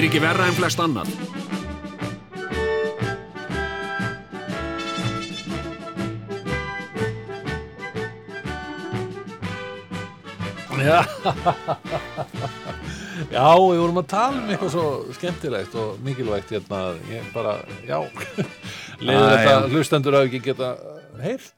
Þykir 0.00 0.14
ekki 0.14 0.20
verra 0.24 0.44
en 0.48 0.54
flest 0.56 0.78
annað. 0.80 1.10
Já. 10.80 10.96
já, 13.28 13.44
við 13.44 13.82
vorum 13.82 14.00
að 14.00 14.08
tala 14.08 14.40
um 14.40 14.48
eitthvað 14.48 14.72
svo 14.72 14.86
skemmtilegt 15.18 15.76
og 15.76 16.00
mikilvægt 16.06 16.54
hérna, 16.56 16.96
ég 17.12 17.28
bara, 17.36 17.58
já 17.84 18.00
leiður 19.04 19.28
Æ, 19.28 19.36
þetta 19.36 19.68
hlustendur 19.68 20.16
að 20.16 20.30
ekki 20.30 20.40
geta 20.48 20.72
heyrt 21.20 21.52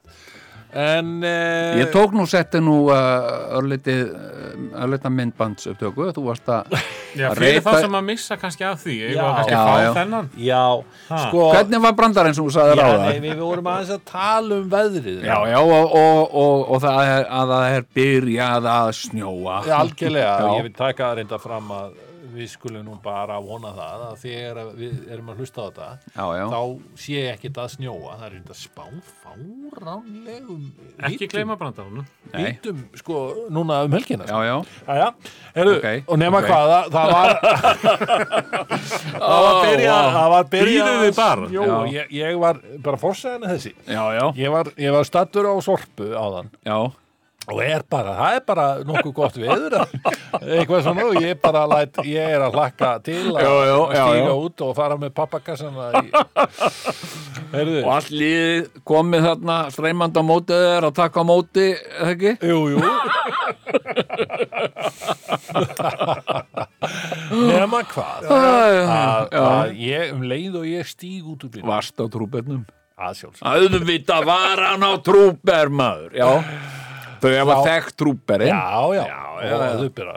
en 0.73 1.09
eh, 1.23 1.79
Ég 1.83 1.89
tók 1.93 2.13
nú 2.17 2.23
setti 2.29 2.59
nú 2.63 2.87
uh, 2.89 3.57
örlítið 3.59 4.01
uh, 4.09 4.83
örlítið 4.83 5.13
myndbands 5.13 5.67
upptöku. 5.69 6.07
Þú 6.15 6.23
varst 6.25 6.49
að 6.49 6.73
Já, 7.19 7.27
fyrir 7.37 7.59
reyta- 7.59 7.73
þá 7.75 7.85
sem 7.85 7.97
að 7.99 8.05
missa 8.07 8.37
kannski 8.41 8.65
af 8.65 8.79
því 8.81 8.95
Ég 9.03 9.11
Já. 9.17 9.21
var 9.21 9.35
kannski 9.37 9.53
Já, 9.53 9.59
að 9.59 9.67
fá 9.69 9.83
já. 9.83 9.91
þennan 9.99 10.29
já, 10.49 10.63
sko 11.27 11.43
Hvernig 11.53 11.83
var 11.83 11.93
brandarinn 11.99 12.37
sem 12.37 12.47
þú 12.47 12.53
sagði 12.55 12.77
ráða? 12.79 13.03
nei, 13.11 13.19
við 13.27 13.43
vorum 13.43 13.69
aðeins 13.73 13.91
að 13.97 14.01
tala 14.09 14.57
um 14.61 14.71
veðrið 14.73 15.27
Já, 15.27 15.35
já, 15.53 15.59
og, 15.61 15.93
og, 15.99 16.33
og, 16.43 16.63
og 16.73 16.81
það 16.87 17.11
er 17.13 17.27
að 17.41 17.53
það 17.53 17.67
er 17.77 17.85
byrjað 17.99 18.71
að 18.73 18.89
snjóa. 19.03 19.59
Já, 19.69 19.75
algjörlega, 19.83 20.33
Já. 20.41 20.49
ég 20.57 20.67
vil 20.69 20.73
taka 20.81 21.03
það 21.11 21.15
reynda 21.21 21.39
fram 21.43 21.71
að 21.77 21.93
við 22.33 22.47
skulum 22.53 22.85
nú 22.87 22.95
bara 23.03 23.37
vona 23.43 23.71
það 23.77 24.03
að 24.09 24.15
þegar 24.23 24.59
við 24.77 24.95
erum 25.13 25.29
að 25.33 25.41
hlusta 25.43 25.61
á 25.61 25.65
þetta 25.67 25.87
Já, 26.13 26.25
já. 26.39 26.45
þá 26.53 26.61
sé 27.05 27.19
ekkit 27.33 27.59
að 27.63 27.71
snjóa 27.75 28.15
það 28.19 28.25
er 28.27 28.33
reynda 28.37 28.57
spá 28.57 28.83
fáránlegum 29.23 30.63
Ekki 31.09 31.27
gleyma 31.31 31.57
brandarunum 31.59 32.05
Nei. 32.33 32.39
hýttum 32.47 32.81
sko 32.97 33.19
núna 33.53 33.81
um 33.87 33.93
helgina 33.97 34.25
Já, 34.29 34.39
já. 34.47 34.55
Jæja, 34.87 35.09
heyrðu, 35.57 35.75
Ok, 35.77 35.87
og 36.13 36.19
nema 36.23 36.41
ok. 36.41 36.49
hvað 36.49 36.73
það, 36.73 36.89
það 36.97 37.07
var 37.13 37.29
það 39.23 39.43
var 39.43 39.59
byrjað 39.67 40.09
það 40.17 40.29
var 40.33 40.49
bara. 41.17 41.47
Jó, 41.53 41.63
Já. 41.63 41.77
ég, 41.97 42.11
ég 42.19 42.39
var 42.41 42.59
bara 42.85 42.99
fórsæðan 43.01 43.47
þessi 43.53 43.73
Já, 43.87 44.03
já. 44.17 44.25
ég 44.39 44.51
var, 44.53 44.69
ég 44.79 44.93
var 44.95 45.07
stattur 45.07 45.47
á 45.49 45.53
sorpu 45.63 46.09
áðan 46.17 46.49
Já, 46.65 46.77
og 47.43 47.59
er 47.63 47.83
bara, 47.89 48.13
það 48.15 48.35
er 48.37 48.43
bara 48.47 48.65
nokkuð 48.87 49.13
gott 49.17 49.35
veður 49.41 49.73
eitthvað 49.83 50.85
svona 50.85 51.07
og 51.09 51.17
ég 51.19 51.39
bara 51.43 51.63
læt, 51.67 51.99
ég 52.07 52.35
er 52.37 52.41
að 52.45 52.55
hlakka 52.55 52.91
til 53.03 53.33
að 53.35 53.71
stíga 53.91 54.33
út 54.37 54.63
og 54.63 54.71
fara 54.77 54.95
með 55.01 55.11
pappakassana 55.17 55.89
í... 55.99 56.05
og 57.83 57.89
allt 57.97 58.11
líðið 58.13 58.69
komið 58.87 59.27
þarna 59.27 59.57
streymand 59.75 60.15
á 60.15 60.23
mótið 60.25 60.63
þér 60.69 60.87
að 60.89 60.95
taka 61.01 61.17
á 61.19 61.25
móti, 61.27 61.67
eða 61.99 62.13
ekki? 62.13 62.31
jú, 62.47 62.59
jú 62.73 62.79
nema 67.33 67.81
hvað 67.91 68.29
að, 68.33 69.35
að 69.39 69.75
ég 69.83 70.13
um 70.15 70.23
leið 70.27 70.59
og 70.61 70.69
ég 70.69 70.87
stíg 70.89 71.27
út 71.27 71.43
úr 71.45 71.51
bíl 71.57 71.65
Varst 71.67 71.99
á 71.99 72.05
trúbernum. 72.11 72.63
að 72.95 73.19
sjálfs 73.19 73.43
Auðvitað 73.43 74.27
var 74.29 74.63
hann 74.69 74.85
á 74.85 74.93
trúber, 75.03 75.71
maður. 75.73 76.11
Já. 76.17 76.29
Þau 77.23 77.31
hefa 77.31 77.55
þekkt 77.67 77.95
trúberinn. 78.03 78.51
já, 78.51 78.67
já, 78.99 79.05
Já, 79.43 79.55
og 79.57 79.61
þau 79.79 79.89
byrja, 79.97 80.15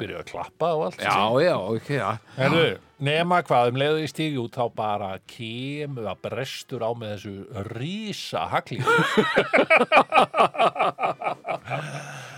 byrja 0.00 0.16
að 0.20 0.26
klappa 0.32 0.66
og 0.76 0.80
allt 0.88 1.00
Já, 1.04 1.16
já, 1.44 1.54
ok, 1.76 1.88
já. 1.96 2.10
Herðu, 2.36 2.64
nema 3.06 3.36
hvað, 3.46 3.64
um 3.72 3.78
leiðu 3.80 4.00
í 4.04 4.08
stígi 4.10 4.38
út 4.40 4.54
þá 4.56 4.64
bara 4.76 5.10
kemur 5.28 6.04
að 6.12 6.20
brestur 6.26 6.80
á 6.84 6.90
með 6.96 7.08
þessu 7.14 7.34
rísa 7.76 8.42
hagli 8.52 8.78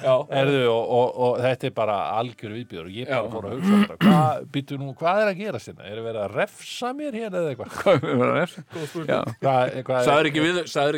Já. 0.02 0.14
Herðu, 0.30 0.60
og, 0.72 0.82
og, 0.98 1.18
og 1.26 1.38
þetta 1.42 1.68
er 1.68 1.74
bara 1.76 1.96
algjör 2.18 2.54
viðbjör 2.56 2.86
og 2.88 2.96
ég 2.98 3.10
bara 3.10 3.30
fór 3.32 3.48
að 3.48 3.54
hugsa 3.56 3.78
þetta 3.82 3.96
hvað, 4.04 4.44
býtu 4.54 4.78
nú, 4.80 4.88
hvað 4.98 5.22
er 5.22 5.30
að 5.32 5.42
gera 5.42 5.60
sinna? 5.62 5.86
Er 5.88 5.98
það 5.98 6.08
verið 6.08 6.20
að 6.24 6.36
refsa 6.38 6.92
mér 6.98 7.18
hér 7.18 7.38
eða 7.40 7.52
eitthvað? 7.52 7.76
Hvað 7.78 8.42
er? 8.42 8.54
Já. 9.08 9.20
Hvað, 9.42 9.76
hvað 9.88 10.08
Sæður 10.08 10.30
ekki, 10.30 10.44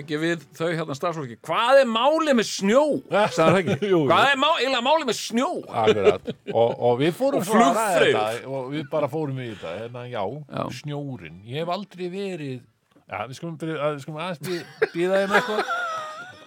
ekki 0.02 0.20
við 0.24 0.46
þau 0.60 0.68
hérna 0.68 0.98
starfsfólki 0.98 1.38
Hvað 1.50 1.82
er 1.82 1.90
málið 1.94 2.38
með 2.40 2.48
snjó? 2.50 2.84
Sagður 3.36 3.60
ekki? 3.62 3.78
Jú, 3.80 3.92
jú. 3.94 4.02
Hvað 4.10 4.30
er 4.32 4.40
má, 4.40 4.48
eiginlega 4.58 4.86
málið 4.86 5.10
með 5.10 5.20
snjó? 5.20 5.50
Akkurat, 5.84 6.32
og, 6.52 6.74
og 6.90 6.98
við 7.00 7.14
fórum 7.20 7.44
Og 7.44 7.62
að 7.64 7.80
þetta 8.04 8.26
og 8.50 8.72
við 8.74 8.88
bara 8.92 9.10
fórum 9.10 9.40
í 9.40 9.50
þetta, 9.52 9.76
hérna, 9.84 10.06
já, 10.10 10.22
Já. 10.50 10.64
snjórin 10.80 11.40
ég 11.48 11.62
hef 11.62 11.72
aldrei 11.74 12.08
verið 12.12 12.58
já, 12.60 13.20
við 13.26 13.38
skulum, 13.38 13.56
byrja, 13.60 13.78
að, 13.80 13.96
við 13.96 14.04
skulum 14.04 14.20
aðeins 14.24 14.90
býða 14.94 15.22
þeim 15.22 15.38
eitthvað 15.38 15.89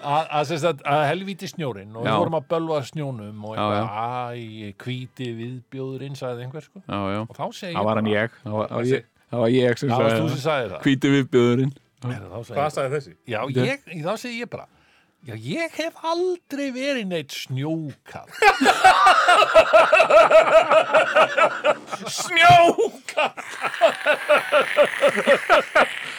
að, 0.03 1.01
helvíti 1.09 1.47
snjórin 1.51 1.95
og 1.95 2.03
Já. 2.05 2.11
við 2.11 2.19
fórum 2.23 2.37
að 2.39 2.45
bölva 2.53 2.79
snjónum 2.89 3.45
og 3.47 3.55
eitthvað, 3.55 3.85
æ, 4.33 4.73
hvíti 4.83 5.27
viðbjóðurinn 5.39 6.15
sagði 6.19 6.45
einhver 6.47 6.65
sko, 6.67 6.81
Já, 6.87 6.99
já. 7.15 7.21
Og 7.27 7.35
þá 7.37 7.45
segi 7.59 7.73
Það 7.77 7.87
var 7.89 7.95
hann 8.01 8.09
bara- 8.09 8.15
ég. 8.23 8.37
Það 8.43 8.57
var, 8.59 8.67
var 8.77 8.83
ég, 8.91 9.05
það 9.31 9.39
var 9.43 9.49
ég 9.57 9.79
sem 9.79 9.89
sagði 9.89 10.69
það. 10.73 10.81
Þá 12.03 12.39
segi 12.43 12.57
Hvað 12.57 12.71
sagði 12.75 12.95
þessi? 12.97 13.13
já, 13.31 13.39
ég, 13.63 13.79
þá 14.03 14.13
segi 14.19 14.41
ég 14.43 14.49
bara 14.51 14.65
Já, 15.23 15.35
ég 15.39 15.71
hef 15.79 15.95
aldrei 16.03 16.65
verið 16.75 17.05
neitt 17.07 17.31
snjókall. 17.31 18.27
Snjókall 22.11 23.31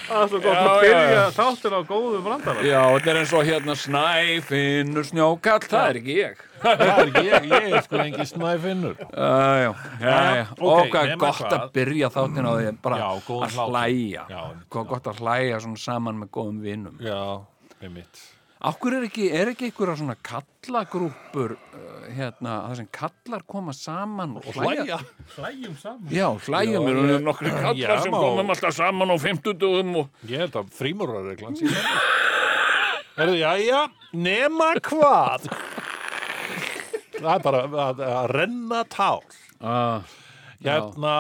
Það 0.04 0.20
er 0.20 0.28
svo 0.30 0.38
gott 0.40 0.56
Já, 0.56 0.62
að 0.64 0.80
byrja 0.84 1.12
já. 1.12 1.22
þáttir 1.36 1.74
á 1.76 1.80
góðum 1.88 2.24
brandara 2.26 2.64
Já, 2.64 2.80
þetta 2.94 3.10
er 3.12 3.18
eins 3.20 3.32
og 3.36 3.44
hérna 3.48 3.76
Snæfinnur 3.80 5.06
snjókall 5.08 5.66
Það 5.68 5.88
er 5.90 5.98
ekki 6.00 6.16
ég 6.18 6.42
Það 6.64 6.84
er 6.84 7.02
ekki 7.04 7.24
ég, 7.28 7.48
ég 7.50 7.66
er 7.76 7.82
sko 7.84 7.98
engi 8.00 8.24
snæfinnur. 8.30 8.94
Já, 9.04 9.32
já, 9.60 9.70
já, 10.00 10.14
já. 10.38 10.44
Og 10.64 10.88
hvað 10.94 11.10
gott 11.20 11.42
að 11.52 11.66
byrja 11.76 12.08
þáttin 12.14 12.48
á 12.48 12.52
því 12.56 12.70
bara 12.86 13.00
Já, 13.02 13.08
góðan 13.28 13.58
að 13.64 13.74
hlæja 13.74 14.24
Hvað 14.72 14.88
gott 14.94 15.10
að 15.12 15.20
hlæja 15.24 15.60
svona 15.66 15.82
saman 15.84 16.22
með 16.24 16.32
góðum 16.38 16.62
vinnum 16.64 16.96
Já, 17.04 17.20
einmitt. 17.84 18.24
Akkur 18.64 18.94
er 18.96 19.02
ekki, 19.04 19.26
er 19.36 19.50
ekki 19.50 19.66
einhverja 19.68 19.94
svona 20.00 20.14
kallagrúpur 20.24 21.52
uh, 21.52 22.06
hérna, 22.16 22.54
það 22.70 22.78
sem 22.78 22.86
kallar 22.96 23.42
koma 23.50 23.74
saman 23.76 24.38
og 24.40 24.46
hlæja? 24.56 24.96
Hlæjum 25.34 25.74
saman 25.82 26.14
Já, 26.14 26.28
hlæjum 26.46 26.86
Já, 26.88 26.94
er 26.94 27.00
ég- 27.18 27.24
nokkri 27.26 27.50
Já, 27.52 27.58
kallar 27.66 28.00
sem 28.06 28.14
má- 28.14 28.22
komum 28.24 28.52
alltaf 28.54 28.72
saman 28.78 29.12
á 29.12 29.16
fimmtudugum 29.20 29.90
og 30.00 30.08
Ég 30.30 30.40
held 30.46 30.56
að 30.62 30.70
frímurarreglan 30.78 31.58
sé 31.60 31.68
það. 31.68 32.08
Herðu, 33.18 33.36
já, 33.42 33.52
já, 33.62 33.82
nema 34.16 34.70
hvað? 34.88 35.44
Það 37.20 37.28
er 37.36 37.44
bara 37.44 37.60
að, 37.84 38.00
að 38.08 38.30
renna 38.34 38.80
tár. 38.90 39.36
ah, 39.60 40.00
Hérna, 40.64 41.12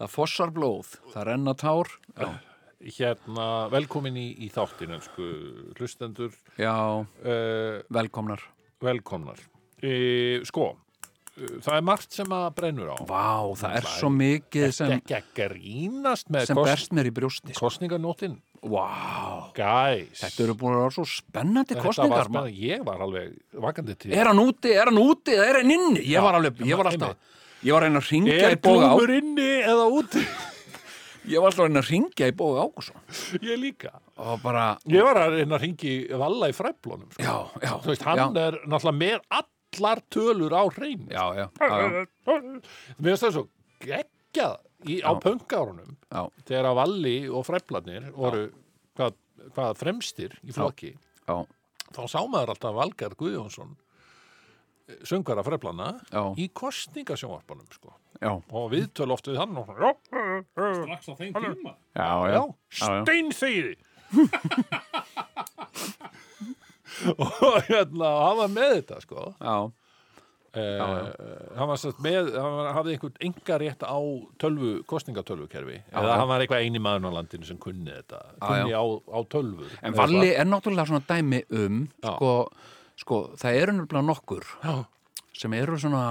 það 0.00 0.10
fossar 0.16 0.50
blóð, 0.56 0.96
það 1.12 1.28
renna 1.28 1.54
tár 1.60 1.92
Já, 2.16 2.32
hérna, 2.82 3.50
velkomin 3.72 4.16
í, 4.18 4.28
í 4.46 4.48
þáttin, 4.52 4.96
elsku 4.96 5.28
hlustendur, 5.78 6.34
já 6.58 6.74
uh, 6.74 7.82
velkomnar 7.92 8.42
velkomnar. 8.82 9.40
E, 9.82 10.42
sko, 10.46 10.72
uh, 10.74 11.58
það 11.62 11.76
er 11.76 11.84
margt 11.86 12.14
sem 12.14 12.34
að 12.34 12.46
brennur 12.58 12.92
á. 12.94 12.96
Vá, 13.08 13.50
það 13.58 13.76
er 13.80 13.90
svo 13.96 14.10
mikið 14.14 14.66
Þetta 14.68 14.78
sem, 14.78 14.94
ekki 14.98 15.18
að 15.18 15.28
grínast 15.38 16.32
með 16.32 16.48
sem 16.50 16.58
kos, 16.58 16.70
berst 16.70 16.96
mér 16.96 17.10
í 17.10 17.14
brjósti 17.18 17.58
kostninganóttin. 17.58 18.38
Vá, 18.62 19.50
Gæs. 19.56 20.20
þetta 20.20 20.44
eru 20.44 20.54
búin 20.54 20.76
að 20.76 20.84
vera 20.84 20.94
svo 20.94 21.04
spennandi 21.10 21.72
Þetta 21.72 21.82
var 21.82 21.88
kostningar 21.88 22.28
spennandi. 22.28 22.68
Ég 22.68 22.84
var 22.86 23.02
alveg 23.02 23.32
vakandi 23.64 23.96
til. 23.98 24.12
Er 24.14 24.30
hann 24.30 24.42
úti, 24.42 24.70
er 24.70 24.90
hann 24.92 25.02
úti, 25.02 25.34
er 25.34 25.58
hann 25.58 25.74
inni? 25.74 26.04
Ég 26.06 26.22
var 26.22 26.38
alveg, 26.38 26.62
ég 26.66 26.78
var 26.78 26.92
alltaf 26.92 27.38
Ég 27.62 27.70
var 27.70 27.84
að 27.84 27.92
reyna 27.92 28.00
að 28.02 28.08
ringja 28.10 28.38
Er 28.38 28.54
í 28.56 28.58
Bóga 28.58 28.86
Ágússon 28.90 28.96
glúmur 28.98 29.12
inni 29.14 29.50
eða 29.62 29.84
úti? 29.98 30.22
Ég 31.30 31.38
var 31.38 31.52
alltaf 31.52 31.68
að 31.68 31.88
ringja 31.90 32.28
í 32.30 32.34
Bóga 32.34 32.64
Ágússon 32.66 32.98
Ég 33.46 33.58
líka. 33.60 33.92
Bara, 34.42 34.64
Ég 34.90 35.04
var 35.06 35.20
að 35.22 35.36
að 35.44 35.60
ringi 35.62 35.92
Valla 36.18 36.48
í 36.50 36.56
fræflunum. 36.56 37.08
Sko. 37.14 37.22
já, 37.22 37.36
já 37.62 37.72
Þú 37.84 37.92
veist, 37.92 38.06
hann 38.08 38.22
já, 38.22 38.26
er 38.46 38.58
náttúrulega 38.66 38.98
með 38.98 39.18
allar 39.38 40.02
tölur 40.12 40.56
á 40.58 40.62
hrein. 40.74 41.06
já, 41.10 41.24
já, 41.38 41.46
já, 41.60 41.70
já, 41.70 42.06
Mér 42.98 43.12
finnst 43.12 43.24
það 43.26 43.36
svo 43.38 43.44
geggjað 43.86 44.56
í, 44.90 44.98
á 45.06 45.12
pöngárunum 45.22 45.94
þegar 46.44 46.70
að 46.72 46.78
Valli 46.80 47.16
og 47.30 47.46
fræflanir 47.46 48.10
voru 48.16 48.42
hvað, 48.98 49.14
hvað 49.54 49.78
fremstir 49.78 50.34
í 50.42 50.52
flokki. 50.54 50.94
já. 51.28 51.36
Þá 51.92 52.02
sá 52.08 52.20
maður 52.24 52.54
alltaf 52.54 52.74
Valgar 52.74 53.14
Guðjónsson 53.20 53.76
söngara 55.06 55.44
freflana 55.46 55.92
Já. 56.10 56.22
í 56.40 56.48
kostningasjónvarpunum 56.56 57.68
sko. 57.72 57.92
Já, 58.22 58.32
og 58.38 58.70
viðtöl 58.72 59.10
oft 59.16 59.26
við 59.28 59.40
hann 59.42 59.58
og, 59.58 59.66
já, 59.74 59.90
Strax 60.54 61.02
á 61.10 61.14
þeim 61.18 61.34
tíma. 61.36 61.72
já, 61.98 62.06
já, 62.06 62.30
já, 62.30 62.38
já. 62.38 62.42
steinþegiði 63.02 63.74
og 67.18 67.62
hérna 67.68 68.08
hann 68.26 68.38
var 68.42 68.50
með 68.52 68.74
þetta 68.80 68.96
sko. 69.04 69.20
Já, 69.40 69.56
Eh, 70.52 70.80
hann 71.56 71.64
var 71.70 71.78
sett 71.80 71.96
með 72.04 72.26
hann 72.36 72.54
var, 72.58 72.66
hafði 72.76 72.92
einhvern 72.98 73.14
enga 73.24 73.54
rétt 73.62 73.80
á 73.88 73.96
tölvu, 74.36 74.82
kostningatölvukerfi 74.84 75.78
eða 75.96 76.18
hann 76.20 76.28
var 76.28 76.42
eitthvað 76.44 76.66
eini 76.66 76.76
maður 76.84 77.08
á 77.08 77.16
landinu 77.16 77.48
sem 77.48 77.56
kunni 77.56 77.88
þetta. 77.88 78.18
Kunni 78.36 78.68
á, 78.76 78.84
á 78.84 79.18
tölvur 79.32 79.72
En 79.80 79.96
Valli 79.96 80.28
er 80.36 80.44
náttúrulega 80.44 80.84
svona 80.90 81.08
dæmi 81.08 81.40
um 81.56 81.78
sko, 82.04 82.32
sko, 83.00 83.22
það 83.40 83.56
eru 83.62 83.72
nefnilega 83.78 84.04
nokkur 84.10 84.44
Já. 84.60 84.74
sem 85.40 85.56
eru 85.56 85.80
svona 85.80 86.04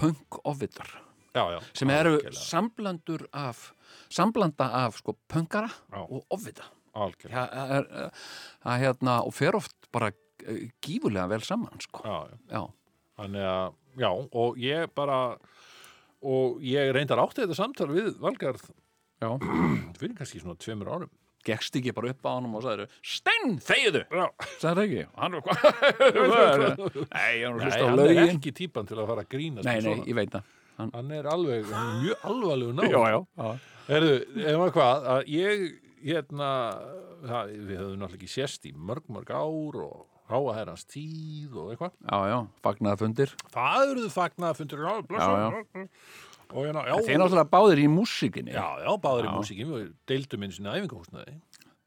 punk-ofvitar 0.00 0.88
já, 1.34 1.44
já, 1.54 1.58
sem 1.78 1.90
eru 1.94 2.16
samblandur 2.36 3.26
af 3.32 3.70
samblanda 4.10 4.66
af 4.84 4.98
sko 5.00 5.16
punkara 5.28 5.70
Já. 5.92 6.00
og 6.02 6.24
ofvita 6.30 6.64
algjörlega. 6.94 7.46
ja, 7.54 7.66
er, 7.78 7.86
er, 8.04 8.10
að, 8.64 8.80
hérna, 8.82 9.20
og 9.26 9.34
fer 9.34 9.54
oft 9.58 9.76
bara 9.94 10.10
eh, 10.46 10.68
gífulega 10.82 11.28
vel 11.30 11.42
saman 11.46 11.80
sko. 11.80 12.02
Já, 12.50 12.64
Þannig 13.20 13.44
að, 13.44 13.74
já, 14.00 14.10
og 14.10 14.58
ég 14.58 14.90
bara 14.96 15.20
og 16.24 16.60
ég 16.64 16.90
reyndar 16.96 17.20
átti 17.22 17.42
þetta 17.44 17.56
samtal 17.56 17.90
við 17.92 18.14
Valgarð 18.20 18.66
fyrir 19.20 20.14
kannski 20.16 20.40
svona 20.40 20.56
tveimur 20.60 20.88
árum 20.88 21.10
Gekst 21.44 21.76
ekki 21.76 21.92
bara 21.96 22.10
upp 22.12 22.26
á 22.28 22.30
honum 22.36 22.58
og 22.58 22.64
sagði 22.66 22.84
Stein, 23.00 23.54
þegiðu! 23.64 24.02
Það 24.60 24.80
ekki? 24.82 25.04
Hann 25.16 25.36
er 25.38 25.42
hvað? 25.46 25.62
Nei, 27.14 27.36
hann 27.44 27.54
er 27.54 27.60
Nei, 27.60 27.64
hlust 27.64 27.80
á 27.80 27.84
hann 27.86 28.02
er 28.02 28.10
lögin 28.10 28.34
ekki 28.34 28.52
típan 28.58 28.88
til 28.88 28.98
að 29.00 29.08
fara 29.08 29.24
að 29.24 29.30
grínast 29.32 29.68
Nei, 29.68 29.78
með 29.78 29.88
nei, 29.88 30.08
ég 30.10 30.18
veit 30.18 30.34
það 30.34 30.50
hann... 30.80 30.92
Hann 30.96 31.12
er 31.16 31.28
alveg, 31.30 31.68
hann 31.70 31.92
er 31.94 32.00
mjög 32.04 32.26
alvarlegu 32.30 32.76
ná 32.76 32.86
Já, 32.88 33.00
já, 33.14 33.20
já. 33.40 33.50
Herðu, 33.90 34.14
ef 34.44 34.58
maður 34.60 34.74
hvað, 34.78 35.08
að 35.14 35.30
ég 35.34 35.64
hérna, 36.04 36.50
það, 37.26 37.52
við 37.68 37.80
höfum 37.82 38.00
náttúrulega 38.00 38.20
ekki 38.20 38.32
sést 38.32 38.66
í 38.70 38.74
mörg, 38.76 39.06
mörg 39.12 39.32
ár 39.34 39.80
og 39.84 40.06
háa 40.30 40.54
herrans 40.60 40.84
tíð 40.86 41.56
og 41.58 41.72
eitthvað. 41.72 41.94
Já, 42.06 42.18
já, 42.30 42.36
fagnaða 42.64 43.00
fundir 43.00 43.32
Það 43.50 43.86
eruðu 43.88 44.10
fagnað 44.14 44.60
fundur 44.60 44.84
já, 44.86 44.92
Já, 45.10 45.86
Og 46.50 46.66
hérna, 46.66 46.82
já, 46.88 46.94
Þeir 47.06 47.20
náttúrulega 47.20 47.50
báðir 47.50 47.80
í 47.84 47.88
músíkinni. 47.90 48.54
Já, 48.54 48.66
já, 48.82 48.90
báður 49.02 49.26
í 49.26 49.28
Já. 49.28 49.34
músíkin 49.38 49.68
við 49.70 49.90
deildum 50.10 50.46
einu 50.46 50.56
sinni 50.56 50.72
æfingahúsnaði. 50.72 51.34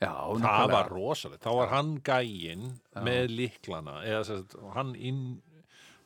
Já 0.03 0.11
Það 0.11 0.43
nákvæmlega. 0.43 0.75
var 0.75 0.91
rosalegt, 0.91 1.43
þá 1.43 1.51
var 1.57 1.71
hann 1.71 1.91
gæinn 2.03 2.63
með 3.07 3.33
liklana 3.37 3.97
eða 4.07 4.21
sérst, 4.27 4.55
hann 4.75 4.93
inn 4.95 5.21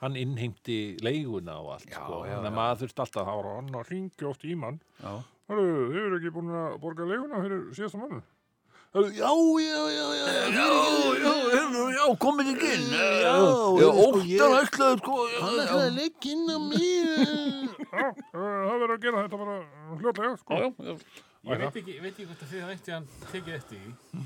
hann 0.02 0.16
innheimti 0.20 0.76
leiguna 1.02 1.56
og 1.64 1.72
allt 1.78 1.90
Já, 1.90 1.98
sko. 2.00 2.22
já, 2.28 2.36
þannig 2.36 2.48
að 2.48 2.52
já. 2.52 2.58
maður 2.60 2.82
þurfti 2.84 3.04
alltaf 3.06 3.22
að 3.24 3.30
hafa 3.32 3.54
hann 3.58 3.70
að 3.82 3.92
ringja 3.94 4.28
oft 4.30 4.44
í 4.46 4.56
mann 4.56 4.80
Já. 5.02 5.14
Hörru, 5.48 5.68
þið 5.94 6.02
eru 6.06 6.18
ekki 6.20 6.34
búin 6.36 6.50
að 6.62 6.76
borga 6.84 7.08
leiguna 7.10 7.40
fyrir 7.46 7.64
síðasta 7.78 8.02
mann 8.02 8.20
Hörru, 8.96 9.10
já, 9.18 9.32
já, 9.62 9.80
já, 9.92 10.06
já 10.18 10.28
Já, 10.58 10.68
já, 11.18 11.34
já, 11.58 11.82
já, 11.98 12.04
komið 12.24 12.52
ekki 12.54 12.70
inn 12.78 12.86
Já, 12.94 13.08
já, 13.26 13.34
sko, 13.42 13.90
óttan 14.06 14.28
ég- 14.32 14.58
ætlaði 14.62 15.00
sko 15.02 15.18
Hann 15.42 15.60
ætlaði 15.64 15.88
að 15.88 15.98
leggja 15.98 16.34
inn 16.36 16.48
á 16.48 16.58
mér 16.68 17.18
Já, 17.88 18.08
það 18.32 18.78
verður 18.78 18.94
að 18.96 19.02
gera 19.08 19.24
þetta 19.26 19.40
bara 19.42 19.58
hljótlega 20.02 20.38
sko. 20.44 20.58
Já, 20.62 20.68
já, 20.88 20.98
Ég 21.48 21.62
veit 21.62 21.78
ekki, 21.80 21.94
veit 22.04 22.12
ekki 22.12 22.26
hvort 22.28 22.42
að 22.44 22.50
þið 22.52 22.62
það 22.64 22.72
eitt 22.74 22.88
í 22.88 22.94
hann 22.96 23.06
tekið 23.32 23.54
eftir 23.58 23.78
í, 23.80 24.24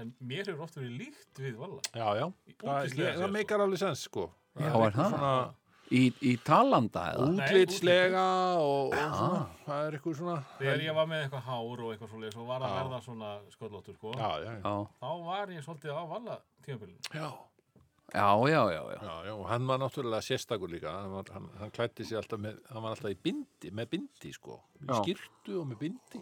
en 0.00 0.10
mér 0.30 0.46
hefur 0.50 0.64
oft 0.66 0.76
verið 0.78 0.92
líkt 1.00 1.40
við 1.42 1.56
Valla. 1.58 1.80
Já, 1.94 2.06
já, 2.20 2.26
það, 2.62 2.94
ég, 3.00 3.24
meikar 3.34 3.64
alveg 3.64 3.80
sens 3.82 4.04
sko 4.08 4.28
Já, 4.54 4.70
Það 4.70 4.86
er 4.86 4.92
það? 4.98 5.10
svona 5.14 5.34
Í, 5.94 6.02
í 6.24 6.30
talanda 6.42 7.02
eða? 7.12 7.24
útlitslega 7.28 8.22
og, 8.56 8.94
og 8.94 9.16
svona, 9.18 9.40
það 9.66 9.80
er 9.88 9.96
eitthvað 9.98 10.14
svona 10.20 10.36
Þegar 10.58 10.80
ég 10.86 10.94
var 10.96 11.08
með 11.10 11.24
eitthvað 11.24 11.42
hár 11.48 11.82
og 11.84 11.90
eitthvað 11.92 12.10
svoleiðis 12.14 12.38
og 12.40 12.46
var 12.48 12.62
að 12.64 12.70
Já. 12.72 12.76
verða 12.78 13.00
svona 13.04 13.32
sköllóttur, 13.52 13.96
sko, 13.98 14.12
Já, 14.16 14.30
já, 14.44 14.52
já, 14.54 14.62
Já, 14.64 14.72
þá 15.02 15.10
var 15.26 15.52
ég 15.54 15.66
svolítið 15.66 15.92
á 15.92 16.02
Valla 16.14 16.38
tímabilinu. 16.64 16.98
já. 17.12 17.28
já, 18.14 18.28
já, 18.54 18.62
já, 18.72 18.82
já. 18.94 18.98
Já, 19.04 19.14
já, 19.28 19.34
og 19.34 19.46
hann 19.50 19.66
var 19.66 19.78
náttúrulega 19.84 20.22
sérstakur 20.24 20.70
líka 20.72 20.90
hann, 20.96 21.12
var, 21.18 21.24
hann, 21.34 21.48
hann 21.60 21.70
klætti 21.70 22.04
sig 22.08 22.16
alltaf 22.18 22.38
með 22.40 22.58
hann 22.72 22.82
var 22.82 22.90
alltaf 22.96 23.10
í 23.12 23.18
bindi, 23.22 23.70
með 23.70 23.88
bindi 23.92 24.32
sko 24.32 24.60
í 24.80 24.88
Já. 24.88 24.98
skýrtu 25.02 25.60
og 25.60 25.68
með 25.68 25.78
bindi 25.84 26.20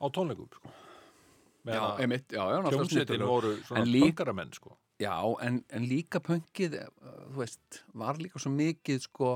á 0.00 0.04
tónleikum 0.10 0.48
sko 0.58 0.68
Já, 0.70 1.70
meðan 1.70 2.00
einmitt, 2.00 2.26
já, 2.32 2.42
já, 2.42 2.58
snyrtilegur. 2.88 3.26
voru 3.28 3.54
svona 3.68 3.80
En 3.84 3.86
lík- 3.92 4.06
bankaramenn 4.16 4.52
sko 4.56 4.76
Já, 5.00 5.16
en, 5.46 5.62
en 5.72 5.86
líka 5.88 6.20
pönkið, 6.24 6.76
uh, 6.82 7.10
þú 7.32 7.42
veist, 7.42 7.80
var 7.96 8.20
líka 8.20 8.42
svo 8.42 8.52
mikið 8.52 9.04
sko 9.06 9.32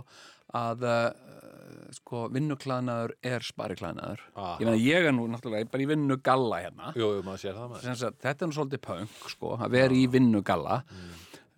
að 0.54 0.84
uh, 0.86 1.08
sko 1.96 2.26
vinnuklæðnaður 2.34 3.16
er 3.24 3.46
spariklæðnaður. 3.46 4.22
Aha. 4.34 4.54
Ég 4.60 4.68
meina, 4.68 4.82
ég 4.82 5.08
er 5.08 5.16
nú 5.16 5.26
náttúrulega 5.32 5.70
bara 5.72 5.86
í 5.86 5.88
vinnugalla 5.90 6.62
hérna. 6.66 6.92
Jú, 6.98 7.10
jú, 7.16 7.24
maður 7.26 7.44
sér 7.46 7.58
það 7.58 7.72
maður 7.72 8.00
sagt, 8.04 8.22
þetta 8.26 8.44
er 8.44 8.50
nú 8.50 8.58
svolítið 8.58 8.84
pönk, 8.84 9.18
sko, 9.32 9.56
að 9.56 9.76
vera 9.78 9.98
í 9.98 10.06
vinnugalla. 10.12 10.80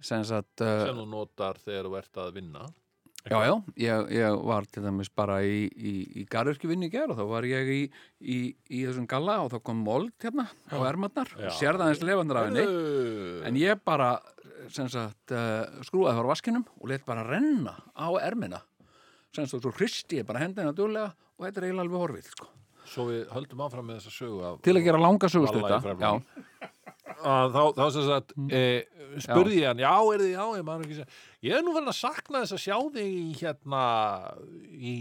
Sem 0.07 0.23
sagt, 0.29 0.63
uh, 0.63 0.85
sem 0.87 0.99
þú 1.03 1.07
notar 1.11 1.59
þegar 1.65 1.91
þú 1.91 2.01
ert 2.01 2.21
að 2.23 2.35
vinna 2.39 2.67
já, 3.27 3.39
já, 3.43 3.55
ég, 3.83 4.11
ég 4.17 4.45
var 4.47 4.67
til 4.71 4.85
dæmis 4.85 5.11
bara 5.11 5.41
í, 5.43 5.67
í, 5.67 5.95
í 6.21 6.25
garðurkjuvinni 6.31 6.89
í 6.89 6.93
gerð 6.93 7.15
og 7.15 7.21
þá 7.21 7.27
var 7.33 7.49
ég 7.49 7.71
í, 7.73 7.81
í, 8.21 8.39
í 8.71 8.83
þessum 8.87 9.09
galla 9.11 9.41
og 9.45 9.51
þá 9.55 9.59
kom 9.67 9.83
mold 9.87 10.13
hérna 10.23 10.47
á 10.71 10.79
ermarnar 10.87 11.33
og 11.35 11.51
sér 11.59 11.79
það 11.81 11.93
eins 11.93 12.05
lefandur 12.07 12.41
af 12.41 12.49
henni. 12.49 12.65
Heyrðu. 12.65 13.37
En 13.51 13.59
ég 13.61 13.83
bara, 13.87 14.11
sagt, 14.71 15.35
uh, 15.35 15.83
skrúaði 15.87 16.21
frá 16.21 16.31
vaskinum 16.33 16.67
og 16.79 16.91
let 16.93 17.07
bara 17.09 17.27
renna 17.27 17.75
á 17.99 18.09
ermina. 18.23 18.63
Sem 19.35 19.49
svo 19.51 19.75
hristi 19.75 20.23
ég 20.23 20.29
bara 20.29 20.45
hendina 20.45 20.73
duglega 20.77 21.11
og 21.37 21.49
þetta 21.49 21.61
er 21.61 21.69
eiginlega 21.69 21.89
alveg 21.89 22.05
horfið, 22.07 22.31
sko. 22.33 22.53
Svo 22.87 23.09
við 23.11 23.27
höldum 23.35 23.63
áfram 23.67 23.89
með 23.91 23.99
þessa 23.99 24.15
sögu 24.15 24.51
Til 24.63 24.77
að 24.77 24.85
gera 24.87 25.01
langa. 25.03 25.29
Fræflunum. 25.83 26.23
Já, 26.63 26.71
að 27.07 27.55
þá, 27.55 27.63
þá 27.77 27.85
sem 27.95 28.07
sagt 28.07 28.35
e, 28.51 28.63
spurði 29.23 29.61
ég 29.61 29.71
hann, 29.71 29.83
já, 29.83 29.93
er 29.95 30.25
þið, 30.25 30.33
já, 30.35 30.45
ég 30.59 30.67
maður 30.67 30.87
ekki 30.87 30.99
segja 30.99 31.47
ég 31.47 31.57
er 31.59 31.65
nú 31.65 31.75
verið 31.77 31.93
að 31.93 31.99
sakna 32.01 32.43
þess 32.43 32.57
að 32.57 32.63
sjá 32.65 32.77
þig 32.97 33.17
í 33.17 33.27
hérna 33.41 33.85
í 34.67 34.95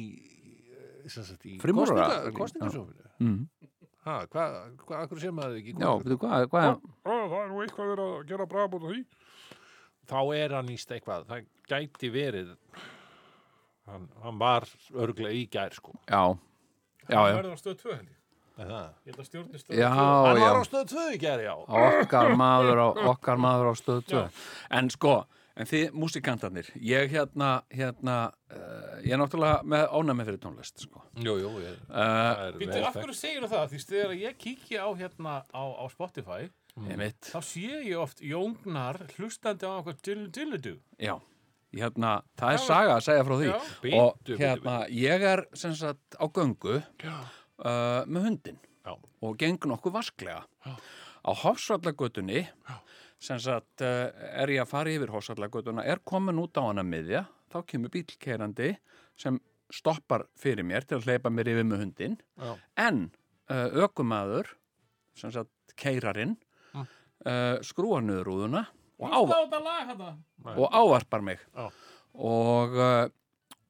sem 1.11 1.27
sagt 1.27 1.45
í 1.49 1.57
Frímúrara? 1.61 2.07
kosninga, 2.07 2.33
kosningasjófinu 2.39 3.11
mm. 3.25 3.69
ha, 4.07 4.17
hvað, 4.31 4.57
hvað, 4.83 4.97
akkur 5.03 5.21
sem 5.23 5.37
maður 5.37 5.61
ekki 5.61 5.75
í 5.75 5.77
já, 5.79 5.91
veitu 6.01 6.19
hvað, 6.21 6.49
hvað 6.53 6.81
það 7.05 7.37
er 7.41 7.51
nú 7.51 7.61
eitthvað 7.63 7.93
verið 7.93 8.11
að 8.11 8.27
gera 8.31 8.49
brabót 8.49 8.85
á 8.85 8.89
því. 8.89 9.05
Þá 10.05 10.19
er 10.37 10.53
hann 10.53 10.69
í 10.69 10.75
eitthvað 10.77 11.29
það 11.29 11.47
gæti 11.69 12.11
verið 12.13 12.51
hann, 13.89 14.09
hann 14.21 14.41
var 14.41 14.67
örglega 14.93 15.33
í 15.33 15.47
gær 15.51 15.73
sko. 15.77 15.95
Já, 16.05 16.37
já, 17.09 17.17
já. 17.17 17.33
verður 17.39 17.57
á 17.57 17.59
stöð 17.61 17.79
2 17.81 17.95
held 17.95 18.13
ég. 18.57 18.65
Er 18.65 19.11
held 19.11 19.19
að 19.21 19.29
stjórnir 19.29 19.59
stöð 19.61 19.79
Já, 19.79 19.89
2. 19.91 20.25
hann 20.25 20.41
var 20.43 20.59
á 20.59 20.63
stöð 20.69 20.85
2 20.95 21.05
í 21.15 21.21
gær, 21.21 21.41
já 21.43 21.53
okkar 21.55 22.35
maður 22.39 22.81
á, 22.81 22.87
okkar 23.13 23.41
maður 23.41 23.71
á 23.71 23.73
stöðu 23.79 24.05
2. 24.11 24.21
Já. 24.21 24.45
En 24.79 24.89
sko, 24.93 25.13
en 25.55 25.69
þið 25.69 25.93
músikantarnir, 25.95 26.69
ég 26.83 27.11
hérna, 27.13 27.49
hérna, 27.71 28.15
uh, 28.51 28.95
ég 29.03 29.13
er 29.15 29.21
náttúrulega 29.21 29.61
með 29.63 29.85
ánæmi 29.95 30.25
fyrir 30.27 30.41
tónlist, 30.43 30.83
sko. 30.87 31.03
jú, 31.23 31.37
jú, 31.43 31.51
ég, 31.63 31.77
Uh, 31.89 32.55
Býttu, 32.59 32.81
af 32.83 32.97
hverju 32.99 33.15
segir 33.15 33.45
það? 33.47 33.69
Því 33.71 33.83
þegar 33.91 34.15
ég 34.19 34.37
kíkja 34.41 34.83
á 34.83 34.89
hérna 34.99 35.35
á, 35.51 35.63
á 35.79 35.85
Spotify, 35.91 36.49
einmitt, 36.75 37.29
þá 37.31 37.39
sé 37.43 37.69
ég 37.87 37.95
oft 38.01 38.19
Jóngnar 38.23 38.99
hlustandi 39.15 39.63
á 39.63 39.79
eitthvað 39.79 40.01
dillu 40.03 40.27
dillu 40.35 40.59
du. 40.59 40.73
já, 40.99 41.15
hérna, 41.75 42.17
það 42.39 42.53
er 42.57 42.61
saga 42.65 42.93
að 42.97 43.05
segja 43.07 43.23
frá 43.27 43.35
því. 43.39 43.47
Já. 43.47 43.95
Og 44.01 44.35
hérna, 44.39 44.75
ég 44.91 45.23
er 45.31 45.45
sem 45.55 45.75
sagt 45.75 46.15
á 46.19 46.25
göngu 46.27 46.81
Já. 47.03 47.15
Uh, 47.63 48.03
með 48.07 48.27
hundin 48.29 48.59
Já. 48.85 48.93
og 48.95 49.37
geng 49.41 49.59
nokkuð 49.69 49.95
vasklega 49.95 50.43
á 51.25 51.31
Hofsvallagötunni 51.41 52.43
sem 53.25 53.39
sagt 53.41 53.81
uh, 53.85 54.11
er 54.35 54.51
ég 54.53 54.61
að 54.65 54.71
fara 54.73 54.93
yfir 54.93 55.13
Hofsvallagötuna 55.15 55.85
er 55.87 56.01
komin 56.05 56.41
út 56.43 56.57
á 56.59 56.63
hana 56.67 56.83
miðja 56.85 57.25
þá 57.53 57.61
kemur 57.71 57.93
bílkerandi 57.93 58.73
sem 59.17 59.39
stoppar 59.73 60.27
fyrir 60.37 60.67
mér 60.67 60.85
til 60.85 60.99
að 60.99 61.07
hleypa 61.09 61.31
mér 61.33 61.49
yfir 61.55 61.65
með 61.71 61.85
hundin 61.85 62.17
Já. 62.37 62.51
en 62.85 63.05
uh, 63.49 63.69
ökumæður 63.85 64.51
sem 65.17 65.31
sagt 65.33 65.73
keirarinn 65.79 66.35
uh, 66.75 67.57
skrúar 67.65 68.03
niður 68.05 68.27
rúðuna 68.29 68.65
og, 68.99 69.09
Á 69.11 69.17
áva 69.17 69.37
þetta 69.41 69.59
lag 69.65 69.89
hérna. 69.89 70.11
og 70.55 70.67
ávarpar 70.71 71.23
mig 71.25 71.41
Já. 71.55 71.65
og, 72.13 72.77
uh, 72.77 73.07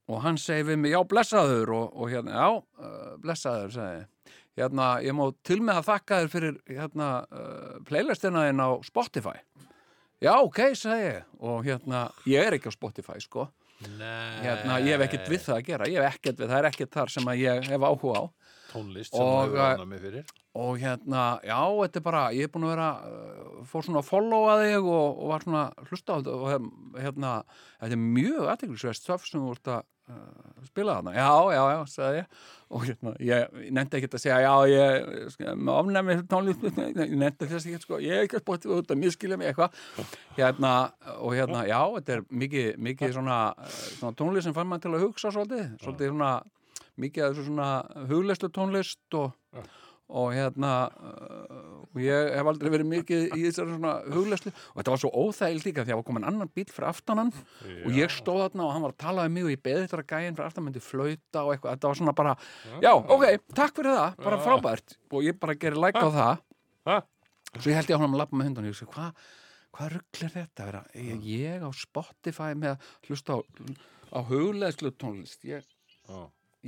og 0.09 0.21
hann 0.25 0.37
segir 0.41 0.67
við 0.69 0.81
mig, 0.83 0.93
já 0.93 1.01
blessaður. 1.09 1.73
Og, 1.75 1.95
og 1.95 2.11
hérna, 2.11 2.35
já 2.35 2.49
uh, 2.57 3.15
blessaður 3.23 3.73
segi 3.75 4.03
hérna, 4.55 4.95
ég 5.03 5.15
má 5.15 5.25
til 5.45 5.59
með 5.63 5.81
að 5.81 5.89
þakka 5.89 6.21
þér 6.21 6.31
fyrir 6.31 6.57
hérna 6.69 7.09
uh, 7.27 7.75
playlistina 7.87 8.45
þinn 8.47 8.63
á 8.63 8.69
Spotify. 8.87 9.37
Já, 10.23 10.31
ok, 10.39 10.61
segi 10.79 11.09
ég. 11.09 11.29
Og 11.43 11.65
hérna, 11.67 12.07
ég 12.29 12.47
er 12.47 12.55
ekki 12.55 12.71
á 12.71 12.73
Spotify 12.75 13.19
sko. 13.23 13.49
Nei. 13.99 14.39
hérna, 14.39 14.77
ég 14.79 14.95
hef 14.95 15.01
ekkert 15.03 15.27
við 15.29 15.41
það 15.43 15.57
að 15.57 15.65
gera. 15.67 15.87
Ég 15.91 15.99
hef 15.99 16.15
ekkert 16.15 16.39
við, 16.39 16.47
það 16.47 16.59
er 16.61 16.67
ekkert 16.69 16.93
þar 16.95 17.11
sem 17.11 17.27
að 17.27 17.41
ég 17.41 17.65
hef 17.73 17.83
áhuga 17.89 18.21
á 18.23 18.25
tónlist 18.75 19.15
og, 19.17 19.55
og 20.55 20.77
hérna, 20.79 21.23
já, 21.43 21.57
þetta 21.81 21.99
er 21.99 22.05
bara 22.05 22.21
ég 22.35 22.47
er 22.47 22.51
búin 22.53 22.67
að 22.67 22.75
vera, 22.75 22.91
uh, 23.03 23.57
fór 23.67 23.83
svona 23.83 23.99
að 23.99 24.07
followa 24.07 24.53
þig 24.61 24.85
og, 24.87 25.09
og 25.09 25.33
var 25.33 25.43
svona 25.43 25.63
að 25.67 25.89
hlusta 25.89 26.15
á 26.15 26.17
þetta 26.19 26.35
og 26.37 27.01
hérna, 27.01 27.33
þetta 27.81 27.97
er 27.97 28.05
mjög 28.05 28.47
aðtæklusvest 28.53 29.03
stöf 29.03 29.27
sem 29.27 29.43
þú 29.43 29.51
ert 29.57 29.71
að 29.73 29.81
uh, 30.15 30.63
spila 30.69 30.95
þarna, 30.99 31.15
já, 31.17 31.27
já, 31.57 31.61
já, 31.73 31.81
sagði 31.91 32.21
ég. 32.21 32.39
Og 32.75 32.87
hérna, 32.87 33.11
ég 33.21 33.59
nefndi 33.75 33.99
ekki 33.99 34.09
að 34.09 34.23
segja 34.23 34.39
já, 34.41 34.53
ég 34.71 35.29
sko, 35.35 35.57
ofnæmi 35.75 36.17
tónlist 36.31 36.65
ég 37.03 37.15
nefndi 37.19 37.51
þess 37.51 37.67
ekki, 37.67 37.83
sko, 37.83 38.01
ég 38.03 38.15
er 38.15 38.25
ekki 38.29 38.39
að 38.39 38.47
bóti 38.47 38.71
út 38.73 38.95
að 38.95 39.01
miskilja 39.03 39.39
mig 39.41 39.51
eitthvað. 39.51 39.75
Hérna, 40.39 40.73
og 41.19 41.35
hérna, 41.35 41.67
já, 41.67 41.81
þetta 41.99 42.15
er 42.15 42.27
mikið, 42.31 42.71
mikið 42.89 43.17
svona, 43.19 43.39
uh, 43.59 43.79
svona 43.99 44.17
tónlist 44.23 44.47
sem 44.47 44.55
fann 44.55 44.71
maður 44.71 44.87
til 44.87 44.95
að 44.95 45.07
hugsa 45.09 45.35
svolítið, 45.35 45.67
svolítið 45.83 46.15
svona 46.15 46.35
mikið 47.01 47.25
af 47.25 47.33
þessu 47.33 47.47
svona 47.49 47.71
hugleislu 48.09 48.49
tónlist 48.55 49.17
og, 49.19 49.33
ja. 49.55 49.63
og 50.21 50.27
hérna 50.35 50.71
og 51.95 52.01
ég 52.03 52.31
hef 52.35 52.49
aldrei 52.51 52.71
verið 52.73 52.89
mikið 52.91 53.25
í 53.35 53.45
þessari 53.45 53.75
svona 53.75 53.93
hugleislu 54.13 54.53
og 54.53 54.79
þetta 54.79 54.93
var 54.93 55.01
svo 55.03 55.11
óþægild 55.13 55.67
líka 55.67 55.83
því 55.83 55.85
að 55.85 55.91
það 55.93 56.01
var 56.01 56.07
komin 56.09 56.27
annan 56.31 56.51
bíl 56.55 56.67
frá 56.71 56.89
aftanan 56.91 57.31
ja. 57.35 57.77
og 57.81 57.99
ég 57.99 58.13
stóð 58.13 58.41
þarna 58.45 58.67
og 58.67 58.75
hann 58.75 58.85
var 58.85 58.95
að 58.95 59.01
tala 59.05 59.27
um 59.29 59.35
mig 59.37 59.47
og 59.47 59.53
ég 59.53 59.63
beði 59.65 59.85
þetta 59.85 60.01
að 60.03 60.13
gæin 60.13 60.39
frá 60.39 60.47
aftan 60.47 60.67
myndi 60.67 60.83
flauta 60.83 61.45
og 61.45 61.53
eitthvað, 61.55 61.77
þetta 61.77 61.91
var 61.91 62.01
svona 62.01 62.15
bara 62.19 62.35
ja. 62.35 62.79
já, 62.87 62.93
ok, 62.93 63.25
takk 63.55 63.79
fyrir 63.79 63.97
það, 63.99 64.21
bara 64.27 64.43
frábært. 64.43 64.99
Og 65.11 65.25
ég 65.25 65.39
bara 65.39 65.57
gerði 65.59 65.83
læk 65.85 65.99
like 65.99 66.05
á 66.05 66.17
það. 66.19 66.45
Og 67.55 67.63
svo 67.63 67.71
ég 67.71 67.79
held 67.79 67.91
ég 67.91 67.99
á 67.99 68.01
hann 68.03 68.15
að 68.15 68.19
lappa 68.19 68.37
með 68.37 68.49
hundan 68.49 68.67
og 68.67 68.73
ég 68.73 68.79
segi, 68.79 68.91
hvað 69.75 69.93
rugglir 69.95 70.33
þetta? 70.33 70.63
Að 70.63 70.69
vera? 70.69 70.81
Ég, 70.95 71.27
ég 71.29 71.63
á 71.63 71.69
Spotify 71.75 72.55
með 72.57 72.75
að 72.75 72.89
hlusta 73.07 73.35
á, 73.35 73.39
á 74.11 74.19
hugleislu 74.27 74.91
tónlist. 74.99 75.45
Ég 75.47 75.67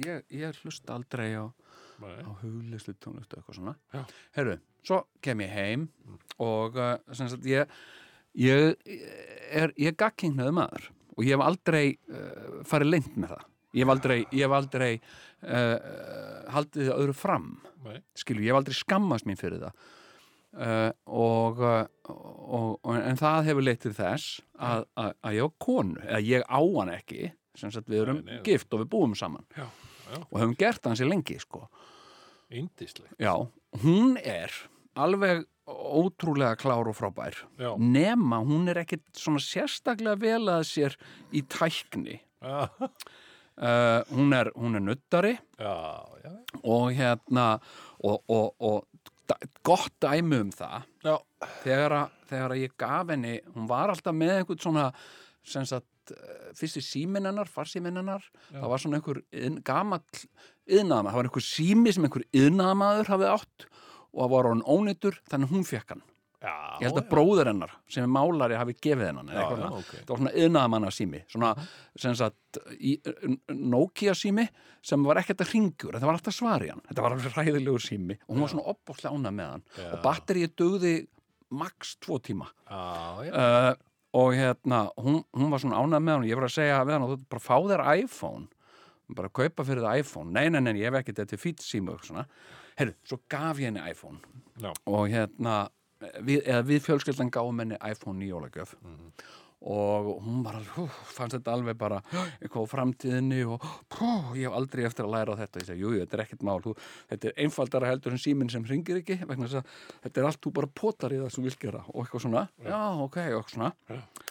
ég, 0.05 0.25
ég 0.33 0.61
hlusta 0.63 0.95
aldrei 0.95 1.31
á, 1.37 1.45
á 1.47 2.29
huglislu 2.41 2.95
tónlistu 3.01 3.39
eitthvað 3.39 3.59
svona. 3.59 3.75
Já. 3.93 4.01
Herru, 4.37 4.57
svo 4.85 5.03
kem 5.23 5.43
ég 5.45 5.53
heim 5.53 5.87
mm. 5.87 6.21
og 6.45 6.79
uh, 6.79 6.95
sagt, 7.17 7.45
ég, 7.47 7.69
ég 8.37 8.75
er, 9.49 9.73
er 9.73 9.97
gagkingnöðu 9.97 10.55
maður 10.59 10.89
og 11.17 11.25
ég 11.25 11.33
hef 11.33 11.45
aldrei 11.45 11.85
uh, 11.93 12.59
farið 12.67 12.93
lengt 12.93 13.17
með 13.17 13.35
það. 13.35 13.45
Ég 13.75 13.83
hef 13.83 13.93
aldrei, 13.93 14.17
ég 14.31 14.45
hef 14.45 14.57
aldrei 14.57 14.91
uh, 14.97 15.77
haldið 16.53 16.89
það 16.89 16.99
öðru 17.03 17.15
fram. 17.17 17.47
Skilu, 18.17 18.43
ég 18.45 18.53
hef 18.53 18.61
aldrei 18.61 18.77
skammast 18.77 19.27
mín 19.27 19.39
fyrir 19.39 19.65
það. 19.65 19.87
Uh, 20.57 20.89
og, 21.13 21.59
uh, 21.61 21.83
og, 22.09 22.69
og 22.81 22.95
en 22.95 23.19
það 23.19 23.49
hefur 23.51 23.65
leitt 23.67 23.83
til 23.83 23.91
þess 23.93 24.39
að, 24.55 24.87
að, 24.97 25.11
að 25.21 25.35
ég 25.35 25.45
á 25.45 25.49
konu 25.61 25.99
eða 26.05 26.21
ég 26.25 26.47
á 26.47 26.59
hann 26.61 26.93
ekki. 26.95 27.27
Sem 27.57 27.73
sagt 27.73 27.89
við 27.89 28.03
erum 28.05 28.21
nei, 28.21 28.37
nei, 28.37 28.41
gift 28.45 28.73
og 28.73 28.83
við 28.83 28.89
búum 28.93 29.13
saman. 29.17 29.45
Já 29.57 29.65
já. 30.07 30.17
og 30.23 30.39
hefum 30.39 30.55
gert 30.59 30.81
það 30.81 30.93
hansi 30.93 31.09
lengi 31.09 31.37
sko. 31.43 31.67
Índíslegt 32.47 33.19
Já, 33.19 33.33
hún 33.83 34.17
er 34.23 34.53
alveg 34.95 35.45
ótrúlega 35.67 36.55
klár 36.55 36.87
og 36.87 36.95
frábær 36.95 37.35
já. 37.59 37.73
nema 37.77 38.39
hún 38.39 38.69
er 38.71 38.83
ekkert 38.85 39.07
svona 39.19 39.43
sérstaklega 39.43 40.15
vel 40.21 40.45
að 40.47 40.67
sér 40.71 40.99
í 41.35 41.43
tækni 41.43 42.21
Já 42.41 42.69
Uh, 43.57 44.03
hún 44.13 44.35
er, 44.37 44.51
er 44.53 44.81
nuttari 44.85 45.31
og 46.61 46.91
hérna 46.93 47.45
og, 48.05 48.19
og, 48.29 48.53
og 48.61 49.33
gott 49.65 49.95
dæmi 49.97 50.43
um 50.43 50.51
það 50.53 50.83
þegar, 51.63 51.95
þegar 52.29 52.53
ég 52.61 52.75
gaf 52.77 53.09
henni 53.09 53.39
hún 53.55 53.65
var 53.65 53.89
alltaf 53.89 54.13
með 54.13 54.35
einhvern 54.35 54.61
svona 54.61 54.85
sagt, 55.41 55.87
fyrst, 56.07 56.17
eh, 56.17 56.51
fyrst 56.57 56.79
í 56.79 56.83
síminennar, 56.83 57.47
farsíminennar 57.47 58.27
það 58.51 58.67
var 58.71 58.83
svona 58.83 58.99
einhver 58.99 59.23
inn, 59.31 59.61
gammal 59.61 60.01
yðnaðamæður, 60.67 61.11
það 61.11 61.21
var 61.21 61.29
einhver 61.29 61.47
sími 61.47 61.93
sem 61.93 62.05
einhver 62.07 62.27
yðnaðamæður 62.33 63.11
hafið 63.13 63.33
átt 63.33 63.65
og 64.13 64.21
það 64.21 64.31
var 64.35 64.51
hann 64.51 64.63
ónitur, 64.67 65.19
þannig 65.29 65.51
hún 65.51 65.67
fekk 65.67 65.89
hann. 65.95 66.05
Já, 66.37 66.53
ég 66.77 66.85
held 66.85 66.99
að 67.01 67.09
bróður 67.09 67.49
hennar 67.49 67.71
sem 67.89 68.03
er 68.05 68.11
málari 68.13 68.53
hafið 68.53 68.77
gefið 68.85 69.07
hennan 69.07 69.31
já, 69.33 69.39
já, 69.41 69.69
okay. 69.73 70.03
það 70.03 70.11
var 70.11 70.19
svona 70.19 70.33
yðnaðamæna 70.37 70.91
sími 70.93 71.21
svona 71.33 71.49
sagt, 71.97 72.59
í, 72.77 72.91
eh, 73.01 73.55
Nokia 73.57 74.13
sími 74.13 74.45
sem 74.85 75.01
var 75.01 75.17
ekkert 75.17 75.41
að 75.41 75.55
ringjur 75.55 75.97
það 75.97 76.05
var 76.05 76.19
alltaf 76.19 76.37
svar 76.37 76.61
í 76.61 76.69
hann, 76.69 76.83
þetta 76.91 77.07
var 77.07 77.15
alveg 77.15 77.39
ræðilegur 77.39 77.81
sími 77.81 78.19
og 78.19 78.35
hún 78.35 78.45
var 78.45 78.53
svona 78.53 78.67
opbóðslega 78.69 79.17
ánað 79.17 79.35
með 79.39 79.49
hann. 79.55 79.65
Og 79.87 80.05
batterið 80.05 80.53
dögði 80.61 80.93
maks 81.49 81.95
tvo 82.03 82.19
tíma. 82.23 82.47
Ah, 82.69 83.21
uh, 83.23 83.73
og 84.17 84.36
hérna, 84.36 84.83
hún, 84.97 85.21
hún 85.38 85.53
var 85.53 85.63
svona 85.63 85.81
ánað 85.81 86.03
með 86.03 86.15
hann 86.15 86.25
og 86.25 86.31
ég 86.31 86.39
var 86.39 86.47
að 86.47 86.55
segja 86.57 86.83
við 86.83 86.97
hann, 86.97 87.07
þú 87.12 87.17
bara 87.33 87.45
fá 87.47 87.55
þér 87.71 87.83
iPhone. 88.03 88.47
Bara 89.17 89.31
kaupa 89.39 89.63
fyrir 89.63 89.86
það 89.86 90.01
iPhone. 90.03 90.33
Nei, 90.36 90.50
nei, 90.51 90.62
nei, 90.65 90.74
ég 90.81 90.89
hef 90.89 91.00
ekkert 91.00 91.21
þetta 91.24 91.39
fýtt 91.39 91.63
síma 91.63 91.95
hérna, 92.77 92.93
svo 93.07 93.17
gaf 93.31 93.57
ég 93.62 93.71
henni 93.71 93.83
iPhone. 93.89 94.19
Já. 94.57 94.71
og 94.89 95.09
hérna 95.13 95.67
við, 96.25 96.45
við 96.65 96.86
fjölskyldan 96.86 97.31
gáðum 97.33 97.62
henni 97.63 97.77
iPhone 97.86 98.19
nýjólagjöf 98.21 98.75
mm 98.81 98.95
-hmm 98.95 99.12
og 99.61 100.09
hún 100.21 100.43
bara 100.45 100.61
hú, 100.75 100.85
fannst 101.15 101.33
þetta 101.33 101.55
alveg 101.57 101.77
bara 101.79 101.97
eitthvað 102.13 102.67
á 102.67 102.71
framtíðinni 102.73 103.39
og 103.49 103.63
hú, 103.97 104.09
ég 104.37 104.45
hef 104.45 104.57
aldrei 104.59 104.85
eftir 104.85 105.07
að 105.07 105.15
læra 105.15 105.33
á 105.33 105.39
þetta. 105.41 105.63
Ég 105.63 105.69
segi, 105.71 105.81
jú, 105.81 105.93
þetta 105.97 106.17
er 106.17 106.23
ekkert 106.23 106.45
mál, 106.45 106.59
þú, 106.61 106.75
þetta 107.09 107.29
er 107.29 107.41
einfaldara 107.45 107.89
heldur 107.89 108.13
en 108.13 108.21
síminn 108.21 108.51
sem 108.53 108.65
ringir 108.69 109.01
ekki 109.01 109.17
vegna 109.23 109.49
þess 109.49 109.61
að 109.61 109.75
þetta 110.05 110.21
er 110.21 110.29
allt, 110.29 110.41
þú 110.45 110.53
bara 110.59 110.71
potar 110.81 111.15
í 111.15 111.21
það 111.23 111.33
sem 111.33 111.41
þú 111.41 111.49
vil 111.49 111.59
gera. 111.65 111.83
Og 111.93 112.03
eitthvað 112.03 112.25
svona, 112.27 112.43
yeah. 112.61 112.69
já, 112.69 113.03
ok, 113.07 113.19
og 113.23 113.37
eitthvað 113.39 113.55
svona. 113.55 113.71
Yeah. 113.89 114.25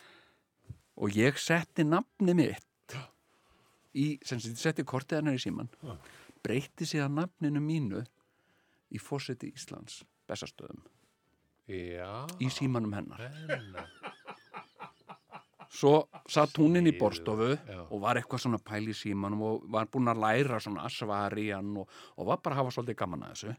og 0.97 1.17
ég 1.19 1.41
setti 1.43 1.85
nafni 1.85 2.37
mitt 2.39 2.99
í, 3.97 4.07
sem 4.25 4.41
sem 4.41 4.55
ég 4.55 4.61
setti 4.61 4.85
kortiðan 4.87 5.33
er 5.33 5.37
í 5.37 5.43
síman 5.43 5.69
yeah. 5.85 5.99
breyti 6.45 6.89
síðan 6.89 7.19
nafninu 7.19 7.61
mínu 7.65 8.05
í 8.95 9.03
fórseti 9.03 9.51
Íslands 9.53 10.05
bestastöðum 10.31 10.85
í 11.67 12.49
símanum 12.55 12.95
hennar. 12.95 13.27
Hennar 13.51 14.15
svo 15.73 16.07
satt 16.31 16.59
hún 16.61 16.81
inn 16.81 16.91
í 16.91 16.97
borstofu 16.99 17.53
og 17.89 18.01
var 18.03 18.21
eitthvað 18.21 18.45
svona 18.47 18.63
pæl 18.63 18.85
í 18.91 18.97
símanum 18.97 19.45
og 19.47 19.69
var 19.73 19.91
búin 19.93 20.13
að 20.13 20.23
læra 20.25 20.61
svona 20.63 20.87
asvar 20.89 21.37
í 21.41 21.51
hann 21.51 21.77
og, 21.83 21.91
og 22.17 22.31
var 22.31 22.43
bara 22.43 22.59
að 22.59 22.65
hafa 22.65 22.77
svolítið 22.77 23.01
gaman 23.03 23.27
að 23.27 23.35
þessu. 23.35 23.57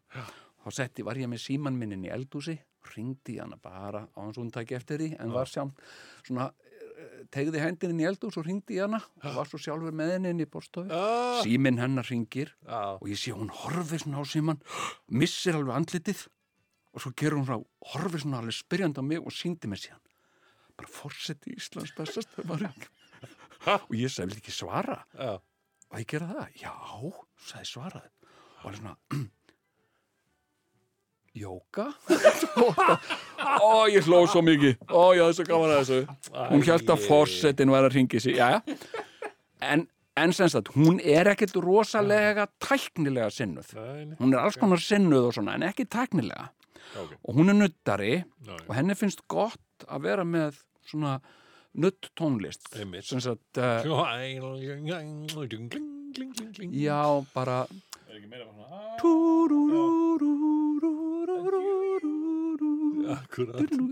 Þá 0.58 0.70
setti, 0.82 1.06
var 1.06 1.20
ég 1.20 1.30
með 1.32 1.44
síman 1.46 1.78
minnin 1.80 2.06
í 2.08 2.12
eldúsi 2.12 2.58
ringdi 2.96 3.38
hann 3.40 3.56
bara 3.64 4.06
á 4.08 4.20
hans 4.20 4.40
undtæki 4.42 4.78
eftir 4.78 5.02
því 5.02 5.10
en 5.22 5.34
var 5.36 5.50
sjálf 5.50 5.76
svona 6.26 6.48
eh, 6.48 7.26
tegði 7.34 7.62
hendininn 7.64 8.04
í 8.04 8.08
eldur 8.10 8.32
og 8.32 8.38
svo 8.38 8.46
ringdi 8.46 8.78
ég 8.78 8.88
hana 8.88 9.02
og 9.24 9.38
var 9.38 9.50
svo 9.50 9.60
sjálfur 9.62 9.96
með 9.96 10.16
hennin 10.16 10.44
í 10.44 10.50
borstofi 10.52 10.94
ah. 10.96 11.42
síminn 11.44 11.82
hennar 11.82 12.08
ringir 12.10 12.54
ah. 12.66 12.96
og 12.96 13.08
ég 13.12 13.20
sé 13.20 13.36
hún 13.36 13.52
horfið 13.64 14.06
svona 14.06 14.24
á 14.24 14.26
síman 14.28 14.62
missir 15.22 15.58
alveg 15.60 15.82
andlitið 15.82 16.26
og 16.94 17.04
svo 17.04 17.14
gerur 17.20 17.42
hún 17.42 17.50
frá 17.50 17.58
horfið 17.94 18.26
svona 18.26 18.42
alveg 18.42 18.58
spyrjand 18.58 19.02
á 19.02 19.04
mig 19.06 19.22
og 19.22 19.34
síndi 19.36 19.70
mig 19.70 19.84
síðan 19.84 20.02
bara 20.78 20.92
fórseti 20.92 21.56
Íslands 21.58 21.94
bestast 21.98 22.38
og 22.38 23.96
ég 23.98 24.12
sagði, 24.14 24.36
vil 24.36 24.42
ekki 24.42 24.54
svara? 24.56 25.02
Já. 25.18 25.38
og 25.92 25.98
ég 26.02 26.08
gera 26.12 26.30
það, 26.34 26.62
já 26.62 26.74
sagði 27.50 27.72
svarað 27.72 28.08
og 28.08 28.64
hann 28.64 28.74
er 28.74 28.80
svona 28.82 28.96
Jóka? 31.38 31.92
Og 33.68 33.92
ég 33.94 34.08
hlóð 34.08 34.24
svo 34.32 34.42
mikið. 34.42 34.80
Og 34.90 35.12
já, 35.14 35.22
þessu 35.28 35.44
gaf 35.46 35.60
hann 35.62 35.74
að 35.76 35.82
þessu. 35.84 36.16
Hún 36.50 36.64
held 36.66 36.90
að 36.96 37.04
fórsetin 37.04 37.70
var 37.70 37.86
að 37.86 37.94
ringi 37.94 38.22
sig. 38.24 38.40
Já, 38.40 38.58
en 39.62 39.86
En 40.18 40.34
semst 40.34 40.58
að 40.58 40.72
hún 40.74 40.98
er 40.98 41.30
ekkert 41.30 41.60
rosalega 41.62 42.48
tæknilega 42.64 43.30
sinnuð. 43.34 43.76
Hún 44.18 44.34
er 44.34 44.40
alls 44.42 44.58
konar 44.58 44.82
sinnuð 44.82 45.28
og 45.30 45.36
svona 45.38 45.58
en 45.60 45.68
ekki 45.68 45.86
tæknilega 45.94 46.48
okay. 46.96 47.18
og 47.24 47.36
hún 47.36 47.50
er 47.50 47.58
nuttari 47.58 48.14
og 48.68 48.74
henni 48.76 48.96
finnst 48.96 49.26
gott 49.28 49.88
að 49.88 50.08
vera 50.08 50.26
með 50.28 50.62
svona 50.88 51.18
nutt 51.78 52.10
tónlist 52.18 52.70
sagt, 52.72 53.60
uh, 53.60 53.84
já 56.72 57.02
bara 57.34 57.66
er 58.08 58.16
ekki 58.18 58.30
meira 58.32 58.48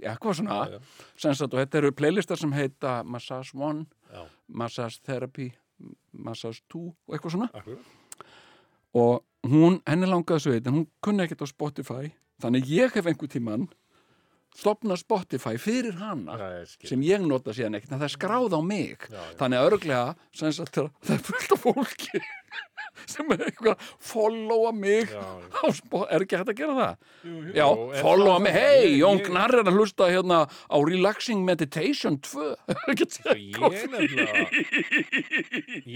eitthvað 0.05 0.39
svona 0.39 0.57
sagt, 1.17 1.53
og 1.53 1.59
þetta 1.59 1.79
eru 1.81 1.91
playlistar 1.95 2.39
sem 2.39 2.53
heita 2.55 2.97
Massage 3.03 3.55
1 3.55 3.85
já. 4.11 4.25
Massage 4.47 5.01
Therapy 5.05 5.51
Massage 6.11 6.63
2 6.71 6.81
og 6.87 7.15
eitthvað 7.15 7.35
svona 7.35 7.49
Akkurat. 7.53 7.79
og 8.95 9.23
hún, 9.45 9.81
henni 9.87 10.09
langaði 10.09 10.45
svo 10.45 10.55
eitt 10.55 10.67
en 10.69 10.79
hún 10.79 10.87
kunni 11.03 11.25
ekkert 11.25 11.45
á 11.45 11.47
Spotify 11.51 12.13
þannig 12.43 12.69
ég 12.71 12.95
hef 12.97 13.09
einhver 13.09 13.31
tímann 13.31 13.67
stopnað 14.55 15.01
Spotify 15.03 15.59
fyrir 15.59 15.97
hana 15.99 16.37
Já, 16.39 16.47
ég 16.61 16.87
sem 16.89 17.03
ég 17.05 17.23
nota 17.27 17.53
síðan 17.55 17.77
ekkert 17.79 17.95
en 17.95 17.99
það 17.99 18.07
er 18.07 18.15
skráð 18.15 18.55
á 18.55 18.61
mig. 18.63 19.07
Já, 19.09 19.19
já. 19.19 19.35
þannig 19.41 19.59
að 19.61 19.69
örglega 19.71 20.05
það 20.39 21.15
er 21.17 21.23
fullt 21.27 21.55
af 21.55 21.65
fólki 21.65 22.21
sem 23.11 23.31
er 23.35 23.41
eitthvað 23.49 23.73
að 23.73 23.89
followa 24.07 24.71
mig 24.75 25.11
Já, 25.11 25.25
er 26.07 26.23
ekki 26.23 26.39
hægt 26.39 26.51
að 26.53 26.59
gera 26.61 26.75
það? 26.77 27.09
Jú, 27.27 27.33
jú. 27.35 27.55
Já, 27.57 27.65
followa 27.99 28.37
mig, 28.45 28.55
hei, 28.55 28.93
Jón 29.01 29.21
Gnarr 29.25 29.59
er 29.59 29.67
að 29.67 29.79
hlusta 29.81 30.07
hérna 30.11 30.39
á 30.47 30.77
Relaxing 30.79 31.43
Meditation 31.47 32.17
2 32.23 32.47
Ekki 32.93 33.09
að 33.09 33.17
segja 33.19 33.73
Ég 33.75 33.83
er 33.83 33.91
nefnilega 33.91 34.45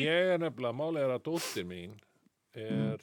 ég 0.04 0.34
er 0.36 0.44
nefnilega, 0.44 0.76
málið 0.76 1.06
er 1.06 1.16
að 1.16 1.26
dóttir 1.30 1.70
mín 1.70 1.96
er 2.60 3.00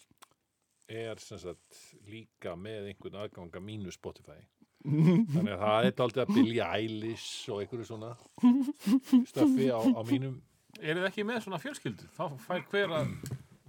er 0.89 1.19
sem 1.19 1.39
sagt 1.43 1.81
líka 2.11 2.55
með 2.59 2.93
einhvern 2.93 3.17
aðganga 3.25 3.61
mínu 3.63 3.91
Spotify 3.95 4.39
þannig 4.87 5.51
að 5.57 5.63
það 5.65 5.87
er 5.89 6.03
aldrei 6.05 6.23
að 6.23 6.35
Billie 6.37 6.67
Eilish 6.67 7.49
og 7.51 7.63
einhverju 7.65 7.87
svona 7.89 8.13
stöffi 9.27 9.67
á, 9.73 9.81
á 9.83 10.01
mínum 10.07 10.37
Er 10.77 10.99
þið 10.99 11.07
ekki 11.09 11.23
með 11.25 11.39
svona 11.47 11.59
fjölskyldu? 11.63 12.05
Þá 12.13 12.25
fær 12.45 12.65
hver 12.69 12.91
að 12.99 13.13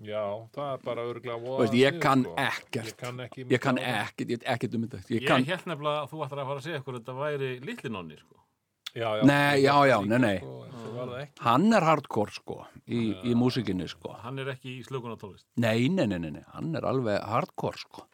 já, 0.03 0.23
það 0.53 0.71
er 0.73 0.81
bara 0.83 1.05
örgulega 1.07 1.37
Þú 1.39 1.59
veist, 1.61 1.77
ég 1.79 1.99
kann 2.03 2.25
sko. 2.25 2.33
ekkert. 2.43 2.89
ég 2.91 2.97
kann 2.99 3.21
ekki 3.23 3.45
Ég 3.47 3.61
kann 3.63 3.79
ekkert, 3.79 4.33
ég 4.35 4.43
ekkert 4.53 4.75
um 4.75 4.83
þetta 4.83 4.99
Ég 5.15 5.21
Ég 5.21 5.27
kann, 5.31 5.45
held 5.47 5.69
nefnilega 5.71 6.01
að 6.03 6.11
þú 6.11 6.19
ættir 6.25 6.41
að 6.43 6.49
fara 6.51 6.59
að 6.61 6.65
segja 6.67 6.81
ykkur 6.81 6.97
að 6.97 6.99
þetta 6.99 7.15
væri 7.21 7.51
litli 7.69 7.93
nonni, 7.95 8.19
sko. 8.19 8.43
já, 8.91 9.07
já, 9.07 9.23
Nei, 9.31 9.55
já, 9.63 9.75
já, 9.87 9.97
nei, 10.11 10.19
nei. 10.27 10.35
Sko, 10.43 10.57
var 10.97 11.31
hann 11.45 11.71
er 11.77 11.85
hardcore 11.87 12.35
sko 12.35 12.59
í, 12.85 13.01
í 13.27 13.37
músikinni 13.37 13.87
sko. 13.91 14.15
Hann 14.23 14.41
er 14.43 14.53
ekki 14.55 14.77
í 14.79 14.85
slökunartólist. 14.87 15.47
Nei, 15.63 15.87
nei, 15.93 16.07
nei, 16.09 16.19
nei, 16.23 16.31
nei, 16.39 16.45
hann 16.53 16.75
er 16.77 16.87
alveg 16.89 17.21
hardcore 17.27 17.81
sko. 17.81 18.07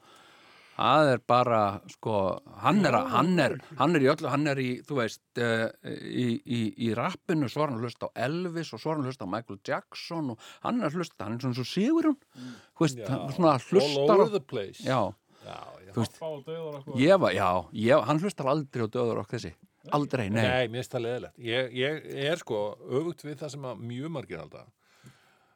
Það 0.74 1.08
er 1.12 1.20
bara, 1.30 1.60
sko, 1.94 2.20
hann 2.64 2.82
er, 2.90 2.96
hann 3.14 3.36
er, 3.42 3.54
hann 3.78 3.94
er 3.94 4.06
í 4.06 4.08
öllu, 4.10 4.30
hann 4.34 4.50
er 4.50 4.62
í, 4.62 4.70
þú 4.88 4.98
veist, 4.98 5.22
uh, 5.38 5.68
í, 5.86 6.26
í, 6.42 6.62
í 6.88 6.94
rappinu, 6.98 7.50
svo 7.52 7.62
er 7.62 7.70
hann 7.70 7.78
að 7.78 7.86
hlusta 7.86 8.10
á 8.10 8.18
Elvis 8.26 8.72
og 8.74 8.82
svo 8.82 8.90
er 8.90 8.98
hann 8.98 9.06
að 9.06 9.12
hlusta 9.12 9.28
á 9.30 9.34
Michael 9.36 9.60
Jackson 9.70 10.32
og 10.34 10.48
hann 10.66 10.82
er 10.82 10.90
að 10.90 10.98
hlusta, 10.98 11.20
hann 11.22 11.36
er 11.36 11.46
svona 11.46 11.60
svo 11.60 11.68
Já, 13.04 13.12
hann 13.12 13.36
svona 13.38 13.52
all 13.54 13.68
hlustar 13.68 14.16
á, 14.18 14.18
over 14.18 14.34
the 14.34 14.42
place. 14.42 14.82
Já, 14.82 14.98
já, 15.46 15.60
já. 15.86 15.92
Þú 15.94 16.02
veist, 16.02 16.18
var, 17.22 17.38
já, 17.38 17.50
ég, 17.84 18.10
hann 18.10 18.24
hlustar 18.26 18.50
aldrei 18.56 18.90
á 18.90 18.94
döður 18.98 19.22
okkur 19.28 19.38
þessi, 19.38 19.54
aldrei, 19.92 20.30
nei, 20.30 20.42
Nei, 20.42 20.68
mér 20.68 20.82
finnst 20.82 20.96
það 20.96 21.06
leðilegt. 21.08 21.38
Ég, 21.44 21.74
ég 21.76 22.08
er 22.30 22.42
sko 22.42 22.62
öfugt 22.88 23.24
við 23.26 23.38
það 23.42 23.54
sem 23.56 23.68
að 23.68 23.84
mjög 23.92 24.14
margir 24.16 24.40
halda. 24.44 24.66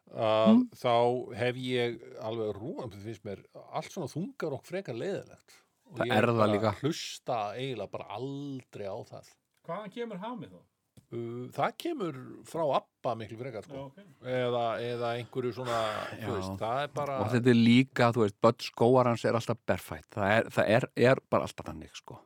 Uh, 0.08 0.62
Þá 0.80 0.94
hef 1.36 1.58
ég 1.60 1.98
alveg 2.24 2.54
rúan, 2.56 2.92
það 2.94 3.10
finnst 3.10 3.26
mér 3.28 3.42
allt 3.76 3.92
svona 3.92 4.08
þungar 4.12 4.56
og 4.56 4.64
frekar 4.68 4.96
leðilegt. 4.96 5.58
Og 5.92 6.00
Það 6.00 6.10
ég 6.10 6.16
er 6.18 6.28
það 6.28 6.40
bara 6.42 6.54
líka. 6.54 6.72
Hlusta 6.82 7.38
eiginlega 7.56 7.92
bara 7.92 8.08
aldrei 8.18 8.88
á 8.88 8.98
það. 9.08 9.30
Hvaðan 9.68 9.94
kemur 9.98 10.22
hamið 10.24 10.56
þá? 10.56 10.62
Uh, 11.08 11.44
það 11.56 11.76
kemur 11.80 12.16
frá 12.48 12.64
Abba 12.82 13.14
miklu 13.16 13.38
frekar 13.40 13.64
sko. 13.64 13.84
ok. 13.88 14.00
Eða, 14.28 14.64
eða 14.84 15.12
einhverju 15.20 15.54
svona, 15.56 15.78
veist, 16.20 16.56
það 16.60 16.82
er 16.84 16.90
bara... 16.96 17.20
og 17.24 17.30
þetta 17.32 17.52
er 17.54 17.60
líka, 17.60 18.10
þú 18.16 18.26
veist, 18.26 18.40
Bödd 18.44 18.66
Skóarans 18.68 19.24
er 19.28 19.38
alltaf 19.40 19.62
berfætt, 19.68 20.10
það 20.18 20.34
er, 20.34 20.50
það 20.58 20.72
er, 20.76 20.88
er 21.14 21.22
bara 21.32 21.48
alltaf 21.48 21.70
þannig, 21.70 21.94
sko. 21.96 22.20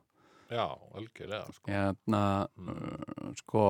Já, 0.52 0.66
algjörlega 0.98 1.52
sko. 1.56 1.70
hérna 1.72 2.22
uh, 2.60 3.28
sko 3.40 3.64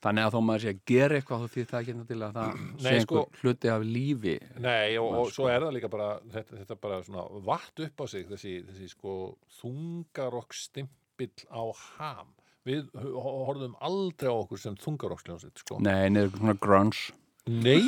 þannig 0.00 0.24
að 0.24 0.32
þó 0.34 0.40
maður 0.48 0.62
sé 0.64 0.72
að 0.72 0.82
gera 0.88 1.16
eitthvað 1.20 1.46
því 1.52 1.64
það 1.68 1.80
ekki 1.82 1.94
til 2.08 2.18
að 2.24 2.36
það 2.38 2.52
Nei, 2.60 2.80
sé 2.80 2.92
einhver 2.94 3.04
sko- 3.04 3.40
hluti 3.42 3.72
af 3.74 3.82
lífi 3.84 4.36
Nei, 4.64 4.96
og, 5.00 5.08
og 5.20 5.32
svo 5.34 5.48
er 5.52 5.64
það 5.66 5.74
líka 5.76 5.90
bara 5.92 6.10
þetta, 6.32 6.60
þetta 6.62 6.76
bara 6.86 7.00
svona 7.04 7.24
vatt 7.50 7.82
upp 7.84 8.00
á 8.00 8.04
sig 8.14 8.28
þessi, 8.30 8.54
þessi 8.70 8.88
sko 8.94 9.16
þungarokk 9.60 10.56
stimpill 10.56 11.34
á 11.52 11.62
ham 11.98 12.30
við 12.68 12.88
ho- 12.96 13.36
horfðum 13.48 13.74
aldrei 13.84 14.28
á 14.32 14.36
okkur 14.40 14.60
sem 14.60 14.74
þungarokkljónsitt 14.80 15.62
sko. 15.64 15.78
nei, 15.84 16.08
neður 16.12 16.32
svona 16.38 16.56
grunge 16.60 17.10
Nei, 17.48 17.80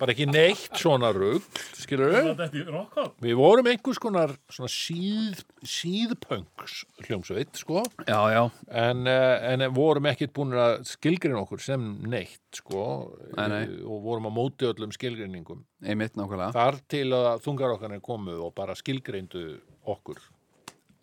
bara 0.00 0.14
ekki 0.14 0.24
neitt 0.26 0.78
svona 0.80 1.10
rugg, 1.12 1.44
skilur 1.76 2.14
við 2.14 2.40
er. 2.46 3.10
Við 3.20 3.36
vorum 3.36 3.68
einhvers 3.68 4.00
konar 4.00 4.32
svona 4.50 4.70
síð, 4.72 5.42
síðpöngs 5.60 6.78
hljómsveit, 7.04 7.52
sko. 7.60 7.84
Já, 8.08 8.20
já, 8.32 8.42
en, 8.82 9.04
eh, 9.06 9.52
en 9.52 9.66
vorum 9.76 10.08
ekkit 10.08 10.32
búin 10.32 10.56
að 10.56 10.86
skilgrina 10.88 11.42
okkur 11.42 11.60
sem 11.60 11.84
neitt, 12.08 12.40
sko. 12.56 13.12
Nei, 13.36 13.48
nei. 13.52 13.64
og 13.84 14.02
vorum 14.08 14.30
á 14.30 14.32
móti 14.32 14.66
öllum 14.70 14.94
skilgrinningum 14.96 15.64
einmitt 15.84 16.16
nákvæmlega. 16.16 16.54
Þar 16.56 16.80
til 16.88 17.06
að 17.12 17.44
þungarokkarnir 17.44 18.02
komu 18.02 18.40
og 18.40 18.54
bara 18.56 18.74
skilgreindu 18.78 19.60
okkur 19.84 20.18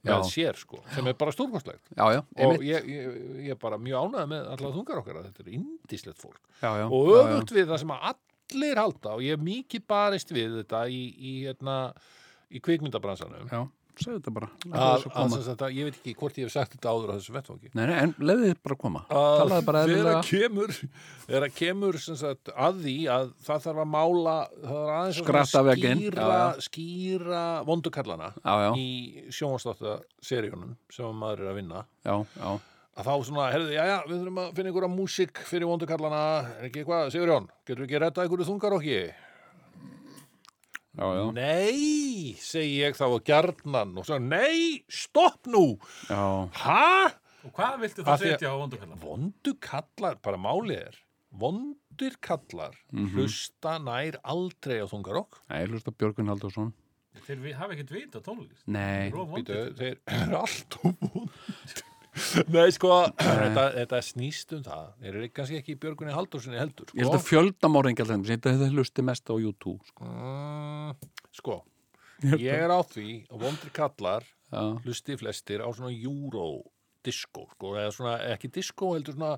með 0.07 0.29
sér 0.31 0.59
sko, 0.59 0.79
sem 0.95 1.07
er 1.11 1.17
bara 1.19 1.33
stórkostlegt. 1.35 1.91
Og 2.47 2.63
ég, 2.65 2.87
ég, 2.91 3.17
ég 3.47 3.55
er 3.55 3.59
bara 3.61 3.79
mjög 3.81 4.07
ánægð 4.07 4.31
með 4.33 4.47
alla 4.55 4.71
þungarokkar 4.77 5.19
þetta 5.27 5.45
er 5.45 5.51
indislegt 5.59 6.21
fólk. 6.23 6.41
Já, 6.61 6.71
já, 6.81 6.85
og 6.87 7.11
öfugt 7.19 7.53
við 7.57 7.67
það 7.71 7.83
sem 7.83 7.95
að 7.97 8.07
allir 8.13 8.81
halda 8.83 9.15
og 9.17 9.25
ég 9.25 9.35
hef 9.37 9.43
mikið 9.47 9.87
barist 9.91 10.31
við 10.31 10.59
þetta 10.61 10.85
í, 10.87 11.01
í, 11.17 11.33
hérna, 11.47 11.77
í 12.47 12.61
kvikmyndabransanum 12.63 13.49
já, 13.51 13.61
segðu 14.03 14.19
þetta 14.19 14.33
bara. 14.35 14.49
Að, 14.67 15.05
að, 15.07 15.17
að, 15.23 15.35
þetta, 15.47 15.69
ég 15.77 15.87
veit 15.87 15.97
ekki 15.97 16.13
hvort 16.19 16.39
ég 16.39 16.47
hef 16.47 16.53
sagt 16.53 16.75
þetta 16.75 16.93
áður 16.93 17.11
á 17.11 17.15
þessu 17.17 17.35
nei, 17.87 17.97
en 17.97 18.13
leiði 18.19 18.51
þið 18.51 18.61
bara 18.67 18.77
að 18.77 18.81
koma. 18.83 19.01
Að 19.09 19.53
eðlilega. 19.81 20.21
kemur 20.27 20.73
þegar 21.27 21.53
kemur 21.57 21.99
sagt, 22.05 22.53
að 22.53 22.79
því 22.85 22.95
að 23.17 23.27
það 23.47 23.67
þarf 23.67 23.83
að 23.83 23.91
mála 23.97 24.37
það 24.53 24.93
aðeins 24.95 25.19
að 25.21 25.27
Skratta 25.27 25.51
svona 25.51 25.67
vegginn, 25.71 26.01
skýra, 26.05 26.39
skýra 26.67 27.43
vondukallana 27.67 28.31
í 28.77 28.87
sjónvarstáttaseríunum 29.37 30.73
sem 30.93 31.21
maður 31.21 31.45
er 31.45 31.53
að 31.53 31.61
vinna. 31.61 31.85
Já, 32.07 32.15
já, 32.37 32.49
að 32.97 33.07
þá 33.11 33.13
svona, 33.29 33.47
herðu, 33.53 33.71
já, 33.75 33.83
já, 33.85 33.97
við 34.07 34.17
þurfum 34.17 34.41
að 34.41 34.51
finna 34.57 34.71
einhverja 34.71 34.91
músík 34.93 35.41
fyrir 35.45 35.69
vondukallana. 35.69 36.25
Er 36.57 36.67
ekki 36.69 36.81
eitthvað, 36.81 37.09
Sigurjón, 37.13 37.49
getur 37.67 37.83
við 37.83 37.89
ekki 37.89 38.03
rettað 38.03 38.25
einhverju 38.25 38.47
þungarokki? 38.47 39.01
Já, 40.97 41.07
já, 41.17 41.25
Nei, 41.37 42.33
segi 42.41 42.79
ég 42.81 42.97
þá 42.97 43.05
að 43.07 43.23
gjarnan 43.29 43.97
og 44.01 44.05
svo, 44.07 44.17
nei, 44.19 44.83
stopp 44.89 45.45
nú 45.47 45.77
já. 46.09 46.21
Hæ? 46.57 47.13
Og 47.47 47.53
hvað 47.55 47.77
viltu 47.85 48.03
það 48.03 48.23
setja 48.25 48.49
á 48.51 48.55
vondukallan? 48.59 48.99
Vondukallar, 48.99 50.17
bara 50.25 50.37
málið 50.41 50.81
er 50.89 50.97
vondur 51.37 52.15
kallar 52.23 52.73
Mhm. 52.91 53.13
hlusta 53.13 53.77
nær 53.83 54.17
aldrei 54.23 54.81
á 54.81 54.87
þungarokk 54.89 55.37
Nei, 55.49 55.65
hlusta 55.67 55.91
Björgun 55.93 56.27
Haldursson 56.33 56.73
Þeir 57.27 57.39
vi- 57.41 57.51
hafa 57.57 57.73
ekkert 57.73 57.89
vita 57.91 58.19
tónlist. 58.21 58.61
Nei, 58.67 59.09
þeir 59.09 59.97
eru 60.05 60.37
alltaf 60.37 60.83
vond 61.01 61.31
Nei, 62.55 62.67
sko, 62.75 62.91
þetta, 63.19 63.65
þetta 63.77 64.01
snýst 64.05 64.53
um 64.57 64.63
það. 64.65 64.85
Þeir 65.01 65.11
eru 65.13 65.31
kannski 65.35 65.59
ekki 65.61 65.75
í 65.75 65.79
Björgunni 65.81 66.15
Haldursinni 66.15 66.59
heldur 66.59 66.91
ég 66.93 67.03
held 67.03 67.11
sko, 67.11 67.19
að 67.19 67.27
fjöldamorðingja 67.31 68.07
þetta 68.09 68.53
þetta 68.53 68.71
hlusti 68.73 69.05
mest 69.05 69.29
á 69.29 69.35
YouTube 69.35 69.81
sko. 69.91 70.07
mm, 70.07 71.11
sko 71.37 71.59
ég 72.41 72.49
er 72.49 72.73
á 72.73 72.81
því 72.81 73.11
að 73.29 73.43
vondri 73.45 73.69
kallar 73.75 74.25
já, 74.25 74.61
hlusti 74.81 75.17
flestir 75.19 75.61
á 75.61 75.69
svona 75.69 75.93
euro 75.93 76.47
disco, 77.05 77.45
sko, 77.55 77.75
eða 77.77 77.93
svona 77.93 78.15
ekki 78.33 78.49
disco 78.51 78.93
heldur 78.95 79.15
svona 79.15 79.37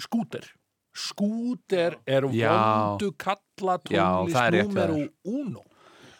skúter. 0.00 0.48
Skúter 0.94 1.96
er 2.06 2.22
vondu 2.30 3.10
kalla 3.18 3.78
Já, 3.90 4.22
það 4.30 4.44
er 4.44 4.52
rétt 4.54 4.68
hjá 4.70 4.74
tónlist 4.74 4.74
númeru 4.74 4.98
uno. 5.26 5.64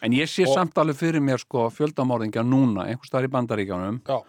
En 0.03 0.13
ég 0.13 0.29
sé 0.29 0.45
samt 0.45 0.75
alveg 0.77 0.97
fyrir 0.99 1.23
mér 1.23 1.39
sko 1.41 1.69
fjöldamorðingja 1.73 2.43
núna, 2.45 2.83
einhvers 2.89 3.09
staðar 3.09 3.29
í 3.29 3.31
bandaríkjánum 3.33 4.01
Já, 4.03 4.19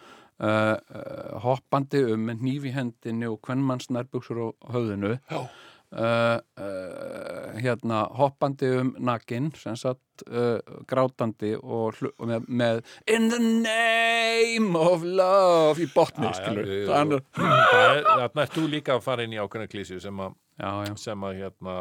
uh, 0.41 0.77
uh, 0.77 1.39
hoppandi 1.45 2.03
um 2.13 2.27
með 2.29 2.43
hníf 2.45 2.69
í 2.69 2.75
hendinni 2.77 3.31
og 3.31 3.41
hvernmanns 3.47 3.91
nærbuksur 3.95 4.43
á 4.43 4.49
höfðinu 4.75 5.17
já, 5.17 5.41
uh, 5.41 6.39
uh, 6.61 7.61
hérna 7.61 8.05
hoppandi 8.19 8.71
um 8.81 8.95
nakin 8.99 9.53
sem 9.57 9.77
sagt 9.79 10.25
uh, 10.29 10.59
grátandi 10.89 11.55
og, 11.57 12.01
og 12.19 12.27
með, 12.31 12.49
með 12.49 12.83
In 13.07 13.29
the 13.33 13.41
name 13.41 14.77
of 14.79 15.05
love 15.05 15.83
í 15.83 15.89
botni. 15.95 16.31
Þannig, 16.33 17.23
Það 17.37 17.87
er, 17.93 18.03
þarna 18.07 18.45
ert 18.45 18.57
þú 18.57 18.67
líka 18.73 18.97
að 18.97 19.07
fara 19.07 19.27
inn 19.27 19.37
í 19.37 19.41
ákveðna 19.41 19.71
klísju 19.71 20.01
sem 20.03 20.21
að, 20.25 20.37
já, 20.61 20.71
já, 20.89 20.93
sem 21.01 21.27
að 21.29 21.41
hérna, 21.43 21.77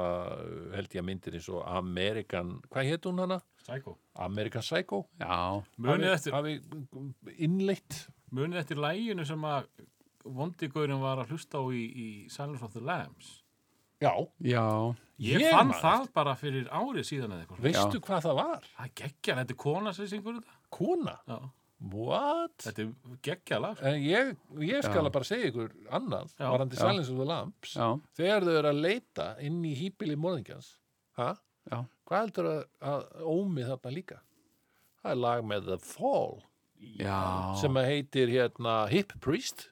held 0.75 0.97
ég 0.97 1.03
að 1.03 1.07
myndir 1.09 1.37
eins 1.39 1.49
og 1.51 1.63
American, 1.69 2.55
hvað 2.71 2.91
hétt 2.91 3.07
hún 3.09 3.23
hana? 3.23 3.39
Psycho. 3.65 3.95
American 4.21 4.65
Psycho? 4.65 5.05
já, 5.19 5.37
Munið 5.81 6.11
eftir, 6.13 6.35
Hafi 6.35 6.59
innleitt? 7.47 8.05
Munið 8.35 8.61
eftir 8.63 8.81
læginu 8.83 9.25
sem 9.27 9.43
að 9.47 9.67
vondigurinn 10.25 11.01
var 11.03 11.21
að 11.21 11.33
hlusta 11.35 11.61
á 11.61 11.63
í, 11.69 11.83
í 11.85 12.07
Silence 12.33 12.65
of 12.65 12.73
the 12.75 12.81
Lambs. 12.83 13.41
Já, 14.03 14.11
já 14.43 14.63
Ég, 15.15 15.39
Ég 15.39 15.53
fann 15.55 15.69
það 15.79 16.09
bara 16.11 16.33
fyrir 16.35 16.65
árið 16.75 17.05
síðan 17.07 17.31
eða 17.31 17.45
eitthvað. 17.45 17.59
veistu 17.63 17.99
hvað 18.03 18.25
það 18.25 18.33
var? 18.41 18.65
Það 18.75 18.87
er 18.89 18.95
geggja, 18.99 19.35
þetta 19.37 19.53
er 19.55 19.59
kona 19.63 19.93
sem 19.95 20.09
syngur 20.11 20.33
þetta. 20.41 20.57
Kona? 20.75 21.13
Já, 21.31 21.37
What? 21.93 22.57
þetta 22.65 22.83
er 22.83 22.89
geggja 23.23 23.59
lag. 23.63 23.77
sko. 23.77 23.85
En 23.87 24.01
ég, 24.03 24.33
ég 24.67 24.83
skal 24.83 25.05
Já. 25.07 25.11
bara 25.15 25.27
segja 25.29 25.51
ykkur 25.53 25.71
annað, 25.95 26.33
Já. 26.39 26.49
varandi 26.51 26.75
Já. 26.75 26.81
Silence 26.81 27.11
of 27.13 27.17
the 27.21 27.25
Lamps 27.29 27.75
Já, 27.77 27.87
þegar 28.19 28.43
þau 28.49 28.53
eru 28.59 28.71
að 28.73 28.81
leita 28.83 29.27
inn 29.47 29.61
í 29.63 29.73
hýpili 29.79 30.15
morðingjans 30.19 30.73
ha? 31.19 31.29
já, 31.71 31.79
hvað 32.09 32.19
heldur 32.25 32.49
að, 32.51 32.61
að 32.91 33.07
ómið 33.23 33.71
þarna 33.71 33.95
líka? 33.95 34.19
Það 35.01 35.11
er 35.15 35.21
lag 35.23 35.45
með 35.53 35.65
The 35.71 35.77
Fall 35.79 36.41
já. 36.79 37.55
sem 37.61 37.79
heitir 37.81 38.31
hérna 38.31 38.85
Hip 38.91 39.13
Priest. 39.21 39.69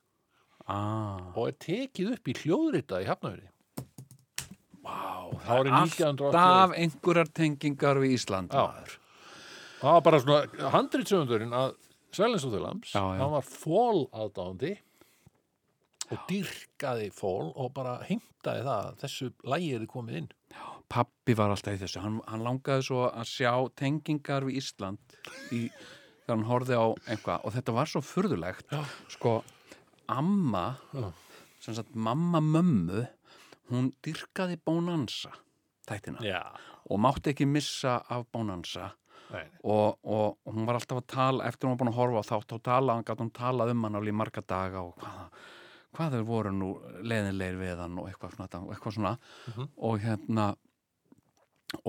Ah, 0.64 1.34
og 1.36 1.50
er 1.52 1.58
tekið 1.60 2.14
upp 2.16 2.30
í 2.32 2.36
hljóðrita 2.40 3.02
í 3.04 3.08
Hafnafjörði 3.10 3.50
Vá, 4.84 5.28
árið 5.44 5.74
1981 5.76 6.24
alltaf 6.30 6.76
einhverjar 6.80 7.32
tengingar 7.36 8.00
við 8.00 8.14
Ísland 8.16 8.56
Já. 8.56 8.64
það 9.82 9.98
var 9.98 10.06
bara 10.08 10.22
svona 10.24 10.70
handritsöfundurinn 10.72 11.58
að 11.60 11.76
Lambs 12.16 12.94
Já, 12.96 13.02
já. 13.02 13.20
hann 13.20 13.34
var 13.34 13.44
Fall 13.44 14.06
aðdáðandi 14.14 14.72
og 16.14 16.24
dyrkaði 16.30 17.10
Fall 17.16 17.50
og 17.52 17.72
bara 17.76 17.98
heimtaði 18.08 18.64
það 18.66 18.88
að 18.88 19.02
þessu 19.04 19.30
lægi 19.50 19.70
er 19.78 19.86
komið 19.90 20.20
inn. 20.22 20.30
Pappi 20.94 21.36
var 21.38 21.54
alltaf 21.54 21.78
í 21.78 21.82
þessu. 21.82 22.02
Hann, 22.04 22.20
hann 22.28 22.44
langaði 22.46 22.86
svo 22.90 23.06
að 23.10 23.30
sjá 23.32 23.52
tengingar 23.80 24.46
við 24.48 24.60
Ísland 24.62 25.18
í, 25.56 25.64
þegar 26.24 26.38
hann 26.38 26.48
horfði 26.50 26.80
á 26.80 26.86
einhvað 27.12 27.44
og 27.44 27.56
þetta 27.56 27.76
var 27.76 27.92
svo 27.92 28.02
furðulegt. 28.06 28.74
Sko, 29.12 29.38
amma 30.12 30.66
sem 31.64 31.76
sagt 31.76 31.96
mamma 31.96 32.42
mömmu 32.44 33.06
hún 33.72 33.92
dyrkaði 34.04 34.60
Bonanza 34.66 35.32
þættina. 35.88 36.24
Já, 36.24 36.42
og 36.90 37.00
mátti 37.04 37.34
ekki 37.34 37.48
missa 37.48 38.02
af 38.12 38.28
Bonanza. 38.32 38.92
Nei, 39.34 39.46
og, 39.66 39.98
og 40.04 40.52
hún 40.52 40.68
var 40.68 40.78
alltaf 40.78 41.00
að 41.00 41.08
tala 41.10 41.48
eftir 41.48 41.66
hún 41.66 41.74
var 41.74 41.80
búin 41.82 41.94
að 41.94 42.00
horfa 42.02 42.22
á 42.22 42.30
þátt 42.34 42.54
og 42.54 42.64
tala, 42.68 42.98
hann 42.98 43.08
gæti 43.08 43.24
hún 43.24 43.32
talað 43.34 43.72
um 43.74 43.88
hann 43.88 43.98
alveg 43.98 44.14
í 44.14 44.18
marga 44.20 44.44
daga 44.46 44.84
og 44.84 44.92
hvað, 45.00 45.40
hvað 45.96 46.18
þau 46.18 46.28
voru 46.28 46.52
nú 46.54 46.70
leiðinleir 47.02 47.58
við 47.58 47.82
hann 47.82 47.98
og 48.02 48.12
eitthvað 48.12 48.36
svona, 48.36 48.50
eitthvað 48.76 48.98
svona. 49.00 49.16
Og 49.90 50.04
hérna 50.04 50.52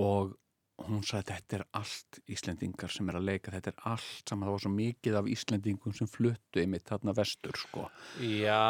og 0.01 0.33
hún 0.83 1.03
sagði 1.07 1.31
þetta 1.31 1.57
er 1.57 1.63
allt 1.79 2.19
Íslendingar 2.35 2.91
sem 2.93 3.09
er 3.09 3.19
að 3.19 3.27
leika, 3.29 3.53
þetta 3.53 3.71
er 3.71 3.83
allt 3.91 4.29
saman, 4.29 4.47
það 4.47 4.55
var 4.55 4.63
svo 4.65 4.71
mikið 4.75 5.19
af 5.19 5.29
Íslendingum 5.35 5.95
sem 5.95 6.09
fluttu 6.11 6.61
einmitt 6.61 6.87
þarna 6.89 7.15
vestur 7.15 7.59
sko. 7.59 7.87
Já. 8.19 8.61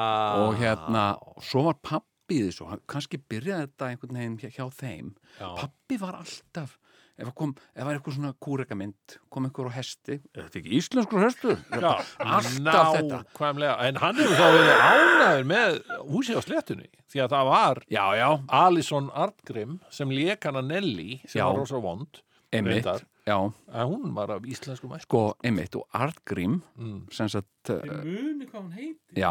Og 0.46 0.58
hérna, 0.62 1.06
svo 1.44 1.66
var 1.70 1.80
pappi 1.82 2.40
í 2.40 2.46
þessu, 2.48 2.70
kannski 2.90 3.22
byrjaði 3.22 3.68
þetta 3.68 3.90
einhvern 3.92 4.20
veginn 4.22 4.58
hjá 4.58 4.66
þeim. 4.74 5.14
Já. 5.40 5.50
pappi 5.64 6.00
var 6.02 6.20
alltaf 6.22 6.78
ef 7.16 7.30
það 7.32 7.86
var 7.88 7.96
eitthvað 7.96 8.18
svona 8.18 8.34
kúrekamynd 8.44 9.18
kom 9.32 9.48
einhver 9.48 9.70
á 9.72 9.78
hesti, 9.78 10.20
er 10.36 10.48
þetta 10.48 10.60
ekki 10.62 10.76
íslenskur 10.80 11.24
hestur? 11.24 11.58
Já, 11.72 11.94
alltaf 12.20 12.92
þetta. 12.98 13.22
nákvæmlega, 13.24 13.76
en 13.88 14.00
hann 14.04 14.20
hefur 14.20 14.36
þá 14.36 14.48
verið 14.58 14.84
ánæður 14.90 15.50
með 15.54 15.80
húsi 16.12 16.36
á 16.36 16.42
sléttunni 16.44 16.90
því 17.12 17.24
að 17.24 17.36
það 17.36 17.50
var 17.52 17.84
já, 17.88 18.04
já, 18.20 18.30
Alison 18.60 19.10
Artgrim 19.16 19.78
sem 19.94 20.12
lék 20.12 20.48
hana 20.50 20.64
Nelly 20.66 21.22
sem 21.24 21.40
Já. 21.40 21.46
var 21.48 21.60
rosa 21.62 21.80
vond 21.84 22.22
einmitt 22.56 22.90
en 23.26 23.54
hún 23.90 24.12
var 24.14 24.36
af 24.36 24.44
íslensku 24.46 24.90
mæsku 24.90 25.08
sko, 25.08 25.22
einmitt 25.44 25.76
og 25.80 25.88
Artgrím 25.98 26.60
mm. 26.78 27.00
sem 27.16 27.30
sagt 27.32 27.72
uh, 27.74 27.80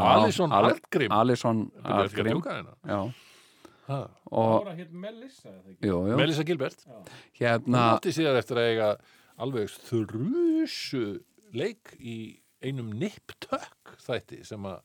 Alison 0.00 0.52
Ale- 0.52 0.72
Artgrim 0.74 1.14
Alison 1.14 1.68
að 1.84 2.00
Artgrím 2.02 2.40
djóka 2.40 2.56
hérna. 2.56 2.74
já, 2.82 3.00
Ára 3.88 4.72
hér 4.78 4.88
Melissa, 4.90 5.50
jú, 5.82 5.98
jú, 6.08 6.16
Melissa 6.16 6.44
Gilbert. 6.46 6.86
Hún 6.88 7.04
hérna 7.40 7.82
átti 7.98 8.14
síðar 8.16 8.38
eftir 8.40 8.56
að 8.60 8.70
eiga 8.72 8.88
alveg 9.44 9.68
þrjusu 9.90 11.02
leik 11.54 11.92
í 12.00 12.18
einum 12.64 12.88
niptök 12.96 13.96
þætti 14.06 14.40
sem 14.46 14.64
að 14.70 14.80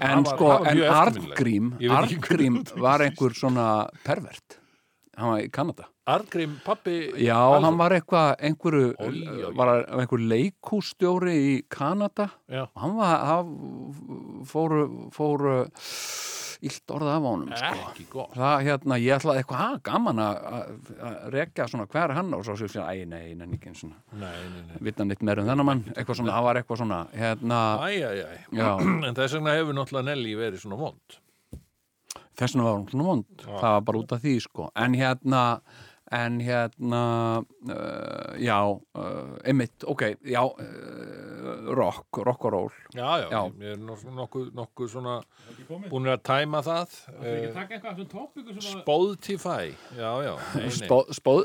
en 0.00 0.24
sko, 0.26 0.48
en. 0.66 0.80
Artgrím 0.88 1.68
Artgrím 1.94 2.62
var 2.80 3.04
einhver 3.04 3.36
svona 3.36 3.66
pervert. 4.06 4.56
Hann 5.18 5.32
var 5.34 5.42
í 5.42 5.50
Kanada. 5.50 5.88
Artgrim 6.08 6.56
pappi 6.64 7.10
Já, 7.20 7.34
Alison- 7.36 7.64
hann 7.66 7.76
var 7.76 7.90
eitthvað, 7.90 8.36
einhverju, 8.40 8.94
Oj, 8.98 9.16
oj. 9.28 9.54
var 9.58 9.84
einhver 9.84 10.22
leikússtjóri 10.30 11.34
í 11.58 11.68
Kanada. 11.68 12.30
Já. 12.48 12.62
og 12.62 12.80
hann 12.80 12.96
var, 12.96 13.18
hann 13.26 14.44
fóru, 14.46 15.10
fóru 15.12 15.66
illt 16.62 16.90
orða 16.90 17.12
af 17.16 17.22
honum, 17.22 17.50
sko. 17.54 17.82
ekki 17.90 18.06
gott 18.10 18.32
Það, 18.34 18.62
hérna, 18.66 18.96
ég 18.98 19.14
ætlaði 19.18 19.42
eitthvað, 19.42 19.60
ha, 19.62 19.78
gaman 19.88 20.18
að- 20.24 20.40
að 20.48 20.72
að 21.08 21.28
rekja 21.34 21.66
svona, 21.70 21.86
hver 21.86 22.10
er 22.10 22.14
hann? 22.18 22.34
Og 22.34 22.44
svo 22.44 22.56
sér 22.58 22.72
sér, 22.72 22.88
æ, 22.90 23.06
nei, 23.06 23.34
nei, 23.34 23.46
ekki 23.54 23.68
eins 23.70 23.80
svona, 23.84 23.94
nei, 24.12 24.32
nei, 24.50 24.62
nei. 24.66 24.76
vita 24.80 25.04
neitt 25.04 25.22
meira 25.22 25.42
um 25.42 25.48
þennan 25.48 25.64
mann, 25.70 25.84
eitthvað 25.94 26.16
svona, 26.18 26.32
það 26.34 26.42
var 26.48 26.60
eitthvað 26.62 26.80
svona, 26.82 27.00
hérna, 27.14 27.60
Æ, 27.78 27.90
æ, 28.02 28.10
æ. 28.26 29.06
En 29.08 29.14
þess 29.14 29.34
vegna 29.38 29.54
hefur 29.54 29.74
náttúrulega 29.78 30.04
Nelly 30.10 30.34
verið 30.34 30.60
svona 30.64 30.76
vond 30.82 31.18
þess 32.38 32.54
vegna 32.54 32.64
var 32.68 32.76
hún 32.78 32.88
svona 32.90 33.04
vond, 33.08 33.26
það 33.44 33.62
var 33.74 33.80
bara 33.86 33.98
út 33.98 34.12
af 34.14 34.20
því, 34.22 34.34
sko. 34.44 34.68
En 34.78 34.94
hérna, 34.94 35.42
en 36.10 36.38
hérna, 36.40 37.00
uh, 37.68 38.32
já, 38.40 38.58
uh, 38.64 39.36
einmitt, 39.44 39.84
ok, 39.84 40.02
já, 40.24 40.40
uh, 40.44 41.68
rock, 41.76 42.18
rock 42.24 42.44
og 42.48 42.52
roll. 42.52 42.70
já, 42.94 43.18
já, 43.20 43.28
Já. 43.30 43.42
ég 43.60 43.72
er 43.72 43.78
nokkuð 44.16 44.52
nokku 44.54 44.88
svona 44.88 45.18
búin 45.90 46.08
að 46.08 46.22
tæma 46.24 46.62
það. 46.64 46.88
Spotify 48.60 49.74
já, 49.96 50.12
já. 50.24 50.34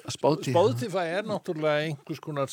Spotify 0.09 1.05
er 1.19 1.23
náttúrulega 1.27 1.83
einhvers 1.89 2.19
konar 2.23 2.47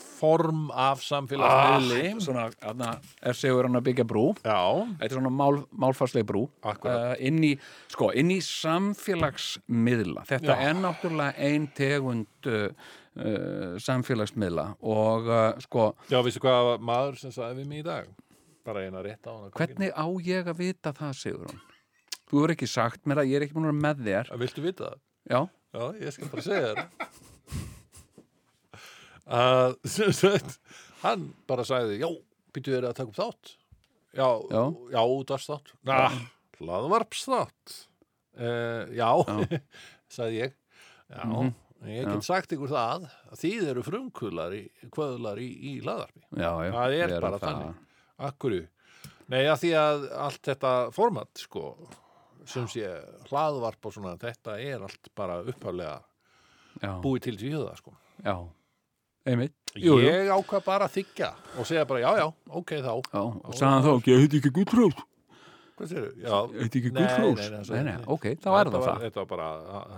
form 0.00 0.70
af 0.74 1.02
samfélagsmiðli 1.04 2.14
Svona, 2.24 2.48
þarna 2.58 2.88
er 3.22 3.36
segur 3.38 3.68
hann 3.68 3.78
að 3.78 3.84
byggja 3.90 4.06
brú. 4.08 4.24
já, 4.42 4.58
Þetta 4.98 5.06
er 5.10 5.14
svona 5.18 5.30
mál, 5.30 5.60
málfarsleg 5.84 6.26
brú. 6.26 6.46
Uh, 6.64 7.14
inn 7.22 7.38
í, 7.46 7.52
sko, 7.92 8.08
inn 8.16 8.32
í 8.34 8.40
samfélagsmiðla. 8.42 10.24
Þetta 10.28 10.54
Já. 10.56 10.68
er 10.70 10.74
náttúrulega 10.80 11.34
ein 11.50 11.68
tegund 11.76 12.48
uh, 12.50 12.68
uh, 13.20 13.76
samfélagsmiðla 13.82 14.66
og 14.82 15.28
uh, 15.30 15.44
sko, 15.64 15.90
já, 16.10 16.18
veistu 16.24 16.42
hvað 16.44 16.74
maður 16.84 17.20
sem 17.22 17.34
sagði 17.34 17.62
við 17.62 17.70
mig 17.70 17.84
í 17.84 17.86
dag 17.86 18.10
bara 18.64 18.86
eina 18.86 19.02
rétt 19.04 19.26
á 19.28 19.32
hana 19.34 19.50
hvernig 19.52 19.92
á 19.92 20.06
ég 20.24 20.48
að 20.48 20.60
vita 20.62 20.94
það, 20.96 21.12
segur 21.20 21.50
hann? 21.52 21.60
Þú 22.24 22.38
hefur 22.40 22.54
ekki 22.56 22.68
sagt 22.72 23.04
mér 23.06 23.20
að 23.20 23.28
ég 23.30 23.36
er 23.38 23.44
ekki 23.46 23.54
búin 23.58 23.68
að 23.68 23.74
vera 23.76 23.82
með 23.84 24.04
þér. 24.08 24.32
Viltu 24.40 24.64
vita 24.64 24.88
það? 24.88 24.98
Já, 25.28 25.40
Já, 25.74 25.84
ég 26.00 26.14
skal 26.16 26.28
bara 26.32 26.44
segja 26.46 26.72
þér 26.72 26.84
að 29.26 29.76
hann 31.04 31.28
bara 31.48 31.64
sagði 31.68 31.98
já, 32.02 32.08
býttu 32.54 32.74
þér 32.74 32.88
að 32.90 32.96
taka 33.00 33.10
upp 33.12 33.18
þátt 33.18 33.52
já, 34.14 34.28
Já. 34.52 34.62
já, 34.94 35.00
útvarsþátt 35.18 35.72
na, 35.88 35.98
hlaðvarpsþátt 36.60 37.74
uh, 38.38 38.84
já, 38.94 39.08
sagði 40.16 40.40
ég 40.44 40.54
já, 41.10 41.24
Mhm. 41.24 41.50
ég 41.90 42.06
get 42.08 42.24
sagt 42.24 42.52
ykkur 42.56 42.70
það 42.72 43.02
að 43.28 43.40
þið 43.42 43.66
eru 43.74 43.82
frumkvöðlar 43.84 44.54
í, 44.56 44.62
kvöðlar 44.94 45.40
í, 45.42 45.48
í 45.52 45.72
hlaðvarpi 45.84 46.22
já, 46.40 46.50
já. 46.64 46.70
það 46.72 46.94
er 47.00 47.12
bara 47.20 47.40
þannig 47.42 47.82
Akkurju? 48.24 48.62
Nei, 49.28 49.42
að 49.50 49.58
því 49.64 49.70
að 49.80 50.02
allt 50.22 50.40
þetta 50.46 50.70
format, 50.94 51.30
sko, 51.40 51.62
sem 52.48 52.66
sé 52.70 52.86
hlaðvarp 53.30 53.88
og 53.88 53.94
svona, 53.96 54.12
þetta 54.20 54.54
er 54.62 54.84
allt 54.86 55.08
bara 55.16 55.40
upphaflega 55.42 55.96
Já, 56.82 56.90
búið 57.04 57.22
til 57.26 57.36
tvíða, 57.40 57.72
sko. 57.80 57.92
já. 58.24 58.34
Einmitt. 59.24 59.54
Jú. 59.80 59.96
Ég 60.04 60.28
ákvað 60.30 60.64
bara 60.68 60.86
að 60.86 60.98
þykja 61.00 61.32
og 61.58 61.66
segja 61.66 61.86
bara, 61.88 62.00
já, 62.04 62.10
já, 62.20 62.26
ok, 62.60 62.70
þá. 62.84 62.92
Já, 63.10 63.22
og 63.24 63.54
sagði 63.56 63.72
hann 63.72 63.84
þá 63.88 63.92
ekki, 63.98 64.12
ég 64.14 64.22
heiti 64.24 64.40
ekki 64.42 64.52
Guðfrúð. 64.60 65.02
Hvað 65.74 65.88
sér 65.90 66.04
Já, 66.22 66.34
Heiti 66.54 66.78
ekki 66.78 66.90
Guðfrúð. 66.94 67.40
nei, 67.40 67.62
nei, 67.74 67.80
Nei, 67.88 67.94
ok, 68.14 68.26
þá 68.44 68.48
er 68.60 68.68
það 68.70 68.84
það. 68.84 69.00
Þetta 69.08 69.22
var 69.24 69.30
bara 69.32 69.48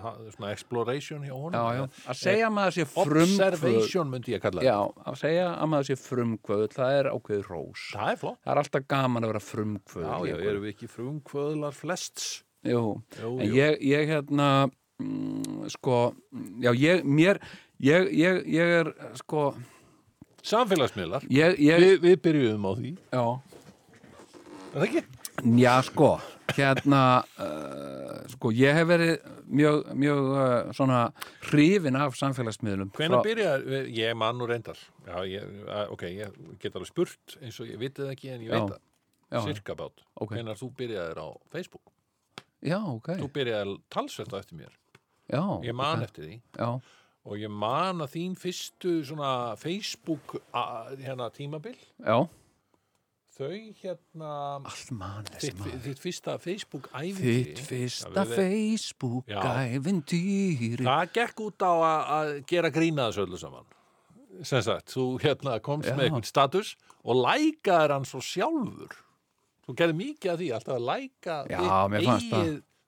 ha, 0.07 0.13
svona 0.33 0.53
exploration 0.55 1.27
hjá 1.27 1.35
honum. 1.35 1.59
Já, 1.59 1.75
já. 1.77 2.07
Að 2.15 2.21
segja 2.23 2.47
að 2.47 2.55
maður 2.57 2.77
sé 2.79 2.87
frumkvöð. 2.95 3.35
Observation 3.35 4.09
myndi 4.15 4.33
ég 4.37 4.41
kalla 4.47 4.65
Já, 4.65 4.77
þetta. 4.87 5.05
að 5.13 5.19
segja 5.21 5.51
að 5.53 5.71
maður 5.75 5.91
sé 5.91 5.99
frumkvöð, 6.07 6.65
það 6.79 6.97
er 7.03 7.11
ákveðið 7.13 7.51
rós. 7.53 7.85
Það 7.93 8.15
er 8.15 8.23
flott. 8.23 8.41
Það 8.47 8.55
er 8.55 8.63
alltaf 8.63 8.89
gaman 8.95 9.27
að 9.29 9.33
vera 9.35 9.45
frumkvöð. 9.51 10.09
Já, 10.09 10.17
já, 10.33 10.41
erum 10.49 10.65
við 10.65 10.73
ekki 10.73 10.91
frumkvöðlar 10.95 11.77
flests? 11.77 12.31
Jú, 12.67 12.83
Jú, 13.21 13.35
en 13.37 13.47
jú. 13.51 13.55
ég, 13.61 13.77
ég 13.93 14.09
hérna, 14.15 14.49
mm, 15.05 15.69
sko, 15.77 16.01
já, 16.65 16.73
ég, 16.73 17.05
mér, 17.05 17.39
ég, 17.81 18.13
ég, 18.17 18.47
ég 18.47 18.73
er, 18.81 18.93
sko, 19.21 19.55
Samfélagsmiðlar. 20.47 21.25
ég, 21.31 21.59
ég, 21.59 21.79
Vi, 21.83 21.97
við 22.09 22.17
byrjuðum 22.23 22.67
á 22.67 22.73
því. 22.79 22.91
já, 23.13 23.25
Er 24.77 24.81
það 24.81 24.87
ekki? 24.87 25.03
já, 25.59 25.75
sko, 25.83 26.11
hérna, 26.57 27.01
uh, 27.43 28.21
sko, 28.31 28.51
ég 28.55 28.75
hef 28.79 28.87
verið 28.89 29.15
mjög, 29.49 29.81
mjög, 29.99 30.21
uh, 30.37 30.73
svona, 30.77 31.01
hrifin 31.51 31.97
af 31.99 32.15
samfélagsmiðlum. 32.17 32.91
Hvenær 32.95 33.19
Frá- 33.19 33.27
byrjar, 33.27 33.65
ég 33.91 34.15
man 34.17 34.39
nú 34.39 34.47
reyndar 34.47 34.79
Já, 35.07 35.19
ég, 35.27 35.43
ok, 35.91 36.03
ég 36.03 36.33
get 36.61 36.75
alveg 36.75 36.87
spurt 36.93 37.37
eins 37.43 37.59
og 37.61 37.67
ég 37.69 37.79
vitið 37.79 38.11
ekki 38.13 38.31
en 38.35 38.41
ég 38.47 38.51
veit 38.51 38.71
það 38.71 38.79
Já, 39.33 39.41
cirka 39.49 39.75
bát, 39.75 40.03
ok. 40.23 40.31
hvenær 40.37 40.55
þú 40.59 40.71
byrjaðir 40.79 41.19
á 41.19 41.29
Facebook 41.51 41.83
Já, 42.63 42.79
ok, 42.87 43.09
þú 43.19 43.29
byrjaðir 43.35 43.81
talsvert 43.91 44.33
á 44.35 44.39
eftir 44.39 44.59
mér 44.61 44.73
já. 45.31 45.43
ég 45.67 45.75
man 45.75 45.99
ok, 45.99 46.05
eftir 46.07 46.25
því 46.29 46.41
Já, 46.59 46.81
og 47.27 47.39
ég 47.43 47.51
man 47.51 48.05
að 48.05 48.13
þín 48.17 48.35
fyrstu 48.39 49.01
svona 49.09 49.31
Facebook 49.59 50.37
hérna 51.03 51.27
tímabil. 51.35 51.75
Já, 51.99 52.21
þau 53.37 53.49
hérna 53.83 54.29
allt 54.65 54.91
mann 54.97 55.27
þessi 55.29 55.51
þitt, 55.51 55.59
maður. 55.61 55.81
þitt 55.87 56.03
fyrsta 56.05 56.37
Facebook 56.41 56.87
æfintýri 56.95 57.41
Þitt 57.51 57.63
fyrsta 57.69 58.13
Já, 58.15 58.23
við- 58.25 58.37
Facebook 58.39 59.27
Já. 59.29 59.41
ævintýri. 59.77 60.85
Það 60.87 61.11
gekk 61.19 61.43
út 61.49 61.67
á 61.67 61.73
að, 61.91 62.31
gera 62.47 62.71
grína 62.71 63.09
þessu 63.11 63.27
öllu 63.27 63.39
saman. 63.43 63.67
Sem 64.43 64.63
sagt, 64.63 64.93
þú 64.93 65.05
hérna 65.21 65.59
komst 65.65 65.89
Já. 65.89 65.97
með 65.97 66.09
einhvern 66.11 66.25
status 66.29 66.75
og 67.05 67.17
lækaðir 67.25 67.93
hann 67.97 68.05
svo 68.09 68.21
sjálfur. 68.21 68.97
Þú 69.67 69.75
gerði 69.75 69.97
mikið 69.99 70.31
af 70.33 70.39
því 70.39 70.49
alltaf 70.55 70.77
að 70.77 70.87
læka 70.87 71.37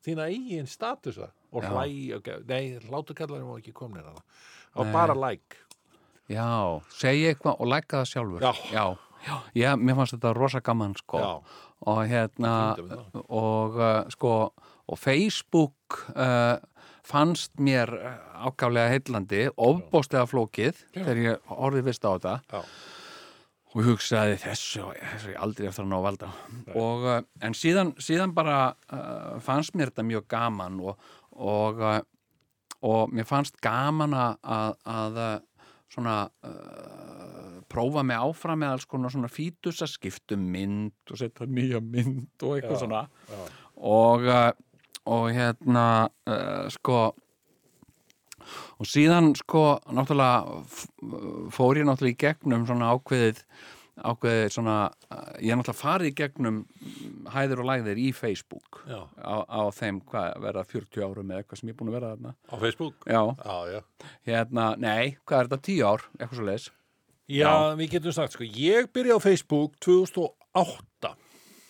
þína 0.07 0.27
eigin 0.31 0.66
statusa 0.70 1.33
og 1.52 1.64
Já. 1.64 1.70
hlæ, 1.72 2.20
nei, 2.48 2.62
hláturkallarinn 2.88 3.48
var 3.48 3.62
ekki 3.62 3.72
komin 3.76 4.04
var 4.04 4.84
Nei. 4.84 4.92
bara 4.92 5.14
læk. 5.14 5.56
Já, 6.28 6.80
segja 6.92 7.32
eitthvað 7.32 7.61
og 7.61 7.70
læka 7.72 8.02
það 8.02 8.11
sjálfur. 8.12 8.42
Já. 8.44 8.52
já, 8.72 8.84
já, 9.26 9.37
já 9.56 9.70
mér 9.80 9.96
fannst 9.96 10.16
þetta 10.16 10.34
rosa 10.37 10.61
gaman 10.61 10.96
sko. 10.98 11.22
Og 11.88 12.00
hérna 12.11 12.52
og 13.28 13.78
uh, 13.78 14.02
sko 14.12 14.34
og 14.88 14.98
Facebook 14.98 16.02
uh, 16.16 16.58
fannst 17.08 17.54
mér 17.56 17.88
eh, 17.96 18.16
ákaflega 18.44 18.92
heillandi, 18.92 19.46
ofbóstlega 19.56 20.26
flókið 20.28 20.76
þegar 20.92 21.20
ég 21.22 21.52
orðið 21.56 21.87
vist 21.88 22.04
á 22.04 22.12
þetta. 22.12 22.34
Já. 22.52 22.62
og 23.68 23.84
hugsaði 23.84 24.37
þessu, 24.40 24.87
þessu 24.96 25.32
ég 25.34 25.40
aldrei 25.44 25.68
eftir 25.68 25.84
að 25.84 25.90
ná 25.90 25.96
að 25.98 26.04
valda. 26.06 26.28
Og, 26.72 27.04
uh, 27.04 27.18
en 27.44 27.56
síðan, 27.56 27.92
síðan 28.00 28.32
bara 28.37 28.58
uh, 28.92 29.37
fannst 29.44 29.76
mér 29.76 29.92
þetta 29.92 30.06
mjög 30.08 30.24
gaman 30.32 30.80
og, 30.80 31.11
og, 31.38 31.83
uh, 31.83 32.01
og 32.87 33.14
mér 33.14 33.29
fannst 33.29 33.61
gaman 33.64 34.16
að, 34.16 34.74
að, 34.87 35.20
uh, 35.22 35.68
svona 35.88 36.16
uh, 36.44 37.61
prófa 37.70 38.05
mig 38.05 38.18
áfram 38.18 38.61
með 38.62 38.74
alls 38.74 38.88
konar 38.88 39.12
svona 39.14 39.31
fítus 39.33 39.81
að 39.85 39.94
skiptum 39.94 40.44
mynd 40.53 41.12
og 41.12 41.20
setja 41.20 41.48
nýja 41.48 41.81
mynd 41.85 42.44
og 42.44 42.59
eitthvað 42.59 42.77
Já, 42.77 42.83
svona 42.83 43.03
já. 43.31 43.46
og, 43.94 44.29
og 45.09 45.31
hérna 45.33 45.87
uh, 46.29 46.68
sko 46.72 47.01
og 48.79 48.87
síðan 48.88 49.33
sko 49.38 49.64
náttúrulega 49.92 51.51
fór 51.55 51.81
ég 51.81 51.88
náttúrulega 51.88 52.14
í 52.14 52.20
gegnum 52.22 52.66
svona 52.68 52.92
ákveðið 52.94 53.42
ákveðið 54.04 54.48
svona, 54.54 54.74
ég 55.42 55.50
er 55.52 55.58
náttúrulega 55.58 55.78
farið 55.78 56.14
gegnum 56.20 56.58
hæðir 57.34 57.62
og 57.62 57.68
lægðir 57.70 58.00
í 58.02 58.08
Facebook 58.14 58.80
Já. 58.88 59.00
á, 59.18 59.34
á 59.48 59.62
þeim, 59.74 60.00
hvað, 60.08 60.37
verða 60.44 60.64
40 60.70 61.04
árum 61.06 61.32
eða 61.32 61.42
eitthvað 61.42 61.61
sem 61.62 61.68
ég 61.70 61.74
er 61.74 61.78
búin 61.80 61.90
að 61.92 61.96
vera 61.98 62.11
þarna 62.14 62.34
Á 62.48 62.54
Facebook? 62.62 63.08
já, 63.08 63.22
Já, 63.44 63.56
já. 63.74 63.80
hérna, 64.30 64.66
nei, 64.78 65.16
hvað 65.26 65.40
er 65.40 65.50
þetta, 65.50 65.61
10 65.70 65.82
ár 65.88 66.06
eitthvað 66.18 66.37
svo 66.40 66.46
leis, 66.50 66.68
Já, 67.28 67.50
við 67.76 67.90
getum 67.96 68.14
sagt, 68.16 68.32
sko, 68.38 68.46
ég 68.48 68.87
byrja 68.96 69.18
á 69.18 69.20
Facebook 69.20 69.74
2008 69.84 71.11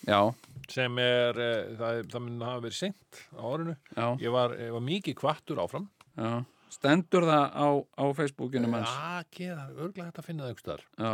já, 0.06 0.20
sem 0.68 1.00
er, 1.02 1.38
uh, 1.40 1.72
það, 1.80 1.98
það 2.12 2.22
mun 2.28 2.44
hafa 2.46 2.62
verið 2.68 2.76
seint 2.78 3.24
á 3.34 3.42
orðinu. 3.42 3.74
já, 3.96 4.06
Ég 4.22 4.30
var, 4.36 4.54
ég 4.60 4.70
var 4.76 4.84
mikið 4.86 5.16
kvartur 5.18 5.64
áfram. 5.64 5.88
já 6.18 6.44
stendur 6.68 7.24
það 7.24 7.44
á, 7.56 7.68
á 7.96 8.04
Facebookinu 8.12 8.68
manns 8.68 8.90
Já, 8.92 9.24
gera, 9.32 9.62
örglega 9.72 10.10
hægt 10.10 10.18
að 10.20 10.26
finna 10.26 10.48
það 10.50 10.58
þar. 10.68 10.82
já, 11.00 11.12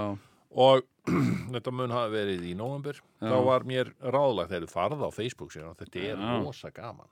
Og 0.55 0.85
þetta 1.55 1.73
mun 1.75 1.95
hafa 1.95 2.13
verið 2.13 2.45
í 2.49 2.55
nóvambur. 2.59 3.01
Já. 3.19 3.29
Þá 3.29 3.39
var 3.49 3.67
mér 3.69 3.91
ráðlagt 4.01 4.53
þegar 4.53 4.67
þú 4.67 4.75
farð 4.75 5.07
á 5.07 5.11
Facebook 5.15 5.57
og 5.61 5.81
þetta 5.81 6.05
er 6.11 6.23
rosa 6.45 6.71
gaman. 6.75 7.11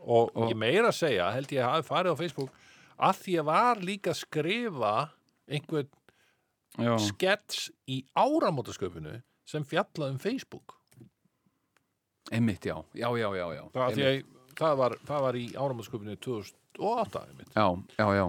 Og, 0.00 0.30
ég 0.48 0.56
meira 0.56 0.88
að 0.88 0.98
segja, 1.00 1.30
held 1.34 1.50
ég 1.52 1.66
hafi 1.66 1.88
farið 1.88 2.16
á 2.16 2.20
Facebook 2.20 2.52
að 3.00 3.22
því 3.24 3.38
að 3.40 3.48
var 3.48 3.80
líka 3.84 4.12
að 4.12 4.20
skrifa 4.20 4.92
einhvern 5.50 5.88
já, 6.78 6.92
skets 7.02 7.70
í 7.90 8.02
áramótasköpunu 8.16 9.16
sem 9.48 9.64
fjallaði 9.66 10.14
um 10.14 10.20
Facebook. 10.22 10.76
einmitt, 12.30 12.64
já, 12.64 12.76
já, 12.94 13.08
já, 13.18 13.28
já, 13.34 13.46
já. 13.56 13.64
Það, 13.74 13.82
að, 13.82 14.22
það, 14.60 14.76
var, 14.78 14.96
það 15.08 15.24
var 15.26 15.38
í 15.40 15.46
áramótasköpunu 15.56 16.16
2008 16.22 17.24
einmitt. 17.26 17.50
já, 17.56 17.66
já, 17.98 18.06
já, 18.20 18.26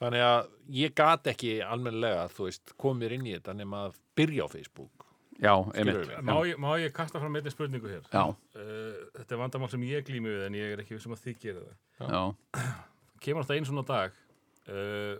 Þannig 0.00 0.22
að 0.24 0.46
ég 0.80 0.94
gat 0.96 1.26
ekki 1.34 1.50
almennilega, 1.66 2.28
þú 2.32 2.46
veist, 2.48 2.72
komið 2.80 3.12
inn 3.18 3.26
í 3.28 3.34
þetta 3.36 3.54
nema 3.58 3.82
að 3.90 3.98
byrja 4.16 4.46
á 4.46 4.48
Facebook. 4.48 5.06
já, 5.40 5.54
einmitt? 5.74 6.08
Má 6.24 6.34
ég, 6.48 6.56
má 6.60 6.70
ég 6.80 6.92
kasta 6.92 7.20
fram 7.20 7.36
einnig 7.36 7.52
spurningu 7.52 7.88
hér? 7.88 8.04
já, 8.12 8.24
Uh, 8.60 8.96
þetta 9.16 9.32
er 9.34 9.38
vandamál 9.40 9.70
sem 9.70 9.80
ég 9.88 10.04
glými 10.04 10.28
við 10.28 10.46
en 10.46 10.54
ég 10.58 10.72
er 10.74 10.80
ekki 10.82 10.96
vissum 10.98 11.12
að 11.14 11.22
þið 11.24 11.38
gera 11.40 11.60
það. 11.98 12.10
já, 12.10 12.22
Kemur 13.20 13.40
alltaf 13.42 13.56
einn 13.56 13.64
svona 13.68 13.84
dag 13.88 14.12
uh, 14.68 15.16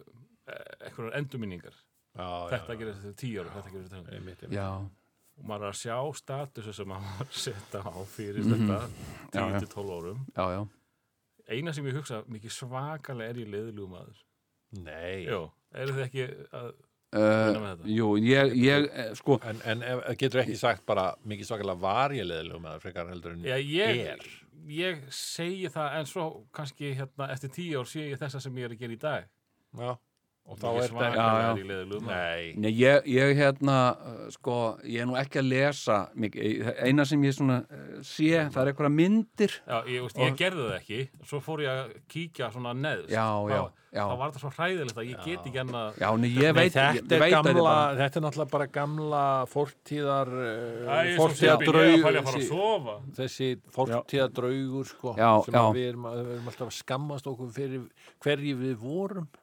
eitthvað 0.85 1.15
endurminningar. 1.21 1.77
Já, 2.19 2.27
Þetta 2.51 2.77
gerir 2.81 2.95
þetta 2.99 3.17
tíu 3.21 3.41
ára, 3.41 3.53
þetta 3.55 3.71
gerir 3.71 3.85
þetta 3.89 4.03
tíu 4.11 4.17
Einmitt, 4.19 4.43
einmitt. 4.43 4.57
já, 4.59 4.71
Og 5.41 5.45
maður 5.49 5.65
er 5.69 5.73
að 5.73 5.79
sjá 5.81 5.97
statusu 6.21 6.73
sem 6.77 6.89
maður 6.91 7.31
setja 7.45 7.81
á 7.87 7.93
fyrir 8.13 8.45
Mhm. 8.45 8.67
þetta 8.67 8.81
Já, 9.33 9.45
já. 9.47 9.61
10-12 9.61 9.95
árum. 9.97 10.27
já, 10.37 10.45
já. 10.57 10.63
Eina 11.51 11.73
sem 11.73 11.85
ég 11.87 11.97
hugsa 11.97 12.23
mikið 12.29 12.53
svakalega 12.57 13.31
er 13.31 13.41
ég 13.45 13.49
leðilugum 13.49 13.95
aður. 14.01 14.19
Nei. 14.79 15.27
Jó, 15.27 15.43
eru 15.75 15.99
þið 15.99 16.07
ekki 16.07 16.29
að 16.61 16.71
Uh, 17.11 17.81
jú, 17.91 18.13
ég, 18.23 18.53
ég, 18.55 18.85
eh, 18.95 19.09
sko 19.19 19.35
En, 19.43 19.59
en 19.67 19.81
ef, 19.83 20.05
getur 20.15 20.45
ekki 20.45 20.55
sagt 20.55 20.85
bara 20.87 21.09
mikið 21.27 21.49
svakalega 21.49 21.83
var 21.83 22.13
ég 22.15 22.23
leðilegum 22.23 22.63
með 22.63 22.85
frekar 22.85 23.09
heldur 23.11 23.33
en 23.35 23.41
Já, 23.43 23.57
ég, 23.59 23.99
er. 24.13 24.23
ég 24.71 25.01
segi 25.11 25.67
það 25.75 25.97
en 25.99 26.07
svo 26.07 26.27
kannski 26.55 26.93
hérna 27.01 27.27
eftir 27.35 27.51
tíu 27.57 27.83
ár 27.83 27.91
sé 27.91 28.05
ég 28.13 28.21
þessa 28.21 28.39
sem 28.45 28.63
ég 28.63 28.69
er 28.69 28.77
að 28.77 28.85
gera 28.85 28.95
í 28.95 29.01
dag. 29.03 29.27
Já. 29.81 29.91
Og 30.51 30.59
þá 30.59 30.67
er 30.71 30.87
þetta 30.91 31.09
Já, 31.15 31.27
já. 31.45 31.51
Nei. 32.07 32.47
Nei, 32.59 32.71
ég, 32.75 33.05
ég 33.07 33.33
hérna, 33.39 33.77
uh, 33.95 34.23
sko, 34.35 34.55
ég 34.83 35.05
er 35.05 35.07
nú 35.07 35.19
ekki 35.21 35.39
að 35.43 35.51
lesa 35.53 35.99
mikið, 36.19 36.71
eina 36.87 37.05
sem 37.07 37.27
ég 37.27 37.37
svona 37.37 37.59
uh, 37.63 37.91
sé, 38.07 38.33
það 38.51 38.63
er 38.65 38.71
einhverja 38.73 38.93
myndir 38.95 39.53
Já, 39.61 39.77
ég, 39.87 40.01
veist, 40.07 40.19
ég 40.19 40.39
gerði 40.41 40.65
það 40.65 40.79
ekki, 40.81 41.03
svo 41.31 41.43
fór 41.45 41.63
ég 41.63 41.71
að 41.71 41.93
kíkja 42.11 42.49
svona 42.55 42.73
neðst. 42.75 43.13
Já, 43.15 43.27
já, 43.47 43.61
þá, 43.61 43.87
já. 43.95 44.03
Þá 44.03 44.15
var 44.23 44.33
það 44.35 44.43
svo 44.43 44.51
hræðilegt 44.57 44.99
að 44.99 45.07
ég 45.11 45.21
get 45.29 45.47
ekki 45.51 45.61
enn 45.63 45.71
að... 45.81 46.01
Já, 46.03 46.09
nei, 46.25 46.29
ég 46.35 46.57
veit, 46.57 46.75
þetta, 46.75 47.21
er 47.21 47.25
gamla, 47.37 47.75
þetta 48.01 48.21
er 48.21 48.25
náttúrulega 48.27 48.55
bara 48.57 48.69
gamla 48.79 49.25
fortíðar 49.51 50.33
Æ, 50.41 51.13
uh, 51.21 52.33
sofa. 52.49 52.97
þessi 53.21 53.53
fortíðadraugur 53.77 54.91
sko, 54.91 55.15
Já, 55.15 55.31
sem 55.47 55.55
já. 55.61 55.63
við 55.79 55.93
erum, 55.93 56.11
að, 56.11 56.25
við 56.25 56.35
erum 56.41 56.51
alltaf 56.55 56.67
að 56.73 56.75
skammast 56.81 57.31
okkur 57.31 57.55
fyrir 57.55 57.87
hverju 58.25 58.59
við 58.65 58.77
vorum 58.83 59.31
já, 59.31 59.40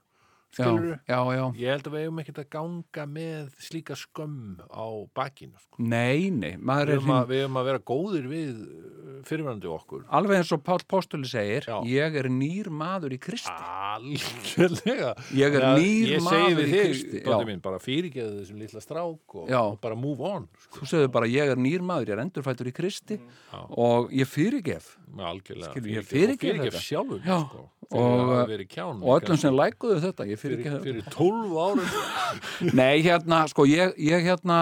skilur 0.57 0.97
já, 0.97 1.19
já, 1.37 1.43
ég 1.61 1.71
held 1.73 1.87
að 1.87 1.95
við 1.95 2.05
eigum 2.05 2.21
ekkert 2.23 2.41
að 2.41 2.49
ganga 2.57 3.05
með 3.17 3.49
slíka 3.67 3.97
skömm 3.97 4.57
á 4.67 4.87
bakinu 5.17 5.61
sko. 5.61 5.81
nei, 5.81 6.29
nei, 6.33 6.55
maður 6.57 6.91
við, 6.91 6.93
er 6.93 6.97
eigum 6.97 7.13
að, 7.13 7.21
hinn, 7.21 7.29
við 7.31 7.43
eigum 7.43 7.59
að 7.61 7.67
vera 7.69 7.83
góðir 7.91 8.27
við 8.31 8.61
uh, 8.65 9.19
fyrirvændi 9.27 9.71
okkur 9.71 10.05
alveg 10.19 10.41
eins 10.41 10.53
og 10.55 10.63
Páll 10.67 10.85
Postuli 10.89 11.29
segir, 11.29 11.67
Já. 11.67 11.77
ég 11.87 12.17
er 12.21 12.29
nýr 12.33 12.69
maður 12.73 13.15
í 13.15 13.19
Kristi, 13.21 13.53
algjörlega 13.93 15.13
ég 15.37 15.57
er 15.57 15.67
Já, 15.67 15.71
nýr 15.77 16.13
ég 16.15 16.25
maður 16.25 16.63
í 16.63 16.67
þig, 16.71 16.83
Kristi, 16.87 17.23
já, 17.23 17.37
mín, 17.49 17.63
bara 17.63 17.81
fyrirgeðu 17.83 18.41
þessum 18.41 18.61
litla 18.63 18.83
strák 18.83 19.37
og, 19.41 19.47
Já. 19.51 19.61
og 19.61 19.79
bara 19.83 19.97
move 19.99 20.27
on 20.27 20.47
sko. 20.67 20.81
þú 20.81 20.91
segir 20.93 21.13
bara, 21.13 21.29
ég 21.31 21.53
er 21.53 21.61
nýr 21.61 21.85
maður, 21.85 22.11
ég 22.11 22.17
er 22.17 22.23
endurfættur 22.25 22.71
í 22.71 22.75
Kristi 22.75 23.19
Já. 23.19 23.61
og 23.69 24.13
ég 24.15 24.29
fyrirgef 24.29 24.93
algjörlega 25.17 25.73
ég 25.77 26.05
fyrirgef, 26.07 26.41
fyrirgef 26.41 26.81
sjálfur 26.83 27.23
Já. 27.25 27.39
sko, 27.45 27.67
Og, 27.95 28.49
kján 28.67 28.99
og 28.99 29.21
öllum 29.21 29.37
sem 29.39 29.53
lækuðu 29.55 30.01
þetta, 30.03 30.25
fyrir, 30.39 30.63
fyrir 30.83 31.05
12 31.13 31.53
árum. 31.55 31.93
Nei, 32.79 32.99
hérna, 33.05 33.45
sko, 33.47 33.63
ég, 33.69 33.93
ég 34.03 34.25
hérna, 34.27 34.57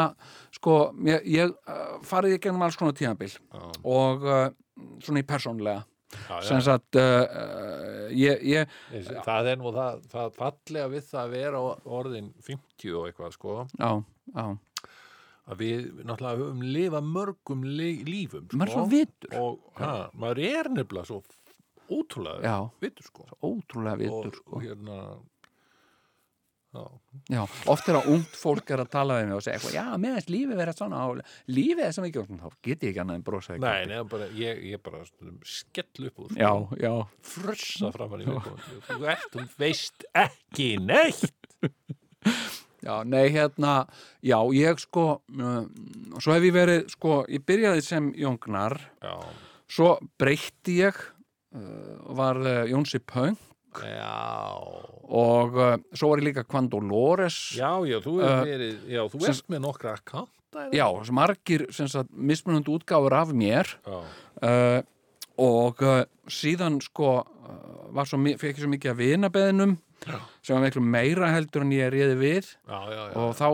sko, 0.54 0.76
ég, 1.08 1.26
ég 1.34 1.56
uh, 1.66 1.96
farið 2.06 2.38
í 2.38 2.42
gegnum 2.44 2.66
alls 2.68 2.78
konar 2.78 2.94
tímabil 2.98 3.34
og 3.82 4.28
uh, 4.30 4.46
svona 5.02 5.24
í 5.24 5.26
persónlega 5.26 5.82
já. 6.28 6.38
sem 6.46 6.62
sagt 6.68 7.00
uh, 7.02 7.24
uh, 7.26 8.14
ég, 8.14 8.70
það 9.26 9.50
er 9.56 9.60
nú 9.62 9.74
það, 9.74 10.06
það 10.12 10.38
fallega 10.38 10.92
við 10.94 11.10
það 11.10 11.24
að 11.24 11.36
vera 11.40 11.64
orðin 11.98 12.30
50 12.46 12.94
og 13.00 13.10
eitthvað 13.10 13.36
sko. 13.40 13.58
Já, 13.80 13.92
já. 14.36 14.46
Að 15.46 15.60
við 15.62 15.90
náttúrulega 16.02 16.38
höfum 16.42 16.62
lifað 16.74 17.10
mörgum 17.16 17.66
lífum 17.70 18.48
sko. 18.50 18.86
og 19.42 19.82
ha, 19.82 19.92
maður 20.18 20.42
er 20.46 20.72
nefnilega 20.74 21.10
svo 21.10 21.20
ótrúlega 21.92 22.42
já, 22.44 22.58
vitur 22.82 23.08
sko. 23.08 23.30
Ótrúlega 23.42 24.02
vitur, 24.02 24.30
og, 24.32 24.42
sko. 24.42 24.58
og 24.58 24.66
hérna 24.66 25.00
já, 27.32 27.42
oft 27.72 27.88
er 27.90 28.00
að 28.00 28.10
ungt 28.12 28.36
fólk 28.36 28.72
er 28.76 28.84
að 28.84 28.90
tala 28.92 29.20
við 29.20 29.30
mig 29.30 29.38
og 29.38 29.44
segja 29.46 29.60
eitthvað, 29.60 29.76
já, 29.78 30.00
meðans 30.04 30.28
lífið 30.32 30.60
verið 30.60 30.80
svona 30.82 31.04
og 31.08 31.22
lífið 31.56 31.84
er 31.86 31.96
sem 31.96 32.08
ekki, 32.10 32.24
og 32.24 32.42
þá 32.42 32.58
get 32.68 32.84
ég 32.84 32.92
ekki 32.92 33.02
annað 33.06 33.20
en 33.20 33.26
brosa 33.30 33.58
nei, 33.64 33.86
nei, 33.92 34.02
bara, 34.12 34.28
ég, 34.36 34.62
ég 34.74 34.84
bara 34.84 35.02
skell 35.48 36.10
upp 36.10 36.26
úr 36.26 36.34
sko. 36.34 36.42
já, 36.42 36.52
já, 36.84 36.94
frussa 37.32 37.94
framan 37.96 38.26
í 38.26 38.30
viðkomandi 38.30 38.82
þú 38.90 39.10
ert, 39.16 39.28
þú 39.36 39.48
veist 39.64 40.08
ekki 40.26 40.70
neitt. 40.84 41.32
Já, 42.86 43.00
nei, 43.08 43.32
hérna 43.34 43.88
já, 44.22 44.38
ég 44.54 44.78
sko 44.84 45.06
uh, 45.18 45.64
svo 46.22 46.36
hef 46.36 46.44
ég 46.46 46.54
verið, 46.54 46.84
sko, 46.94 47.24
ég 47.34 47.42
byrjaði 47.48 47.82
sem 47.82 48.12
jóngnar. 48.20 48.78
Já, 49.02 49.16
Svo 49.66 49.96
breytti 50.22 50.76
ég 50.84 50.98
var 52.16 52.40
uh, 52.42 52.64
Jónsi 52.70 53.00
Pöng 53.00 53.38
já. 53.76 54.56
Og 55.06 55.58
uh, 55.60 55.76
svo 55.92 56.12
var 56.14 56.22
ég 56.22 56.30
líka 56.30 56.46
Kvando 56.48 56.80
Lores. 56.80 57.36
Já, 57.58 57.76
já, 57.88 58.00
þú 58.04 58.18
verið 58.24 58.90
já, 58.92 59.02
þú 59.12 59.22
sem- 59.22 59.34
ert 59.36 59.50
með 59.52 59.64
nokkra 59.68 59.96
akkanta 60.00 60.68
já, 60.72 60.86
margir 61.12 61.66
mismunandi 62.12 62.72
útgáfur 62.72 63.14
af 63.18 63.34
mér. 63.36 63.76
Uh, 63.86 64.82
og 65.36 65.82
uh, 65.84 66.04
síðan 66.32 66.80
sko 66.84 67.18
svo, 68.06 68.20
fekk 68.40 68.56
ég 68.56 68.64
svo 68.64 68.72
mikið 68.72 68.94
að 68.94 69.02
vinabeðinum 69.04 69.76
Já. 70.06 70.20
sem 70.44 70.56
var 70.56 70.64
miklu 70.64 70.82
meira 70.84 71.32
heldur 71.34 71.66
en 71.66 71.74
ég 71.76 71.92
réði 71.92 72.16
við. 72.20 72.52
Já, 72.68 72.80
já, 72.92 73.02
já. 73.10 73.16
og 73.20 73.36
þá 73.36 73.48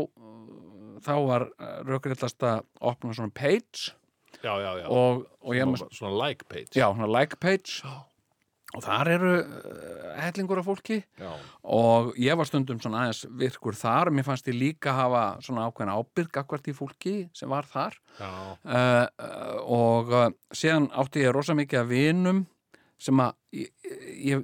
þá 1.02 1.14
var 1.26 1.48
rökriðlast 1.88 2.46
að 2.46 2.62
opna 2.92 3.16
svona 3.18 3.34
page 3.34 3.96
já, 4.44 4.54
já, 4.62 4.72
já. 4.82 4.88
og, 4.88 5.28
og 5.42 5.56
svona, 5.56 5.92
svona 5.92 6.28
like 6.28 6.46
page. 6.50 6.74
Já, 6.76 6.88
svona 6.94 7.12
like 7.20 7.38
page. 7.42 7.82
Og 8.72 8.84
þar 8.86 9.10
eru 9.12 9.32
uh, 9.42 10.12
hellingur 10.16 10.62
af 10.62 10.68
fólki. 10.70 11.02
Já, 11.20 11.32
og 11.68 12.14
ég 12.16 12.38
var 12.40 12.48
stundum 12.48 12.80
svona 12.80 13.04
aðeins 13.04 13.26
virkur 13.42 13.76
þar. 13.76 14.14
Mér 14.16 14.28
fannst 14.30 14.48
ég 14.48 14.56
líka 14.56 14.94
hafa 14.96 15.26
svona 15.44 15.66
ákveðna 15.68 15.98
ábyrg 16.00 16.40
akkvart 16.40 16.72
í 16.72 16.76
fólki 16.76 17.16
sem 17.36 17.52
var 17.52 17.68
þar. 17.68 17.98
Uh, 18.22 18.32
uh, 18.72 19.60
og 19.68 20.16
uh, 20.16 20.32
síðan 20.56 20.88
átti 20.96 21.26
ég 21.26 21.36
rosa 21.36 21.58
mikið 21.58 21.84
að 21.84 21.92
vinum 21.92 22.46
sem 23.02 23.20
að 23.20 23.34
ég, 23.58 23.70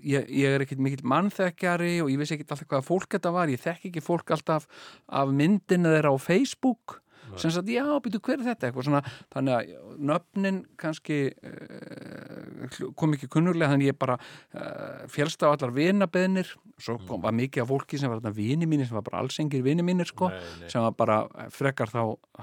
ég, 0.02 0.28
ég, 0.28 0.48
er 0.50 0.64
ekkit 0.66 0.82
mikill 0.82 1.06
mannþekkjari 1.08 2.00
og 2.04 2.10
ég 2.12 2.20
vissi 2.20 2.36
ekkit 2.36 2.56
alltaf 2.56 2.72
hvað 2.74 2.88
fólk 2.88 3.12
þetta 3.16 3.34
var. 3.36 3.52
Ég 3.54 3.64
þekki 3.64 3.92
ekki 3.94 4.04
fólk 4.04 4.34
alltaf 4.36 4.68
af 5.08 5.32
myndinu 5.32 5.94
þeirra 5.94 6.12
á 6.12 6.18
Facebook 6.20 7.00
sem 7.36 7.54
sagt, 7.54 7.70
já, 7.72 7.84
býtu, 8.04 8.22
hver 8.24 8.40
er 8.40 8.46
þetta? 8.52 8.72
Svona, 8.78 9.02
þannig 9.34 9.56
að 9.56 9.96
nöfnin 10.12 10.60
kannski 10.80 11.20
uh, 11.34 12.92
kom 13.00 13.16
ekki 13.18 13.30
kunnurlega, 13.32 13.74
þannig 13.74 13.92
ég 13.92 14.00
bara 14.00 14.18
uh, 14.20 15.08
félst 15.12 15.44
á 15.44 15.52
allar 15.52 15.74
vinabeðnir. 15.76 16.54
Svo 16.82 17.00
kom, 17.08 17.24
var 17.24 17.36
mikið 17.36 17.66
af 17.66 17.72
fólki 17.72 18.00
sem 18.00 18.12
var 18.12 18.22
þarna 18.22 18.36
vini 18.38 18.70
mínir 18.70 18.90
sem 18.90 18.98
var 19.00 19.06
bara 19.08 19.24
alls 19.24 19.40
engir 19.42 19.66
vini 19.66 19.86
mínir 19.86 20.10
sko, 20.10 20.30
Nei, 20.34 20.44
nei. 20.62 20.70
sem 20.72 20.84
var 20.86 20.94
bara 20.98 21.18
frekar 21.54 21.90
þá 21.90 22.02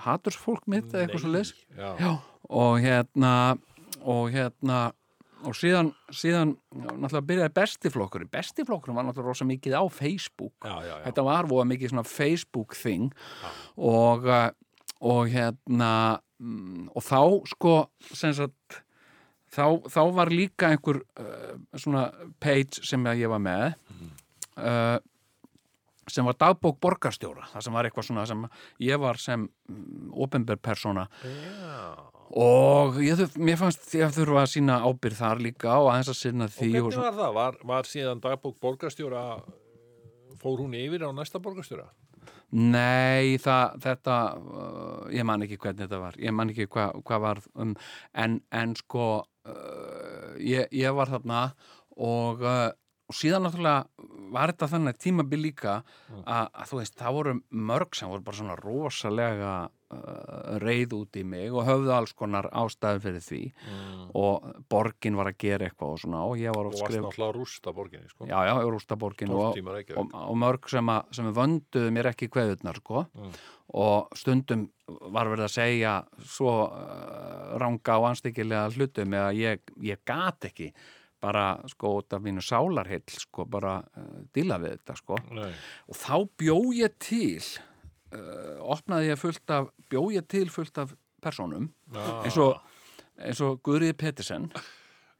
hatursfólk 0.08 0.66
mitt 0.70 0.90
eða 0.90 1.06
eitthvað 1.06 1.24
svo. 1.24 1.64
Já, 1.78 2.12
og 2.50 2.82
hérna 2.82 3.32
og 4.04 4.28
hérna 4.34 4.90
og 5.44 5.56
síðan, 5.58 5.90
síðan 6.14 6.54
náttúrulega 6.72 7.26
byrjaði 7.28 7.54
bestiflokkurinn. 7.58 8.30
Bestiflokkurinn 8.32 8.96
var 8.96 9.06
náttúrulega 9.08 9.34
rosa 9.34 9.46
mikið 9.48 9.76
á 9.76 9.82
Facebook. 9.92 10.54
Já, 10.64 10.74
já, 10.80 10.92
já. 10.94 11.02
þetta 11.08 11.24
var 11.26 11.48
voða 11.50 11.66
mikið 11.72 11.92
svona 11.92 12.06
Facebook 12.08 12.76
thing 12.78 13.12
og, 13.76 14.24
uh, 14.28 14.48
og 15.04 15.28
hérna 15.32 15.92
mm, 16.40 16.88
og 16.96 17.04
þá 17.04 17.20
sko 17.52 17.74
sagt 18.40 18.80
þá, 19.54 19.66
þá 19.92 20.00
var 20.16 20.32
líka 20.34 20.70
einhver 20.72 21.02
uh, 21.20 21.56
svona 21.78 22.08
page 22.42 22.82
sem 22.86 23.04
ég 23.12 23.28
var 23.30 23.42
með 23.44 23.74
uh, 24.58 24.96
sem 26.10 26.26
var 26.28 26.36
dagbók 26.36 26.80
borgarstjóra 26.84 27.46
það 27.52 27.64
sem 27.64 27.76
var 27.78 27.86
eitthvað 27.88 28.08
svona 28.10 28.24
sem 28.28 28.42
ég 28.84 28.98
var 29.00 29.20
sem 29.22 29.46
mm, 29.46 30.10
opinber 30.24 30.58
persóna 30.60 31.06
Já. 31.24 31.84
og 32.36 32.98
ég, 33.04 33.16
þurf- 33.20 33.38
mér 33.40 33.60
fannst 33.60 33.88
ég 33.96 34.12
þurfa 34.16 34.42
að 34.44 34.50
sína 34.56 34.80
ábyrð 34.84 35.20
þar 35.22 35.44
líka 35.46 35.76
og 35.80 35.92
aðeins 35.92 36.12
að 36.12 36.18
Og 36.50 36.56
því 36.58 36.72
og, 36.82 36.88
hvernig 36.90 37.04
var 37.06 37.18
það? 37.20 37.36
Var, 37.38 37.60
var 37.72 37.88
síðan 37.88 38.24
dagbók 38.24 38.58
borgarstjóra 38.64 39.24
fór 40.42 40.60
hún 40.64 40.76
yfir 40.76 41.06
á 41.08 41.10
næsta 41.16 41.40
borgarstjóra? 41.40 41.88
Nei, 42.54 43.34
það, 43.42 43.78
þetta, 43.82 44.16
uh, 44.38 45.06
ég 45.10 45.26
man 45.26 45.42
ekki 45.42 45.56
hvernig 45.58 45.88
þetta 45.88 45.98
var, 45.98 46.18
ég 46.22 46.34
man 46.36 46.52
ekki 46.52 46.68
hvað 46.70 47.00
hva 47.08 47.18
var, 47.24 47.40
um, 47.58 47.72
en, 48.14 48.36
en 48.54 48.76
sko, 48.78 49.06
uh, 49.50 50.28
ég, 50.38 50.68
ég 50.70 50.94
var 50.94 51.10
þarna 51.10 51.40
og, 51.98 52.44
uh, 52.46 52.68
og 53.04 53.16
síðan 53.18 53.44
náttúrulega 53.44 54.08
var 54.32 54.50
þetta 54.54 54.68
þannig 54.72 54.98
tímabil 55.02 55.40
líka 55.44 55.72
að, 56.24 56.46
að 56.48 56.68
þú 56.70 56.78
veist, 56.80 56.94
það 56.98 57.16
voru 57.18 57.34
mörg 57.70 57.98
sem 57.98 58.08
voru 58.10 58.24
bara 58.24 58.38
svona 58.38 58.56
rosalega 58.56 59.50
uh, 59.68 60.54
reið 60.62 60.94
út 60.96 61.18
í 61.20 61.24
mig 61.28 61.52
og 61.52 61.68
höfðu 61.68 61.92
alls 61.94 62.14
konar 62.16 62.48
ástæði 62.56 63.02
fyrir 63.04 63.26
því 63.26 63.42
og 64.16 64.48
borgin 64.72 65.20
var 65.20 65.30
að 65.30 65.38
gera 65.44 65.68
eitthvað 65.68 65.92
og 65.92 66.02
svona 66.04 66.22
og 66.24 66.40
ég 66.40 66.56
var 66.56 66.70
Og 66.70 66.78
skrifa, 66.78 67.02
náttúrulega 67.04 67.28
að 67.28 67.36
rústa 67.36 67.76
borginni, 67.76 68.08
sko. 68.08 68.30
já, 68.30 68.38
já, 68.48 68.54
Rústaborgin 68.74 69.34
12 69.34 69.68
og, 69.68 69.92
og, 70.00 70.16
og 70.24 70.40
mörg 70.40 70.72
sem, 70.72 70.94
að, 70.96 71.14
sem 71.20 71.30
vönduðu 71.36 71.94
mér 71.94 72.10
ekki 72.14 72.30
kveðurnar 72.32 72.80
sko. 72.80 73.04
Mm. 73.20 73.38
og 73.84 74.16
stundum 74.16 74.66
var 75.12 75.28
verið 75.28 75.46
að 75.46 75.54
segja 75.54 75.94
svo 76.24 76.58
uh, 76.66 77.54
ranga 77.60 78.00
og 78.00 78.10
anstíkilega 78.14 78.68
hlutum 78.72 79.16
eða 79.16 79.32
ég, 79.36 79.72
ég 79.84 80.00
gat 80.08 80.48
ekki 80.48 80.72
bara 81.24 81.44
sko 81.72 81.96
út 82.00 82.16
af 82.16 82.24
mínu 82.24 82.44
sálarhill 82.44 83.16
sko 83.16 83.46
bara 83.48 83.78
uh, 83.80 84.18
díla 84.36 84.60
við 84.62 84.76
þetta 84.76 84.98
sko 85.00 85.18
Nei. 85.32 85.50
og 85.88 85.98
þá 86.00 86.14
bjó 86.44 86.58
ég 86.76 86.98
til 87.00 87.40
uh, 88.12 88.60
opnaði 88.76 89.12
ég 89.12 89.20
fullt 89.20 89.56
af 89.56 89.70
bjó 89.88 90.06
ég 90.14 90.28
til 90.28 90.46
fullt 90.52 90.84
af 90.84 90.94
personum 91.24 91.70
Já. 91.94 92.06
eins 92.26 92.40
og, 92.44 92.58
og 93.48 93.62
Guðriði 93.64 93.96
Pettersen 94.04 94.50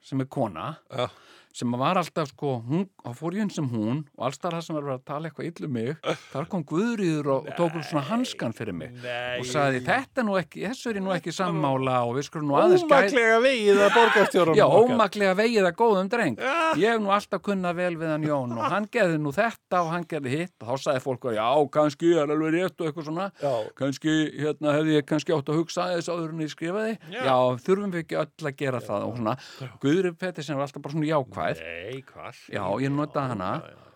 sem 0.04 0.20
er 0.20 0.28
kona 0.28 0.74
Já. 0.92 1.08
Sem 1.54 1.70
var 1.78 1.98
alltaf 2.00 2.28
sko, 2.32 2.56
hún, 2.66 2.86
þá 3.04 3.10
fór 3.14 3.36
ég 3.38 3.44
inn 3.46 3.52
sem 3.54 3.66
hún 3.70 4.00
og 4.18 4.24
alls 4.26 4.40
þar 4.42 4.56
það 4.58 4.64
sem 4.66 4.76
var 4.78 4.88
að 4.96 5.02
tala 5.06 5.28
eitthvað 5.30 5.48
illu 5.52 5.68
mig 5.70 5.90
þar 6.32 6.48
kom 6.50 6.64
Guðriður 6.66 7.28
og, 7.36 7.46
og 7.46 7.58
tók 7.58 7.76
upp 7.78 7.86
svona 7.86 8.02
hanskan 8.08 8.54
fyrir 8.56 8.74
mig 8.74 8.90
Nei. 8.98 9.38
og 9.38 9.46
sagði 9.46 9.82
þetta 9.86 10.24
nú 10.26 10.34
ekki, 10.40 10.64
þessu 10.66 10.90
er 10.90 10.98
ég 10.98 11.04
nú 11.06 11.12
ekki 11.14 11.34
sammála 11.36 12.00
og 12.08 12.16
við 12.18 12.26
skulum 12.28 12.50
nú 12.50 12.58
aðeins 12.58 12.82
Ómaklega 12.84 13.38
vegið 13.44 13.80
að 13.84 13.92
borgarstjóra. 13.94 14.56
Já, 14.58 14.64
ómaklega 14.66 15.36
vegið 15.38 15.68
að 15.70 15.76
góðum 15.78 16.10
dreng 16.10 16.42
Ég 16.80 16.90
hef 16.90 17.02
nú 17.04 17.12
alltaf 17.14 17.44
kunnað 17.46 17.78
vel 17.78 17.92
við 18.02 18.10
hann 18.14 18.26
Jón 18.26 18.56
og 18.58 18.64
hann 18.74 18.88
gerði 18.90 19.20
nú 19.22 19.30
þetta 19.34 19.82
og 19.84 19.92
hann 19.94 20.08
gerði 20.10 20.34
hitt 20.34 20.54
og 20.58 20.72
þá 20.72 20.84
sagði 20.88 21.04
fólk 21.06 21.28
að 21.30 21.38
já, 21.38 21.46
kannski 21.78 22.12
er 22.18 22.34
alveg 22.34 22.54
rétt 22.56 22.82
og 22.82 22.90
eitthvað 22.90 23.08
svona 23.12 23.28
Já. 23.38 23.52
kannski, 23.78 24.16
hérna, 24.40 24.74
hefði 24.74 24.98
ég 24.98 25.06
kannski 25.06 25.36
átt 25.36 25.52
að 25.54 25.60
hugsa 25.60 25.86
þess 25.92 26.10
áður 26.10 26.34
en 26.34 26.42
ég 26.44 26.52
skrifaði 26.52 26.96
Já. 27.14 27.36
Þurfum 27.64 27.94
við 27.94 28.02
ekki 28.04 28.18
öll 28.24 28.50
að 28.50 28.58
gera 28.64 28.82
það 28.84 29.06
og 29.06 29.18
svona 29.20 29.36
Guðri 29.84 30.14
Pettersen 30.18 30.58
var 30.58 30.66
alltaf 30.66 30.82
bara 30.84 30.96
svona 30.96 31.10
jákvæð 31.12 31.43
Nei, 31.60 32.02
hvað? 32.08 32.40
Já, 32.54 32.64
ég 32.82 32.92
notaði 32.94 33.34
hana. 33.34 33.50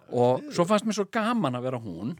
og 0.08 0.46
svo 0.54 0.64
fannst 0.68 0.86
mér 0.88 0.96
svo 0.96 1.08
gaman 1.12 1.58
að 1.58 1.66
vera 1.68 1.80
hún. 1.82 2.14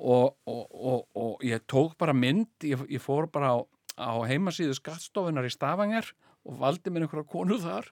Og, 0.00 0.36
og, 0.48 0.62
og, 0.70 1.04
og 1.14 1.44
ég 1.44 1.62
tók 1.68 1.96
bara 2.00 2.14
mynd, 2.16 2.48
ég, 2.64 2.80
ég 2.88 3.02
fór 3.02 3.28
bara 3.30 3.52
á, 3.52 3.58
á 4.00 4.12
heimasíðu 4.30 4.78
skattstofunar 4.78 5.44
í 5.44 5.52
Stavanger 5.52 6.08
og 6.48 6.56
valdi 6.62 6.90
mér 6.90 7.04
einhverja 7.04 7.28
konu 7.28 7.58
þar 7.60 7.90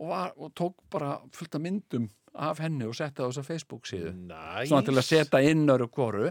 og, 0.00 0.06
var, 0.08 0.32
og 0.36 0.54
tók 0.56 0.78
bara 0.92 1.18
fullt 1.36 1.58
af 1.58 1.62
myndum 1.62 2.08
af 2.36 2.60
henni 2.60 2.84
og 2.88 2.96
setti 2.96 3.20
það 3.20 3.28
á 3.28 3.30
þessa 3.32 3.46
Facebook 3.46 3.88
síðu. 3.88 4.12
Næs. 4.28 4.68
svona 4.70 4.86
til 4.86 4.96
að 4.96 5.06
setja 5.08 5.42
inn 5.44 5.68
öru 5.72 5.88
kvoru 5.92 6.30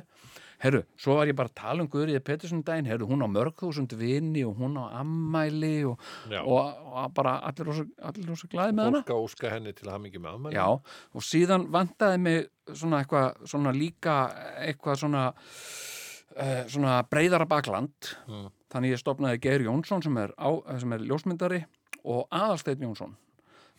herru, 0.63 0.81
svo 0.99 1.17
var 1.19 1.29
ég 1.29 1.37
bara 1.37 1.51
að 1.51 1.57
tala 1.59 1.83
um 1.83 1.89
Guðriði 1.91 2.21
Pettersson 2.25 2.63
daginn, 2.65 2.87
herru, 2.89 3.07
hún 3.09 3.25
á 3.25 3.29
mörg 3.29 3.57
þúsund 3.59 3.95
vini 3.99 4.45
og 4.47 4.59
hún 4.61 4.77
á 4.79 5.01
ammæli 5.01 5.85
og, 5.89 6.01
og, 6.41 6.85
og 6.91 7.15
bara 7.17 7.37
allir 7.49 7.69
rosa, 7.71 8.49
glæði 8.51 8.77
með 8.77 8.89
hana. 8.89 9.01
Fólk 9.03 9.13
að 9.15 9.25
óska 9.27 9.51
henni 9.53 9.75
til 9.75 9.87
að 9.87 9.93
hafa 9.95 10.03
mikið 10.05 10.25
með 10.25 10.37
ammæli. 10.39 10.57
Já, 10.57 10.67
og 11.15 11.25
síðan 11.25 11.67
vantaði 11.73 12.21
mig 12.25 12.39
svona 12.71 13.01
eitthvað, 13.03 13.43
svona 13.51 13.75
líka 13.75 14.17
eitthvað 14.63 15.01
svona 15.03 15.25
uh, 15.31 16.63
svona 16.71 16.99
breyðara 17.11 17.49
bakland. 17.49 18.15
Mm. 18.29 18.47
þannig 18.75 18.95
ég 18.95 18.99
stopnaði 18.99 19.39
Geir 19.43 19.63
Jónsson 19.63 20.01
sem 20.03 20.17
er, 20.19 20.33
á, 20.35 20.49
sem 20.81 20.91
er 20.91 21.03
ljósmyndari 21.07 21.61
og 22.03 22.25
Aðalsteinn 22.33 22.83
Jónsson 22.83 23.13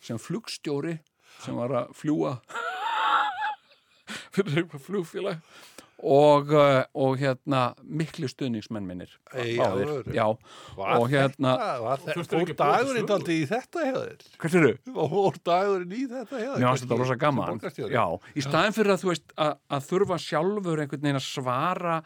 sem 0.03 0.19
flugstjóri 0.21 0.97
sem 1.43 1.57
var 1.57 1.73
að 1.83 1.91
fljúa 1.97 2.37
fyrir 4.33 4.63
eitthvað 4.63 4.85
flugfélag 4.87 5.43
og, 5.97 6.51
uh, 6.53 6.83
og 6.93 7.15
hérna 7.17 7.61
miklu 7.81 8.27
stuðningsmenn 8.29 8.85
minnir 8.85 9.09
Ei? 9.33 9.55
Já, 10.13 10.27
Var 10.77 10.93
og 10.99 11.07
hérna 11.09 11.55
fór 12.05 12.51
dagurinn 12.53 13.09
aldrei 13.15 13.39
í 13.39 13.47
þetta? 13.49 13.85
Og 14.93 15.09
fór 15.15 15.39
dagurinn 15.49 15.95
í 15.97 16.03
þetta 16.11 16.41
hjá 16.43 16.49
þér? 16.51 16.59
Mér 16.61 16.67
fannst 16.69 16.85
þetta 16.85 16.99
rosa 17.01 17.17
gaman? 17.23 17.61
Já, 17.97 18.05
í 18.37 18.45
staðin 18.45 18.77
fyrir 18.77 18.93
að 18.93 19.03
þú 19.03 19.11
veist 19.13 19.33
að, 19.35 19.53
að 19.73 19.87
þurfa 19.89 20.19
sjálfur 20.27 20.83
einhvern 20.83 21.05
veginn 21.07 21.21
að 21.21 21.27
svara 21.31 21.97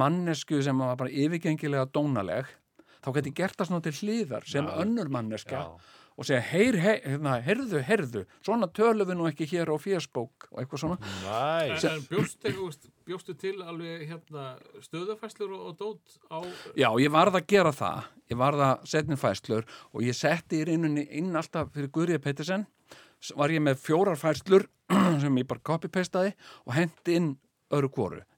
mannesku 0.00 0.60
sem 0.62 0.84
var 0.84 1.00
bara 1.00 1.10
yfirgengilega 1.24 1.88
dónaleg 1.94 2.52
þá 3.00 3.08
geti 3.16 3.32
gert 3.40 3.56
það 3.56 3.70
svona 3.70 3.84
til 3.86 3.96
hliðar 4.02 4.46
sem 4.48 4.68
önnur 4.68 5.08
manneska 5.12 5.64
Já. 5.64 5.96
Og 6.20 6.26
segja, 6.28 6.40
heyr, 6.44 6.76
heyr, 6.76 6.98
hérna, 7.06 7.38
heyrðu, 7.40 7.78
heyrðu 7.88 8.22
svona 8.44 8.66
tölum 8.76 9.08
við 9.08 9.16
nú 9.16 9.28
ekki 9.30 9.46
hér 9.48 9.70
á 9.72 9.76
fésbók 9.80 10.50
og 10.50 10.58
eitthvað 10.60 10.82
svona. 10.82 10.98
Næs. 11.24 11.86
En, 11.88 11.94
en 11.94 12.02
bjóstu, 12.10 12.90
bjóstu 13.08 13.34
til 13.40 13.54
alveg 13.64 14.04
hérna, 14.10 14.50
stöðafæslur 14.84 15.54
og, 15.56 15.62
og 15.70 15.78
dót 15.80 16.18
á 16.28 16.44
Já, 16.76 16.90
ég 17.00 17.08
varð 17.14 17.40
að 17.40 17.46
gera 17.54 17.72
það. 17.72 18.10
Ég 18.28 18.40
varð 18.42 18.66
að 18.66 18.84
setja 18.92 19.08
inn 19.08 19.22
fæslur 19.22 19.64
og 19.94 20.04
ég 20.04 20.18
setti 20.18 20.60
í 20.60 20.66
rauninni 20.68 21.06
inn 21.22 21.32
alltaf 21.40 21.72
fyrir 21.72 21.92
Guðrið 21.96 22.22
Pettersen. 22.26 22.68
Var 23.40 23.56
ég 23.56 23.64
með 23.64 23.80
fjórar 23.80 24.20
fæslur 24.20 24.68
sem 25.24 25.40
ég 25.40 25.48
bara 25.48 25.64
copy-pastaði 25.72 26.36
og 26.66 26.76
hendi 26.76 27.16
inn 27.16 27.32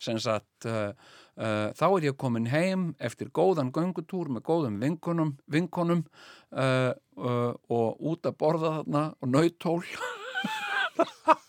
sem 0.03 0.19
sagt 0.21 0.67
uh, 0.69 0.93
uh, 1.41 1.69
þá 1.77 1.87
er 1.89 2.09
ég 2.11 2.19
komin 2.21 2.51
heim 2.53 2.91
eftir 3.01 3.33
góðan 3.35 3.73
göngutúr 3.75 4.31
með 4.33 4.47
góðum 4.49 4.81
vinkonum, 4.83 5.37
vinkonum 5.51 6.05
uh, 6.53 6.93
uh, 7.17 7.53
og 7.73 8.03
út 8.13 8.29
að 8.29 8.39
borða 8.41 8.77
þarna 8.81 9.07
og 9.21 9.33
nautól. 9.33 9.81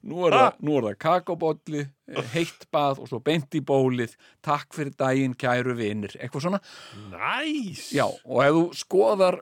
Nú 0.00 0.22
er 0.24 0.32
það, 0.32 0.54
nú 0.64 0.76
er 0.78 0.84
það 0.86 0.94
kakobólli 1.02 1.82
heitt 2.32 2.62
bað 2.72 3.02
og 3.02 3.10
svo 3.10 3.18
beint 3.20 3.52
í 3.52 3.60
bólið. 3.60 4.14
Takk 4.40 4.72
fyrir 4.72 4.94
daginn 4.96 5.34
kæru 5.36 5.74
vinir. 5.76 6.14
Eitthvað 6.16 6.46
svona, 6.46 6.60
Næs. 7.12 7.90
já 7.92 8.06
og 8.06 8.40
ef 8.46 8.54
þú 8.56 8.62
skoðar 8.80 9.36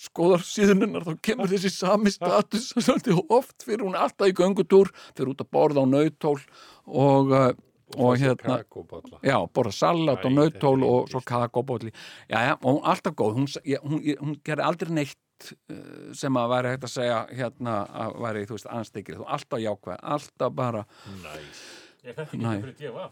skoðar 0.00 0.44
síðuninnar 0.46 1.04
þá 1.06 1.12
kemur 1.28 1.50
þessi 1.50 1.72
sami 1.72 2.12
status 2.12 2.70
svolítið 2.84 3.20
oft 3.28 3.66
fyrir 3.66 3.84
hún 3.86 3.96
er 3.96 4.06
alltaf 4.06 4.30
í 4.30 4.36
göngutúr 4.36 4.92
fyrir 5.12 5.34
út 5.34 5.44
að 5.44 5.52
borða 5.54 5.84
á 5.84 5.86
nautól 5.88 6.38
og, 6.86 7.34
uh, 7.34 7.50
og 7.98 8.22
hérna 8.22 8.60
Kakóbolla. 8.62 9.20
Já, 9.26 9.36
borða 9.52 9.74
salat 9.76 10.24
og 10.24 10.32
nautól 10.36 10.78
er 10.80 10.88
og 10.88 11.12
svo 11.12 11.20
kakobólli. 11.26 11.92
Já, 12.30 12.38
já, 12.48 12.54
og 12.56 12.78
hún 12.78 12.88
alltaf 12.94 13.18
góð. 13.18 13.36
Hún, 13.40 13.50
ég, 13.68 13.84
hún, 13.84 14.00
ég, 14.06 14.20
hún 14.22 14.38
gerði 14.44 14.68
aldrei 14.68 14.96
neitt 14.96 15.52
uh, 15.52 16.10
sem 16.16 16.40
að 16.40 16.54
væri 16.56 16.74
hægt 16.74 16.88
að 16.88 16.94
segja 16.96 17.22
hérna 17.30 17.78
að 18.04 18.18
væri, 18.24 18.46
þú 18.48 18.58
veist, 18.58 18.70
anstekir. 18.80 19.20
Þú 19.20 19.28
alltaf 19.36 19.64
jákvæð, 19.66 20.04
alltaf 20.16 20.56
bara, 20.56 20.86
Næs. 21.20 21.66
Ég 22.02 22.16
þetta 22.16 22.24
ekki 22.26 22.40
Nei. 22.42 22.56
fyrir 22.64 22.78
gefa 22.80 23.10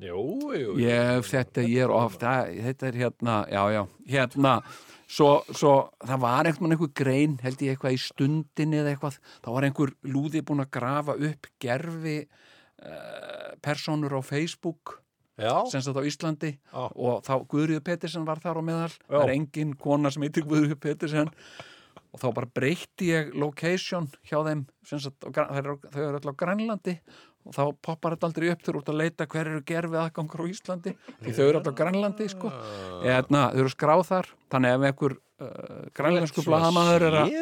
Jú, 0.00 0.22
jú, 0.56 0.60
jú. 0.72 0.76
Ég, 0.80 1.24
þetta, 1.28 1.64
ég 1.68 1.82
er 1.84 1.92
ofta, 1.92 2.30
þetta 2.48 2.86
er 2.88 2.96
hérna, 3.02 3.34
já, 3.52 3.60
já, 3.74 3.82
hérna, 4.14 4.54
svo, 5.10 5.28
svo 5.52 5.74
það 6.00 6.22
var 6.22 6.48
einhvern 6.48 6.70
veginn 6.70 6.76
einhver 6.78 6.94
grein, 7.02 7.34
held 7.44 7.64
ég 7.66 7.74
eitthvað 7.76 7.96
í 7.98 8.00
stundinni 8.00 8.80
eða 8.80 8.94
eitthvað, 8.94 9.18
þá 9.44 9.50
var 9.58 9.68
einhver 9.68 9.92
lúði 10.08 10.40
búin 10.48 10.64
að 10.64 10.70
grafa 10.78 11.18
upp 11.28 11.50
gerfi 11.60 12.16
uh, 12.24 13.52
personur 13.64 14.16
á 14.16 14.20
Facebook, 14.24 14.96
Já, 15.40 15.54
sem 15.72 15.80
sagt 15.80 15.96
á 15.96 16.04
Íslandi 16.04 16.50
Já. 16.58 16.82
og 17.00 17.22
þá 17.24 17.32
Guðrýður 17.48 17.84
Pettersen 17.86 18.26
var 18.28 18.40
þar 18.42 18.58
á 18.60 18.62
meðal, 18.64 18.90
það 19.08 19.22
er 19.24 19.30
engin 19.38 19.70
kona 19.80 20.10
sem 20.12 20.24
heitir 20.26 20.44
Guðrýður 20.44 20.80
Pettersen 20.84 21.30
og 22.10 22.20
þá 22.20 22.26
bara 22.36 22.48
breytti 22.58 23.08
ég 23.12 23.30
location 23.38 24.08
hjá 24.28 24.40
þeim, 24.44 24.66
sem 24.84 25.00
sagt, 25.00 25.16
á 25.24 25.32
Gra- 25.32 25.46
þau 25.48 25.60
eru, 25.62 25.74
þau 25.86 26.00
eru 26.02 26.18
alltaf 26.18 26.36
á 26.36 26.40
Grænlandi 26.42 26.94
og 27.46 27.54
þá 27.56 27.62
poppar 27.86 28.16
þetta 28.16 28.28
aldrei 28.30 28.50
upp 28.52 28.64
þegar 28.66 28.80
út 28.82 28.90
að 28.92 28.98
leita 29.00 29.26
hver 29.30 29.48
eru 29.54 29.62
gerfið 29.70 30.00
aðgangur 30.02 30.42
á 30.44 30.46
Íslandi 30.52 30.96
því 31.20 31.36
þau 31.38 31.44
eru 31.46 31.60
alltaf 31.62 31.78
Grænlandi 31.78 32.28
sko. 32.32 32.50
Eðna, 33.06 33.46
þau 33.54 33.62
eru 33.64 33.72
skráð 33.72 34.04
þar 34.10 34.28
þannig 34.52 34.76
ef 34.76 34.84
einhver 34.90 35.16
uh, 35.16 35.80
grænlensku 35.96 36.44
blaðamaður 36.46 37.08
er 37.08 37.18
að 37.24 37.32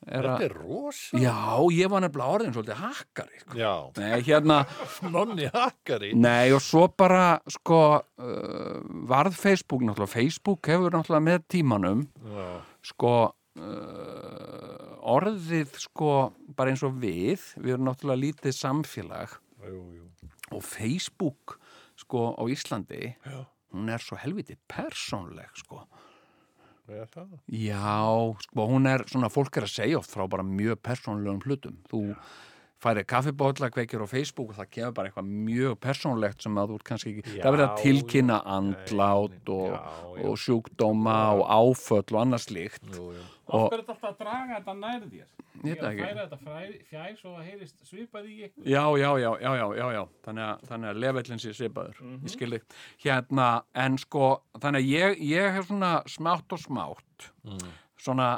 Þetta 0.00 0.36
er 0.46 0.52
rosa. 0.56 1.18
Já, 1.20 1.34
ég 1.76 1.90
var 1.92 2.00
nefnilega 2.00 2.32
orðin 2.32 2.54
svolítið 2.54 2.78
hakkari 2.80 3.40
sko. 3.42 3.56
Já, 3.60 3.72
Nei, 4.00 4.22
hérna 4.24 4.56
nonni 5.12 5.50
hakkari. 5.52 6.14
Nei, 6.16 6.48
og 6.56 6.62
svo 6.64 6.86
bara 6.88 7.34
sko 7.52 7.80
uh, 8.00 8.78
varð 9.10 9.36
Facebook 9.36 9.84
náttúrulega 9.84 10.14
Facebook 10.14 10.70
hefur 10.72 10.96
náttúrulega 10.96 11.26
með 11.28 11.44
tímanum 11.52 12.06
Já, 12.32 12.48
sko 12.94 13.12
uh, 13.60 14.98
orðið 15.14 15.78
sko 15.84 16.10
bara 16.56 16.72
eins 16.72 16.84
og 16.86 16.98
við 17.00 17.44
við 17.60 17.76
erum 17.76 17.88
náttúrulega 17.88 18.24
lítið 18.24 18.56
samfélag 18.56 19.38
jú, 19.64 19.80
jú. 20.00 20.30
og 20.56 20.62
Facebook 20.66 21.58
sko 22.00 22.30
á 22.36 22.42
Íslandi 22.50 23.14
Já. 23.14 23.40
hún 23.74 23.92
er 23.92 24.04
svo 24.04 24.18
helviti 24.20 24.56
persónleg 24.70 25.52
sko? 25.62 25.84
Já, 27.46 28.34
sko, 28.42 28.64
hún 28.66 28.88
er 28.90 29.04
svona, 29.06 29.28
fólk 29.30 29.60
er 29.60 29.66
að 29.68 29.74
segja 29.76 29.98
oft 30.00 30.10
frá 30.10 30.24
bara 30.26 30.42
mjög 30.42 30.80
persónlegum 30.82 31.38
hlutum. 31.46 31.76
Þú 31.86 32.00
færi 32.80 33.02
kaffibólla, 33.04 33.68
kveikir 33.74 34.00
á 34.00 34.08
Facebook 34.08 34.50
og 34.54 34.56
það 34.56 34.70
kemur 34.76 34.94
bara 34.96 35.10
eitthvað 35.10 35.26
mjög 35.50 35.74
persónlegt 35.84 36.42
sem 36.46 36.54
að 36.56 36.70
þú 36.74 36.78
kannski 36.88 37.10
ekki, 37.18 37.34
Já, 37.36 37.42
það 37.44 37.52
verður 37.56 37.66
að 37.68 37.82
tilkynna 37.82 38.38
já, 38.40 38.46
andlát 38.56 39.34
já, 39.36 39.52
og, 39.52 39.74
já. 40.16 40.24
og 40.30 40.38
sjúkdóma 40.44 41.18
og 41.36 41.44
áföll 41.58 42.14
og 42.16 42.20
annað 42.24 42.46
slíkt. 42.48 42.88
Jú, 42.96 43.10
jú. 43.18 43.26
Af 43.50 43.54
Og- 43.54 43.70
hverju 43.70 43.78
er 43.80 43.82
þetta 43.82 43.94
alltaf 43.96 44.10
að 44.10 44.18
draga 44.24 44.58
þetta 44.60 44.74
nær 44.80 45.00
þér? 45.10 45.28
Ég 45.60 45.76
það 45.76 45.84
Að 45.84 45.90
ekki. 45.90 46.04
færa 46.06 46.22
þetta 46.24 46.38
fræ- 46.46 46.84
fjær 46.88 47.16
svo 47.20 47.30
að 47.36 47.44
heyrist 47.50 47.76
svipað 47.84 48.24
í 48.30 48.34
ykkur. 48.46 48.64
Já, 48.64 48.84
já, 48.96 49.10
já, 49.20 49.30
já, 49.42 49.50
já, 49.60 49.66
já, 49.76 49.86
já. 49.92 50.02
Þannig 50.24 50.44
að, 50.46 50.62
þannig 50.70 50.88
að 50.90 51.00
lefellin 51.04 51.40
sé 51.42 51.52
svipaður, 51.52 51.96
ég 52.24 52.30
skilði. 52.32 52.60
Hérna, 53.04 53.48
en 53.74 53.98
sko, 53.98 54.30
þannig 54.58 54.80
að 54.80 54.88
ég, 54.88 55.20
ég 55.34 55.52
hef 55.58 55.66
svona 55.68 55.92
smátt 56.08 56.52
og 56.52 56.58
smátt, 56.62 57.30
svona, 58.00 58.28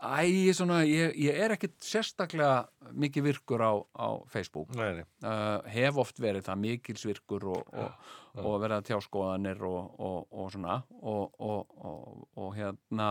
æ, 0.00 0.52
svona, 0.56 0.82
ég, 0.88 1.14
ég 1.20 1.38
er 1.44 1.54
ekkit 1.56 1.76
sérstaklega 1.84 2.66
mikið 2.92 3.26
virkur 3.30 3.64
á, 3.64 3.72
á 3.96 4.08
Facebook. 4.30 4.74
Nei, 4.76 5.00
nei. 5.00 5.06
uh, 5.24 5.58
hef 5.72 5.98
oft 6.02 6.20
verið 6.22 6.46
það 6.48 6.62
mikilsvirkur 6.66 7.48
og, 7.54 7.74
og, 7.74 8.12
og 8.44 8.60
verið 8.62 8.76
að 8.78 8.86
tjá 8.90 9.00
skoðanir 9.06 9.64
og, 9.66 9.90
og, 9.98 10.20
og 10.30 10.52
svona 10.54 10.78
og, 11.00 11.34
og, 11.40 11.74
og, 11.80 12.24
og 12.36 12.54
hérna 12.58 13.10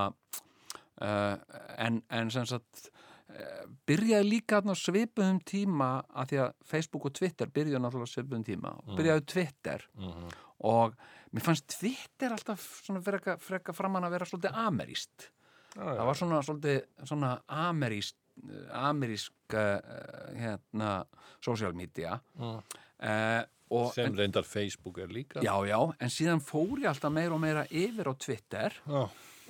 uh, 1.01 1.35
en, 1.77 2.01
en 2.09 2.31
sem 2.33 2.47
sagt 2.49 2.89
uh, 2.89 3.63
byrjaði 3.89 4.29
líka 4.29 4.61
svipuðum 4.75 5.39
tíma 5.47 5.91
að 6.13 6.33
því 6.33 6.41
að 6.45 6.53
Facebook 6.73 7.09
og 7.09 7.15
Twitter 7.19 7.51
byrjaði 7.55 7.83
náttúrulega 7.85 8.13
svipuðum 8.13 8.45
tíma 8.47 8.75
og 8.83 8.95
byrjaði 8.99 9.25
Twitter 9.33 9.87
Mhm. 9.99 10.29
og 10.67 10.95
mér 11.31 11.43
fannst 11.45 11.69
Twitter 11.71 12.33
alltaf 12.35 12.63
freka, 13.05 13.37
freka 13.39 13.73
framann 13.73 14.03
að 14.03 14.17
vera 14.17 14.25
svolítið 14.27 14.57
ameríst 14.59 15.29
það 15.75 16.05
var 16.09 16.17
svona 16.19 16.41
svolítið 16.45 16.81
svona 17.05 17.31
amerísk 17.47 18.15
amerísk 18.73 19.53
uh, 19.53 19.79
hérna 20.39 21.03
social 21.43 21.73
media 21.75 22.19
Mm. 22.39 22.61
uh, 23.03 23.91
Sem 23.93 24.05
en, 24.09 24.15
reyndar 24.17 24.43
Facebook 24.43 24.97
er 24.97 25.07
líka. 25.13 25.41
já, 25.45 25.53
já, 25.67 25.77
en 26.01 26.09
síðan 26.09 26.39
fór 26.41 26.79
ég 26.81 26.87
alltaf 26.89 27.11
meira 27.13 27.35
og 27.35 27.41
meira 27.43 27.65
yfir 27.69 28.07
á 28.09 28.13
Twitter 28.17 28.73
Já. 28.87 29.03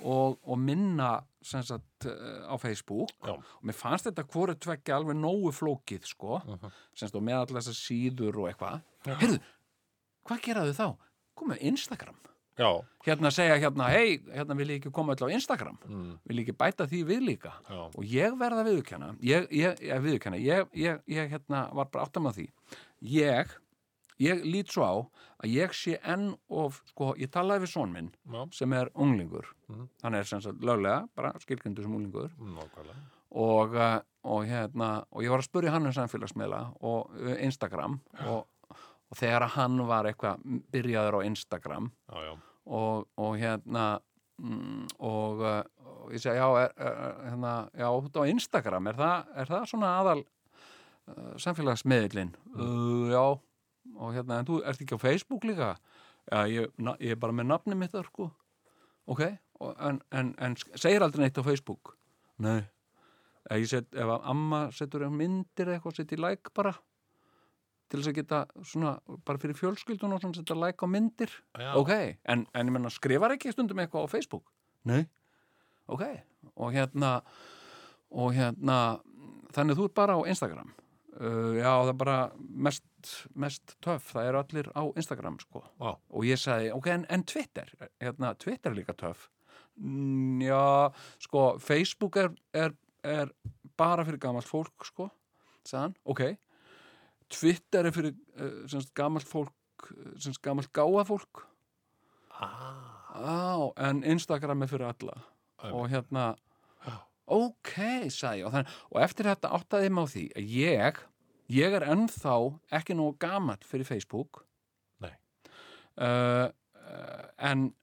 og, 0.04 0.36
og 0.44 0.58
minna 0.58 1.22
sagt 1.40 2.04
uh, 2.04 2.44
á 2.52 2.54
Facebook 2.60 3.08
Já. 3.24 3.32
og 3.38 3.62
mér 3.64 3.72
fannst 3.78 4.04
þetta 4.10 4.26
hvort 4.28 4.60
tvekja 4.60 4.96
alveg 4.98 5.16
nógu 5.16 5.52
flókið 5.56 6.04
sko, 6.04 6.40
sem 6.92 7.06
sagt 7.08 7.16
og 7.16 7.22
með 7.24 7.38
allar 7.46 7.62
þessar 7.62 7.78
síður 7.80 8.42
og 8.42 8.50
eitthvað 8.50 8.82
heyrðu, 9.06 9.38
hvað 10.28 10.42
geraðu 10.44 10.74
þá? 10.76 10.86
komið 11.40 11.62
Instagram 11.72 12.18
Já. 12.60 12.70
hérna 13.06 13.30
segja 13.32 13.56
hérna, 13.56 13.86
hei, 13.88 14.18
hérna 14.36 14.54
vil 14.58 14.68
ég 14.74 14.80
ekki 14.82 14.92
koma 14.92 15.14
öll 15.16 15.24
á 15.24 15.32
Instagram, 15.32 15.78
Mm. 15.88 16.18
vil 16.28 16.36
ég 16.42 16.48
ekki 16.48 16.56
bæta 16.60 16.86
því 16.86 17.00
við 17.08 17.24
líka 17.24 17.52
Já. 17.70 17.80
og 17.96 18.04
ég 18.04 18.36
verða 18.38 18.64
viðurkenna 18.68 19.14
ég, 19.22 19.48
ég, 19.50 19.80
ég 19.80 20.02
viðurkenna, 20.04 20.36
ég, 20.38 20.68
ég, 20.74 21.00
ég 21.08 21.30
hérna 21.32 21.72
var 21.74 21.86
bara 21.90 22.04
áttam 22.06 22.28
á 22.28 22.32
því 22.36 22.50
ég, 23.02 23.46
ég 24.20 24.42
lít 24.44 24.68
svo 24.70 24.84
á 24.84 24.94
að 25.42 25.54
ég 25.56 25.72
sé 25.72 25.96
enn 26.04 26.34
of, 26.50 26.82
sko, 26.92 27.14
ég 27.16 27.30
talaði 27.32 27.64
við 27.64 27.72
son 27.72 27.92
minn 27.92 28.10
Já. 28.30 28.44
sem 28.52 28.72
er 28.72 28.90
unglingur 28.94 29.46
Mhm. 29.70 29.88
hann 30.02 30.14
er 30.14 30.24
sem 30.24 30.40
sagt 30.40 30.60
löglega, 30.60 31.08
bara 31.16 31.32
skilgrindur 31.40 31.82
sem 31.82 31.92
unglingur 31.96 32.30
Nákvæmlega. 32.38 33.00
og, 33.32 33.74
uh, 33.74 34.00
og 34.24 34.44
hérna 34.44 35.04
og 35.12 35.22
ég 35.22 35.30
var 35.30 35.38
að 35.40 35.48
spurja 35.48 35.70
hann 35.70 35.86
um 35.86 35.92
samfélagsmiðla 35.92 36.74
og 36.82 37.10
uh, 37.16 37.36
Instagram 37.42 38.00
og, 38.26 38.46
og 39.10 39.16
þegar 39.16 39.48
hann 39.56 39.78
var 39.86 40.04
eitthvað 40.04 40.42
byrjaður 40.70 41.22
á 41.22 41.26
Instagram 41.26 41.90
Já, 42.12 42.16
já. 42.28 42.36
Og, 42.66 43.06
og 43.20 43.36
hérna 43.40 44.00
mm, 44.38 44.88
og, 44.98 45.40
uh, 45.44 45.62
og 46.02 46.12
ég 46.14 46.22
segi 46.22 46.36
já, 46.38 46.48
er, 46.64 46.74
er, 46.76 47.14
hérna, 47.30 47.54
já, 47.74 47.88
á 47.88 48.22
Instagram 48.28 48.90
er 48.90 48.98
það, 48.98 49.30
er 49.36 49.52
það 49.52 49.68
svona 49.72 49.92
aðal 50.00 50.24
uh, 50.24 51.32
samfélagsmiðlin 51.40 52.34
uh, 52.56 53.10
já, 53.12 53.24
og 53.96 54.12
hérna 54.16 54.40
en 54.40 54.50
þú 54.50 54.60
ert 54.64 54.82
ekki 54.82 54.98
á 54.98 55.04
Facebook 55.04 55.46
líka? 55.48 55.74
Já, 56.30 56.44
ég, 56.46 56.68
na, 56.78 56.94
ég 57.00 57.16
er 57.16 57.20
bara 57.20 57.34
með 57.34 57.48
nafni 57.50 57.76
mitt 57.78 57.94
þar 57.94 58.06
sko. 58.06 58.28
Ok, 59.10 59.24
og, 59.58 59.72
en, 59.82 59.98
en, 60.14 60.34
en 60.38 60.54
segir 60.60 61.02
aldrei 61.02 61.24
neitt 61.24 61.40
á 61.40 61.42
Facebook? 61.42 61.96
Nei. 62.40 62.60
Ég 63.50 63.66
set, 63.66 63.88
ef 63.96 64.06
að 64.06 64.26
amma 64.30 64.60
setur 64.76 65.08
myndir 65.10 65.72
eitthvað, 65.72 65.96
setja 65.96 66.20
like 66.20 66.52
bara 66.54 66.74
til 67.90 68.00
þess 68.00 68.10
að 68.12 68.18
geta 68.20 68.40
svona 68.62 68.96
bara 69.26 69.40
fyrir 69.42 69.58
fjölskyldun 69.58 70.14
og 70.14 70.22
svona 70.22 70.38
setja 70.38 70.56
like 70.58 70.86
á 70.86 70.88
myndir. 70.90 71.32
Já. 71.58 71.72
ok, 71.78 71.94
en, 72.24 72.46
en 72.54 72.70
ég 72.70 72.76
menna 72.76 72.92
skrifar 72.92 73.34
ekki 73.34 73.54
stundum 73.54 73.82
eitthvað 73.82 74.06
á 74.06 74.12
Facebook? 74.12 74.46
Nei, 74.88 75.02
ok 75.90 76.04
og 76.54 76.72
hérna 76.74 77.18
og 78.10 78.34
hérna, 78.34 78.76
þannig 79.54 79.78
þú 79.78 79.88
ert 79.88 79.98
bara 79.98 80.16
á 80.18 80.20
Instagram. 80.26 80.72
Uh, 81.20 81.58
já, 81.58 81.68
það 81.68 81.90
er 81.92 81.98
bara 82.00 82.16
mest, 82.38 83.10
mest 83.38 83.74
töff 83.84 84.12
það 84.14 84.28
eru 84.30 84.40
allir 84.40 84.70
á 84.72 84.82
Instagram 84.98 85.36
sko. 85.42 85.62
Já. 85.78 85.90
og 85.94 86.26
ég 86.26 86.40
sagði, 86.40 86.70
ok, 86.74 86.88
en, 86.94 87.06
en 87.12 87.24
Twitter 87.28 87.70
hérna, 88.00 88.32
Twitter 88.40 88.72
er 88.72 88.78
líka 88.78 88.96
töff. 88.98 89.28
Mm, 89.80 90.40
já, 90.44 90.90
sko 91.22 91.44
Facebook 91.62 92.18
er, 92.20 92.32
er, 92.56 92.74
er 93.06 93.34
bara 93.78 94.04
fyrir 94.06 94.22
gamalt 94.22 94.48
fólk 94.48 94.86
sko, 94.88 95.10
sagðan, 95.66 95.94
ok 96.08 96.24
Twitter 97.30 97.86
er 97.86 97.94
fyrir 97.94 98.14
uh, 98.40 98.66
semst, 98.70 98.92
gamalt 98.98 99.28
fólk 99.28 99.90
uh, 99.90 100.12
semst, 100.18 100.42
gamalt 100.42 100.72
gáa 100.76 101.04
fólk 101.08 101.46
Ah. 102.40 103.12
á, 103.12 103.72
en 103.76 104.02
Instagram 104.04 104.62
er 104.64 104.70
fyrir 104.70 104.86
alla 104.88 105.16
og 105.74 105.90
hérna 105.92 106.30
Já. 106.86 106.94
ok, 107.26 107.74
ég 108.08 108.46
og, 108.46 108.52
þann, 108.54 108.70
og 108.90 109.02
eftir 109.04 109.28
þetta 109.28 109.50
áttaði 109.58 109.90
á 110.00 110.04
því 110.08 110.22
að 110.40 110.46
ég 110.56 111.00
ég 111.52 111.74
er 111.76 111.84
ennþá 111.92 112.36
ekki 112.78 112.96
nógu 112.96 113.18
gamall 113.20 113.60
fyrir 113.66 113.84
Facebook 113.84 114.46
Nei. 115.04 115.12
uh, 116.00 116.48
en 117.38 117.74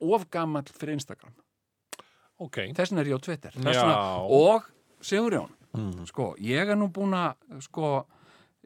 of 0.00 0.28
gamall 0.30 0.68
fyrir 0.68 0.98
Instagram 0.98 1.32
Ok. 2.38 2.58
þessin 2.76 3.00
er 3.00 3.08
ég 3.08 3.16
á 3.16 3.20
Twitter 3.24 3.56
og 4.28 4.68
Sigurjón 5.00 5.52
Mm. 5.76 6.06
sko, 6.08 6.34
ég 6.40 6.70
er 6.72 6.76
nú 6.76 6.86
búin 6.88 7.12
að 7.12 7.60
sko, 7.60 8.06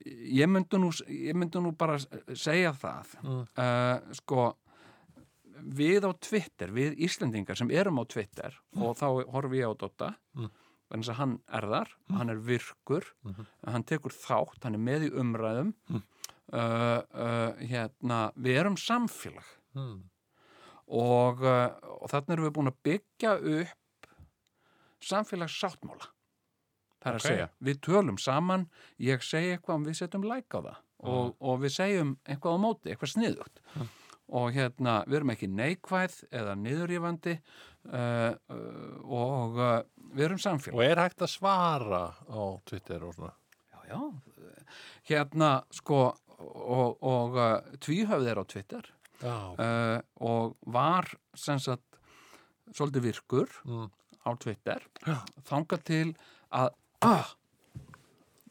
ég 0.07 0.49
myndi 0.49 0.79
nú 0.81 0.91
ég 1.09 1.35
myndi 1.37 1.61
nú 1.61 1.73
bara 1.77 1.99
segja 2.35 2.73
það 2.73 3.07
Mm. 3.23 3.47
uh, 3.57 4.13
sko 4.17 4.57
við 5.61 6.07
á 6.09 6.13
Twitter, 6.21 6.71
við 6.73 6.97
Íslendingar 7.05 7.57
sem 7.57 7.71
erum 7.71 7.99
á 8.01 8.05
Twitter 8.09 8.55
og 8.77 8.97
þá 8.97 9.25
horfi 9.31 9.61
ég 9.61 9.69
á 9.69 9.75
Dotta 9.77 10.15
Mm. 10.37 10.51
þess 10.91 11.09
að 11.13 11.15
hann 11.21 11.35
er 11.53 11.63
þar, 11.69 11.89
hann 12.17 12.31
er 12.31 12.37
virkur 12.41 13.05
Mhm. 13.25 13.47
hann 13.67 13.85
tekur 13.85 14.11
þátt, 14.13 14.63
hann 14.65 14.75
er 14.75 14.79
með 14.81 15.11
í 15.11 15.11
umræðum 15.13 15.75
Mm. 15.91 16.03
uh, 16.53 17.03
uh, 17.15 17.53
hérna, 17.61 18.33
við 18.37 18.57
erum 18.61 18.77
samfélag 18.77 19.45
Mm. 19.77 20.03
og, 20.89 21.43
og 21.43 22.09
þarna 22.11 22.33
erum 22.35 22.47
við 22.49 22.53
búin 22.57 22.73
að 22.73 22.83
byggja 22.83 23.61
upp 23.61 24.09
samfélagssáttmála 25.01 26.09
það 27.01 27.11
er 27.11 27.17
Ok. 27.17 27.21
að 27.21 27.27
segja, 27.29 27.49
við 27.65 27.81
tölum 27.87 28.19
saman 28.21 28.69
ég 28.99 29.23
segi 29.25 29.55
eitthvað 29.57 29.75
og 29.81 29.87
við 29.89 29.99
setjum 30.03 30.25
like 30.29 30.53
á 30.57 30.61
það. 30.61 30.77
Og, 31.01 31.35
og 31.41 31.61
við 31.63 31.73
segjum 31.73 32.11
eitthvað 32.29 32.57
á 32.57 32.59
móti, 32.61 32.91
eitthvað 32.93 33.13
sniðugt. 33.15 33.61
Og 34.31 34.53
hérna, 34.55 34.99
við 35.09 35.17
erum 35.21 35.31
ekki 35.33 35.49
neikvæð 35.51 36.17
eða 36.31 36.53
niðurrífandi 36.61 37.33
uh, 37.91 38.35
uh, 38.53 38.99
og 39.11 39.57
uh, 39.59 39.81
við 40.15 40.27
erum 40.29 40.39
samfélag. 40.39 40.77
Og 40.77 40.85
er 40.85 41.01
hægt 41.03 41.25
að 41.25 41.33
svara 41.33 42.03
á 42.31 42.41
Twitter 42.69 43.03
og 43.09 43.15
svona? 43.17 43.33
já, 43.73 43.79
já, 43.91 44.01
hérna 45.11 45.49
sko 45.75 46.03
og, 46.41 47.01
og 47.03 47.35
uh, 47.41 47.57
tvíhöfð 47.83 48.29
er 48.31 48.39
á 48.39 48.45
Twitter. 48.47 48.87
Já. 49.21 49.35
uh, 49.57 49.99
og 50.25 50.55
var 50.73 51.09
sem 51.37 51.59
sagt 51.61 51.99
svolítið 52.73 53.03
virkur 53.11 53.51
Mm. 53.67 53.91
á 54.25 54.31
Twitter. 54.39 54.85
Þangað 55.49 55.83
til 55.85 56.15
að 56.53 56.71
ah, 57.07 57.29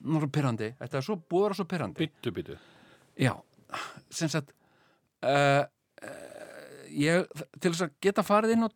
nú 0.01 0.17
er 0.19 0.25
það 0.27 0.33
pyrrandi 0.37 0.69
þetta 0.79 0.97
er 1.01 1.05
svo 1.05 1.17
að 1.19 1.35
vera 1.35 1.57
svo 1.59 1.65
pyrrandi 1.69 1.99
Byttu, 2.05 2.31
byttu. 2.35 2.57
já, 3.19 3.33
sem 4.09 4.29
sagt 4.31 4.53
uh, 5.23 5.63
uh, 5.65 6.85
ég, 6.89 7.27
til 7.59 7.71
þess 7.73 7.85
að 7.87 7.97
geta 8.01 8.23
farið 8.25 8.55
inn 8.55 8.65
á, 8.65 8.69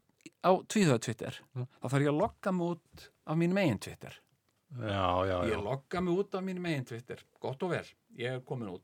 á 0.44 0.52
tvíhöfð 0.68 1.02
Twitter 1.08 1.40
Mm. 1.54 1.68
þá 1.80 1.88
þarf 1.94 2.04
ég 2.08 2.12
að 2.14 2.20
logga 2.20 2.52
mig 2.52 2.68
út 2.76 3.08
af 3.26 3.38
mín 3.40 3.54
megin 3.56 3.78
Twitter. 3.80 4.16
Já, 4.74 5.06
já, 5.30 5.36
já. 5.46 5.50
ég 5.54 5.62
logga 5.64 6.02
mig 6.02 6.18
út 6.18 6.34
af 6.36 6.42
mín 6.44 6.58
megin 6.60 6.86
Twitter. 6.90 7.20
Gott 7.40 7.62
og 7.64 7.70
vel, 7.72 7.86
ég 8.18 8.34
er 8.34 8.42
komin 8.42 8.72
út. 8.74 8.82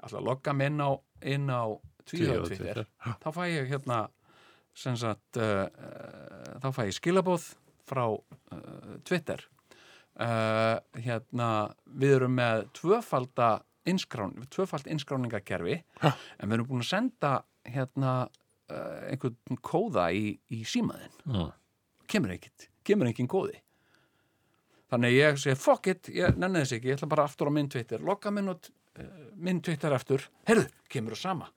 Alltaf 0.00 0.22
logga 0.22 0.52
mig 0.54 0.70
inn 0.70 0.78
á, 0.80 0.90
inn 1.26 1.50
á 1.50 1.66
Tvíhöfða 2.06 2.46
Twitter. 2.46 2.80
Twitter. 2.86 3.16
þá 3.24 3.28
fæ 3.34 3.42
ég 3.50 3.68
hérna 3.72 3.98
sem 4.76 4.96
sagt 4.96 5.36
uh, 5.42 5.66
þá 6.62 6.68
fæ 6.76 6.82
ég 6.86 6.94
skilabóð 6.96 7.48
frá 7.90 8.04
Twitter 9.04 9.42
uh, 10.20 10.78
hérna 11.02 11.48
við 11.86 12.14
erum 12.20 12.34
með 12.38 12.64
tvöfalda 12.78 13.50
inskrán, 13.86 14.32
tvöfald 14.50 14.88
innskráningakerfi 14.90 15.76
en 16.02 16.48
við 16.48 16.56
erum 16.56 16.66
búin 16.72 16.82
að 16.84 16.88
senda 16.90 17.32
hérna 17.66 18.14
uh, 18.26 19.10
einhvern 19.10 19.60
kóða 19.62 20.08
í, 20.14 20.36
í 20.50 20.62
símaðin 20.66 21.12
Mm. 21.26 21.52
kemur 22.10 22.30
ekkit, 22.36 22.68
kemur 22.86 23.08
engin 23.10 23.26
kóði. 23.30 23.60
Þannig 24.90 25.16
ég 25.16 25.38
segi 25.42 25.58
fuck 25.58 25.88
it, 25.90 26.08
ég 26.14 26.36
nenni 26.38 26.60
þess 26.62 26.76
ekki, 26.76 26.92
ég 26.92 26.98
ætla 27.00 27.08
bara 27.10 27.24
aftur 27.26 27.50
á 27.50 27.52
minn 27.56 27.68
Twitter. 27.72 27.98
Lokka 28.06 28.30
minn, 28.30 28.48
út, 28.52 28.68
uh, 29.00 29.08
minn 29.34 29.58
Twitter 29.60 29.90
aftur. 29.96 30.22
Herðu, 30.46 30.68
kemur 30.92 31.16
það 31.16 31.22
sama 31.24 31.48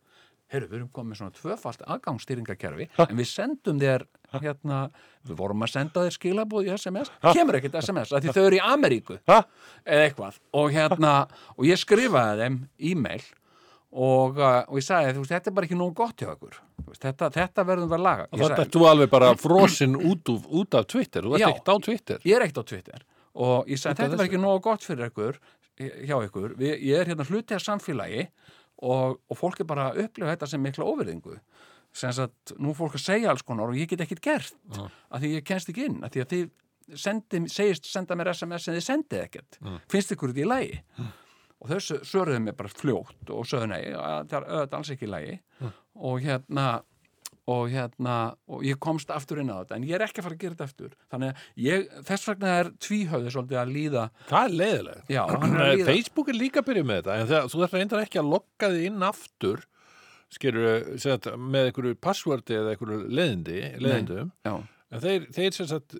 herðu, 0.49 0.69
við 0.69 0.77
erum 0.79 0.91
komið 0.93 1.19
svona 1.19 1.35
tvöfalt 1.37 1.83
aðgangsstýringakerfi 1.95 2.87
en 3.05 3.17
við 3.19 3.27
sendum 3.29 3.81
þér 3.81 4.05
hérna, 4.39 4.79
við 5.25 5.39
vorum 5.39 5.65
að 5.65 5.73
senda 5.75 6.05
þér 6.05 6.15
skilabóð 6.15 6.69
í 6.69 6.71
SMS, 6.75 7.11
kemur 7.33 7.59
ekkit 7.59 7.77
SMS 7.81 8.13
af 8.13 8.23
því 8.23 8.35
þau 8.35 8.45
eru 8.45 8.59
í 8.59 8.63
Ameríku. 8.63 9.19
Eða 9.29 10.07
eitthvað. 10.07 10.39
Og 10.57 10.71
hérna, 10.73 11.13
og 11.55 11.69
ég 11.69 11.81
skrifaði 11.81 12.41
þeim 12.45 12.57
e-mail 12.91 13.21
og, 13.89 14.37
uh, 14.37 14.63
og 14.69 14.77
ég 14.77 14.85
sagði, 14.85 15.15
þú 15.17 15.23
veist, 15.23 15.33
þetta 15.33 15.49
er 15.49 15.55
bara 15.57 15.69
ekki 15.69 15.77
nógu 15.79 15.95
gott 15.97 16.21
hjá 16.21 16.29
okkur 16.35 16.59
veist, 16.89 17.03
þetta, 17.05 17.29
þetta 17.33 17.65
verðum 17.65 17.89
við 17.89 17.97
að 17.97 18.03
laga. 18.05 18.27
Ég 18.29 18.43
Þetta 18.43 18.65
ert 18.65 18.75
þú 18.75 18.83
alveg 18.89 19.13
bara 19.13 19.31
frosinn 19.39 19.95
út, 19.97 20.33
út 20.33 20.77
af 20.77 20.89
Twitter. 20.89 21.25
Þú 21.25 21.37
ert 21.37 21.47
ekkert 21.47 21.71
á 21.73 21.75
Twitter. 21.87 22.21
ég 22.25 22.37
er 22.37 22.45
ekkert 22.45 22.61
á 22.61 22.65
Twitter. 22.73 23.07
Og 23.39 23.69
ég 23.69 23.79
sagði, 23.79 24.03
þetta 24.03 24.17
þessu. 24.17 24.27
ekki 24.27 24.41
nógu 24.41 24.61
gott 24.65 24.85
fyrir 24.85 25.09
ykkur 25.09 25.39
hjá 25.79 26.17
ykkur, 26.25 26.55
Við, 26.59 26.73
ég 26.89 26.99
er 26.99 27.07
hérna 27.07 27.25
hluti 27.27 27.55
af 27.55 27.63
samfélagi 27.63 28.25
og, 28.82 29.19
og 29.30 29.38
fólk 29.39 29.59
er 29.63 29.67
bara 29.69 29.89
að 29.91 30.05
upplifa 30.05 30.32
þetta 30.36 30.47
sem 30.53 30.61
mikla 30.63 30.88
ofyrðingu 30.88 31.38
sem 31.99 32.11
að 32.13 32.55
nú 32.61 32.73
fólk 32.77 32.95
að 32.99 33.01
segja 33.07 33.32
alls 33.32 33.41
konar 33.43 33.71
og 33.71 33.77
ég 33.80 33.89
get 33.89 34.03
ekkert 34.05 34.21
gert 34.21 34.53
Já. 34.75 34.84
að 35.09 35.23
því 35.23 35.32
ég 35.36 35.45
kennst 35.49 35.71
ekki 35.71 35.88
inn, 35.89 35.97
að 36.05 36.13
því 36.15 36.21
að 36.23 36.30
þið 36.36 36.99
sendi, 37.05 37.39
segist 37.49 37.89
senda 37.89 38.15
mér 38.17 38.30
SMS 38.34 38.67
en 38.69 38.77
þið 38.77 38.86
sendið 38.86 39.23
ekkert. 39.25 39.57
Finnst 39.89 40.13
ykkur 40.15 40.32
þetta 40.34 40.41
í 40.45 40.47
lagi? 40.49 40.77
Og 41.59 41.67
þau 41.73 41.80
sö- 41.84 41.99
svöruðu 42.07 42.39
mér 42.45 42.55
bara 42.57 42.71
fljótt 42.71 43.34
og 43.36 43.45
sögðu 43.49 43.67
nei, 43.73 43.82
að 43.91 44.30
það 44.32 44.38
er 44.39 44.45
auðvitað 44.53 44.77
alls 44.80 44.91
ekki 44.95 45.05
í 45.05 45.11
lagi. 45.11 45.34
Og 45.99 46.21
hérna 46.23 46.67
og 47.49 47.69
hérna, 47.71 48.15
og 48.51 48.63
ég 48.67 48.77
komst 48.83 49.11
aftur 49.13 49.41
inn 49.41 49.49
á 49.49 49.61
þetta 49.61 49.77
en 49.77 49.85
ég 49.87 49.95
er 49.97 50.05
ekki 50.05 50.21
að 50.21 50.27
fara 50.27 50.37
að 50.37 50.43
gera 50.43 50.55
þetta 50.57 50.67
aftur. 50.69 50.95
Þannig 51.13 51.31
að 51.31 51.63
ég, 51.65 51.87
þess 52.09 52.29
vegna 52.29 52.55
er 52.59 52.71
tvíhöfði 52.85 53.33
svolítið 53.35 53.61
að 53.61 53.73
líða. 53.77 54.03
Það 54.29 54.45
er 54.45 54.57
leiðilegt. 54.61 55.05
já, 55.15 55.21
er 55.55 55.63
að 55.63 55.73
líða. 55.73 55.87
Facebook 55.89 56.31
er 56.31 56.39
líka 56.39 56.61
að 56.61 56.67
byrja 56.69 56.89
með 56.89 56.99
þetta, 57.01 57.15
en 57.15 57.31
þegar, 57.31 57.49
þú 57.53 57.69
reyndar 57.73 58.03
ekki 58.05 58.21
að 58.21 58.33
lokka 58.35 58.71
þig 58.75 58.89
inn 58.89 59.07
aftur, 59.09 59.65
skilur, 60.29 60.69
sagt, 61.01 61.31
með 61.55 61.71
einhverju 61.71 61.97
passwordi 62.05 62.59
eða 62.59 62.75
einhverju 62.75 62.99
leiðindi, 63.07 63.57
leiðindum, 63.81 64.31
en 64.45 65.03
þeir, 65.05 65.25
þeir 65.33 65.57
sem 65.57 65.69
sagt, 65.71 65.97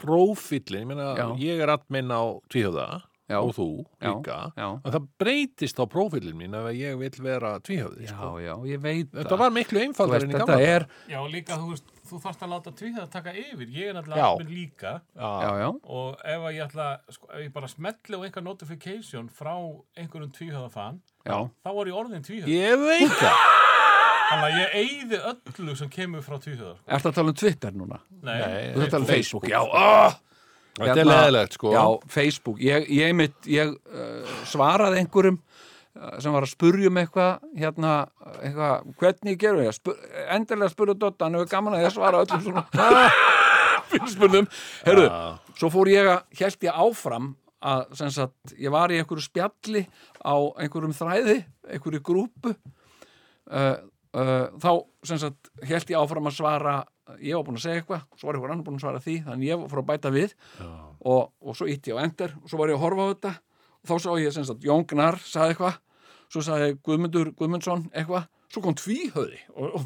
prófillin, 0.00 0.94
ég 0.96 1.40
ég 1.42 1.60
er 1.60 1.74
admin 1.74 2.14
á 2.14 2.22
tvíhjóða 2.48 2.88
já, 3.30 3.38
og 3.38 3.52
þú 3.54 3.66
Já. 4.02 4.10
líka, 4.10 4.36
já, 4.58 4.66
að 4.82 4.96
það 4.96 5.06
breytist 5.22 5.78
á 5.78 5.84
prófillin 5.86 6.36
mín 6.40 6.56
ef 6.58 6.66
ég 6.74 6.98
vil 6.98 7.12
vera 7.24 7.52
tvíhjóði, 7.62 8.08
já, 8.08 8.14
sko. 8.16 8.30
já, 8.42 8.54
ég 8.72 8.82
veit 8.82 9.12
Þetta 9.14 9.38
var 9.38 9.54
miklu 9.54 9.82
einfaldar 9.86 10.26
en 10.26 10.32
í 10.32 10.34
þetta 10.34 10.48
gamla. 10.50 10.74
er, 10.74 10.86
Já, 11.08 11.20
líka, 11.30 11.58
þú 11.62 11.70
veist, 11.72 11.92
þú 12.10 12.18
þarfst 12.24 12.42
að 12.42 12.50
láta 12.56 12.72
tvíða 12.74 13.04
að 13.04 13.10
taka 13.14 13.32
yfir. 13.38 13.68
Ég 13.70 13.90
er 13.92 13.94
náttúrulega 13.94 14.28
admin 14.34 14.50
líka 14.50 14.92
já, 15.14 15.30
Já, 15.46 15.50
já, 15.62 15.68
og 15.94 16.24
ef 16.34 16.40
að 16.50 16.56
ég 16.58 16.64
ætla, 16.66 16.88
sko, 17.14 17.30
ef 17.30 17.44
ég 17.46 17.52
bara 17.54 17.68
smetli 17.70 18.18
á 18.18 18.20
eitthvað 18.26 18.48
notification 18.50 19.28
frá 19.30 19.54
einhverjum 19.96 20.32
tvíhöða 20.34 20.70
fan, 20.74 21.00
já, 21.24 21.38
þá 21.62 21.70
var 21.78 21.86
ég 21.92 22.00
orðin 22.02 22.26
tvíhöða. 22.26 22.50
ég 22.50 22.84
veit 22.88 23.14
það. 23.20 23.46
Þannig 24.30 24.46
að 24.46 24.58
ég 24.60 24.74
eyði 24.78 25.18
öllu 25.26 25.72
sem 25.78 25.88
kemur 25.90 26.22
frá 26.22 26.36
tvíhöða. 26.38 26.76
Sko. 26.78 26.90
ertu 26.94 27.08
að 27.10 27.14
tala 27.16 27.32
um 27.32 27.38
Twitter 27.40 27.72
núna? 27.74 27.96
Nei, 28.22 28.36
Þú 28.74 28.78
ert 28.78 28.84
að 28.84 28.90
tala 28.92 29.02
um 29.02 29.08
Facebook. 29.10 29.46
Facebook, 29.46 29.48
já, 29.50 29.60
oh! 29.66 30.18
Þetta 30.78 30.92
er 30.92 31.00
Hérna- 31.00 31.18
leiðilegt, 31.18 31.56
sko. 31.58 31.72
Já, 31.74 31.84
Facebook, 32.14 32.60
ég, 32.62 32.86
ég, 32.94 33.14
mitt, 33.16 33.36
ég 33.50 33.74
uh, 33.74 34.36
svaraði 34.48 35.02
einhverjum 35.02 35.40
uh, 35.40 36.14
sem 36.22 36.32
var 36.34 36.46
að 36.46 36.52
spurja 36.54 36.90
um 36.92 37.00
eitthvað 37.02 37.48
hérna, 37.58 37.96
eitthvað, 38.38 38.88
hvernig 39.02 39.40
gerum 39.40 39.64
ég 39.66 39.76
Spur, 39.76 39.98
endilega 40.30 40.72
spurðu 40.72 40.96
Dotta, 41.02 41.26
hann 41.26 41.38
hefur 41.40 41.50
gaman 41.50 41.76
að 41.78 41.84
ég 41.88 41.94
svara 41.96 42.22
öllum 42.24 42.46
svona 42.46 42.64
fyrirspurðum, 43.90 44.48
heyrðu, 44.86 45.06
Já. 45.10 45.54
svo 45.58 45.72
fór 45.74 45.90
ég 45.90 46.10
að 46.14 46.40
held 46.40 46.68
ég 46.68 46.82
áfram 46.86 47.32
að 47.60 47.96
sagt, 48.14 48.54
ég 48.56 48.72
var 48.72 48.92
í 48.92 49.00
einhverju 49.00 49.26
spjalli 49.26 49.82
á 50.24 50.34
einhverjum 50.62 50.94
þræði, 50.96 51.40
einhverju 51.68 52.00
grúpu 52.06 52.54
uh, 52.54 53.74
uh, 54.16 54.46
þá 54.62 54.70
sagt 55.10 55.50
held 55.66 55.92
ég 55.92 56.00
áfram 56.00 56.30
að 56.30 56.38
svara 56.38 56.76
ég 57.18 57.34
var 57.36 57.44
búin 57.48 57.58
að 57.58 57.64
segja 57.66 57.80
eitthvað, 57.82 58.02
svo 58.16 58.26
var 58.30 58.38
einhver 58.38 58.52
annar 58.54 58.64
búin 58.66 58.78
að 58.78 58.84
svara 58.86 59.00
því 59.04 59.14
þannig 59.26 59.48
ég 59.50 59.64
fór 59.72 59.82
að 59.82 59.88
bæta 59.90 60.10
við 60.14 60.34
og, 61.00 61.30
og 61.40 61.56
svo 61.58 61.66
ítti 61.70 61.90
ég 61.92 61.98
á 61.98 62.04
ender 62.04 62.34
og 62.42 62.50
svo 62.52 62.58
var 62.60 62.72
ég 62.72 62.78
að 62.78 62.84
horfa 62.86 63.06
á 63.06 63.10
þetta. 63.14 63.32
Og 63.80 63.88
þá 63.88 63.94
sá 64.04 64.10
ég 64.20 64.34
sem 64.36 64.44
sagt 64.44 64.66
Jón 64.68 64.84
Gnar 64.90 65.16
sagði 65.24 65.54
eitthvað, 65.54 65.78
svo 66.30 66.42
sagði 66.44 66.74
Guðmundur 66.84 67.30
Guðmundsson 67.38 67.86
eitthvað, 67.96 68.26
svo 68.50 68.60
kom 68.64 68.74
tvíhöði 68.76 69.38
og, 69.54 69.74
og, 69.78 69.84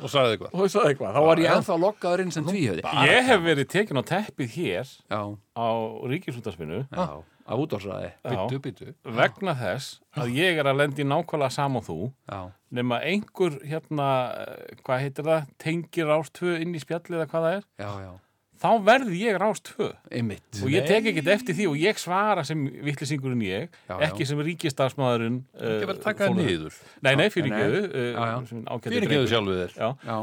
Og 0.00 0.08
sagði 0.12 0.36
eitthvað. 0.36 0.52
og 0.56 0.70
sagði 0.72 0.92
eitthvað, 0.94 1.16
þá 1.18 1.22
var 1.26 1.42
ég 1.42 1.48
Já. 1.50 1.54
ennþá 1.58 1.76
lokkaður 1.82 2.22
inn 2.24 2.30
sem 2.36 2.44
tvíhöði. 2.46 2.84
ég 3.10 3.26
hef 3.28 3.40
verið 3.44 3.68
tekin 3.74 3.98
á 4.00 4.04
teppið 4.06 4.54
hér 4.56 4.86
já, 5.10 5.20
á 5.58 5.66
ríkisúndarspinu 6.12 6.84
já, 6.86 7.06
að 7.46 7.62
útásraði 7.64 8.10
Byttu, 8.26 8.58
byttu. 8.64 8.92
vegna 9.16 9.54
þess 9.58 10.00
að 10.18 10.34
ég 10.36 10.58
er 10.60 10.66
að 10.72 10.80
lendi 10.82 11.04
nákvæmlega 11.06 11.52
sama 11.54 11.78
og 11.82 11.86
þú 11.88 11.98
já, 12.30 12.40
nema 12.74 12.98
einhver 13.06 13.58
hérna, 13.64 14.08
eh, 14.44 14.76
hvað 14.84 15.02
heitir 15.06 15.28
það, 15.30 15.50
tengir 15.62 16.08
rást 16.10 16.34
tvö 16.38 16.56
inn 16.62 16.74
í 16.74 16.82
spjallið 16.82 17.20
eða 17.20 17.28
hvað 17.30 17.46
það 17.46 17.58
er, 17.60 17.66
já, 17.84 17.90
já, 18.06 18.12
þá 18.56 18.68
verði 18.88 19.20
ég 19.20 19.38
rást 19.42 19.68
tvö 19.70 19.90
einmitt 20.10 20.60
og 20.64 20.70
ég 20.72 20.86
tek 20.88 21.06
ekkert 21.12 21.30
eftir 21.36 21.58
því 21.58 21.66
og 21.70 21.76
ég 21.84 21.98
svara 22.00 22.44
sem 22.48 22.62
vittlisingurinn 22.88 23.42
ég, 23.46 23.68
Já, 23.86 23.94
já. 23.94 24.06
ekki 24.08 24.26
sem 24.26 24.40
ríkistafsmaðurinn 24.46 25.42
uh, 25.60 25.66
Ekki 25.76 25.90
verið 25.90 26.00
að 26.00 26.06
taka 26.08 26.30
það 26.30 26.40
niður. 26.40 26.78
Nei, 27.04 27.12
nei, 27.20 27.26
fyrir 27.34 27.52
Nei, 27.52 27.58
nei. 27.60 27.80
Já, 28.16 28.26
já. 28.32 28.62
uh, 28.72 28.80
Fyrir 28.86 29.12
þau 29.12 29.26
sjálfu 29.30 29.58
þér. 29.60 29.76
Já, 29.76 29.90
já, 30.08 30.18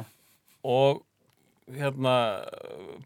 og 0.74 1.04
hérna 1.72 2.14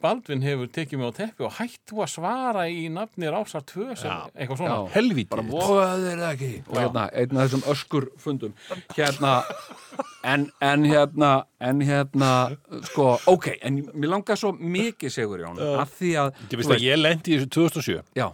Baldvin 0.02 0.42
hefur 0.42 0.70
tekið 0.74 1.00
mig 1.02 1.12
á 1.12 1.18
teppi 1.20 1.46
og 1.46 1.54
hætt 1.60 1.82
þú 1.90 2.02
að 2.06 2.10
svara 2.16 2.64
í 2.72 2.88
nafni 2.94 3.30
Rásar 3.32 3.62
2 3.70 3.96
sem 4.00 4.10
Já. 4.10 4.30
eitthvað 4.34 4.62
svona 4.62 4.78
Já. 4.78 4.94
Helvíti. 4.96 5.30
bara 5.34 5.46
voðaðu 5.52 6.08
þeir 6.08 6.22
það 6.24 6.32
ekki 6.34 6.50
og 6.68 6.80
hérna, 6.82 7.04
einn 7.14 7.38
af 7.38 7.46
þessum 7.52 7.66
öskur 7.74 8.08
fundum 8.18 8.54
hérna 8.98 9.34
en, 10.24 10.48
en 10.62 10.88
hérna 10.90 11.32
en 11.62 11.82
hérna, 11.86 12.32
sko, 12.90 13.08
ok 13.30 13.52
en 13.62 13.80
mér 13.94 14.14
langar 14.16 14.40
svo 14.42 14.52
mikið 14.58 15.14
segur 15.20 15.46
Jón 15.46 15.62
að 15.62 15.96
því 16.00 16.12
að, 16.24 16.44
Ég 16.52 16.60
veist 16.62 16.76
að 16.78 16.86
ég 16.90 17.02
lendi 17.02 17.36
í 17.36 17.40
þessu 17.40 17.54
2007. 17.54 18.02
já 18.18 18.28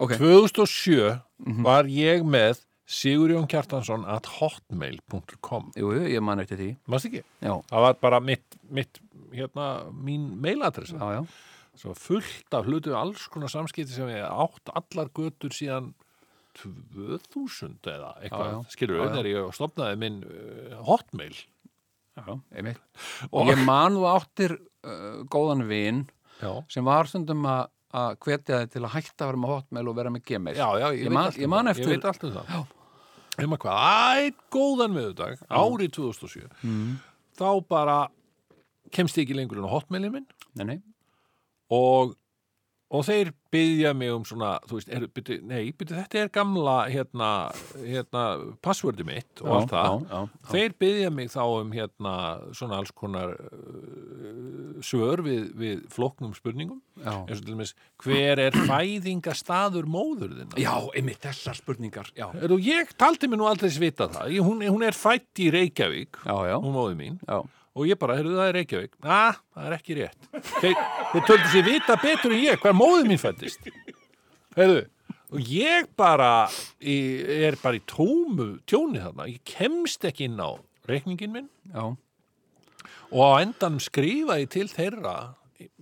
ok, 0.00 0.16
2007 0.16 1.18
var 1.66 1.88
ég 1.90 2.22
með 2.24 2.62
Sigurjón 2.90 3.46
Kjartansson 3.46 4.02
at 4.10 4.26
hotmail.com 4.40 5.68
jú, 5.78 5.92
ég 6.10 6.22
man 6.26 6.40
eftir 6.42 6.58
því. 6.58 6.68
Mást 6.90 7.06
ekki? 7.06 7.20
já, 7.38 7.52
Það 7.70 7.84
var 7.86 7.98
bara 8.02 8.18
mitt, 8.20 8.56
mitt 8.74 8.98
hérna, 9.32 9.66
mín 9.94 10.24
mailadressa. 10.42 10.98
Já, 10.98 11.20
já, 11.20 11.26
Svo 11.80 11.94
fullt 11.96 12.52
af 12.58 12.66
hlutu 12.66 12.92
alls 12.98 13.28
konar 13.30 13.48
samskipti 13.48 13.94
sem 13.94 14.08
ég 14.10 14.24
átt 14.26 14.72
allar 14.74 15.08
götur 15.16 15.54
síðan 15.54 15.92
2000 16.58 17.78
eða 17.86 18.10
eitthvað, 18.20 18.48
Já, 18.50 18.56
já. 18.56 18.70
skilur 18.74 18.96
Já, 18.98 19.04
já. 19.04 19.10
þegar 19.14 19.28
ég 19.30 19.54
stopnaði 19.56 19.98
minn 20.02 20.16
uh, 20.26 20.80
hotmail. 20.88 21.36
Já, 22.18 22.34
einmitt. 22.58 22.80
Og 23.34 23.52
ég 23.52 23.62
man 23.64 23.94
þú 23.96 24.08
áttir 24.10 24.56
uh, 24.58 25.22
góðan 25.30 25.62
vin 25.70 26.02
Já, 26.42 26.50
sem 26.72 26.84
var 26.90 27.06
stundum 27.10 27.46
að 27.48 27.68
að 27.90 28.12
hvetja 28.22 28.58
þið 28.60 28.68
til 28.70 28.80
að 28.86 28.92
hætta 28.94 29.24
að 29.24 29.30
vera 29.32 29.38
með 29.42 29.50
hotmail 29.50 29.88
og 29.90 29.96
vera 29.98 30.10
með 30.14 30.22
gmail. 30.28 30.52
Já, 30.54 30.66
já, 30.78 30.84
ég, 30.94 31.00
Ég 31.08 31.10
man- 31.14 31.24
allt 31.26 31.38
um 31.38 31.42
ég 31.42 31.48
man 31.50 31.70
eftir- 31.72 31.88
ég 31.88 31.96
veit 31.96 32.04
allt 32.06 32.26
um 32.28 32.34
það. 32.36 32.52
Um 32.60 32.68
að 33.46 33.62
hvað, 33.64 34.24
ætt 34.26 34.40
góðan 34.52 34.96
viðudag 34.98 35.42
árið 35.48 35.92
2007 35.96 36.46
mm. 36.62 36.94
þá 37.40 37.50
bara 37.70 37.98
kemst 38.94 39.18
ég 39.18 39.26
ekki 39.26 39.38
lengur 39.38 39.60
en 39.60 39.68
á 39.68 39.74
hotmailin 39.74 40.14
minn. 40.14 40.26
Nei, 40.58 40.64
nei, 40.66 40.78
og, 41.70 42.16
og 42.90 43.04
þeir 43.06 43.30
byggja 43.54 43.90
mig 43.94 44.10
um 44.14 44.24
svona, 44.26 44.56
þú 44.66 44.78
veist, 44.78 44.88
er, 44.94 45.04
byrju, 45.14 45.36
nei, 45.46 45.70
byrju, 45.78 45.94
þetta 45.94 46.18
er 46.20 46.30
gamla 46.34 46.76
hérna, 46.90 47.28
hérna 47.78 48.22
passwordi 48.64 49.06
mitt 49.06 49.42
og 49.44 49.52
allt 49.56 49.74
það 49.74 49.86
já, 49.86 49.92
já, 50.10 50.20
já. 50.20 50.48
þeir 50.50 50.74
byggja 50.82 51.12
mig 51.14 51.30
þá 51.30 51.42
um 51.46 51.70
hérna 51.74 52.14
svona 52.58 52.80
alls 52.80 52.94
konar 52.98 53.36
uh, 53.38 54.80
svör 54.86 55.22
við, 55.26 55.44
við 55.60 55.84
flóknum 55.94 56.34
spurningum 56.34 56.80
já. 56.98 57.14
eins 57.14 57.38
og 57.38 57.44
til 57.44 57.54
dæmis, 57.54 57.74
hver 58.02 58.44
er 58.46 58.58
fæðingastaður 58.58 59.90
móður 59.90 60.34
þinna? 60.40 60.58
já, 60.58 60.74
einmitt 60.98 61.22
þessar 61.26 61.58
spurningar 61.58 62.10
Er, 62.20 62.50
og 62.50 62.58
ég 62.64 62.90
taldi 62.98 63.30
mig 63.30 63.38
nú 63.38 63.46
aldrei 63.50 63.70
svita 63.74 64.10
það 64.10 64.34
ég, 64.34 64.46
hún, 64.46 64.66
hún 64.66 64.86
er 64.86 64.98
fætt 64.98 65.42
í 65.42 65.50
Reykjavík 65.54 66.22
já, 66.26 66.36
já, 66.50 66.58
hún 66.58 66.74
móður 66.74 66.98
mín 66.98 67.22
já. 67.22 67.38
Og 67.76 67.86
ég 67.86 67.98
bara, 68.00 68.16
heyrðu 68.18 68.38
það 68.38 68.48
er 68.48 68.56
Reykjavík. 68.58 68.94
Na, 69.06 69.20
það 69.54 69.66
er 69.68 69.76
ekki 69.76 69.98
rétt. 70.00 70.30
Þeir, 70.60 70.84
þeir 71.12 71.26
töldu 71.28 71.50
sér 71.52 71.66
vita 71.68 71.96
betur 72.02 72.34
en 72.34 72.42
ég 72.42 72.62
hver 72.64 72.76
móður 72.76 73.10
mín 73.10 73.20
fættist 73.22 73.70
heyrðu 74.58 74.86
og 75.30 75.46
ég 75.46 75.90
bara 75.98 76.48
í, 76.82 76.96
er 77.46 77.58
bara 77.62 77.78
í 77.78 77.82
tómu 77.86 78.56
tjóni 78.68 79.02
þarna, 79.02 79.28
ég 79.30 79.42
kemst 79.46 80.04
ekki 80.08 80.26
inn 80.26 80.40
á 80.42 80.58
reikningin 80.90 81.34
minn. 81.34 81.50
Já. 81.70 81.94
og 83.10 83.20
á 83.22 83.30
endanum 83.44 83.82
skrifa 83.82 84.40
ég 84.40 84.50
til 84.50 84.66
þeirra 84.70 85.36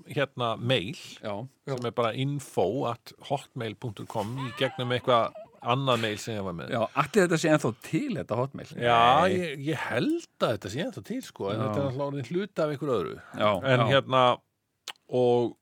hérna 0.08 0.56
mail 0.60 0.96
já. 0.96 1.48
sem 1.68 1.88
er 1.88 1.94
bara 1.96 2.12
info 2.12 2.66
at 2.90 3.14
hotmail.com 3.30 4.36
í 4.44 4.50
gegnum 4.60 4.92
eitthvað 4.96 5.32
annað 5.62 6.02
mail 6.04 6.18
sem 6.22 6.36
ég 6.36 6.44
var 6.46 6.56
með 6.56 6.74
Já, 6.74 6.80
ætti 7.02 7.22
þetta 7.24 7.38
sé 7.42 7.52
ennþá 7.52 7.70
til 7.84 8.10
þetta 8.16 8.38
hotmail? 8.38 8.66
Já, 8.74 8.98
ég, 9.32 9.62
ég 9.68 9.86
held 9.88 10.44
að 10.44 10.52
þetta 10.56 10.72
sé 10.72 10.82
ennþá 10.84 11.04
til 11.08 11.22
sko, 11.26 11.48
en 11.52 11.56
Já. 11.56 11.62
þetta 11.62 11.80
er 11.80 11.88
alltaf 11.88 12.04
orðin 12.08 12.28
hluta 12.32 12.66
af 12.66 12.74
ykkur 12.76 12.92
öðru 12.98 13.16
já, 13.18 13.50
en 13.72 13.82
já. 13.84 13.86
hérna 13.92 14.22
og, 15.08 15.56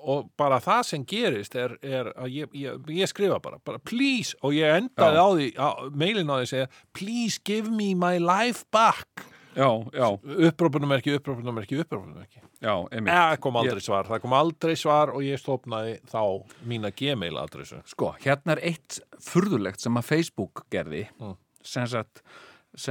og 0.00 0.30
bara 0.40 0.60
það 0.64 0.84
sem 0.92 1.08
gerist 1.08 1.56
er, 1.58 1.76
er 1.82 2.12
að 2.14 2.36
ég, 2.36 2.54
ég, 2.60 2.94
ég 3.00 3.10
skrifa 3.10 3.40
bara, 3.42 3.60
bara 3.66 3.82
please, 3.82 4.36
og 4.44 4.56
ég 4.56 4.80
endaði 4.82 5.20
á 5.20 5.28
því 5.34 5.50
mailin 5.96 6.30
á 6.30 6.36
því 6.38 6.46
að 6.46 6.52
segja 6.54 6.70
please 6.96 7.42
give 7.44 7.72
me 7.72 7.92
my 7.98 8.16
life 8.22 8.66
back 8.74 9.26
upprópunumerki, 9.56 11.14
upprópunumerki, 11.18 11.78
upprópunumerki 11.82 12.40
já, 12.62 12.74
einmitt. 12.92 13.14
það 13.14 13.36
kom 13.40 13.56
aldrei 13.56 13.80
svar, 13.82 14.06
það 14.06 14.20
kom 14.22 14.32
aldrei 14.38 14.76
svar 14.78 15.10
og 15.14 15.24
ég 15.26 15.40
stofnaði 15.40 15.96
þá 16.10 16.22
mína 16.70 16.90
gmail 16.94 17.38
adressu 17.40 17.80
Sko, 17.90 18.12
hérna 18.22 18.56
er 18.56 18.62
eitt 18.72 19.00
furðulegt 19.20 19.80
sem 19.82 19.96
að 19.98 20.04
Facebook 20.12 20.64
gerði 20.70 21.06
Mm. 21.20 21.36
sem 21.64 21.86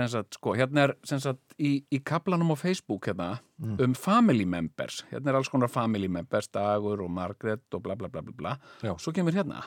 sagt, 0.07 0.33
sko, 0.35 0.53
hérna 0.53 0.83
er 0.89 0.95
sem 1.07 1.19
sagt, 1.19 1.39
í, 1.57 1.83
í 1.91 1.99
kaplanum 2.03 2.51
á 2.51 2.57
Facebook 2.59 3.07
hérna, 3.07 3.39
Mm. 3.61 3.79
um 3.83 3.93
family 3.93 4.45
members 4.45 5.03
hérna 5.11 5.29
er 5.29 5.35
alls 5.35 5.49
konar 5.49 5.67
family 5.69 6.07
members, 6.07 6.47
Dagur 6.47 7.01
og 7.03 7.09
Margaret 7.11 7.61
og 7.73 7.83
bla 7.83 7.95
bla 7.95 8.07
bla 8.07 8.21
bla 8.21 8.31
bla 8.35 8.57
Já. 8.81 8.95
svo 8.99 9.11
kemur 9.13 9.31
hérna 9.33 9.63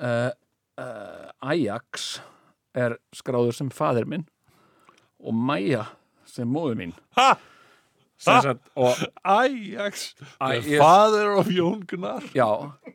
uh, 0.00 0.30
uh, 0.78 1.30
Ajax 1.42 2.20
er 2.74 2.98
skráður 3.14 3.54
sem 3.54 3.70
faðir 3.70 4.06
minn 4.06 4.26
og 5.18 5.34
Maja 5.34 5.86
sem 6.38 6.50
móður 6.50 6.78
mín 6.80 6.96
Ha! 7.18 7.32
sagt, 8.18 8.64
og 8.74 8.98
Ajax, 9.22 10.14
father 10.38 11.36
of 11.38 11.46
Jón 11.54 11.84
Gunnar 11.86 12.24
Já, 12.34 12.48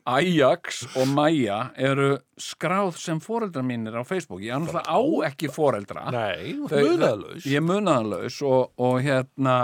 Ajax 0.04 0.82
og 0.96 1.08
Maja 1.16 1.70
eru 1.80 2.18
skráð 2.40 2.98
sem 3.00 3.20
foreldrar 3.24 3.64
mínir 3.64 3.96
á 3.96 4.04
Facebook. 4.04 4.42
Ég 4.44 4.52
annars 4.52 4.84
á 4.84 5.00
ekki 5.30 5.48
foreldra. 5.52 6.10
Nei, 6.12 6.52
munaðlaus 6.60 7.46
Ég 7.48 7.56
er 7.60 7.64
munaðanlaus 7.64 8.40
og, 8.44 8.74
og 8.76 8.98
hérna, 9.04 9.56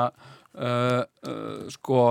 uh, 0.57 1.03
uh, 1.29 1.69
sko, 1.77 2.05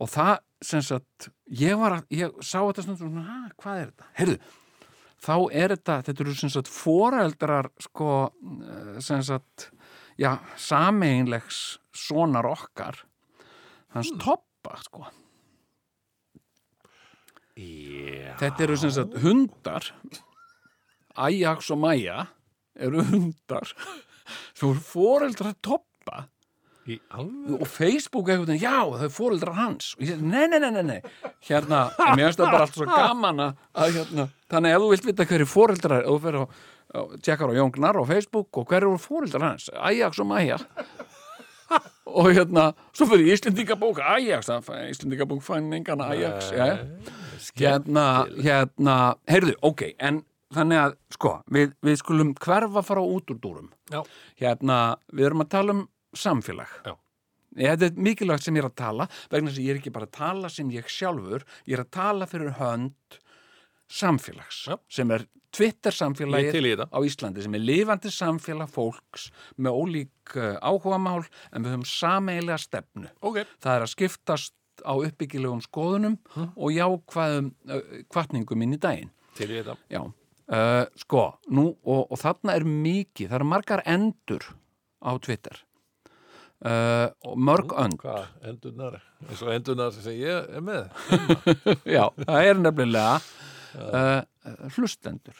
og 0.00 0.12
það, 0.12 0.38
sem 0.64 0.84
sagt, 0.84 1.28
ég 1.60 1.76
var 1.80 1.98
að, 1.98 2.06
ég 2.22 2.40
sá 2.40 2.62
þetta 2.64 2.86
svona, 2.88 3.26
"Ha, 3.26 3.40
hvað 3.60 3.82
er 3.82 3.90
þetta? 3.92 4.10
Heyrðu, 4.16 4.38
þá 5.26 5.36
er 5.52 5.76
þetta, 5.76 6.02
þetta 6.08 6.24
eru 6.24 6.34
sem 6.40 6.56
sagt 6.56 6.72
foreldrar, 6.72 7.68
sko, 7.84 8.12
uh, 8.32 9.00
sem 9.04 9.20
sagt, 9.22 9.70
já, 10.20 10.36
sameinlegs 10.56 11.78
sonar 11.96 12.48
okkar, 12.48 13.02
hans 13.94 14.12
toppa, 14.20 14.76
sko. 14.84 15.06
Já, 17.56 18.34
Þetta 18.40 18.66
eru 18.66 18.76
sem 18.80 18.92
sagt 18.92 19.16
hundar. 19.22 19.92
Ajax 21.16 21.70
og 21.72 21.80
Maja 21.80 22.26
eru 22.76 23.04
hundar. 23.08 23.72
Þú 24.56 24.74
eru 24.74 24.82
foreldrar 24.84 25.54
toppa 25.64 26.26
og 26.86 27.66
Facebook 27.66 28.28
veginn, 28.28 28.60
já, 28.62 28.76
þau 28.86 29.00
eru 29.00 29.10
foreldrar 29.10 29.56
hans. 29.58 29.94
Og 29.96 30.04
ég 30.04 30.12
segi, 30.12 30.22
nei, 30.22 30.44
nei, 30.46 30.60
nei, 30.62 30.70
nei, 30.76 30.84
nei. 30.86 31.32
Hérna, 31.48 31.88
mér 32.14 32.28
finnst 32.28 32.38
það 32.38 32.52
bara 32.52 32.66
allt 32.66 32.76
svo 32.78 32.86
gaman 32.86 33.42
að, 33.42 33.56
hérna, 33.96 34.26
þannig 34.52 34.70
að 34.70 34.76
ef 34.76 34.84
þú 34.84 34.90
vilt 34.92 35.08
vita 35.08 35.26
hverju 35.32 35.48
foreldrar, 35.50 36.06
ef 36.06 36.28
þú 36.28 36.34
á, 36.36 36.44
á 36.46 36.46
tjekkar 37.22 37.50
á 37.50 37.58
Jón 37.58 37.74
Gnar 37.74 37.98
á 37.98 38.04
Facebook 38.06 38.60
og 38.60 38.68
hverju 38.70 38.94
eru 38.94 39.00
foreldrar 39.02 39.50
hans 39.50 39.70
Ajax 39.74 40.20
og 40.22 40.30
Maja 40.30 40.58
og 42.18 42.30
hérna, 42.30 42.70
svo 42.94 43.08
fyrir 43.10 43.34
Íslendingabók 43.34 43.98
Ajax, 44.00 44.50
Íslendingabók 44.90 45.42
fann 45.42 45.72
engan 45.74 46.00
Ajax, 46.00 46.52
já, 46.54 46.78
hérna, 47.58 48.26
hérna, 48.38 48.96
heyrðu, 49.26 49.56
ok, 49.66 49.88
en 49.98 50.22
þannig 50.54 50.82
að, 50.82 50.94
sko, 51.16 51.32
við, 51.52 51.74
við 51.84 51.98
skulum 52.00 52.32
hverfa 52.38 52.84
fara 52.86 53.02
út 53.02 53.32
úr 53.32 53.40
dúrum. 53.42 53.72
Já. 53.90 54.00
Hérna, 54.40 54.78
við 55.12 55.30
erum 55.30 55.44
að 55.44 55.52
tala 55.56 55.76
um 55.76 55.82
samfélag. 56.16 56.72
Já. 56.86 56.94
Þetta 57.56 57.88
er 57.88 58.00
mikilvægt 58.04 58.44
sem 58.44 58.56
ég 58.58 58.64
er 58.64 58.68
að 58.68 58.78
tala, 58.78 59.06
vegna 59.32 59.50
þess 59.50 59.60
að 59.62 59.66
ég 59.66 59.74
er 59.74 59.78
ekki 59.80 59.94
bara 59.94 60.08
að 60.08 60.16
tala 60.18 60.50
sem 60.52 60.72
ég 60.74 60.90
sjálfur, 60.92 61.46
ég 61.64 61.78
er 61.78 61.84
að 61.86 61.94
tala 61.96 62.28
fyrir 62.28 62.58
hönd 62.58 63.20
samfélags, 63.92 64.64
Já. 64.68 64.76
sem 64.90 65.10
er 65.14 65.24
Twitter 65.56 65.92
Ég 65.94 65.96
samfélagið 65.96 66.52
til 66.52 66.66
í 66.66 66.72
þetta. 66.74 66.86
á 66.92 66.98
Íslandi 67.06 67.42
sem 67.44 67.54
er 67.56 67.62
lifandi 67.64 68.10
samfélag 68.12 68.68
fólks 68.72 69.30
með 69.56 69.78
ólík 69.78 70.36
uh, 70.36 70.58
áhugamál 70.60 71.22
en 71.52 71.64
við 71.64 71.72
höfum 71.72 71.86
sameilega 71.88 72.58
stefnu. 72.60 73.08
Ok, 73.22 73.40
það 73.62 73.76
er 73.78 73.86
að 73.86 73.92
skiptast 73.94 74.54
á 74.84 74.92
uppbyggilegum 74.92 75.62
skoðunum 75.64 76.18
og 76.36 76.74
jákvæðum 76.74 77.46
kvartningum 78.12 78.62
inn 78.66 78.76
í 78.76 78.80
daginn. 78.82 79.08
til 79.38 79.48
í 79.48 79.62
þetta. 79.62 79.76
Já, 79.88 80.02
uh, 80.04 80.84
sko, 81.00 81.22
nú 81.48 81.70
og, 81.84 82.10
og 82.12 82.20
þarna 82.20 82.58
er 82.58 82.64
mikið, 82.68 83.30
það 83.30 83.38
eru 83.40 83.48
margar 83.48 83.82
endur 83.86 84.44
á 85.00 85.16
Twitter. 85.22 85.62
Uh, 86.56 87.08
og 87.28 87.36
mörg 87.36 87.72
önd. 87.76 87.98
Hvað, 88.00 88.28
endurnar 88.48 88.94
eins 89.28 89.42
og 89.44 89.50
endurnar 89.52 89.92
sem 89.92 90.16
ég 90.16 90.52
er 90.56 90.64
með. 90.64 90.86
Já, 91.96 92.08
það 92.24 92.46
er 92.50 92.62
nefnilega 92.64 93.18
uh, 93.76 94.68
hlustendur. 94.76 95.38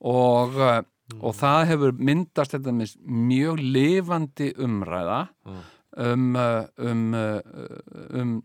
Og, 0.00 0.56
uh, 0.58 0.80
og 1.20 1.36
það 1.38 1.66
hefur 1.72 1.98
myndast 1.98 2.56
þetta 2.56 2.74
með 2.74 2.96
mjög 3.06 3.60
lifandi 3.62 4.52
umræða 4.58 5.20
um, 5.46 6.32
uh, 6.36 6.64
um, 6.78 7.04
uh, 7.14 8.08
um, 8.22 8.38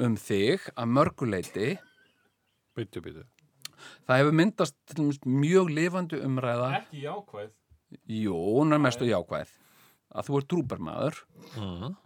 um 0.00 0.16
þig 0.16 0.70
að 0.74 0.96
mörguleiti 0.96 1.74
Byttu, 2.76 3.02
byttu 3.04 3.26
það 4.06 4.20
hefur 4.20 4.36
myndast 4.36 4.76
til 4.88 4.98
dæmis 5.00 5.18
mjög 5.24 5.72
lifandi 5.76 6.20
umræða. 6.26 6.68
Ekki 6.80 7.04
jákvæð. 7.06 7.50
jú, 8.06 8.36
hún 8.58 8.72
er 8.72 8.78
mestu 8.78 9.08
jákvæð. 9.08 9.50
Að 10.10 10.26
þú 10.26 10.38
ert 10.38 10.48
trúbermaður. 10.50 11.16
Mhm. 11.56 11.96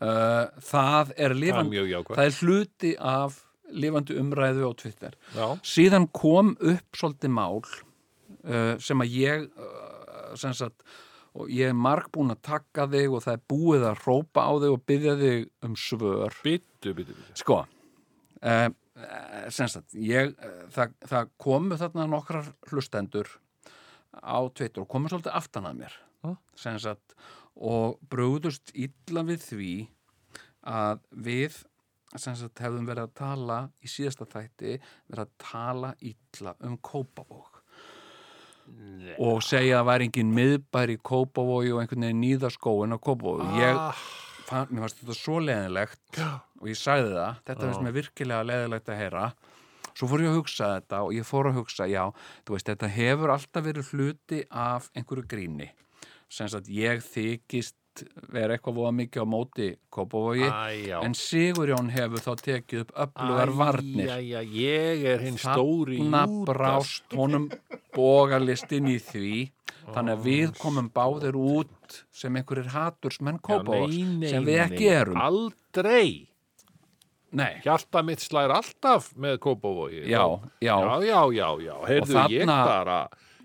uh, 0.00 0.46
það 0.62 1.12
er 1.16 1.16
Það 1.16 1.30
er 1.30 1.34
lifandi 1.34 1.76
mjög 1.76 1.88
jákvæð. 1.92 2.16
það 2.16 2.24
er 2.24 2.38
hluti 2.40 2.94
af 2.98 3.44
lifandi 3.70 4.16
umræðu 4.20 4.70
á 4.70 4.72
Twitter. 4.78 5.18
Já, 5.36 5.46
síðan 5.66 6.08
kom 6.14 6.54
upp 6.56 6.98
svolítið 6.98 7.34
mál 7.34 7.60
uh, 7.60 8.74
sem 8.80 9.04
að 9.04 9.14
ég 9.18 9.46
uh, 9.48 10.34
sem 10.38 10.56
sagt 10.56 10.84
og 11.38 11.50
ég 11.52 11.70
er 11.70 11.76
marg 11.76 12.08
búin 12.14 12.32
að 12.32 12.42
taka 12.48 12.88
þig 12.90 13.14
og 13.14 13.22
það 13.22 13.36
er 13.36 13.44
búið 13.52 13.88
að 13.90 14.04
rópa 14.06 14.46
á 14.48 14.52
þig 14.58 14.74
og 14.74 14.84
byggja 14.90 15.16
þig 15.20 15.48
um 15.68 15.76
svör. 15.78 16.38
Byttu, 16.44 16.94
byttu, 16.96 17.14
byttu 17.14 17.42
sko 17.42 17.60
uh, 17.62 18.68
sem 19.54 19.70
sagt 19.70 19.94
ég, 19.94 20.32
uh, 20.34 20.64
það, 20.74 20.96
það 21.06 21.34
komu 21.40 21.78
þarna 21.78 22.08
nokkrar 22.10 22.52
hlustendur 22.70 23.30
á 24.18 24.38
Twitter 24.50 24.82
og 24.82 24.90
komu 24.90 25.10
svolítið 25.12 25.36
aftan 25.38 25.68
að 25.68 25.82
mér 25.84 25.98
sagt 26.58 27.14
og 27.58 27.98
brugðust 28.10 28.72
illa 28.74 29.24
við 29.26 29.42
því 29.44 29.72
að 30.68 31.02
við 31.10 31.58
sagt 32.16 32.62
hefðum 32.64 32.88
verið 32.88 33.08
að 33.08 33.14
tala 33.20 33.58
í 33.84 33.90
síðasta 33.90 34.28
þætti 34.28 34.78
verið 35.10 35.24
að 35.24 35.34
tala 35.42 35.94
illa 36.00 36.54
um 36.64 36.78
Kópavóg 36.80 37.58
og 39.18 39.42
segja 39.44 39.80
að 39.80 39.88
væri 39.88 40.08
engin 40.08 40.32
miðbær 40.36 40.92
í 40.92 40.98
Kópavógi 41.00 41.74
og 41.74 41.82
einhvern 41.82 42.06
veginn 42.06 42.24
nýðaskóin 42.24 42.96
á 42.96 42.98
Kópavógi 43.00 43.62
ég, 43.62 43.76
ah, 43.80 44.02
fann, 44.48 44.68
mér 44.70 44.84
fannst 44.84 45.00
þetta 45.02 45.16
svo 45.16 45.38
leðinlegt 45.44 46.20
og 46.60 46.68
ég 46.70 46.78
sagði 46.78 47.14
það, 47.14 47.40
þetta 47.48 47.64
finnst 47.64 47.84
mér 47.84 47.96
virkilega 47.96 48.48
leðilegt 48.48 48.92
að 48.92 49.00
heyra. 49.02 49.24
Svo 49.98 50.06
fór 50.10 50.22
ég 50.22 50.30
að 50.30 50.38
hugsa 50.38 50.70
þetta 50.76 51.00
og 51.06 51.14
ég 51.16 51.26
fór 51.26 51.50
að 51.50 51.58
hugsa, 51.58 51.88
já, 51.90 52.04
þú 52.46 52.54
veist, 52.54 52.70
þetta 52.70 52.90
hefur 52.94 53.34
alltaf 53.34 53.66
verið 53.66 53.92
hluti 53.92 54.40
af 54.48 54.88
einhverju 54.94 55.26
gríni. 55.30 55.72
Sem 56.30 56.50
sagt 56.52 56.68
ég 56.70 57.02
þykist 57.02 57.76
vera 58.32 58.56
eitthvað 58.56 58.76
voða 58.78 58.92
mikið 58.98 59.24
á 59.24 59.26
móti 59.28 59.68
Kópavogi, 59.94 60.46
Æ, 60.48 60.88
já. 60.88 60.98
en 61.04 61.14
Sigurjón 61.18 61.90
hefur 61.94 62.22
þá 62.24 62.32
tekið 62.44 62.82
upp 62.84 62.92
öflugar 63.06 63.52
varnir. 63.58 64.10
Æ, 64.14 64.42
ég 64.54 65.04
er 65.14 65.24
hinn 65.26 65.38
stóri 65.40 66.00
Þarna 66.00 66.24
brást 66.48 67.16
honum 67.18 67.48
bógarlistin 67.96 68.88
í 68.92 68.98
því 69.02 69.32
þannig 69.94 70.14
að 70.18 70.24
við 70.28 70.56
komum 70.60 70.88
báðir 70.92 71.38
út 71.40 72.00
sem 72.12 72.34
einhverjir 72.36 72.72
hatursmenn 72.74 73.38
Já, 73.40 73.62
nei, 73.64 74.28
sem 74.32 74.44
við 74.44 74.58
ekki 74.66 74.90
erum. 74.92 75.16
Aldrei. 75.22 76.28
Nei, 77.38 77.58
Hjarta 77.64 78.00
mitt 78.04 78.22
slær 78.24 78.52
alltaf 78.56 79.10
með 79.20 79.38
Kópavogi. 79.44 80.04
Já, 80.08 80.22
já, 80.64 80.76
já, 80.80 81.00
já, 81.04 81.18
já, 81.36 81.48
já. 81.60 81.74
Heyrðu, 81.88 82.22
ég 82.32 82.46
bara 82.48 83.00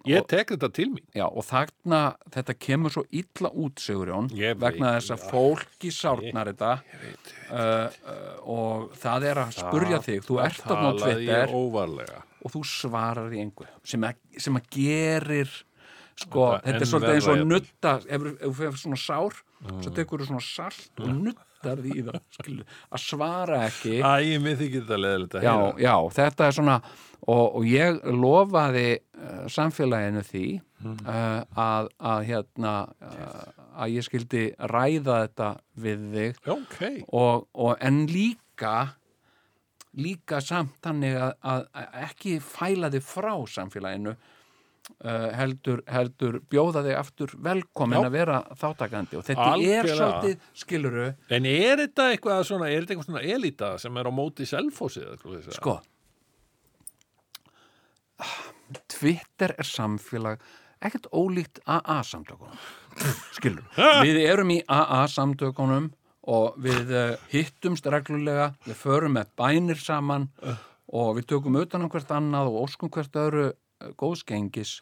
Ég 0.09 0.25
tek 0.27 0.49
þetta 0.51 0.67
til 0.75 0.89
mín. 0.91 1.03
Já 1.15 1.23
og 1.29 1.45
þarna 1.47 1.99
þetta 2.33 2.55
kemur 2.59 2.91
svo 2.91 3.03
illa 3.15 3.51
út 3.55 3.79
Sigurjón 3.79 4.27
vegna 4.59 4.95
þess 4.97 5.13
að 5.15 5.21
fólki 5.31 5.91
sárnar 5.95 6.49
þetta. 6.51 6.71
uh, 7.47 7.55
uh, 7.55 8.33
og 8.55 8.97
það 8.99 9.27
er 9.29 9.41
að 9.45 9.53
spurja 9.61 10.01
þig 10.03 10.25
þú 10.27 10.39
ert 10.43 10.59
þarna 10.65 10.89
á 10.89 10.93
Talaði 10.97 11.13
Twitter 11.13 11.47
ég 11.47 11.55
óvarlega. 11.55 12.19
og 12.43 12.55
þú 12.57 12.63
svarar 12.67 13.31
í 13.31 13.39
engu 13.45 13.69
sem 13.87 14.03
að, 14.03 14.19
sem 14.43 14.59
að 14.59 14.67
gerir 14.75 15.53
sko, 16.19 16.49
Þetta 16.59 16.67
þetta 16.67 16.83
er 16.83 16.91
svolítið 16.91 17.15
eins 17.15 17.31
og 17.31 17.47
nutta 17.47 17.95
ef 18.03 18.27
þú 18.43 18.53
fyrir 18.59 18.77
svona 18.83 19.01
sár 19.01 19.39
svo 19.79 19.95
tekur 19.95 20.19
þú 20.23 20.29
svona 20.33 20.43
salt 20.45 20.99
og 20.99 21.15
nuttar 21.23 21.47
því 21.63 21.95
í 21.95 22.03
það 22.09 22.19
skilu, 22.37 22.67
að 22.89 23.03
svara 23.03 23.63
ekki. 23.69 23.95
Æ, 23.99 24.37
mér 24.43 24.59
þykir 24.59 24.83
þetta 24.83 24.99
leðilegt 24.99 25.35
að 25.39 25.47
heyra. 25.47 25.73
já, 25.85 25.95
þetta 26.17 26.47
er 26.47 26.57
svona 26.59 26.77
og, 27.23 27.43
og 27.59 27.67
ég 27.67 27.99
lofaði 28.19 28.87
uh, 28.99 29.45
samfélaginu 29.51 30.23
því 30.27 30.47
uh, 30.59 31.43
að, 31.63 31.91
að 31.99 32.25
hérna 32.29 32.73
uh, 32.89 33.45
að 33.83 33.95
ég 33.95 34.07
skildi 34.07 34.43
ræða 34.73 35.21
þetta 35.23 35.53
við 35.85 36.03
þig. 36.17 36.43
Já, 36.43 36.53
ok. 36.57 36.83
Og, 37.07 37.47
og 37.53 37.73
en 37.79 38.03
líka 38.11 38.75
líka 39.93 40.39
samt 40.41 40.79
þannig 40.81 41.17
að, 41.21 41.33
að 41.45 41.65
ekki 42.01 42.37
fæla 42.41 42.89
þig 42.93 43.05
frá 43.05 43.33
samfélaginu 43.55 44.15
uh, 44.89 45.29
heldur, 45.37 45.81
heldur 45.87 46.39
bjóða 46.51 46.83
þig 46.87 46.97
aftur 46.99 47.33
velkomin 47.45 47.99
Já. 47.99 48.07
að 48.07 48.15
vera 48.17 48.39
þáttakandi 48.59 49.19
og 49.19 49.25
þetta 49.27 49.45
er 49.45 49.53
Algjörlega. 49.53 49.95
svolítið 49.99 50.47
skiluru 50.63 51.05
En 51.37 51.47
er 51.49 51.83
þetta 51.85 52.09
eitthvað 52.11 52.43
svona, 52.49 52.69
er 52.69 52.83
þetta 52.83 52.95
eitthvað 52.95 53.09
svona 53.09 53.23
elita 53.37 53.71
sem 53.81 53.97
er 54.01 54.09
á 54.09 54.11
móti 54.13 54.47
selfósið? 54.49 55.51
sko 55.55 55.79
Twitter 58.89 59.53
er 59.59 59.67
samfélag 59.67 60.43
ekkert 60.83 61.07
ólíkt 61.15 61.59
AA 61.69 62.01
samtökunum 62.07 62.57
skilur, 63.37 63.63
við 64.03 64.19
erum 64.25 64.51
í 64.53 64.59
AA 64.67 65.05
samtökunum 65.11 65.91
og 66.31 66.55
við 66.63 66.91
uh, 66.95 67.15
hittumst 67.33 67.87
reglulega, 67.91 68.53
við 68.63 68.77
förum 68.79 69.17
með 69.17 69.31
bænir 69.39 69.79
saman 69.81 70.29
og 70.93 71.17
við 71.17 71.27
tökum 71.33 71.57
utan 71.59 71.83
um 71.83 71.91
hvert 71.91 72.11
annað 72.15 72.51
og 72.51 72.61
óskum 72.67 72.91
hvert 72.93 73.17
öðru 73.19 73.49
góðskengis 73.99 74.77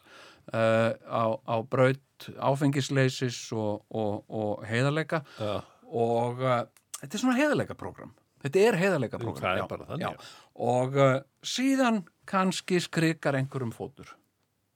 uh, 0.54 0.92
á, 1.06 1.24
á 1.42 1.56
braut 1.66 2.28
áfengisleysis 2.38 3.38
og, 3.52 3.82
og, 3.90 4.22
og 4.30 4.64
heiðarleika. 4.68 5.22
Já. 5.40 5.60
og 5.92 6.40
uh, 6.42 6.62
þetta 7.00 7.16
er 7.18 7.22
svona 7.24 7.36
heiðarleika 7.38 7.74
program 7.78 8.12
þetta 8.42 8.62
er 8.68 8.78
heiðarleika 8.80 9.18
program 9.22 9.68
þannig, 9.70 10.06
já. 10.06 10.34
og 10.54 10.96
uh, 10.98 11.16
síðan 11.46 12.02
kannski 12.26 12.78
skrikar 12.82 13.36
einhverjum 13.38 13.72
fótur. 13.74 14.14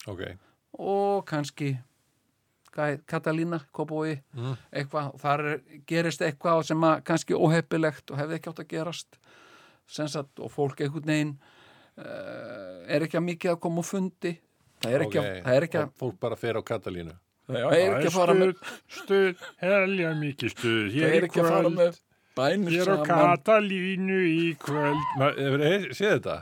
Ok, 0.07 0.22
og 0.79 1.24
kannski 1.27 1.77
Ka- 2.77 2.99
Katalína, 3.09 3.62
Kópói 3.72 4.18
Mm. 4.37 4.57
eitthvað, 4.77 5.14
þar 5.22 5.41
er, 5.49 5.61
gerist 5.89 6.20
eitthvað 6.22 6.62
sem 6.68 6.83
kannski 7.09 7.33
óheppilegt 7.35 8.11
og 8.12 8.18
hefði 8.20 8.37
ekki 8.37 8.51
átt 8.53 8.61
að 8.61 8.68
gerast. 8.74 9.18
Sensat, 9.89 10.29
og 10.43 10.51
fólk 10.53 10.81
einhvern 10.85 11.07
veginn 11.09 11.33
uh, 11.39 11.55
er 11.97 13.07
ekki 13.07 13.20
að 13.20 13.24
mikið 13.30 13.55
að 13.55 13.62
koma 13.66 13.82
og 13.82 13.88
fundi? 13.88 14.34
Það 14.84 14.97
er 14.97 15.05
ekki, 15.07 15.20
að, 15.20 15.30
það 15.47 15.57
er 15.57 15.66
ekki, 15.66 15.78
að, 15.80 15.94
fólk 16.03 16.18
bara 16.20 16.36
fer 16.40 16.59
á 16.61 16.62
Katalínu. 16.66 17.14
Það 17.47 17.76
er 17.76 17.94
ekki 17.94 18.11
að 18.11 18.16
fara 18.16 18.34
með 18.36 18.53
stuð, 18.90 19.47
helja 19.62 20.12
mikið 20.18 20.53
stuð. 20.53 20.84
Það 20.92 21.16
er 21.16 21.26
ekki 21.28 21.42
að 21.42 21.51
fara 21.55 21.72
með 21.72 21.99
bænir 22.36 22.74
hér 22.74 22.90
á 22.90 22.97
saman. 22.97 23.09
Katalínu 23.11 24.20
í 24.28 24.47
kvöld. 24.61 25.05
Ma- 25.20 25.32
hefur 25.36 25.64
þið 25.64 25.86
séð 25.97 26.14
þetta? 26.16 26.38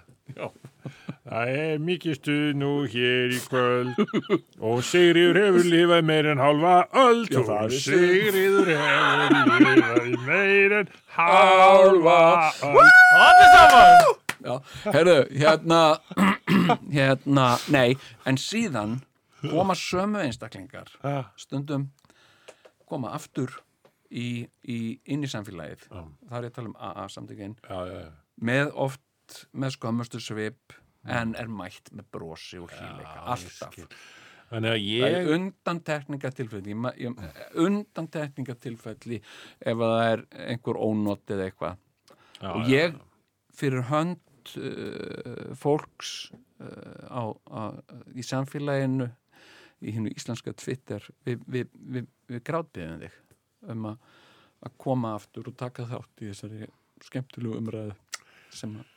það 1.25 1.53
er 1.55 1.85
mikið 1.85 2.19
stuð 2.19 2.49
nú 2.61 2.73
hér 2.91 3.37
í 3.37 3.41
kvöld. 3.45 4.03
Og 4.59 4.83
Sigriður 4.89 5.41
hefur 5.45 5.71
lifað 5.77 6.03
meir 6.11 6.31
en 6.33 6.43
halva 6.43 6.75
Já, 6.89 7.39
það 7.45 7.55
og 7.55 7.63
er 7.69 7.79
Sigriður 7.85 8.75
hefur 8.75 9.63
lifað 9.69 10.11
meir 10.27 10.77
en 10.81 10.93
halva 11.21 12.21
öld. 12.73 12.93
Allir 13.29 13.51
saman! 13.55 14.21
Já, 14.45 14.55
heyrðu, 14.93 15.17
hérna 15.41 15.81
hérna, 16.99 17.47
nei 17.73 17.95
en 18.29 18.37
síðan 18.41 18.99
koma 19.45 19.75
sömu 19.77 20.21
einstaklingar 20.25 20.91
stundum 21.41 21.89
koma 22.89 23.11
aftur 23.17 23.51
í, 24.13 24.45
í 24.69 24.79
inn 25.11 25.25
í 25.25 25.31
samfélagið. 25.33 25.87
Það 26.29 26.37
er 26.39 26.49
að 26.51 26.55
tala 26.59 26.71
um 26.71 26.77
AA 26.79 27.07
samtökin. 27.11 27.57
Já, 27.65 27.79
já, 27.89 27.97
já. 28.05 28.11
Með 28.45 28.71
oft 28.85 29.41
með 29.57 29.75
skömmustu 29.79 30.21
svip 30.23 30.77
en 31.09 31.33
er 31.41 31.49
mætt 31.53 31.91
með 31.93 32.07
brosi 32.15 32.61
og 32.61 32.71
hlýleika, 32.73 33.25
alltaf 33.35 33.75
er 34.69 34.77
ég 34.79 35.31
undantekningatilfelli 35.35 36.71
ég, 36.75 36.79
ma- 36.79 36.93
ég, 37.01 37.17
undantekningatilfelli 37.65 39.19
ef 39.61 39.73
að 39.75 39.95
það 39.95 40.05
er 40.13 40.23
einhver 40.53 40.79
ónot 40.85 41.33
eða 41.35 41.49
eitthvað 41.49 41.81
og 42.55 42.69
ég 42.71 42.95
fyrir 43.57 43.87
hönd 43.91 44.21
uh, 44.61 45.53
fólks 45.59 46.15
uh, 46.61 47.05
á, 47.11 47.23
á, 47.51 47.63
í 48.15 48.25
samfélaginu 48.27 49.11
í 49.85 49.95
hinnu 49.95 50.13
íslenska 50.15 50.55
Twitter 50.57 51.05
við, 51.27 51.45
við, 51.47 51.69
við, 51.75 52.09
við 52.31 52.43
grátbiðum 52.47 53.05
þig 53.05 53.21
um 53.75 53.87
að, 53.93 54.09
að 54.65 54.75
koma 54.87 55.15
aftur 55.19 55.51
og 55.51 55.57
taka 55.61 55.87
þátt 55.91 56.25
í 56.25 56.33
þessari 56.33 56.69
skemmtilegu 57.05 57.61
umræðu 57.61 57.95
sem 58.55 58.77
að 58.81 58.91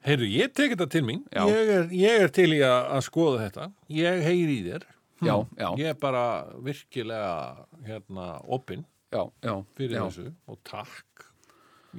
Heyrðu, 0.00 0.30
ég 0.32 0.52
tek 0.56 0.72
þetta 0.72 0.86
til 0.88 1.02
mín. 1.04 1.18
Ég 1.28 1.70
er, 1.74 1.90
ég 1.92 2.22
er 2.24 2.30
til 2.32 2.46
í 2.56 2.62
að, 2.64 2.78
að 2.96 3.02
skoða 3.04 3.40
þetta. 3.42 3.66
Ég 3.92 4.22
heyri 4.24 4.54
í 4.54 4.62
þér. 4.64 4.86
Já, 5.20 5.34
já, 5.60 5.66
Ég 5.76 5.90
er 5.90 5.98
bara 6.00 6.22
virkilega 6.64 7.66
hérna 7.84 8.28
opinn 8.48 8.86
já, 9.12 9.26
já, 9.44 9.52
fyrir 9.76 9.98
já, 9.98 10.04
þessu 10.06 10.30
og 10.48 10.56
takk. 10.64 11.26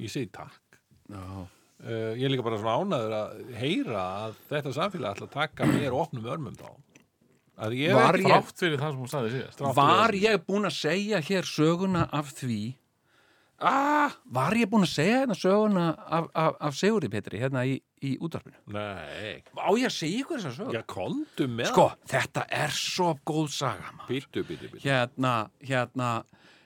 Ég 0.01 0.09
segi 0.09 0.31
takk. 0.33 0.79
Já, 1.11 1.45
uh, 1.85 2.13
Ég 2.17 2.25
er 2.27 2.33
líka 2.33 2.43
bara 2.45 2.59
svona 2.61 2.77
ánæður 2.81 3.15
að 3.17 3.55
heyra 3.61 4.03
að 4.27 4.35
þetta 4.49 4.73
samfélag 4.77 5.15
ætla 5.15 5.27
að 5.29 5.35
taka 5.37 5.65
mér 5.71 5.93
opnum 5.97 6.25
örmum 6.33 6.55
þá 6.59 6.69
að 7.61 7.75
ég 7.77 7.93
Var 7.93 8.17
veit 8.17 8.25
ég- 8.25 8.31
Þrátt 8.31 8.61
fyrir 8.63 8.79
það 8.81 8.91
sem 8.93 9.01
hún 9.03 9.11
sagði 9.11 9.31
síðast. 9.35 9.65
Var 9.77 10.11
ég 10.17 10.45
búin 10.47 10.65
að 10.69 10.77
segja 10.79 11.19
hér 11.27 11.45
söguna 11.45 12.07
af 12.11 12.31
því 12.39 12.59
ah, 13.61 14.15
Var 14.33 14.55
ég 14.57 14.69
búin 14.71 14.85
að 14.87 14.93
segja 14.95 15.19
hérna 15.21 15.35
söguna 15.37 15.83
af, 16.07 16.29
af, 16.33 16.55
af 16.69 16.77
Sigurði 16.79 17.11
Petri 17.13 17.41
hérna 17.41 17.61
í, 17.69 17.75
í 18.01 18.15
útvarpinu 18.23 18.57
Nei, 18.73 19.43
Á 19.53 19.69
ég 19.77 19.85
að 19.89 19.93
segja 19.93 20.23
ykkur 20.23 20.41
þessa 20.41 20.55
sögu? 20.57 20.73
já 20.73 20.81
kondu 20.89 21.47
með 21.51 21.69
Sko, 21.73 21.85
þetta 22.09 22.45
er 22.63 22.73
svo 22.73 23.11
góð 23.29 23.51
saga 23.53 23.91
maður. 23.99 24.09
Býtu, 24.15 24.45
býtu, 24.49 24.71
býtu 24.73 24.85
Hérna, 24.87 25.35
hérna 25.61 26.09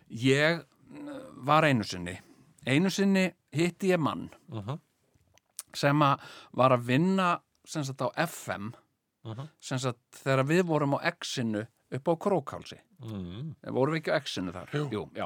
ég 0.08 0.62
mm, 0.64 1.12
var 1.50 1.68
einu 1.68 1.84
sinni 1.88 2.16
einu 2.66 2.90
sinni 2.94 3.28
hitti 3.54 3.92
ég 3.92 4.00
mann 4.02 4.30
Mhm. 4.50 4.80
Sem 5.76 6.02
að 6.06 6.20
var 6.54 6.76
að 6.78 6.86
vinna 6.90 7.30
sem 7.66 7.84
sagt 7.84 8.02
á 8.02 8.10
FM 8.28 8.74
Mhm. 9.26 9.48
sem 9.60 9.80
sagt 9.82 9.98
þegar 10.22 10.46
við 10.46 10.64
vorum 10.70 10.94
á 11.02 11.10
X-inu 11.18 11.64
upp 11.92 12.08
á 12.10 12.14
Krókálsi 12.22 12.78
mm. 13.02 13.56
vorum 13.74 13.96
við 13.96 14.02
ekki 14.04 14.14
á 14.14 14.22
X-inu 14.22 14.52
þar 14.54 14.70
Jú. 14.92 15.10
já 15.18 15.26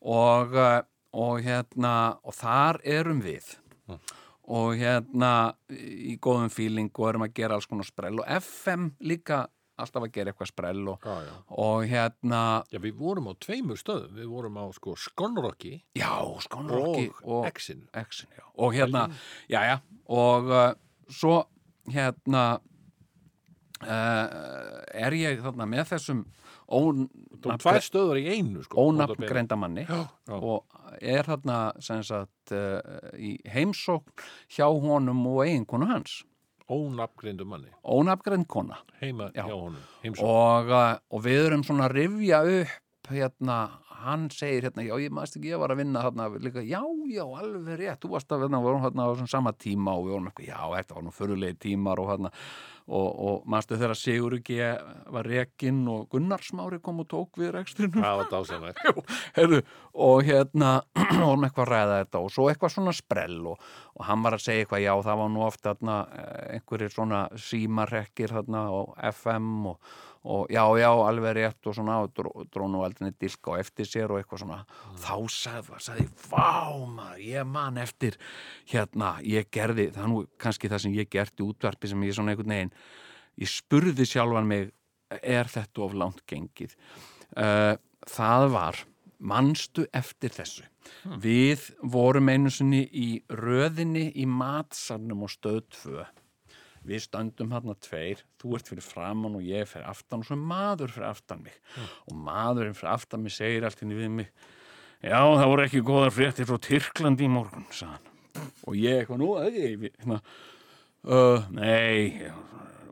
og, 0.00 0.54
uh, 0.54 0.82
og 1.12 1.40
hérna 1.42 2.18
og 2.22 2.34
þar 2.38 2.78
erum 2.84 3.22
við 3.22 3.56
Hm. 3.88 3.98
og 4.48 4.74
hérna 4.78 5.54
í 5.70 6.16
góðum 6.18 6.50
fíling 6.50 6.90
og 6.98 7.08
erum 7.08 7.22
að 7.26 7.34
gera 7.34 7.54
alls 7.54 7.66
konar 7.66 7.86
sprell 7.86 8.18
og 8.20 8.26
FM 8.26 8.92
líka 9.00 9.46
alltaf 9.76 10.06
að 10.06 10.12
gera 10.14 10.32
eitthvað 10.32 10.50
sprell 10.50 10.84
og, 10.92 11.04
já, 11.04 11.16
já. 11.26 11.34
og 11.62 11.86
hérna 11.90 12.42
já, 12.72 12.80
við 12.82 12.94
vorum 13.00 13.28
á 13.30 13.32
tveimur 13.42 13.80
stöðum 13.80 14.16
Við 14.16 14.30
vorum 14.32 14.60
á 14.60 14.64
sko 14.76 14.94
Skonrocki 15.00 15.74
já, 15.98 16.12
skonrokki 16.46 17.10
og 17.24 17.48
já. 18.32 18.44
og 18.54 18.76
hérna 18.76 19.08
já, 19.52 19.60
já, 19.68 19.76
og 20.08 20.50
uh, 20.52 20.70
svo 21.12 21.42
hérna 21.92 22.46
uh, 23.82 24.26
er 24.96 25.18
ég 25.18 25.44
þarna 25.44 25.68
með 25.68 25.92
þessum 25.92 26.24
einu 28.34 28.64
sko, 28.64 28.88
ónafngreinda 28.88 29.58
manni 29.60 29.84
já. 29.86 30.00
og 30.34 30.64
er 30.98 31.28
þarna 31.28 31.58
sem 31.84 32.02
sagt 32.06 32.54
uh, 32.56 32.80
í 33.14 33.36
heimsókn 33.52 34.24
hjá 34.56 34.66
honum 34.66 35.22
og 35.30 35.44
eiginkonu 35.44 35.90
hans 35.92 36.22
Ónafngreindu 36.72 37.46
manni. 37.46 37.70
Ónafngreind 37.84 38.48
kona. 38.50 38.80
Heima 39.00 39.30
Já. 39.34 39.44
hjá 39.46 39.54
honum 39.54 39.82
og, 40.18 40.72
uh, 40.72 40.96
og 41.10 41.22
við 41.22 41.44
erum 41.46 41.62
svona 41.66 41.86
að 41.86 41.94
rifja 42.00 42.42
upp 42.42 42.82
hérna, 43.10 43.56
hann 44.02 44.28
segir 44.34 44.66
hérna, 44.66 44.84
já 44.86 44.94
ég 45.00 45.14
maður 45.14 45.38
ekki, 45.38 45.50
ég 45.50 45.60
var 45.62 45.72
að 45.74 45.82
vinna 45.82 46.04
þarna 46.04 46.28
líka, 46.42 46.64
já, 46.66 46.80
já, 47.10 47.24
alveg 47.24 47.80
rétt 47.80 48.02
þú 48.02 48.12
varst 48.14 48.32
að 48.34 48.46
vinna, 48.46 48.60
við 48.62 48.70
vorum 48.70 48.86
hérna 48.86 49.06
á 49.06 49.10
svona 49.16 49.32
sama 49.32 49.52
tíma 49.56 49.96
og 49.96 50.06
við 50.06 50.16
vorum 50.16 50.30
eitthvað, 50.30 50.48
já, 50.50 50.60
þetta 50.76 50.96
var 50.98 51.06
nú 51.06 51.14
förulegi 51.16 51.58
tímar 51.66 52.02
og 52.02 52.10
hérna, 52.12 52.32
og, 52.86 53.06
og 53.26 53.46
maður 53.50 53.80
þegar 53.80 53.98
Sigur 53.98 54.36
ekki 54.36 54.58
var 55.16 55.26
rekinn 55.26 55.80
og 55.90 56.06
Gunnar 56.12 56.44
Smári 56.46 56.78
kom 56.82 57.00
og 57.02 57.08
tók 57.10 57.40
við 57.40 57.52
rekstrinu 57.56 58.02
og 60.06 60.26
hérna 60.26 60.72
vorum 61.24 61.46
eitthvað 61.48 61.64
að 61.66 61.72
ræða 61.72 62.00
þetta 62.02 62.22
og 62.22 62.34
svo 62.34 62.48
eitthvað 62.50 62.74
svona 62.76 62.94
sprell 62.96 63.40
og, 63.52 63.70
og 63.96 64.06
hann 64.06 64.22
var 64.26 64.36
að 64.36 64.44
segja 64.46 64.64
eitthvað, 64.64 64.84
já 64.86 64.92
það 65.08 65.22
var 65.22 65.32
nú 65.34 65.46
oft 65.46 65.64
þarna 65.66 65.96
eh, 66.14 66.42
einhverjir 66.56 66.94
svona 66.94 67.22
símarekkir 67.48 68.36
þarna 68.38 68.66
á 68.70 68.78
FM 69.10 69.72
og, 69.72 69.96
og 70.26 70.50
já, 70.50 70.62
já, 70.80 70.90
alveg 70.90 71.36
rétt 71.38 71.68
og 71.70 71.76
svona 71.78 72.00
og 72.02 72.12
dró, 72.16 72.32
dró 72.50 72.66
nú 72.70 72.82
aldrei 72.82 73.12
dilka 73.14 73.54
á 73.54 73.62
eftir 73.62 73.86
sér 73.86 74.10
og 74.10 74.20
eitthvað 74.20 74.42
svona. 74.42 74.60
Þá 74.98 75.16
sagði, 75.30 75.80
sagði 75.86 76.06
vá 76.26 76.74
maður, 76.90 77.22
ég 77.22 77.46
man 77.46 77.78
eftir 77.78 78.18
hérna, 78.72 79.16
ég 79.22 79.46
gerði, 79.54 79.92
það 79.94 80.02
er 80.04 80.12
nú 80.12 80.22
kannski 80.42 80.70
það 80.72 80.84
sem 80.84 80.96
ég 80.98 81.10
gerði 81.12 81.44
í 81.44 81.46
útvarpi 81.46 81.92
sem 81.92 82.06
ég 82.08 82.16
svona 82.18 82.34
einhvern 82.34 82.56
veginn 82.56 82.74
ég 83.40 83.52
spurði 83.52 84.06
sjálfan 84.08 84.48
mig 84.48 84.70
er 85.22 85.50
þetta 85.50 85.84
of 85.86 85.96
langt 85.96 86.24
gengið? 86.28 86.74
Uh, 87.36 87.76
það 88.08 88.48
var 88.54 88.82
manstu 89.18 89.86
eftir 89.96 90.34
þessu? 90.34 90.66
Við 91.22 91.70
vorum 91.82 92.30
einu 92.30 92.52
sinni 92.52 92.84
í 92.94 93.08
röðinni 93.30 94.08
í 94.14 94.26
matsalnum 94.30 95.24
og 95.26 95.32
stöð 95.32 95.64
2 95.82 96.04
við 96.86 97.02
stöndum 97.04 97.52
hérna 97.54 97.74
tveir 97.82 98.22
þú 98.40 98.56
ert 98.58 98.68
fyrir 98.70 98.84
framann 98.86 99.36
og 99.38 99.44
ég 99.46 99.66
fyrir 99.70 99.88
aftan 99.90 100.22
og 100.22 100.28
svo 100.28 100.36
er 100.36 100.44
maður 100.52 100.92
fyrir 100.94 101.08
aftan 101.10 101.42
mig. 101.44 101.56
Og 102.10 102.18
maðurinn 102.26 102.76
fyrir 102.78 102.92
aftan 102.94 103.24
mig 103.24 103.34
segir 103.34 103.66
allt 103.66 103.80
henni 103.82 103.98
við 103.98 104.12
mig 104.20 104.30
já 105.02 105.18
það 105.20 105.48
voru 105.52 105.64
ekki 105.66 105.82
góðar 105.86 106.14
fréttir 106.14 106.48
frá 106.48 106.58
Tyrklandi 106.66 107.26
í 107.26 107.32
morgun 107.32 107.66
hann. 107.80 108.12
Og 108.68 108.76
ég 108.76 109.02
eitthvað 109.02 109.20
nú 109.22 109.32
við- 109.40 109.90
hérna, 109.98 110.20
uh, 111.04 111.46
nei 111.50 112.22
ég 112.26 112.32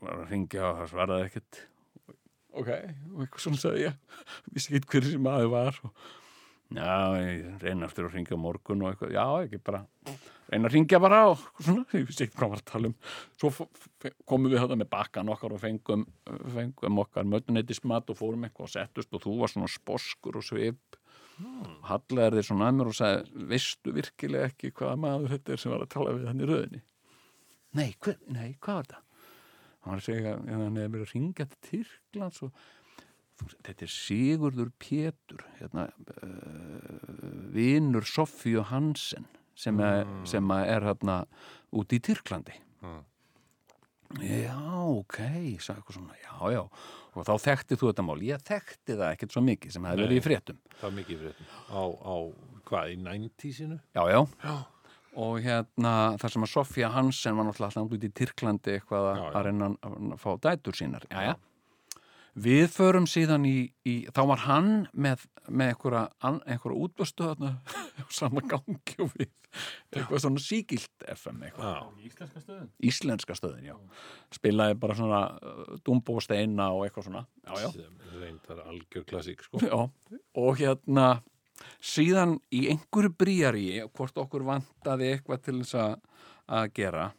var 0.01 0.19
að 0.21 0.29
ringja 0.31 0.67
og 0.69 0.83
það 0.83 0.91
svaraði 0.93 1.29
ekkert. 1.31 1.63
Ok, 2.55 2.69
og 2.71 3.25
eitthvað 3.25 3.41
svona 3.43 3.59
sagði 3.59 3.87
ég. 3.89 3.97
Vissi 4.55 4.77
ekki 4.79 4.93
hver 4.93 5.09
sem 5.11 5.25
maður 5.25 5.51
var 5.51 5.81
og, 5.83 5.91
já, 6.79 6.97
ég 7.21 7.63
reyna 7.63 7.89
aftur 7.89 8.09
að 8.09 8.17
ringja 8.19 8.39
morgun 8.41 8.85
og 8.85 8.93
eitthvað, 8.93 9.15
já, 9.15 9.25
ekki 9.45 9.61
bara 9.65 9.85
reyna 10.51 10.69
að 10.69 10.77
ringja 10.77 11.01
bara 11.03 11.21
og 11.31 11.45
svona, 11.59 11.85
ég 11.99 12.09
vissi 12.09 12.27
ekki 12.27 12.39
hvað 12.41 12.53
var 12.55 12.63
að 12.63 12.69
tala 12.73 12.91
um. 12.91 12.97
Svo 13.41 13.53
komum 14.29 14.53
við 14.53 14.61
þetta 14.63 14.81
með 14.81 14.91
bakkan 14.93 15.33
okkar 15.35 15.57
og 15.57 15.63
fengum, 15.63 16.05
fengum 16.57 17.01
okkar 17.05 17.31
mötuneytismat 17.31 18.13
og 18.13 18.21
fórum 18.21 18.47
eitthvað 18.47 18.69
og 18.69 18.75
settust 18.75 19.17
og 19.17 19.25
þú 19.25 19.39
var 19.43 19.55
svona 19.55 19.71
sposkur 19.73 20.41
og 20.41 20.47
svip. 20.47 21.01
Hmm. 21.35 21.81
hallaði 21.89 22.39
þér 22.39 22.47
svona 22.47 22.67
að 22.71 22.77
mér 22.79 22.89
og 22.93 22.95
sagði 22.95 23.47
veistu 23.51 23.93
virkilega 23.97 24.51
ekki 24.53 24.69
hvaða 24.71 24.99
maður 25.03 25.33
þetta 25.33 25.51
er 25.51 25.61
sem 25.63 25.73
var 25.73 25.83
að 25.83 25.91
tala 25.91 26.13
við 26.15 26.29
hann 26.31 26.43
í 26.45 26.47
röðinni? 26.47 26.83
Nei, 27.75 27.89
hver, 28.05 28.21
nei, 28.31 28.53
hvað 28.63 28.77
var 28.77 28.87
þetta? 28.87 29.01
Hann 29.81 29.91
var 29.91 30.03
að 30.03 30.07
segja 30.07 30.35
hann 30.37 30.79
hefði 30.79 30.85
verið 30.93 31.03
að 31.09 31.15
ringja 31.17 31.47
til 31.51 31.59
Tyrklands 31.67 32.45
og 32.47 32.61
þetta 33.67 33.87
er 33.87 33.93
Sigurður 33.93 34.71
Pétur 34.81 35.43
hérna, 35.61 35.89
uh, 36.23 37.49
vinur 37.55 38.07
Sofíu 38.09 38.63
Hansen 38.71 39.27
sem, 39.55 39.79
er, 39.81 40.07
sem 40.29 40.55
að 40.55 40.69
er 40.77 40.87
hérna 40.91 41.19
út 41.75 41.93
í 41.95 42.01
Tyrklandi. 42.03 42.57
Já, 44.23 44.55
ok 44.95 45.17
sagði 45.59 45.81
eitthvað 45.81 45.97
svona, 45.97 46.19
já, 46.21 46.35
já. 46.55 46.61
Og 47.15 47.27
þá 47.27 47.33
þekkti 47.49 47.79
þú 47.79 47.89
þetta 47.91 48.05
mál, 48.07 48.21
ég 48.27 48.45
þekkti 48.47 48.97
það 48.99 49.09
ekkert 49.15 49.35
svo 49.35 49.43
mikið 49.47 49.75
sem 49.75 49.89
hefði 49.89 50.05
verið 50.05 50.21
í 50.21 50.25
fréttum. 50.25 50.61
Það 50.79 50.85
var 50.87 50.95
mikið 50.99 51.25
fréttum. 51.25 51.49
Á, 51.71 51.83
á, 51.83 52.15
hvað, 52.69 52.93
í 52.93 52.99
90-sinu? 53.03 53.79
já, 53.97 54.03
já, 54.11 54.21
já. 54.45 54.55
og 55.25 55.35
hérna 55.45 55.95
þar 56.23 56.35
sem 56.35 56.47
að 56.47 56.53
Sofía 56.53 56.91
Hansen 56.95 57.39
var 57.39 57.49
náttúrulega 57.49 57.71
alltaf 57.83 57.97
út 57.99 58.07
í 58.07 58.13
Tyrklandi 58.21 58.77
eitthvað 58.77 59.09
að, 59.11 59.19
Já, 59.19 59.25
já. 59.25 59.35
að 59.41 59.47
reyna 59.49 59.71
að 59.89 60.17
fá 60.23 60.31
dætur 60.47 60.79
sínar. 60.79 61.07
Já, 61.11 61.21
já. 61.31 61.35
Við 62.35 62.67
förum 62.75 63.07
síðan 63.11 63.47
í, 63.47 63.57
í 63.87 63.95
þá 64.15 64.21
var 64.33 64.43
hann 64.49 64.71
með, 64.93 65.25
með 65.49 65.73
einhverja, 65.75 66.05
einhverja 66.25 66.81
útböstu 66.87 67.29
þarna 67.29 67.53
á 68.03 68.05
sama 68.13 68.43
gangi 68.51 68.99
og 69.05 69.13
við. 69.15 69.33
Eitthvað 69.95 70.23
svona 70.25 70.43
síkilt 70.43 71.05
FM 71.15 71.45
eitthvað. 71.47 71.77
Já, 71.77 72.09
Íslenska 72.09 72.41
stöðun 72.43 72.71
íslenska 72.83 73.37
stöðin, 73.39 73.69
já. 73.69 73.77
Spilaði 74.35 74.79
bara 74.83 74.97
svona 74.99 75.21
uh, 75.39 75.77
Dumbo 75.87 76.19
og 76.19 76.25
Steina 76.27 76.73
og 76.75 76.89
eitthvað 76.89 77.09
svona. 77.09 77.23
Já, 77.45 77.55
já. 77.63 77.69
sem 77.77 78.19
reyndar 78.19 78.65
algjör 78.67 79.07
klassík 79.07 79.47
sko. 79.47 79.63
Já, 79.63 80.19
og 80.43 80.59
hérna 80.59 81.09
síðan 81.85 82.39
í 82.55 82.67
einhverju 82.73 83.15
bríari 83.19 83.69
hvort 83.95 84.19
okkur 84.19 84.47
vantaði 84.49 85.13
eitthvað 85.15 85.45
til 85.47 85.61
þess 85.63 85.79
að 85.79 86.73
gera 86.75 87.13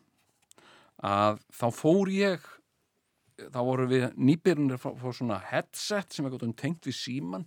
að 1.06 1.40
þá 1.54 1.66
fór 1.76 2.12
ég 2.12 2.46
þá 3.38 3.60
voru 3.68 3.88
við 3.90 4.06
nýbyrjunir 4.16 4.80
fór, 4.82 5.16
svona 5.16 5.42
headset 5.52 6.14
sem 6.14 6.28
eitthvað 6.28 6.56
tengt 6.60 6.88
við 6.88 6.98
síman 6.98 7.46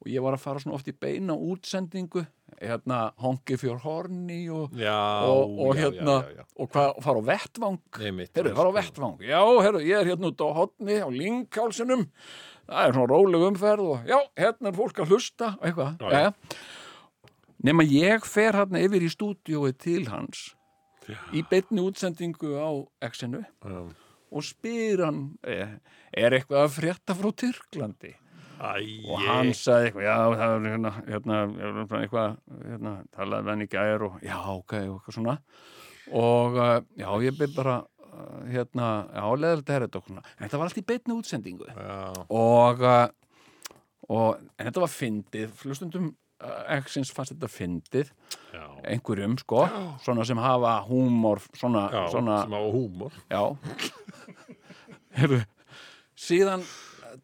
og 0.00 0.08
ég 0.08 0.24
var 0.24 0.32
að 0.32 0.42
fara 0.42 0.60
svona 0.62 0.78
oft 0.78 0.88
í 0.88 0.94
beina 0.96 1.34
útsendingu 1.36 2.24
hérna 2.56 3.00
hongi 3.20 3.58
fjör 3.60 3.80
horni 3.84 4.42
og, 4.52 4.72
Já, 4.76 4.96
og, 5.28 5.58
og 5.60 5.74
já, 5.76 5.82
hérna 5.84 6.16
já, 6.24 6.44
og 6.56 6.70
hvað, 6.72 6.92
og 6.94 7.04
fara 7.04 7.20
á 7.20 7.24
vettvang. 7.30 7.78
Herru, 8.00 8.54
fara 8.56 8.72
á 8.72 8.78
vettvang, 8.78 9.24
já, 9.24 9.40
herru, 9.60 9.82
ég 9.84 10.00
er 10.00 10.10
hérna 10.12 10.32
út 10.32 10.44
á 10.44 10.48
hotni 10.56 10.98
á 11.04 11.08
linkhálsinum 11.12 12.06
það 12.70 12.86
er 12.86 12.94
svona 12.96 13.10
róleg 13.10 13.46
umferð 13.50 13.88
og 13.94 14.08
já, 14.08 14.18
hérna 14.38 14.70
er 14.70 14.78
fólk 14.78 15.02
að 15.02 15.12
hlusta 15.14 15.54
og 15.58 15.66
eitthvað, 15.68 16.04
já. 16.14 16.32
nema 17.66 17.86
ég 17.86 18.26
fer 18.28 18.56
hérna 18.56 18.82
yfir 18.86 19.04
í 19.04 19.10
stúdíói 19.12 19.74
til 19.76 20.04
hans 20.10 20.50
í 21.34 21.42
beinni 21.50 21.82
útsendingu 21.82 22.54
á 22.56 22.70
X-inu. 23.10 23.42
Já. 23.42 23.80
Og 24.30 24.46
spyr 24.46 25.04
hann 25.06 25.22
er, 25.42 25.78
er 26.14 26.36
eitthvað 26.38 26.66
að 26.66 26.74
frétta 26.78 27.16
frá 27.18 27.30
Tyrklandi? 27.42 28.14
Æ, 28.60 28.72
og 29.08 29.22
hann 29.24 29.54
sagði 29.56 29.88
eitthvað, 29.88 30.04
já, 30.04 30.16
það 30.36 30.50
er 30.54 30.66
hérna, 30.68 30.90
hérna, 31.06 31.36
hérna 31.56 32.00
eitthvað, 32.02 32.34
hérna, 32.66 32.90
talaði 33.16 33.64
í 33.64 33.70
gær 33.72 34.04
og 34.04 34.18
já, 34.20 34.36
ok, 34.52 34.74
og 34.82 34.98
eitthvað 34.98 35.16
svona. 35.16 35.36
Og 36.20 36.58
uh, 36.60 36.74
já, 37.00 37.08
ég 37.24 37.38
byrð 37.38 37.54
bara 37.56 37.78
uh, 37.80 38.42
hérna, 38.50 38.90
já, 39.16 39.24
leðilegt 39.44 39.72
er 39.72 39.86
þetta 39.86 40.04
svona, 40.04 40.24
en 40.36 40.44
þetta 40.44 40.60
var 40.60 40.68
allt 40.68 40.82
í 40.82 40.86
beinni 40.92 41.16
útsendingu. 41.16 41.70
Já, 41.72 41.96
og, 42.36 42.84
og 44.10 44.44
þetta 44.60 44.84
var 44.84 44.92
fyndið, 44.92 45.56
flustundum 45.62 46.12
uh, 46.12 46.76
X-ins 46.82 47.14
fannst 47.16 47.32
þetta 47.38 47.52
fyndið. 47.54 48.12
Já, 48.52 48.66
einhverjum, 48.92 49.40
sko, 49.40 49.64
svona 50.04 50.28
sem 50.28 50.44
hafa 50.44 50.76
húmor, 50.84 51.40
svona, 51.56 51.88
já 51.96 52.04
svona 52.12 52.42
sem 52.44 52.60
á 52.60 52.62
húmor. 52.76 53.16
Já 53.32 53.56
Heru, 55.10 55.40
Síðan 56.20 56.62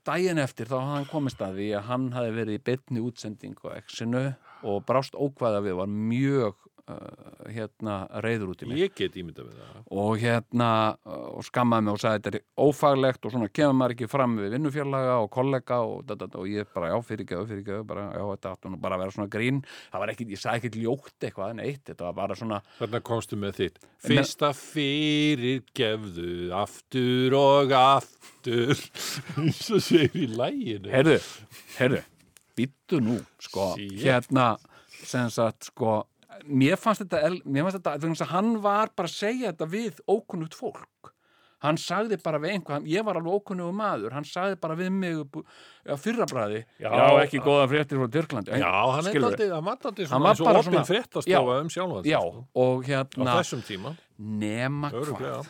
daginn 0.07 0.41
eftir 0.43 0.71
þá 0.71 0.79
hann 0.81 1.07
komist 1.11 1.43
að 1.45 1.61
því 1.61 1.67
að 1.79 1.89
hann 1.91 2.07
hafi 2.15 2.33
verið 2.35 2.59
í 2.59 2.63
beinni 2.67 3.03
útsending 3.05 3.59
á 3.63 3.79
X-inu 3.79 4.23
og 4.67 4.81
brást 4.89 5.15
ókvæða 5.15 5.61
við 5.67 5.77
var 5.79 5.91
mjög 5.93 6.66
uh, 6.91 7.47
hérna 7.53 7.97
reyður 8.25 8.53
út 8.53 8.63
í 8.65 8.69
mig. 8.71 8.81
Ég 8.81 8.95
get 8.97 9.17
ímyndað 9.19 9.49
með 9.51 9.61
það. 9.63 9.81
Og 10.03 10.13
hérna 10.23 10.69
uh, 11.07 11.27
og 11.37 11.47
skammaði 11.47 11.87
mig 11.87 11.97
og 11.97 12.03
sagði 12.03 12.23
þetta 12.25 12.41
er 12.41 12.67
ófaglegt 12.67 13.27
og 13.29 13.35
svona 13.35 13.51
kemur 13.53 13.79
maður 13.81 13.97
ekki 13.97 14.11
fram 14.13 14.37
við 14.41 14.57
vinnufjarlaga 14.57 15.17
og 15.25 15.31
kollega 15.37 15.81
og, 15.87 16.07
da, 16.09 16.29
og 16.29 16.49
ég 16.51 16.71
bara 16.75 16.93
já 16.93 16.97
fyrirgjöðu 17.11 17.51
fyrirgjöðu 17.53 17.89
bara 17.91 18.07
já 18.15 18.25
þetta 18.33 18.55
áttu 18.57 18.73
nú 18.73 18.81
bara 18.83 18.99
að 18.99 19.05
vera 19.05 19.17
svona 19.17 19.33
grín. 19.37 19.63
Það 19.93 20.05
var 20.05 20.15
ekki, 20.15 20.29
ég 20.33 20.43
sagði 20.43 20.63
ekki 20.71 20.85
ljótt 20.85 21.29
eitthvað 21.29 21.57
neitt 21.61 21.85
þetta 21.91 22.09
var 22.09 22.19
bara 22.23 22.39
svona 22.39 22.63
Þarna 22.81 23.03
komstu 23.07 23.39
með 23.41 23.61
þitt. 23.61 23.81
Fyrsta 24.07 24.53
fyrir 24.57 25.63
gefðu 25.77 26.51
aftur 26.57 27.37
og 27.39 27.73
aftur. 27.77 28.77
Og 29.77 29.83
segir 29.83 30.13
í 30.15 30.27
læginu 30.31 30.91
Heyrðu, 30.93 31.17
heyrðu, 31.77 32.03
býttu 32.59 33.01
nú, 33.03 33.17
sko, 33.43 33.73
Shit. 33.75 33.97
hérna, 34.05 34.47
sem 35.03 35.27
sagt, 35.35 35.67
sko, 35.73 35.97
mér 36.45 36.77
fannst 36.81 37.03
þetta, 37.05 37.21
mér 37.45 37.67
fannst 37.67 37.79
þetta, 37.81 37.97
þannig 38.03 38.23
að 38.27 38.33
hann 38.35 38.51
var 38.65 38.91
bara 38.97 39.09
að 39.09 39.15
segja 39.17 39.53
þetta 39.53 39.69
við 39.73 40.01
ókunnugt 40.11 40.55
fólk. 40.59 41.13
Hann 41.65 41.79
sagði 41.81 42.19
bara 42.23 42.39
við 42.39 42.53
einhvað, 42.53 42.85
ég 42.93 43.05
var 43.07 43.17
alveg 43.17 43.33
ókunnugu 43.41 43.73
maður, 43.75 44.13
hann 44.13 44.27
sagði 44.29 44.59
bara 44.61 44.75
við 44.77 44.91
mig 44.93 45.23
á 45.89 45.97
fyrrabræði, 45.97 46.61
já, 46.79 46.91
Já, 46.93 47.07
ekki 47.23 47.41
góða 47.41 47.65
fréttir 47.71 47.97
frá 48.03 48.11
Tyrklandi. 48.13 48.59
Já, 48.61 48.73
hann 48.93 49.09
er 49.09 49.25
aldrei, 49.25 49.47
hann 49.49 49.65
var 49.65 50.37
bara 50.45 50.61
opinn 50.61 50.77
svona- 50.77 50.85
fréttastofa 50.91 51.61
um 51.63 51.69
sjálfan 51.73 52.05
Já, 52.05 52.21
sig, 52.21 52.33
sko. 52.33 52.45
og 52.55 52.85
á 52.85 52.87
hérna, 52.91 53.37
þessum 53.41 53.63
tíma 53.65 53.97
nema 54.19 54.91
hvað, 54.93 55.49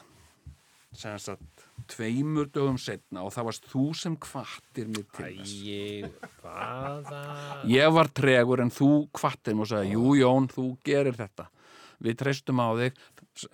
sem 0.94 1.18
sagt, 1.18 1.55
tveimur 1.90 2.48
dögum 2.50 2.78
setna 2.80 3.22
og 3.26 3.32
það 3.34 3.46
varst 3.50 3.66
þú 3.70 3.82
sem 3.94 4.16
kvattir 4.16 4.88
mig 4.88 5.04
til 5.16 5.26
þess 5.38 5.52
Æ, 5.62 6.08
hvaða 6.42 7.20
ég 7.70 7.92
var 7.94 8.08
tregur 8.16 8.62
en 8.64 8.72
þú 8.74 8.88
kvattir 9.14 9.54
mig 9.54 9.66
og 9.66 9.70
sagði, 9.74 9.92
jú 9.94 10.14
Jón, 10.18 10.48
þú 10.50 10.64
gerir 10.86 11.14
þetta 11.18 11.46
við 12.02 12.16
treystum 12.20 12.58
á 12.60 12.68
þig 12.76 12.98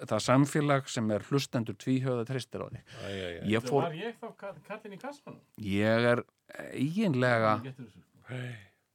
það 0.09 0.23
samfélag 0.27 0.89
sem 0.91 1.11
er 1.15 1.23
hlustendur 1.29 1.77
tvíhjóða 1.79 2.25
treystir 2.31 2.65
á 2.65 2.67
þig 2.73 2.83
Æ, 2.83 3.11
æ, 3.11 3.29
æ. 3.43 3.47
ég, 3.53 3.63
fór, 3.69 3.83
Var 3.87 3.99
ég 4.01 4.17
þá 4.23 4.29
kall- 4.41 4.63
kallinn 4.67 4.97
í 4.97 5.01
kassanum? 5.03 5.41
ég 5.59 6.09
er 6.15 6.25
eiginlega. 6.75 7.53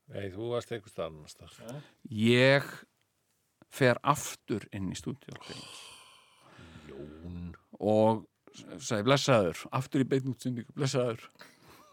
Nei, 0.08 0.30
þú 0.32 0.52
varst 0.54 0.72
annars 0.72 1.36
staðar. 1.36 1.82
ég 2.10 2.64
fer 3.70 3.98
aftur 4.04 4.64
inn 4.72 4.92
í 4.92 4.96
stúdíu 4.96 5.36
Jón 6.88 7.54
og 7.80 8.26
sagði 8.80 9.04
blessaður, 9.08 9.66
aftur 9.80 10.04
í 10.04 10.08
beinn 10.10 10.32
útsendingu 10.34 10.78
blessaður, 10.78 11.28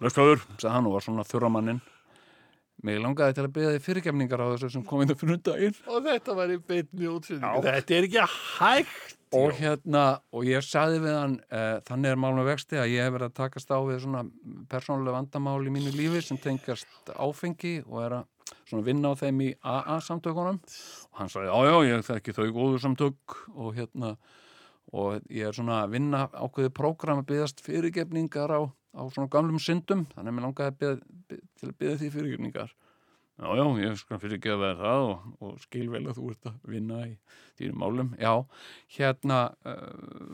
blessaður 0.01 0.45
sagði 0.59 0.73
hann 0.77 0.89
og 0.91 0.97
var 0.97 1.07
svona 1.07 1.27
þurramannin 1.29 1.83
mig 2.85 2.99
langaði 3.01 3.37
til 3.37 3.45
að 3.47 3.53
beða 3.55 3.75
þið 3.75 3.85
fyrirgefningar 3.87 4.43
á 4.45 4.47
þessu 4.53 4.71
sem 4.75 4.85
kom 4.85 5.03
inn 5.05 5.13
á 5.15 5.17
fyrir 5.17 5.39
daginn 5.47 5.77
Og 5.89 6.01
þetta 6.05 6.35
var 6.37 6.53
í 6.53 6.59
beinni 6.61 7.09
útsendingu. 7.09 7.63
Þetta 7.65 7.97
er 7.97 8.09
ekki 8.09 8.25
hægt. 8.59 9.15
og 9.35 9.55
hérna, 9.59 10.03
og 10.31 10.45
ég 10.47 10.63
sagði 10.63 11.01
við 11.03 11.17
hann 11.17 11.33
uh, 11.49 11.81
þannig 11.89 12.13
er 12.13 12.21
málum 12.23 12.47
vexti 12.47 12.79
að 12.79 12.93
ég 12.93 13.07
hef 13.07 13.17
verið 13.17 13.31
að 13.33 13.39
takast 13.41 13.73
á 13.75 13.79
við 13.83 14.05
svona 14.05 14.23
persónulega 14.71 15.17
vandamál 15.17 15.65
í 15.67 15.73
mínu 15.75 15.95
lífi 15.97 16.21
sem 16.23 16.39
tengast 16.39 17.11
áfengi 17.17 17.81
og 17.89 18.05
er 18.05 18.17
að 18.21 18.55
svona 18.69 18.87
vinna 18.87 19.11
á 19.11 19.19
þeim 19.19 19.43
í 19.43 19.51
AA 19.59 19.99
samtökunum. 20.05 20.61
Og 20.61 21.19
hann 21.19 21.33
sagði, 21.33 21.51
já 21.51 21.73
já, 21.73 21.77
ég 21.89 22.07
þekki 22.11 22.37
þau 22.37 22.47
góðu 22.55 22.81
samtök. 22.85 23.39
Og 23.55 23.75
hérna 23.79 24.15
og 24.95 25.27
ég 25.33 25.49
er 25.51 25.57
svona 25.57 25.83
að 25.83 25.97
vinna 25.97 26.25
ákveðið 26.31 26.73
prógram 26.77 27.23
að 27.23 27.29
byggast 27.33 27.63
fyrirgefningar 27.65 28.55
á, 28.55 28.61
á 28.71 29.03
svona 29.11 29.31
gamlum 29.33 29.61
syndum. 29.63 30.07
Þannig 30.15 30.31
að 30.31 30.37
mér 30.37 30.47
langaði 30.47 30.71
að 30.71 30.81
byggja, 30.81 31.21
byggja, 31.31 31.47
til 31.59 31.71
að 31.71 31.77
byggja 31.83 32.01
því 32.01 32.11
fyrirgefningar. 32.15 32.75
Já, 33.35 33.49
já, 33.59 33.65
ég 33.83 33.97
skal 33.99 34.21
fyrirgefa 34.23 34.69
þér 34.69 34.77
það 34.79 35.05
og, 35.09 35.23
og 35.43 35.55
skil 35.65 35.89
vel 35.91 36.05
að 36.07 36.19
þú 36.21 36.29
ert 36.31 36.49
að 36.53 36.69
vinna 36.71 36.99
í 37.09 37.15
þínum 37.59 37.81
málum. 37.83 38.13
Já, 38.23 38.35
hérna 38.95 39.39
uh, 39.67 40.29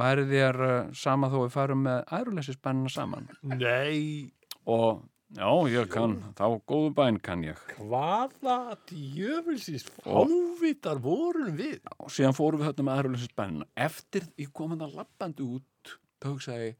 væri 0.00 0.24
þér 0.30 0.60
uh, 0.64 0.78
sama 0.96 1.28
þó 1.28 1.42
við 1.42 1.52
farum 1.58 1.84
með 1.84 2.00
æruleysispennina 2.16 2.92
saman? 2.94 3.28
Nei, 3.52 4.32
og 4.64 5.04
já, 5.36 5.50
ég 5.72 5.90
kann, 5.92 6.18
þá 6.38 6.46
góðu 6.68 6.92
bæn 6.98 7.20
kann 7.24 7.44
ég. 7.46 7.60
hvaða 7.78 8.76
djöfulsins 8.90 9.86
fávitar 9.98 11.00
vorum 11.02 11.56
við? 11.58 11.80
Og 11.98 12.12
síðan 12.12 12.36
fórum 12.36 12.62
við 12.62 12.70
þetta 12.70 12.86
með 12.88 13.02
æruleysispennina. 13.02 13.68
Eftir 13.88 14.28
ég 14.40 14.52
kom 14.54 14.74
hann 14.74 14.86
að 14.86 14.98
lappandi 15.00 15.46
út, 15.46 15.94
þá 16.22 16.28
hugsaði 16.32 16.72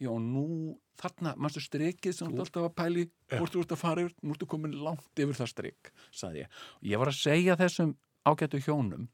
já, 0.00 0.10
nú 0.16 0.76
þarna, 1.00 1.34
mannstu 1.40 1.62
strikið 1.64 2.16
sem 2.16 2.32
þú 2.32 2.44
alltaf 2.44 2.66
að 2.68 2.76
pæli, 2.80 3.06
hvort 3.32 3.54
þú 3.54 3.64
ert 3.64 3.74
að 3.74 3.80
fara 3.80 4.04
yfir, 4.04 4.16
nú 4.24 4.34
ertu 4.34 4.48
komin 4.50 4.76
langt 4.84 5.22
yfir 5.22 5.38
það 5.38 5.52
strik, 5.52 5.92
saði 6.12 6.44
ég. 6.44 6.58
Ég 6.92 7.00
var 7.00 7.12
að 7.12 7.20
segja 7.20 7.56
þessum 7.60 7.94
ágætu 8.28 8.60
hjónum 8.64 9.06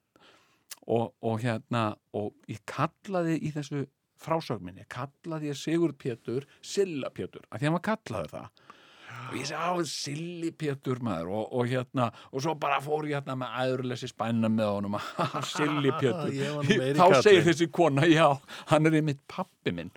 og, 0.87 1.13
og 1.23 1.43
hérna, 1.43 1.85
og 2.17 2.33
ég 2.51 2.63
kallaði 2.69 3.39
í 3.39 3.53
þessu 3.55 3.85
frásögminni, 4.23 4.87
kallaði 4.91 5.53
ég 5.53 5.61
Sigurd 5.61 5.99
Pétur, 6.01 6.47
Silla 6.65 7.11
Pétur, 7.15 7.45
af 7.51 7.61
því 7.61 7.69
hann 7.69 7.79
var 7.79 7.87
kallaður 7.91 8.33
það. 8.33 8.65
Og 9.27 9.37
ég 9.41 9.47
segi, 9.49 9.59
á, 9.59 9.71
Silli 9.91 10.51
Pétur 10.55 11.01
maður 11.05 11.33
og, 11.35 11.47
og 11.59 11.71
hérna, 11.71 12.09
og 12.31 12.43
svo 12.45 12.55
bara 12.61 12.79
fór 12.85 13.09
ég 13.09 13.19
hérna 13.19 13.37
með 13.41 13.57
æðurleysi 13.62 14.11
spænna 14.11 14.51
með 14.53 14.73
honum 14.77 14.99
Silli 15.55 15.93
Pétur. 16.01 16.37
Þá 16.99 17.07
segir 17.25 17.47
þessi 17.49 17.71
kona, 17.75 18.07
já, 18.11 18.29
hann 18.71 18.89
er 18.89 18.99
einmitt 19.01 19.23
pappi 19.31 19.75
minn. 19.75 19.91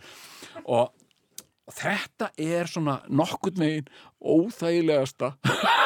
Og, 0.65 0.89
og 1.70 1.78
þetta 1.78 2.32
er 2.41 2.72
svona 2.72 2.99
nokkurn 3.09 3.61
veginn 3.61 3.91
óþægilegasta 4.20 5.36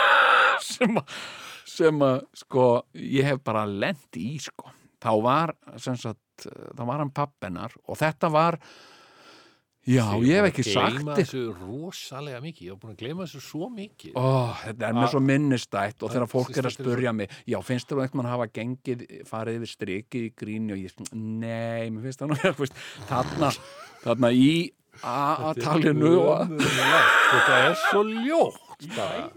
sem 0.72 0.98
að, 1.02 1.20
sem 1.74 2.08
að, 2.08 2.24
sko, 2.46 2.70
ég 2.96 3.28
hef 3.28 3.44
bara 3.46 3.68
lent 3.70 4.20
í, 4.20 4.38
sko. 4.42 4.72
Þá 5.04 5.12
var, 5.20 5.56
sem 5.84 6.00
sagt, 6.00 6.48
þá 6.48 6.84
var 6.88 7.02
hann 7.04 7.12
pappennar 7.14 7.76
og 7.84 8.00
þetta 8.00 8.30
var, 8.32 8.58
já, 9.84 10.06
ég 10.24 10.38
hef 10.40 10.48
ekki 10.50 10.64
sagt 10.68 10.98
Gleyma 10.98 11.16
þér. 11.16 11.24
þessu 11.24 11.42
rosalega 11.60 12.42
mikið, 12.44 12.68
ég 12.68 12.76
var 12.76 12.80
búin 12.84 12.94
að 12.94 13.02
gleyma 13.04 13.26
þessu 13.28 13.42
svo 13.44 13.70
mikið. 13.74 14.14
Ó, 14.16 14.28
þetta 14.64 14.88
er 14.90 14.98
mér 15.00 15.12
svo 15.12 15.24
minnistætt 15.24 16.06
og 16.06 16.14
þegar 16.14 16.30
fólk 16.32 16.54
er 16.54 16.70
að 16.70 16.70
þetta 16.70 16.76
spurja 16.78 17.14
mig 17.18 17.36
já, 17.50 17.58
finnst 17.66 17.90
þér 17.90 18.04
einhvern 18.06 18.22
mann 18.22 18.32
hafa 18.32 18.48
gengið 18.60 19.04
farið 19.30 19.60
yfir 19.60 19.74
strikið 19.74 20.30
í 20.30 20.32
gríni 20.40 20.76
og 20.78 20.80
ég 20.84 20.96
nei, 21.14 21.90
mér 21.92 22.08
finnst 22.08 22.24
það 22.24 22.32
nú 22.32 22.40
þú 22.44 22.64
veist, 22.64 22.80
þarna, 23.12 23.52
þarna 24.06 24.34
í 24.38 24.54
A-talinu 25.02 26.16
Þetta 26.54 27.56
er 27.66 27.80
svo 27.90 28.04
ljótt. 28.06 28.60
bara. 28.94 29.32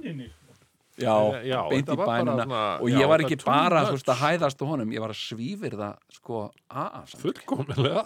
Já, 0.96 1.14
Já, 1.44 1.60
beint 1.68 1.88
í 1.88 1.96
bænina. 2.00 2.34
svona- 2.44 2.80
og 2.80 2.88
ég 2.88 3.08
var 3.10 3.20
ekki 3.24 3.36
bara 3.44 3.82
veist, 3.90 4.08
að 4.08 4.20
hæðast 4.22 4.62
á 4.62 4.64
honum, 4.66 4.90
ég 4.94 5.00
var 5.04 5.10
að 5.12 5.20
svífir 5.20 5.74
það 5.76 5.96
sko 6.16 6.40
A 6.70 7.02
Fullkomilega. 7.20 8.04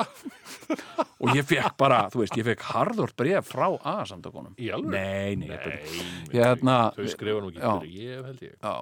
og 1.22 1.28
ég 1.36 1.44
fekk 1.46 1.76
bara, 1.78 2.00
þú 2.10 2.18
veist, 2.24 2.36
ég 2.40 2.44
fekk 2.50 2.62
harður 2.72 3.14
bref 3.16 3.48
frá 3.52 3.68
A-samtökunum 3.84 4.54
Í 4.58 4.70
alveg? 4.74 4.90
nei, 4.90 5.36
nei, 5.36 5.48
Nei, 5.48 5.58
nei 5.66 6.34
Hérna- 6.34 6.92
þau 6.96 7.06
skrifa 7.14 7.40
nú 7.44 7.50
ekki 7.52 7.60
fyrir 7.62 7.92
ég, 7.94 8.24
held 8.24 8.40
ég. 8.48 8.54
já, 8.60 8.74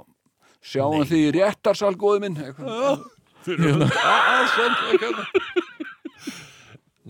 sjáum 0.73 1.05
því 1.05 1.19
í 1.29 1.33
réttarsal 1.39 1.95
góði 2.01 2.21
minn. 2.27 2.37
Eitthvað. 2.49 3.05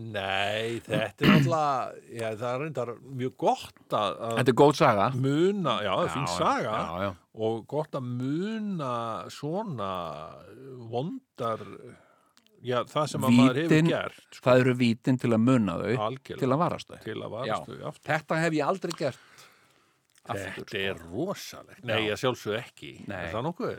Nei, 0.09 0.79
þetta 0.87 1.25
er 1.27 1.33
alltaf, 1.35 1.95
já, 2.15 2.27
það 2.41 2.49
er 2.51 2.61
reyndar 2.63 2.91
mjög 3.21 3.35
gott 3.45 3.97
að, 3.99 4.19
að 4.29 4.35
þetta 4.41 4.53
er 4.53 4.59
góð 4.63 4.75
saga. 4.79 5.07
muna, 5.15 5.75
já, 5.85 5.91
það 5.93 6.05
er 6.07 6.13
fín 6.17 6.29
saga 6.35 6.75
já, 6.75 7.07
já. 7.07 7.09
og 7.49 7.57
gott 7.75 7.99
að 7.99 8.11
muna 8.19 8.93
svona 9.35 9.91
vondar, 10.93 11.65
já, 12.65 12.79
það 12.91 13.11
sem 13.13 13.27
að 13.29 13.37
maður 13.39 13.61
hefur 13.63 13.75
Vítin- 13.75 13.91
gert, 13.93 14.23
sko, 14.31 14.45
það 14.49 14.63
eru 14.65 14.77
vítin 14.83 15.21
til 15.25 15.33
að 15.35 15.43
munna 15.47 15.79
þau 15.83 15.91
algjörlega, 16.09 16.43
til 16.45 16.53
að 16.55 16.63
varast 16.65 16.93
þau. 16.93 17.01
Til 17.05 17.19
að 17.19 17.35
varast 17.37 17.73
þau 17.73 18.05
þetta 18.13 18.41
hef 18.45 18.59
ég 18.59 18.73
aldrei 18.73 18.97
gert 18.99 19.38
aftur 20.35 20.65
Þetta 20.69 20.83
er 20.93 21.03
rosalegt. 21.13 21.85
Nei, 21.89 21.99
ég 22.09 22.21
sjálfsög 22.21 22.57
ekki. 22.61 22.93
Nei. 23.09 23.17
Er 23.27 23.33
það 23.35 23.47
nokkuð? 23.49 23.75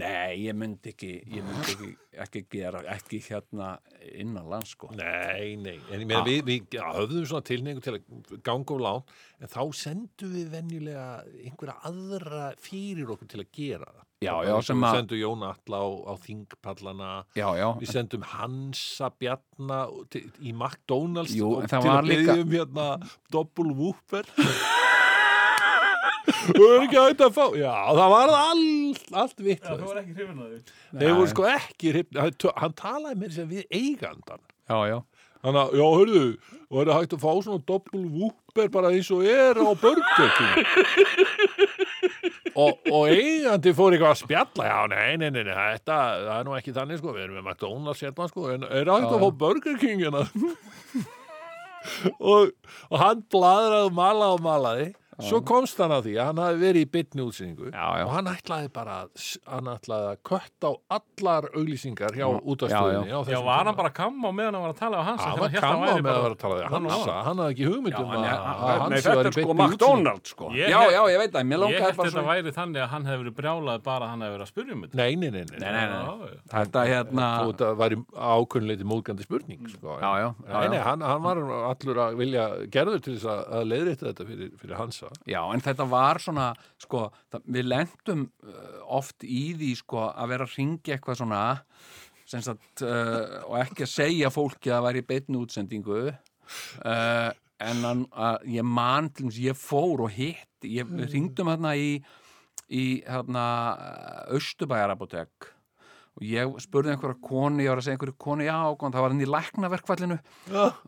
nei, 0.00 0.44
ég 0.44 0.56
myndi 0.58 0.92
ekki 0.94 1.12
ég 1.34 1.44
myndi 1.46 1.74
ekki, 1.74 1.90
ekki 2.24 2.44
gera 2.54 2.82
ekki 2.94 3.20
hérna 3.28 3.72
innan 4.14 4.48
land 4.52 4.66
sko 4.70 4.90
Nei, 4.94 5.56
nei. 5.56 5.78
En 5.90 6.00
ég 6.00 6.06
meina, 6.06 6.24
við, 6.26 6.42
við 6.48 6.78
höfðum 6.78 7.26
svona 7.30 7.46
tilningu 7.50 7.82
til 7.84 7.96
að 7.98 8.40
ganga 8.46 8.74
og 8.76 8.82
lán, 8.84 9.04
en 9.40 9.50
þá 9.50 9.60
sendum 9.74 10.32
við 10.34 10.50
venjulega 10.54 11.06
einhverja 11.44 11.78
aðra 11.90 12.48
fyrir 12.62 13.10
okkur 13.16 13.30
til 13.34 13.42
að 13.44 13.50
gera 13.56 13.88
það. 13.92 14.02
Já, 14.24 14.32
já, 14.46 14.54
sem 14.64 14.78
Við 14.80 14.86
að- 14.88 14.94
sendum 14.96 15.18
Jón 15.20 15.42
Alla 15.44 15.78
á, 15.84 15.88
á 16.08 16.14
þingpallana, 16.22 17.08
já, 17.36 17.48
já, 17.58 17.66
við 17.82 17.90
sendum 17.92 18.22
Hansa 18.30 19.10
Bjarna 19.20 19.80
til, 20.08 20.22
í 20.40 20.54
McDonalds 20.54 21.34
Jú, 21.36 21.50
en 21.60 21.68
það 21.68 21.82
til 21.84 21.90
var 21.90 21.98
að 22.00 22.08
líka- 22.08 22.32
byggja 22.32 22.46
um 22.46 22.54
hérna 22.54 22.86
doppul 23.34 23.74
whooper. 23.74 24.24
Þú 26.44 26.66
er 26.68 26.84
ekki 26.84 26.98
hægt 27.00 27.24
að 27.24 27.34
fá 27.38 27.44
Já, 27.58 27.72
það 27.96 28.12
var 28.14 28.32
allt, 28.40 29.04
allt 29.22 29.42
vitt 29.46 29.64
Já, 29.64 29.74
þú 29.78 29.88
var 29.90 30.00
ekki 30.02 30.14
hrifin 30.18 30.42
að 30.44 30.52
því. 30.52 30.60
Þeir 31.00 31.14
voru 31.18 31.30
sko 31.32 31.48
ekki 31.54 31.92
hrifnir- 31.94 32.54
hann, 32.60 32.74
talaði 32.78 33.20
þess 33.28 33.42
að 33.44 33.52
við 33.54 33.64
eigandan 33.80 34.42
já, 34.44 34.78
já. 34.90 34.98
Þannig 35.44 35.60
að, 35.60 35.74
já, 35.76 35.84
hörðu, 35.92 36.20
og 36.72 36.78
er 36.80 36.88
það 36.88 36.98
hægt 37.02 37.14
að 37.18 37.24
fá 37.24 37.32
svona 37.44 37.64
doppul 37.68 38.04
whooper 38.14 38.68
bara 38.72 38.92
eins 38.96 39.10
og 39.12 39.26
er 39.28 39.58
á 39.60 39.68
Burger 39.76 40.30
King? 40.38 40.54
Og, 42.54 42.76
og 42.86 43.08
eigandi 43.10 43.72
fór 43.74 43.96
eitthvað 43.96 44.12
að 44.12 44.18
spjalla. 44.20 44.66
Já, 44.68 44.76
nei, 44.92 45.16
nei, 45.18 45.26
nei, 45.34 45.40
nei, 45.48 45.54
þetta 45.74 45.96
það 46.22 46.28
er 46.36 46.44
nú 46.46 46.52
ekki 46.54 46.74
þannig, 46.76 47.00
sko, 47.00 47.14
við 47.16 47.24
erum 47.24 47.38
með 47.40 47.48
McDonalds 47.50 48.02
hérna, 48.04 48.28
sko, 48.30 48.44
en 48.54 48.66
er 48.68 48.86
það 48.86 49.00
hægt 49.00 49.08
Já, 49.10 49.16
að 49.16 49.24
fá 49.24 49.30
Burger 49.42 49.80
King 49.82 50.04
hérna? 50.04 50.22
Og, 52.16 52.48
og 52.88 52.94
hann 52.96 53.18
bladraði 53.28 53.88
og 53.90 53.96
malaði 53.98 54.36
og 54.38 54.44
malaði 54.46 54.86
svo 55.22 55.40
komst 55.46 55.78
hann 55.78 55.92
að 55.94 56.08
því 56.08 56.14
að 56.18 56.26
hann 56.30 56.40
hafi 56.42 56.58
verið 56.64 56.84
í 56.84 56.90
bytni 56.96 57.22
útsýningu 57.24 57.68
Já, 57.70 57.86
já. 58.00 58.04
og 58.06 58.12
hann 58.16 58.30
ætlaði 58.32 58.70
bara 58.74 58.94
að 59.04 59.26
hann 59.52 59.70
ætlaði 59.74 60.08
að 60.10 60.18
kött 60.30 60.66
á 60.66 60.70
allar 60.98 61.48
auglýsingar 61.54 62.16
hjá 62.18 62.24
Já, 62.24 62.40
útastöðinni 62.42 63.10
já, 63.10 63.14
á 63.14 63.20
Já, 63.20 63.28
þessum 63.30 63.46
var 63.48 63.64
hann 63.68 63.78
bara 63.78 63.90
að 63.92 63.96
kamma 64.00 64.24
á 64.26 64.32
meðan 64.34 64.54
hann 64.58 64.64
var 64.64 64.74
að 64.74 64.80
tala 64.82 64.96
á 64.98 65.04
hans 65.04 65.22
hann 65.24 65.38
var 65.44 65.54
kamma 65.54 65.92
með 65.94 66.10
að 66.14 66.22
vera 66.24 66.34
að 66.34 66.40
tala 66.44 66.54
við 66.58 66.64
Hann 66.74 66.84
var- 66.84 66.94
Hansa, 66.94 67.14
hann 67.28 67.38
hafði 67.44 67.54
ekki 67.54 67.68
hugmynd 67.70 67.94
Já, 67.94 68.00
um 68.00 68.08
hann 68.14 68.24
að 68.24 68.34
að 68.34 68.94
þetta 68.94 69.14
var 69.14 69.24
í 69.24 69.32
sko 69.34 69.44
beinni 69.54 69.64
McDonalds 69.64 70.30
sko. 70.34 70.50
Já, 70.54 70.66
já, 70.94 71.00
ég 71.14 71.18
veit 71.22 71.32
það, 71.34 71.52
Ég 71.54 71.80
bara 71.80 71.92
þetta 71.94 72.10
svo 72.14 72.24
væri 72.28 72.52
þannig 72.54 72.80
að 72.84 72.88
hann 72.94 73.04
hefði 73.08 73.22
verið 73.24 73.36
brjálað 73.38 73.82
bara 73.84 74.04
að 74.04 74.10
hann 74.14 74.24
hefði 74.24 74.34
verið 74.34 74.44
að 74.44 74.52
spyrja 74.52 74.74
um 74.74 74.82
þetta. 74.84 74.96
Nei, 75.00 75.14
nei, 75.14 75.30
nei. 75.30 75.44
Já, 75.54 75.70
já. 76.24 76.40
þetta 76.54 76.84
hérna 76.90 77.28
að 77.44 77.62
væri 77.80 77.98
ákveðinleiti 78.14 78.86
móðgandi 78.88 79.26
spurning 79.26 79.68
sko. 79.70 79.98
já, 80.00 80.10
já, 80.22 80.28
já, 80.34 80.52
Nei, 80.54 80.68
nei, 80.68 80.78
já. 80.78 80.84
hann, 80.88 81.00
hann 81.04 81.22
var 81.24 81.40
allur 81.70 82.00
að 82.04 82.16
vilja 82.20 82.44
gerður 82.74 83.02
til 83.04 83.14
þess 83.16 83.28
að, 83.34 83.42
að 83.58 83.68
leiðrétta 83.72 84.06
þetta 84.10 84.26
fyrir, 84.28 84.50
fyrir 84.60 84.76
Hansa 85.10 85.30
Já, 85.34 85.40
en 85.54 85.64
þetta 85.64 85.86
var 85.90 86.20
svona, 86.22 86.48
sko, 86.82 87.04
það, 87.32 87.46
við 87.58 87.68
lendum 87.70 88.24
uh, 88.46 88.80
oft 88.98 89.24
í 89.26 89.44
því, 89.58 89.70
sko, 89.82 90.08
að 90.10 90.34
vera 90.34 90.48
að 90.48 90.58
ringja 90.58 90.96
eitthvað 90.96 91.20
svona, 91.22 91.44
sem 92.26 92.44
sagt, 92.44 92.82
uh, 92.82 93.40
og 93.48 93.56
ekki 93.62 93.86
að 93.86 93.94
segja 93.94 94.32
fólki 94.34 94.72
að 94.72 94.78
það 94.78 94.86
væri 94.88 95.04
í 95.04 95.08
beinni 95.12 95.40
útsendingu, 95.40 96.02
uh, 96.10 97.30
en 97.64 97.86
hann, 97.86 98.04
uh, 98.12 98.36
ég 98.50 98.66
man 98.66 99.08
til 99.12 99.26
dæmis, 99.28 99.40
ég 99.44 99.58
fór 99.58 100.06
og 100.08 100.12
hitt 100.16 100.48
ég 100.64 100.88
Mm. 100.88 101.06
ringdum 101.12 101.50
hérna 101.52 101.74
í 101.76 101.98
í 102.72 103.04
hérna 103.04 103.44
Östubæjarapotek 104.32 105.50
og 106.14 106.24
ég 106.26 106.52
spurði 106.62 106.92
einhverja 106.92 107.18
konu, 107.24 107.62
ég 107.64 107.72
var 107.72 107.80
að 107.80 107.86
segja 107.88 107.96
einhverju 107.96 108.16
konu 108.22 108.46
já, 108.46 108.56
og 108.70 108.82
það 108.84 109.02
var 109.02 109.12
henni 109.14 109.26
í 109.26 109.30
læknaverkfallinu. 109.32 110.18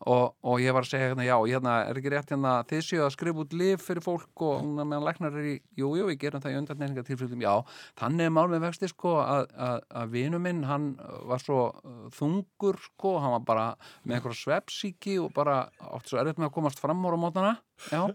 Og, 0.07 0.25
og 0.47 0.61
ég 0.63 0.77
var 0.77 0.87
að 0.87 0.91
segja 0.93 1.09
hérna, 1.09 1.27
já, 1.27 1.35
hérna 1.41 1.75
er 1.89 1.99
ekki 1.99 2.13
rétt 2.15 2.31
hérna, 2.31 2.53
þið 2.71 2.85
séu 2.87 3.03
að 3.03 3.15
skrifa 3.17 3.43
út 3.43 3.57
lif 3.59 3.83
fyrir 3.83 4.05
fólk 4.05 4.45
og 4.47 4.61
hún 4.63 4.79
meðan 4.79 5.07
læknar 5.09 5.39
er 5.41 5.49
í, 5.51 5.57
jú, 5.81 5.91
jú, 5.99 6.07
við 6.13 6.21
gerum 6.23 6.45
það 6.45 6.55
í 6.55 6.61
undarnefninga 6.61 7.07
tilfellum, 7.09 7.43
já, 7.43 7.55
þannig 7.99 8.29
er 8.29 8.37
mál 8.37 8.47
með 8.53 8.69
vexti 8.69 8.91
sko 8.93 9.17
að, 9.25 9.49
að, 9.67 9.81
að 10.03 10.15
vinu 10.15 10.43
minn 10.43 10.63
hann 10.71 10.93
var 11.27 11.43
svo 11.43 11.61
uh, 11.73 11.97
þungur 12.15 12.79
sko, 12.85 13.17
hann 13.23 13.35
var 13.39 13.47
bara 13.51 13.67
með 14.05 14.21
einhverja 14.21 14.43
svepsíki 14.45 15.19
og 15.23 15.33
bara 15.35 15.65
átti 15.91 16.15
svo 16.15 16.23
erfitt 16.23 16.39
með 16.39 16.53
að 16.53 16.57
komast 16.61 16.83
fram 16.83 17.03
úr 17.03 17.19
á 17.19 17.25
mótana, 17.27 17.53
já, 17.91 18.07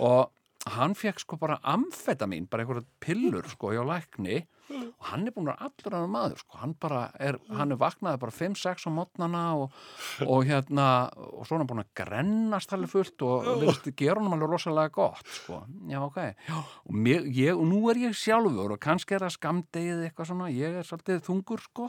og 0.00 0.32
hann 0.74 0.94
fekk 0.98 1.22
sko 1.22 1.38
bara 1.40 1.60
amfetamin, 1.62 2.48
bara 2.50 2.64
einhverja 2.64 2.86
pillur 3.02 3.46
sko 3.54 3.72
hjá 3.74 3.84
lækni. 3.86 4.44
Og 4.66 5.04
hann 5.12 5.28
er 5.28 5.30
búin 5.30 5.46
að 5.46 5.60
allur 5.62 5.94
annar 5.94 6.10
maður 6.10 6.40
sko, 6.40 6.56
hann 6.58 6.72
bara 6.82 7.04
er, 7.22 7.36
hann 7.54 7.70
er 7.70 7.78
vaknaði 7.78 8.18
bara 8.18 8.34
5-6 8.34 8.88
á 8.88 8.90
mótnana 8.90 9.42
og, 9.60 9.76
og 10.26 10.40
hérna, 10.48 10.86
og 11.14 11.46
svo 11.46 11.60
hann 11.60 11.68
búin 11.70 11.84
að 11.84 11.92
grennast 12.00 12.74
alveg 12.74 12.90
fullt 12.90 13.22
og 13.22 13.46
vilst 13.62 13.86
gera 13.94 14.18
hann 14.18 14.34
alveg 14.34 14.50
rosalega 14.50 14.90
gott 14.96 15.30
sko, 15.38 15.60
já 15.86 16.00
ok. 16.02 16.18
Já, 16.48 16.56
og, 16.58 16.98
mér, 16.98 17.28
ég, 17.30 17.52
og 17.54 17.62
nú 17.70 17.84
er 17.92 18.02
ég 18.08 18.18
sjálfur 18.18 18.74
og 18.74 18.82
kannski 18.82 19.14
er 19.14 19.28
það 19.28 19.36
skamdegið 19.36 20.02
eitthvað 20.08 20.32
svona. 20.32 20.50
Ég 20.50 20.80
er 20.80 20.90
svolítið 20.90 21.22
þungur 21.28 21.62
sko. 21.62 21.88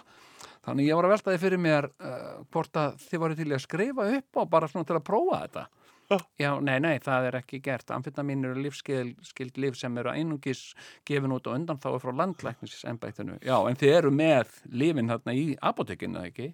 Þannig 0.67 0.91
ég 0.91 0.99
var 0.99 1.07
að 1.07 1.15
velta 1.15 1.34
því 1.34 1.41
fyrir 1.47 1.63
mér 1.63 1.89
uh, 1.89 2.32
hvort 2.53 2.78
að 2.78 3.01
þið 3.07 3.25
varu 3.25 3.41
til 3.41 3.49
að 3.49 3.65
skrifa 3.65 4.09
upp 4.19 4.41
og 4.43 4.49
bara 4.53 4.69
svona 4.69 4.86
til 4.86 4.99
að 4.99 5.05
prófa 5.07 5.41
þetta 5.47 5.65
Já, 6.41 6.51
nei, 6.64 6.78
nei, 6.84 6.95
það 7.03 7.30
er 7.30 7.38
ekki 7.41 7.60
gert. 7.64 7.91
Amfetamin 7.91 8.45
eru 8.47 8.62
lífskild 8.64 9.60
líf 9.60 9.78
sem 9.80 9.97
eru 9.99 10.12
einungis 10.14 10.70
gefin 11.08 11.36
út 11.36 11.49
og 11.49 11.58
undan 11.60 11.82
þá 11.84 11.89
frá 12.03 12.14
landlæknisembættinu. 12.22 13.39
Já, 13.43 13.58
en 13.68 13.80
þið 13.80 13.95
eru 13.97 14.12
með 14.16 14.53
lífin 14.72 15.12
þarna 15.12 15.36
í 15.36 15.47
apotekinu, 15.72 16.24
ekki? 16.30 16.51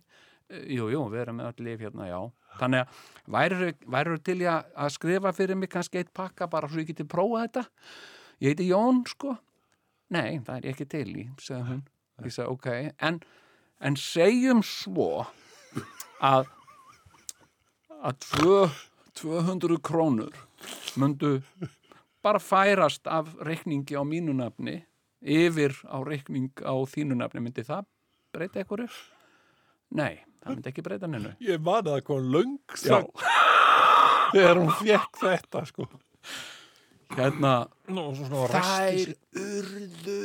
Eh, 0.50 0.66
Jú, 0.78 0.90
jú, 0.92 1.04
við 1.14 1.26
erum 1.26 1.40
með 1.40 1.52
öll 1.52 1.68
líf 1.70 1.86
hérna, 1.86 2.10
já. 2.10 2.20
Þannig 2.60 2.84
að 2.84 3.06
væru, 3.36 3.70
væru 3.96 4.18
til 4.22 4.40
í 4.42 4.50
að 4.50 4.92
skrifa 4.94 5.34
fyrir 5.34 5.58
mig 5.58 5.72
kannski 5.74 6.02
eitt 6.02 6.12
pakka 6.14 6.50
bara 6.52 6.70
svo 6.70 6.82
ég 6.82 6.90
geti 6.92 7.06
prófað 7.10 7.48
þetta? 7.48 7.64
Ég 8.44 8.54
heiti 8.54 8.68
Jón, 8.70 9.06
sko. 9.10 9.38
Nei, 10.14 10.42
það 10.46 10.58
er 10.58 10.68
ég 10.68 10.76
ekki 10.76 10.90
til 10.92 11.08
í, 11.14 11.28
segði 11.42 11.64
hún. 11.70 11.86
Ég 12.22 12.36
sagði, 12.36 12.54
ok, 12.54 12.68
en, 13.08 13.22
en 13.82 13.98
segjum 13.98 14.62
svo 14.66 15.24
að 16.22 16.52
að 18.04 18.20
tvö 18.26 18.58
200 19.20 19.78
krónur 19.84 20.34
myndu 21.00 21.42
bara 22.24 22.40
færast 22.40 23.08
af 23.08 23.34
reikningi 23.46 23.98
á 24.00 24.04
mínu 24.08 24.34
nafni 24.38 24.80
yfir 25.24 25.76
á 25.88 25.98
reikning 26.04 26.52
á 26.64 26.74
þínu 26.94 27.18
nafni 27.20 27.44
myndi 27.44 27.66
það 27.68 27.86
breyta 28.34 28.64
einhverju? 28.64 28.88
Nei, 29.94 30.24
það 30.42 30.56
myndi 30.56 30.72
ekki 30.72 30.86
breyta 30.86 31.08
nennu 31.12 31.36
Ég 31.44 31.62
man 31.62 31.84
að 31.84 31.92
það 31.98 32.06
kom 32.10 32.32
löng 32.34 32.58
Já, 32.82 33.00
þegar 34.34 34.62
hún 34.64 34.74
fekk 34.82 35.22
þetta 35.22 35.66
sko. 35.70 35.88
Hérna 37.12 37.54
Nú, 37.92 38.04
Þær 38.16 39.12
urðu 39.36 40.18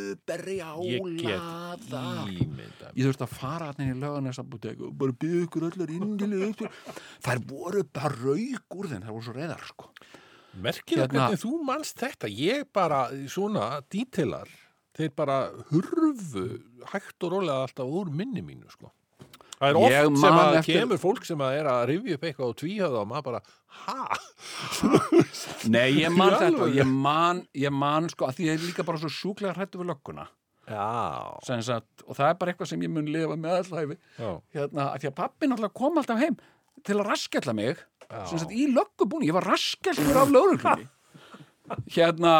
Ég 0.87 1.03
brjálaðar 1.03 2.31
ímynda 2.31 2.93
Ég 2.95 3.09
þurfti 3.09 3.26
að 3.26 3.35
fara 3.35 3.70
hann 3.72 3.89
í 3.89 3.97
lögarnesapotek 3.99 4.81
og 4.87 4.95
bara 5.01 5.16
byggja 5.24 5.43
ykkur 5.47 5.66
öllar 5.68 5.93
indilega 5.93 6.49
upp. 6.53 6.79
Þær 7.26 7.43
voru 7.51 7.83
bara 7.85 8.12
rauk 8.14 8.79
úr 8.79 8.91
þeim, 8.93 9.03
þær 9.05 9.12
voru 9.16 9.26
svo 9.26 9.35
reyðar, 9.37 9.66
sko. 9.68 9.91
Merkilega 10.59 11.07
Hérna- 11.07 11.26
hvernig 11.29 11.43
þú 11.45 11.53
manst 11.66 12.01
þetta 12.01 12.31
Ég 12.33 12.64
bara, 12.72 13.03
svona 13.31 13.68
dítilar 13.91 14.49
þeir 14.99 15.12
bara 15.14 15.39
hurfu 15.70 16.47
hægt 16.93 17.22
og 17.22 17.35
rólega 17.37 17.66
alltaf 17.68 17.87
úr 18.01 18.11
minni 18.11 18.43
mínu 18.43 18.70
sko. 18.72 18.91
Það 19.59 19.68
er 19.72 19.76
oft 19.80 19.90
Ég 19.92 20.04
sem 20.04 20.34
man 20.34 20.38
að 20.38 20.56
eftir- 20.61 20.80
kemur 20.80 20.98
fólk 21.02 21.24
sem 21.26 21.40
að 21.42 21.56
er 21.59 21.66
að 21.72 21.80
rifja 21.90 22.14
upp 22.18 22.26
eitthvað 22.28 22.48
og 22.52 22.56
tvíhöða 22.61 23.00
og 23.02 23.09
maður 23.11 23.24
bara, 23.28 23.40
ha? 23.84 24.18
Nei, 25.74 25.86
ég 25.98 26.14
man 26.14 26.34
þetta 26.38 26.62
og 26.66 26.76
ég 26.78 26.86
man, 26.88 27.40
ég 27.59 27.74
man, 27.74 28.06
sko, 28.12 28.28
að 28.28 28.38
því 28.38 28.46
ég 28.48 28.59
er 28.59 28.66
líka 28.68 28.86
bara 28.86 29.00
svo 29.02 29.11
sjúklega 29.12 29.56
hrættu 29.56 29.80
við 29.80 29.90
lögguna. 29.92 30.28
Já, 30.68 30.84
Sem 31.48 31.62
Sagt, 31.64 32.04
og 32.06 32.14
það 32.18 32.28
er 32.30 32.38
bara 32.42 32.52
eitthvað 32.52 32.68
sem 32.74 32.82
ég 32.84 32.92
mun 32.92 33.06
lifa 33.09 33.36
með 33.40 33.56
allæfi. 33.62 33.96
já. 34.20 34.30
Hérna, 34.54 34.88
því 35.00 35.09
að 35.11 35.16
pappi 35.16 35.48
náttúrulega 35.48 35.78
kom 35.80 35.96
alltaf 36.02 36.20
heim 36.20 36.36
til 36.84 36.98
að 37.00 37.09
raskella 37.09 37.54
mig, 37.56 37.80
sem 38.28 38.38
sagt, 38.42 38.52
í 38.52 38.66
löggubúni. 38.72 39.26
Ég 39.30 39.36
var 39.38 39.48
raskelltur 39.48 40.20
af 40.22 40.28
lögreglunni. 40.34 40.88
hérna, 41.94 42.34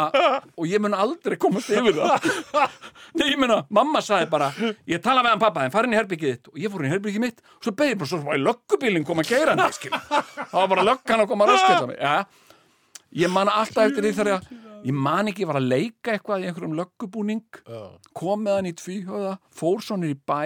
og 0.55 0.67
ég 0.69 0.81
mun 0.83 0.95
aldrei 0.97 1.37
komast 1.41 1.71
yfir 1.73 1.97
það. 1.97 2.27
Nei, 3.19 3.27
ég 3.31 3.39
meina, 3.41 3.61
mamma 3.73 4.01
sagði 4.05 4.29
bara 4.31 4.51
ég 4.89 5.01
tala 5.03 5.23
við 5.25 5.33
hann 5.33 5.43
pappa, 5.43 5.65
en 5.65 5.73
farin 5.73 5.95
í 5.95 5.99
herbyggið 5.99 6.33
þitt. 6.35 6.51
Og 6.53 6.61
ég 6.63 6.73
fór 6.73 6.83
inn 6.83 6.89
í 6.89 6.93
herbyggið 6.93 7.23
mitt, 7.25 7.43
og 7.57 7.67
svo 7.67 7.75
beðið 7.79 7.99
bara 8.01 8.11
svo 8.13 8.35
í 8.35 8.41
löggubílinn 8.43 9.07
kom 9.07 9.23
að 9.23 9.33
geira 9.33 9.55
hann 9.55 9.61
það 9.69 10.55
var 10.55 10.71
bara 10.75 10.87
löggan 10.91 11.23
að 11.25 11.29
koma 11.33 11.49
að 11.49 11.87
mig. 11.91 11.99
Ja. 11.99 12.15
ég 13.23 13.31
man 13.33 13.49
alltaf 13.49 13.89
eftir 13.89 14.05
því 14.05 14.15
þegar 14.19 14.33
ég, 14.35 14.49
ég 14.89 14.99
man 15.07 15.31
ekki, 15.31 15.45
ég 15.45 15.51
var 15.51 15.61
að 15.61 15.69
leika 15.73 16.13
eitthvað 16.13 16.43
í 16.43 16.49
einhverjum 16.49 16.75
löggubúning. 16.79 17.45
Kom 18.17 18.43
með 18.45 18.59
hann 18.59 18.69
í 18.69 18.75
tvíhöða, 18.77 19.37
fór 19.49 19.81
svo 19.85 19.97
niður 19.99 20.15
í 20.15 20.19
bæ 20.29 20.41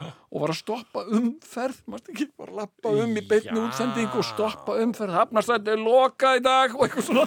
og 0.00 0.40
var 0.44 0.52
að 0.54 0.58
stoppa 0.60 1.02
umferð 1.18 1.80
mást 1.92 2.10
ekki, 2.12 2.28
var 2.40 2.52
að 2.52 2.60
lappa 2.62 2.92
um 3.04 3.16
í 3.16 3.24
beinni 3.28 3.52
Já. 3.56 3.64
útsendingu 3.66 4.20
og 4.22 4.28
stoppa 4.30 4.76
umferð 4.84 5.18
hafnast 5.18 5.52
þetta 5.52 5.74
er 5.74 5.82
lokað 5.84 6.38
í 6.40 6.44
dag 6.46 6.76
og 6.78 6.86
eitthvað 6.86 7.08
svona 7.10 7.26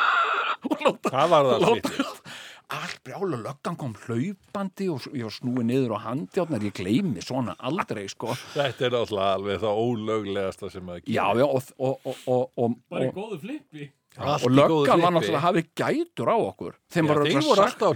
og 0.70 0.86
láta 0.86 1.12
Það 1.16 1.34
var 1.34 1.50
það 1.50 1.66
láta 1.66 1.92
slítið. 1.92 2.32
allt 2.70 2.98
brjála 3.04 3.38
löggan 3.44 3.76
kom 3.80 3.94
hlaupandi 4.06 4.88
og 4.94 5.06
ég 5.10 5.24
var 5.26 5.34
snúið 5.34 5.64
niður 5.70 5.94
á 5.96 6.04
handjátnar 6.06 6.66
ég 6.68 6.76
gleymi 6.80 7.24
svona 7.26 7.56
aldrei 7.58 8.04
sko 8.12 8.36
Þetta 8.54 8.86
er 8.88 8.98
alltaf 9.00 9.24
alveg 9.34 9.62
það 9.64 9.80
ólöglegasta 9.86 10.70
sem 10.70 10.92
að 10.94 11.00
já, 11.10 11.24
já, 11.40 11.46
og, 11.48 11.72
og, 11.78 11.96
og, 12.04 12.20
og, 12.26 12.44
og, 12.56 12.76
Bara 12.92 13.10
góðu 13.16 13.40
flippi. 13.42 13.90
Og 14.18 14.50
löggan 14.50 15.02
var 15.04 15.14
náttúrulega 15.14 15.44
hafi 15.44 15.62
gætur 15.78 16.30
á 16.34 16.36
okkur. 16.36 16.74
Þeim 16.90 17.06
var 17.10 17.20
örugglega 17.22 17.46
voru 17.46 17.62
sagt 17.62 17.84
að 17.86 17.92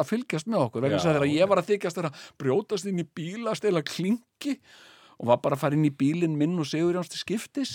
að 0.00 0.08
fylgjast 0.08 0.48
með 0.48 0.64
okkur 0.66 0.84
vegna 0.84 0.98
þess 0.98 1.08
að 1.10 1.18
þegar 1.18 1.34
ég 1.34 1.50
var 1.50 1.60
að 1.60 1.68
þykjast 1.72 2.00
þeirra 2.00 2.12
brjótast 2.40 2.88
inn 2.88 3.00
í 3.00 3.06
bíla, 3.16 3.54
stela 3.56 3.84
klingi 3.84 4.56
og 5.18 5.28
var 5.30 5.40
bara 5.44 5.56
að 5.56 5.62
fara 5.64 5.78
inn 5.78 5.86
í 5.86 5.92
bílinn 5.94 6.36
minn 6.38 6.56
og 6.60 6.68
Sigurjóns 6.68 7.10
til 7.12 7.20
skiptis. 7.20 7.74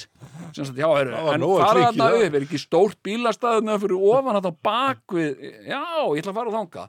Sagt, 0.56 0.78
já, 0.78 0.88
er, 1.00 1.12
var 1.14 1.38
en 1.38 1.46
fara 1.48 1.90
þarna 1.90 2.10
upp, 2.18 2.38
er 2.40 2.46
ekki 2.46 2.62
stórt 2.62 3.00
bílastæðuna 3.06 3.78
fyrir 3.82 4.06
ofan 4.12 4.40
þetta 4.40 4.54
bak 4.66 5.16
við 5.16 5.44
já, 5.70 5.82
ég 5.82 6.22
ætla 6.24 6.34
að 6.34 6.40
fara 6.40 6.50
á 6.50 6.58
þanga 6.58 6.88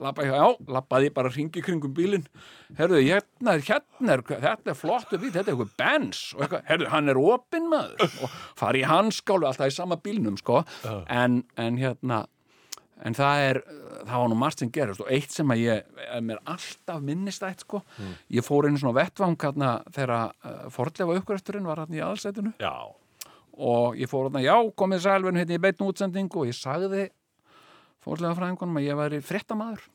Lappa, 0.00 0.26
já, 0.26 0.42
lappaði 0.76 1.12
bara 1.14 1.32
hringi 1.32 1.62
kringum 1.64 1.94
bílinn. 1.96 2.26
Herruðu, 2.78 3.04
hérna 3.08 3.56
hérna 3.60 4.16
er 4.16 4.24
þetta 4.30 4.72
er 4.72 4.78
flottu 4.78 5.20
bíl, 5.20 5.32
þetta 5.34 5.50
er 5.50 5.54
eitthvað 5.54 5.76
Benz 5.80 6.22
og 6.36 6.44
eitthvað, 6.44 6.66
herruðu, 6.70 6.90
hann 6.94 7.12
er 7.12 7.22
opinn 7.22 7.70
maður. 7.70 8.18
Og 8.24 8.36
fari 8.58 8.84
í 8.84 8.88
hanskálu 8.88 9.48
alltaf 9.48 9.70
í 9.72 9.74
sama 9.74 9.98
bílnum 10.00 10.38
sko, 10.40 10.62
en, 11.08 11.42
en 11.60 11.80
hérna 11.80 12.24
en 13.06 13.16
það 13.16 13.44
er, 13.48 13.60
það 14.04 14.22
var 14.22 14.30
nú 14.32 14.38
margt 14.40 14.62
sem 14.62 14.72
gerist 14.74 15.04
og 15.04 15.12
eitt 15.12 15.34
sem 15.34 15.52
að 15.52 15.62
ég 15.62 16.00
er 16.06 16.24
mér 16.24 16.40
alltaf 16.44 17.04
minnistætt 17.04 17.64
sko, 17.64 17.82
ég 18.32 18.46
fór 18.46 18.68
einu 18.68 18.80
svona 18.80 18.98
vettvang 19.00 19.38
hérna 19.40 19.76
þegar 19.94 20.16
uh, 20.16 20.66
fordlefa 20.74 21.20
uppgræfturinn 21.20 21.68
var 21.68 21.84
hérna 21.84 22.00
í 22.00 22.02
aðalsætinu. 22.04 22.54
Já, 22.60 22.74
og 23.60 23.96
ég 24.00 24.10
fór 24.10 24.28
hérna, 24.28 24.44
já, 24.44 24.56
komið 24.82 25.06
sælvinn 25.06 25.40
hérna 25.40 25.56
í 25.56 25.62
beitn 25.62 25.86
útsendingu. 25.86 26.44
Og 26.44 26.52
ég 26.52 26.58
sagði 26.58 27.08
fordlega 28.04 28.36
fræðingunum 28.38 28.80
að 28.80 28.86
ég 28.88 29.00
væri 29.00 29.24
fréttamaður 29.24 29.88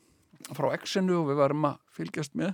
frá 0.54 0.68
Exinu 0.76 1.22
og 1.22 1.30
við 1.30 1.38
varum 1.40 1.64
að 1.66 1.78
fylgjast 1.96 2.36
með 2.38 2.52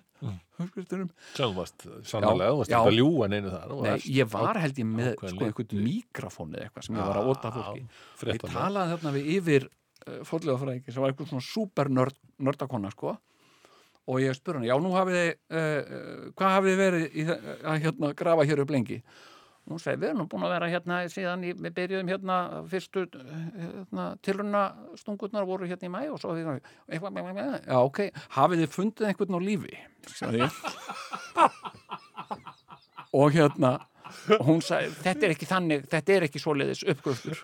uppgræfturum 0.63 1.11
sem 1.35 1.43
þú 1.43 1.57
varst 1.57 1.85
sannlega, 2.09 2.53
þú 2.53 2.61
varst 2.61 2.73
já. 2.73 2.79
ekki 2.79 2.93
að 2.93 2.97
ljúga 2.97 3.29
neinu 3.33 3.53
þar 3.53 3.73
Nei, 3.73 3.89
varst 3.91 4.09
ég 4.17 4.31
var 4.33 4.61
held 4.63 4.81
ég 4.81 4.89
með 4.89 5.11
sko 5.19 5.67
mikrofónið 5.83 6.65
eitthvað 6.67 6.87
sem 6.87 6.99
ég 7.01 7.11
var 7.11 7.21
að 7.21 7.31
óta 7.33 7.53
fólki 7.57 7.85
yfir 10.03 10.21
uh, 10.21 10.25
fórlega 10.27 10.79
sem 10.93 11.03
var 11.03 11.13
eitthvað 11.13 11.31
svona 11.33 11.45
super 11.47 11.91
nörd, 11.91 12.17
nördakonna 12.39 12.91
sko. 12.93 13.17
Og 14.11 14.19
ég 14.19 14.35
spurði 14.35 14.63
hann, 14.63 14.71
já 14.71 14.77
nú 14.83 14.95
hafið 14.97 15.19
þið 15.19 15.29
uh, 15.31 15.37
uh, 15.59 16.25
hvað 16.39 16.57
hafið 16.57 16.73
þið 16.73 16.81
verið 16.81 17.05
í, 17.13 17.27
að 17.29 17.85
hérna, 17.85 18.11
grafa 18.19 18.49
hér 18.49 18.65
upp 18.65 18.75
lengi? 18.75 18.99
Og 19.63 19.77
hún 19.77 19.79
segi, 19.79 20.01
við 20.03 20.09
erum 20.09 20.27
búin 20.27 20.43
að 20.43 20.55
vera 20.57 20.71
hérna 20.73 20.97
síðan 21.13 21.45
í, 21.47 21.53
við 21.55 21.75
byrjuðum 21.77 22.09
hérna 22.11 22.39
fyrstu 22.73 23.05
hérna, 23.13 24.09
tilruna 24.27 24.63
stungurnar 24.99 25.47
voru 25.47 25.69
hérna 25.71 25.87
í 25.87 25.93
mæ 25.93 26.01
og 26.11 26.19
svo 26.19 26.35
við, 26.35 26.51
eitthvað, 26.91 27.21
já 27.63 27.79
ok, 27.79 28.03
hafið 28.41 28.65
þið 28.65 28.75
fundið 28.75 29.09
einhvern 29.13 29.39
á 29.39 29.41
lífi? 29.47 29.79
Og 33.13 33.31
hérna 33.37 33.77
og 34.37 34.47
hún 34.47 34.63
sagði, 34.65 34.93
þetta 35.03 35.27
er 35.27 35.35
ekki 35.35 35.49
þannig 35.49 35.89
þetta 35.93 36.15
er 36.15 36.27
ekki 36.29 36.43
svoleiðis 36.43 36.85
uppgröftur 36.93 37.43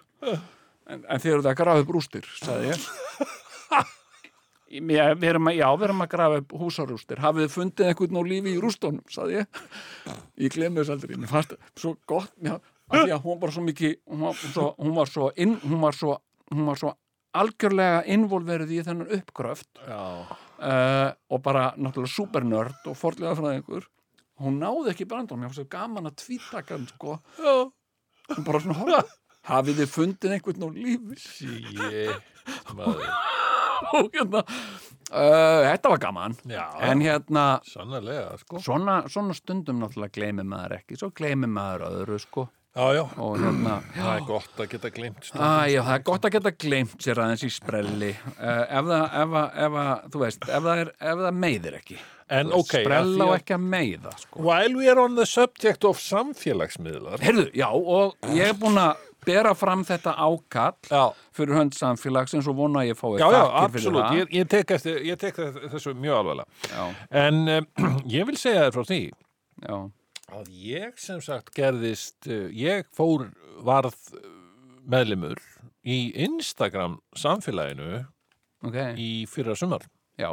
en, 0.89 1.05
en 1.05 1.23
þeir 1.23 1.35
eru 1.36 1.44
það 1.44 1.52
að 1.52 1.60
grafa 1.62 1.85
upp 1.85 1.94
rústir 1.97 2.28
sagði 2.40 2.73
ég. 2.73 2.86
Já, 4.69 5.15
við 5.16 5.31
erum 5.31 5.48
að, 5.48 5.55
já, 5.56 5.66
við 5.73 5.85
erum 5.86 6.05
að 6.05 6.10
grafa 6.12 6.40
upp 6.43 6.51
húsarústir. 6.60 7.20
Hafið 7.24 7.47
þið 7.47 7.52
fundið 7.55 7.86
einhvern 7.89 8.19
á 8.20 8.23
lífi 8.28 8.51
í 8.52 8.59
rústunum 8.60 9.12
sagði 9.12 9.39
ég? 9.39 9.60
Ég 10.44 10.52
glemði 10.52 10.82
þess 10.82 10.93
aldrei, 10.93 11.15
mér 11.16 11.31
fannst 11.31 11.55
það 11.55 11.70
svo 11.81 11.93
gott 12.10 12.35
já, 12.44 12.59
af 12.59 12.98
því 12.98 13.15
að 13.16 13.23
hún 13.24 13.39
var 13.40 13.55
svo 13.55 13.65
mikið 13.65 13.94
hún 14.12 14.24
var 14.27 14.43
svo, 14.43 14.66
hún 14.77 14.97
var 14.98 15.12
svo, 15.12 15.28
inn, 15.40 15.55
hún 15.65 15.85
var 15.86 15.97
svo, 15.97 16.19
hún 16.52 16.69
var 16.69 16.82
svo 16.82 16.93
algjörlega 17.39 18.02
involverið 18.12 18.74
í 18.77 18.82
þennan 18.85 19.15
uppgröft. 19.16 19.70
Já. 19.89 20.02
uh, 20.28 21.09
og 21.32 21.43
bara 21.44 21.70
náttúrulega 21.78 22.12
supernörd 22.12 22.90
og 22.93 22.98
forlega 22.98 23.36
frá 23.39 23.55
einhver 23.55 23.89
hún 24.43 24.60
náði 24.60 24.93
ekki 24.93 25.09
brandum, 25.09 25.43
ég 25.43 25.51
var 25.51 25.56
svo 25.56 25.66
gaman 25.70 26.10
að 26.10 26.20
tvítaka 26.23 26.77
hann 26.77 26.86
sko. 26.93 27.16
Hún 28.28 28.44
bara 28.47 28.60
svona 28.62 28.78
horfa 28.82 29.01
hafið 29.49 29.83
þið 29.83 29.91
fundið 29.95 30.37
einhvern 30.37 30.66
á 30.66 30.69
lífi? 30.75 31.19
Shit, 31.23 32.45
maður. 32.79 33.09
og 33.95 34.12
hérna 34.15 34.45
uh, 34.45 35.65
þetta 35.69 35.93
var 35.95 36.03
gaman. 36.03 36.37
Já, 36.49 36.66
en 36.91 37.03
hérna 37.05 37.47
sko. 37.65 38.61
svona, 38.62 39.01
svona 39.11 39.37
stundum 39.37 39.83
náttúrulega 39.83 40.16
gleymir 40.19 40.49
maður 40.49 40.79
ekki. 40.81 41.01
Svo 41.01 41.12
gleymir 41.16 41.53
maður 41.53 41.89
öðru 41.91 42.20
sko. 42.23 42.49
Já, 42.79 42.93
já. 42.95 43.05
og 43.16 43.39
hérna 43.41 43.79
Það 43.97 44.12
er 44.12 44.27
gott 44.29 44.61
að 44.61 44.69
geta 44.75 44.91
glimt 44.95 45.31
Æ, 45.33 45.49
já, 45.73 45.81
það 45.83 45.95
er 45.95 46.05
gott 46.07 46.29
að 46.29 46.35
geta 46.37 46.53
gleymt 46.66 47.01
sér 47.03 47.23
aðeins 47.25 47.43
í 47.49 47.51
sprelli. 47.51 48.12
Uh, 48.37 48.62
ef, 48.62 48.93
það, 48.93 49.19
ef, 49.23 49.35
ef, 49.65 50.20
veist, 50.23 50.47
ef, 50.47 50.69
það 50.69 50.85
er, 50.85 50.93
ef 51.01 51.25
það 51.25 51.43
meiðir 51.47 51.81
ekki. 51.81 51.99
En 52.29 52.51
Þú 52.53 52.59
veist, 52.59 52.69
ok, 52.69 52.75
af 52.77 52.85
sprella 52.85 53.27
og 53.27 53.35
ekki 53.39 53.57
að 53.57 53.66
meiða 53.73 54.15
sko. 54.20 54.43
While 54.45 54.77
we 54.77 54.91
are 54.93 55.01
on 55.01 55.16
the 55.16 55.27
subject 55.27 55.89
of 55.89 56.01
samfélagsmiðlar. 56.05 57.25
Heyrðu, 57.25 57.47
já, 57.57 57.69
og 57.73 58.35
ég 58.37 58.53
er 58.53 58.59
búin 58.61 58.79
að 58.83 59.07
bera 59.28 59.52
fram 59.59 59.84
þetta 59.88 60.14
ákall 60.16 60.90
Já, 60.90 61.02
fyrir 61.36 61.59
hönd 61.60 61.76
samfélagsins 61.76 62.48
og 62.50 62.56
vona 62.59 62.82
að 62.82 62.90
ég 62.90 62.98
fái 62.98 63.12
þakkir 63.20 63.74
fyrir 63.76 63.98
það. 64.00 64.16
Ég, 64.22 64.32
ég 64.40 64.50
tek, 64.55 64.74
eftir, 64.78 64.98
ég 65.09 65.20
tek 65.20 65.38
þess- 65.38 65.68
þessu 65.76 65.94
mjög 66.00 66.18
alvarlega. 66.22 66.66
Já, 66.72 66.82
En 67.22 67.40
um, 67.59 67.68
ég 68.16 68.26
vil 68.30 68.38
segja 68.40 68.66
þér 68.66 68.74
frá 68.78 68.88
því 68.88 69.00
já, 69.68 69.76
að 70.40 70.50
ég 70.64 70.98
sem 71.05 71.22
sagt 71.24 71.52
gerðist 71.56 72.28
uh, 72.32 72.48
ég 72.55 72.88
fór 72.96 73.28
varð 73.66 73.96
uh, 74.16 74.26
meðlimur 74.88 75.40
í 75.88 76.00
Instagram 76.26 76.98
samfélaginu 77.16 78.02
ok. 78.66 78.76
í 79.00 79.10
fyrra 79.30 79.55
sumar. 79.56 79.84
Já, 80.18 80.32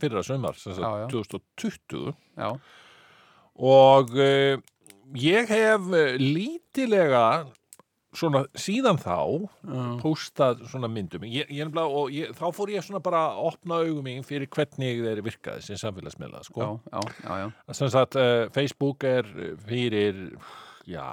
fyrra 0.00 0.24
sumar, 0.26 0.56
sagt 0.58 0.80
Já, 0.82 0.90
já. 1.04 1.06
2020 1.12 2.10
já, 2.40 2.50
og 3.60 4.12
uh, 4.16 4.58
ég 5.20 5.48
hef 5.50 5.88
lítilega 6.20 7.24
svona 8.16 8.40
síðan 8.58 8.98
þá 8.98 9.16
já, 9.20 9.82
póstað 10.02 10.64
svona 10.70 10.88
myndum 10.90 11.22
ég, 11.30 11.46
ég, 11.46 11.66
nefnilega- 11.68 12.00
og 12.00 12.10
ég, 12.14 12.32
þá 12.34 12.46
fór 12.56 12.72
ég 12.74 12.82
svona 12.82 12.98
bara 13.04 13.20
að 13.30 13.42
opna 13.52 13.78
augum 13.84 14.02
mín 14.08 14.24
fyrir 14.26 14.48
hvernig 14.50 15.02
þeir 15.04 15.22
virkaði 15.22 15.62
sem 15.62 15.78
samfélagsmiðla 15.78 16.40
já, 16.42 16.48
sko. 16.48 16.70
já, 16.90 17.00
já, 17.22 17.36
já. 17.44 17.74
sem 17.78 17.92
sagt 17.94 18.16
uh, 18.18 18.48
Facebook 18.54 19.04
er 19.06 19.28
fyrir 19.66 20.24
já 20.90 21.06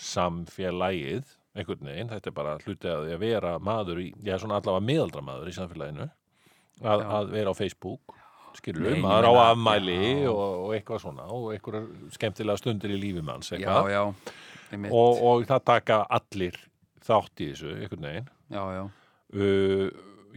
samfélagið 0.00 1.36
einhvern 1.58 1.86
veginn, 1.90 2.10
þetta 2.12 2.30
er 2.30 2.34
bara 2.36 2.56
hluti 2.62 2.88
að 2.90 3.08
að 3.14 3.20
vera 3.24 3.56
maður 3.62 4.00
í, 4.04 4.08
já 4.24 4.36
svona 4.38 4.60
allavega 4.60 4.86
miðaldra 4.86 5.22
maður 5.26 5.50
í 5.50 5.54
samfélaginu 5.56 6.06
að, 6.06 7.02
Já. 7.02 7.08
að 7.18 7.32
vera 7.34 7.52
á 7.52 7.54
Facebook 7.58 8.14
skilur 8.58 8.86
Nei, 8.86 8.92
ég 8.96 9.02
maður 9.04 9.28
á 9.30 9.32
afmæli 9.50 9.96
já. 10.24 10.30
og, 10.30 10.54
og 10.66 10.70
eitthvað 10.74 11.02
svona 11.04 11.26
og 11.30 11.48
eitthvað 11.54 11.90
skemmtilega 12.14 12.58
stundir 12.62 12.94
í 12.94 13.00
lífi 13.02 13.22
manns 13.26 13.50
já, 13.52 13.58
eitthvað 13.58 13.90
já, 13.92 14.00
einmitt. 14.06 14.32
Og, 14.90 15.22
og 15.26 15.44
það 15.48 15.66
taka 15.72 16.00
allir 16.18 16.56
þátt 17.06 17.42
í 17.42 17.50
þessu 17.52 17.74
einhvern 17.76 18.08
veginn. 18.08 18.32
Já, 18.50 18.62
já, 18.76 18.82
uh, 19.36 19.86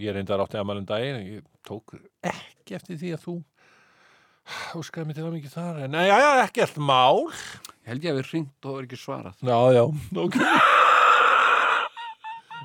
ég 0.02 0.16
reyndar 0.16 0.44
átti 0.44 0.60
afmælum 0.62 0.86
daginn 0.90 1.20
en 1.20 1.28
ég 1.38 1.50
tók 1.68 1.96
ekki 2.24 2.78
eftir 2.78 3.00
því 3.02 3.16
að 3.18 3.26
þú 3.28 3.36
óskaði 4.80 5.08
mig 5.08 5.18
til 5.18 5.26
það 5.26 5.36
mikið 5.38 5.56
þar. 5.58 5.82
En 5.86 5.98
já, 6.00 6.16
já, 6.24 6.30
ekkert 6.44 6.80
mál. 6.82 7.28
Ég 7.84 7.92
held 7.92 8.08
ég 8.08 8.14
að 8.14 8.22
við 8.22 8.32
ringt 8.34 8.70
og 8.70 8.80
er 8.80 8.88
ekki 8.88 9.00
svarað. 9.00 9.44
Já, 9.44 9.60
já, 9.78 9.84
ok. 10.26 10.40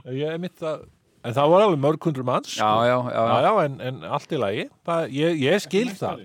Ég 0.08 0.30
er 0.32 0.40
mitt 0.40 0.62
að 0.64 0.86
en 1.26 1.34
það 1.36 1.52
var 1.52 1.64
alveg 1.64 1.80
mörg 1.82 2.06
hundur 2.06 2.24
manns 2.24 2.54
já, 2.54 2.62
sko. 2.62 2.84
já, 2.86 2.94
já, 2.94 2.98
já, 3.12 3.22
já, 3.28 3.38
já 3.44 3.64
en, 3.66 3.78
en 3.88 4.04
allt 4.16 4.32
í 4.32 4.40
lagi. 4.40 4.66
Það, 4.88 5.08
ég, 5.18 5.40
ég 5.42 5.64
skil 5.64 5.88
það 5.98 6.22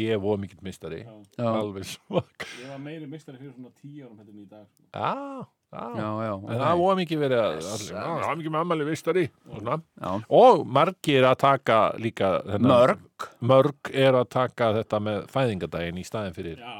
ég 0.00 0.14
er 0.16 0.22
voða 0.22 0.40
mikill 0.44 0.62
mistari 0.66 1.02
já, 1.02 1.44
alveg 1.50 1.86
svak. 1.88 2.46
Ég 2.62 2.70
var 2.70 2.80
meiri 2.82 3.08
mistari 3.10 3.40
fyrir 3.40 3.52
svona 3.54 3.72
tíu 3.80 4.06
árum 4.06 4.20
en 4.20 4.32
í 4.32 4.46
dag 4.48 4.64
sko. 4.66 4.86
já, 4.92 5.46
já, 5.72 5.84
já, 5.98 6.08
já, 6.26 6.32
en 6.36 6.62
það 6.62 6.70
er 6.70 6.80
voða 6.80 6.96
mikið 7.00 7.22
verið 7.24 7.42
að 7.42 7.60
það 7.66 8.30
er 8.30 8.40
mikið 8.40 8.54
með 8.54 8.64
ammæli 8.64 8.88
mistari 8.90 9.26
og 9.50 9.60
svona. 9.60 9.78
Já. 10.02 10.10
og 10.40 10.64
margir 10.78 11.28
að 11.28 11.36
taka 11.42 11.78
líka 11.98 12.32
þennan, 12.46 12.72
mörg, 12.72 13.28
mörg 13.52 13.92
er 13.92 14.18
að 14.22 14.26
taka 14.36 14.72
þetta 14.80 15.02
með 15.10 15.22
fæðingadaginn 15.34 16.02
í 16.02 16.06
staðin 16.06 16.36
fyrir 16.36 16.58
Já, 16.62 16.74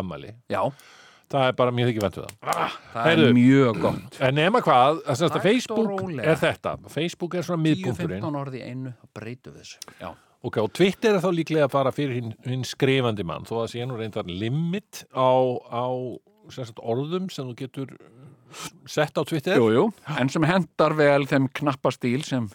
afmæli. 0.00 0.34
Já, 0.52 0.62
það 1.32 1.48
er 1.48 1.56
bara 1.58 1.74
mjög 1.74 1.90
þykir 1.90 2.04
ventu 2.06 2.24
það. 2.24 2.36
Það 2.92 3.08
Heyrðu. 3.08 3.26
er 3.26 3.36
mjög 3.36 3.80
gott. 3.82 4.20
En 4.22 4.38
nema 4.38 4.62
hvað, 4.64 5.00
það 5.08 5.40
Facebook 5.46 6.04
er 6.22 6.40
þetta. 6.42 6.76
Facebook 6.92 7.34
er 7.34 7.46
svona 7.46 7.62
miðpunkturinn. 7.64 8.22
10-15 8.22 8.40
orði 8.42 8.62
einu, 8.66 8.94
þá 9.00 9.20
breytum 9.20 9.56
við 9.56 9.64
þessu. 9.64 9.96
Já, 10.00 10.10
ok, 10.46 10.60
og 10.62 10.72
Twitter 10.76 11.16
er 11.16 11.24
þá 11.24 11.30
líklega 11.34 11.66
að 11.66 11.74
fara 11.74 11.92
fyrir 11.94 12.20
hinn, 12.20 12.34
hinn 12.46 12.64
skrifandi 12.66 13.26
mann, 13.26 13.46
þó 13.48 13.64
að 13.64 13.72
sé 13.74 13.86
nú 13.86 13.98
reyndar 13.98 14.28
limit 14.30 15.04
á, 15.10 15.34
á 15.66 15.86
sagt, 16.54 16.78
orðum 16.78 17.30
sem 17.32 17.48
þú 17.48 17.56
getur 17.58 17.96
sett 18.86 19.18
á 19.18 19.22
Twitter. 19.26 19.56
Jú, 19.58 19.66
jú, 19.74 19.84
en 20.18 20.28
sem 20.32 20.42
hendar 20.46 20.94
vel 20.96 21.26
þeim 21.26 21.48
knappastíl 21.52 22.22
sem 22.24 22.46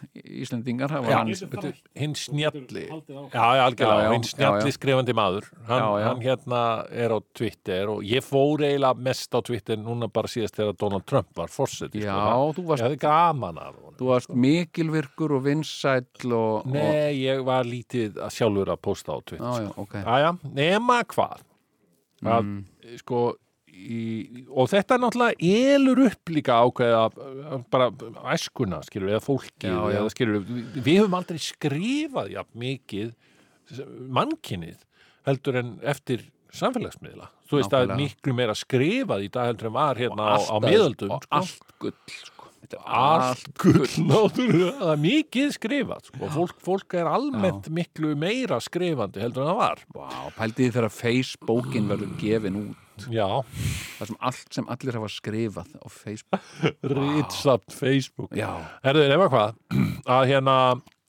farið- 1.52 1.82
hinn 1.96 2.16
snjalli. 2.16 2.86
hinn 2.90 4.24
snjalli 4.24 4.72
skrifandi 4.76 5.14
maður. 5.14 5.50
Hann, 5.68 5.82
Já, 5.82 6.00
já. 6.00 6.08
hann 6.08 6.22
hérna 6.22 6.62
er 6.92 7.10
á 7.12 7.20
Twitter 7.34 7.90
og 7.90 8.02
ég 8.04 8.24
fór 8.24 8.64
eiginlega 8.64 8.96
mest 8.98 9.32
á 9.36 9.40
Twitter 9.44 9.76
núna 9.78 10.08
bara 10.12 10.28
síðast 10.28 10.56
þegar 10.58 10.78
Donald 10.78 11.06
Trump 11.06 11.28
var 11.36 11.48
fórseti 11.48 12.02
já, 12.02 12.16
sko. 12.16 12.54
þú 12.56 12.64
ég 12.64 12.68
varst, 12.72 12.84
hefði 12.84 13.00
gaman 13.00 13.58
af 13.58 13.76
þú 14.00 14.08
varst 14.08 14.30
mikilvirkur 14.34 15.36
og 15.38 15.44
vinsæll 15.44 16.32
og, 16.32 16.66
og 16.66 16.66
Nei, 16.66 17.14
ég 17.28 17.44
var 17.46 17.64
lítið 17.66 18.16
að 18.18 18.32
sjálfur 18.40 18.72
að 18.74 18.82
posta 18.82 19.12
á 19.14 19.20
Twitter 19.24 19.46
já, 19.46 19.54
sko. 19.54 19.64
já, 19.68 19.78
ok. 19.78 19.94
Jæja, 20.06 20.38
nema 20.56 21.04
hvað. 21.04 21.38
Að, 22.24 22.44
Mm. 22.44 22.66
sko 22.98 23.36
í, 23.72 24.46
og 24.52 24.68
þetta 24.72 24.98
náttúrulega 25.02 25.52
elur 25.76 26.04
upp 26.08 26.30
líka 26.36 26.58
ákveða 26.66 27.02
að- 27.08 27.66
bara 27.72 27.90
æskuna, 28.36 28.82
skilur, 28.86 29.10
eða 29.16 29.24
fólki 29.26 29.68
Já, 29.72 29.80
já. 29.92 29.98
eða 30.02 30.12
skilur, 30.14 30.42
við, 30.46 30.82
við 30.84 31.00
höfum 31.02 31.18
aldrei 31.20 31.40
skrifað 31.40 32.32
jafn 32.36 32.60
mikið 32.66 33.14
mannkinnið 34.12 34.82
heldur 35.28 35.60
en 35.62 35.72
eftir 35.88 36.26
samfélagsmiðla 36.52 37.30
þú 37.48 37.60
veist 37.60 37.74
að 37.76 37.88
Nákvæmlega. 37.88 38.02
miklu 38.02 38.36
meira 38.36 38.56
skrifað 38.58 39.26
í 39.26 39.32
dag 39.32 39.50
heldur 39.52 39.70
en 39.72 39.76
var 39.78 40.00
hérna 40.00 40.30
á, 40.36 40.38
á 40.52 40.56
miðöldum 40.64 41.14
og 41.16 41.24
sko. 41.24 41.40
allt 41.40 41.76
gull 41.80 41.98
sko. 42.12 42.38
Allt 42.88 43.48
gull 43.60 43.88
það 44.12 44.92
er 44.94 45.00
mikið 45.02 45.50
skrifað 45.58 46.06
sko. 46.12 46.30
fólk, 46.36 46.60
fólk 46.64 46.94
er 47.00 47.10
almennt 47.12 47.68
miklu 47.74 48.14
meira 48.20 48.60
skrifandi 48.64 49.24
heldur 49.24 49.44
en 49.46 49.52
það 49.52 49.60
var 49.62 50.32
pældi 50.38 50.68
því 50.68 50.72
þegar 50.78 50.96
Facebookin 51.00 51.90
verður 51.92 52.14
gefin 52.22 52.60
út 52.62 52.88
já, 53.10 53.28
það 53.98 54.10
sem 54.12 54.18
allt 54.30 54.56
sem 54.58 54.72
allir 54.76 54.98
hafa 55.00 55.10
skrifað 55.12 55.76
á 55.82 55.88
Facebook. 55.90 56.48
Rítsamt 56.94 57.76
Facebook. 57.76 58.34
Já, 58.38 58.50
Herðu, 58.86 59.06
nema 59.12 59.30
hvað, 59.32 59.56
að 60.18 60.26
hérna 60.32 60.56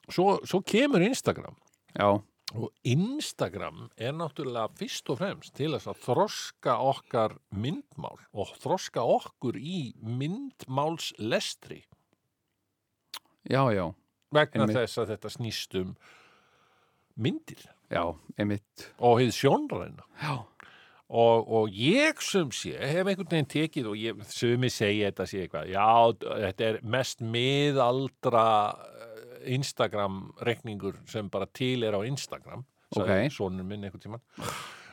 svo, 0.09 0.39
svo 0.48 0.62
kemur 0.64 1.05
Instagram. 1.05 1.56
Já, 1.93 2.09
og 2.52 2.69
Instagram 2.85 3.86
er 3.97 4.12
náttúrulega 4.16 4.69
fyrst 4.77 5.09
og 5.12 5.20
fremst 5.23 5.55
til 5.56 5.70
þess 5.73 5.89
að 5.89 6.02
þroska 6.05 6.74
okkar 6.85 7.36
myndmál 7.56 8.19
og 8.36 8.51
þroska 8.60 9.05
okkur 9.09 9.56
í 9.56 9.93
myndmálslestri. 10.05 11.82
Já, 13.48 13.64
já. 13.74 13.86
Vegna 14.32 14.64
Einmitt. 14.66 14.77
þess 14.78 15.01
að 15.02 15.10
þetta 15.12 15.31
snýst 15.32 15.74
um 15.81 15.94
myndir. 17.20 17.64
Já, 17.93 18.05
einmitt. 18.40 18.86
Og 19.05 19.19
hefði 19.20 19.35
sjónræna. 19.36 20.05
Já, 20.23 20.36
og, 21.12 21.48
og 21.52 21.74
ég 21.76 22.20
sem 22.24 22.51
sé 22.56 22.72
hef 22.78 23.05
einhvern 23.05 23.28
veginn 23.28 23.51
tekið 23.52 23.89
og 23.90 23.98
ég, 24.01 24.20
sumi 24.32 24.70
segja 24.72 25.10
þetta 25.10 25.26
sé 25.28 25.43
eitthvað, 25.44 25.72
já, 25.74 25.89
þetta 26.47 26.68
er 26.70 26.78
mest 26.94 27.20
miðaldra 27.24 28.47
eh, 28.72 29.48
Instagram 29.56 30.22
rekningur 30.48 31.01
sem 31.10 31.28
bara 31.32 31.48
til 31.52 31.84
er 31.84 31.98
á 31.98 32.01
Instagram 32.06 32.64
sagði 32.93 33.26
Ok. 33.26 33.34
sonur 33.36 33.64
minn 33.66 33.84
einhvern 33.86 34.02
tímann. 34.05 34.24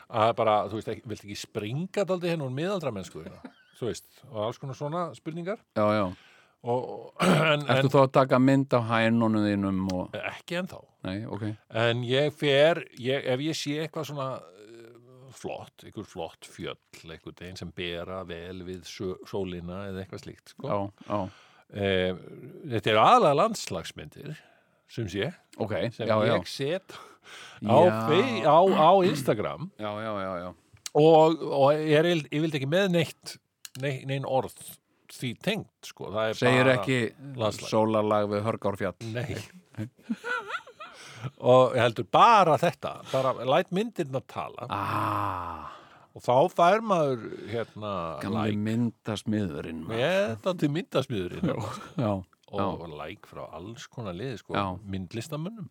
Að 0.10 0.32
bara, 0.40 0.54
þú 0.72 0.80
veist, 0.80 0.88
ekki, 0.90 1.10
vilt 1.12 1.26
ekki 1.26 1.38
springa 1.38 2.06
daldi 2.08 2.32
henn 2.32 2.42
úr 2.46 2.54
miðaldra 2.54 2.94
mennsku 2.96 3.22
hérna? 3.22 3.52
þú 3.80 3.88
veist, 3.92 4.08
og 4.32 4.42
alls 4.48 4.60
konar 4.60 4.76
svona 4.76 5.04
spurningar. 5.16 5.60
Já, 5.78 5.86
já. 5.96 6.06
Og, 6.60 6.88
og, 6.92 7.04
en, 7.24 7.62
Ertu 7.72 7.88
en 7.88 7.92
þá 7.94 8.00
að 8.02 8.14
taka 8.18 8.40
mynd 8.44 8.74
af 8.76 8.88
hænunum 8.90 9.46
þínum 9.46 9.84
og, 9.96 10.16
ekki 10.34 10.58
ennþá. 10.60 10.80
Nei, 11.08 11.18
ok. 11.32 11.46
En 11.86 12.02
ég 12.04 12.34
fer, 12.36 12.82
ég, 13.00 13.24
ef 13.32 13.44
ég 13.46 13.56
sé 13.56 13.78
eitthvað 13.86 14.10
svona 14.10 14.28
flott, 15.40 15.86
einhver 15.88 16.08
flott 16.08 16.48
fjöll, 16.50 16.78
einhver 17.06 17.36
deginn 17.40 17.60
sem 17.60 17.72
bera 17.76 18.22
vel 18.28 18.64
við 18.68 18.84
sólina 18.90 19.86
eða 19.90 20.04
eitthvað 20.04 20.26
slíkt, 20.26 20.56
sko. 20.56 20.68
Já, 20.68 21.08
já, 21.10 21.22
Eh, 21.70 22.16
þetta 22.66 22.90
eru 22.90 23.02
aðalega 23.04 23.38
landslagsmyndir 23.44 24.32
sem 24.90 25.06
sé, 25.12 25.28
ok, 25.62 25.76
sem 25.94 26.10
já, 26.10 26.16
ég 26.26 26.48
set 26.50 26.96
á, 27.62 27.78
á, 28.42 28.58
á 28.66 28.90
Instagram. 29.06 29.68
Já, 29.78 29.92
já, 30.02 30.14
já, 30.18 30.32
já. 30.42 30.48
og, 30.98 31.44
og 31.46 31.74
er 31.78 32.10
ég 32.10 32.42
vil 32.42 32.50
ekki 32.58 32.70
með 32.72 32.90
neitt 32.96 33.36
nei, 33.84 34.00
nein 34.10 34.26
orð 34.26 34.58
því 35.14 35.36
tengt 35.46 35.92
sko, 35.92 36.10
það 36.10 36.32
er 36.32 36.40
segir 36.42 36.64
bara, 36.66 36.76
ekki 36.80 37.00
landslag. 37.38 37.70
sólarlag 37.70 38.34
við 38.34 38.44
hörgárfjall? 38.50 38.98
Nei 39.14 39.38
og 41.40 41.76
ég 41.76 41.82
heldur 41.84 42.08
bara 42.12 42.58
þetta 42.62 42.94
bara 43.12 43.34
læt 43.46 43.72
myndirna 43.76 44.22
tala. 44.28 44.68
Ah, 44.70 45.70
og 46.16 46.22
þá 46.26 46.34
fær 46.56 46.82
maður 46.82 47.28
hérna 47.52 47.94
like. 48.24 48.58
myndasmiðurinn 48.68 49.86
til 50.60 50.70
myndasmiðurinn. 50.76 51.54
Já, 52.00 52.12
og 52.50 52.88
like 52.98 53.30
frá 53.30 53.44
alls 53.54 53.86
konar 53.94 54.16
liði 54.18 54.40
sko, 54.42 54.56
myndlistamönnum 54.90 55.70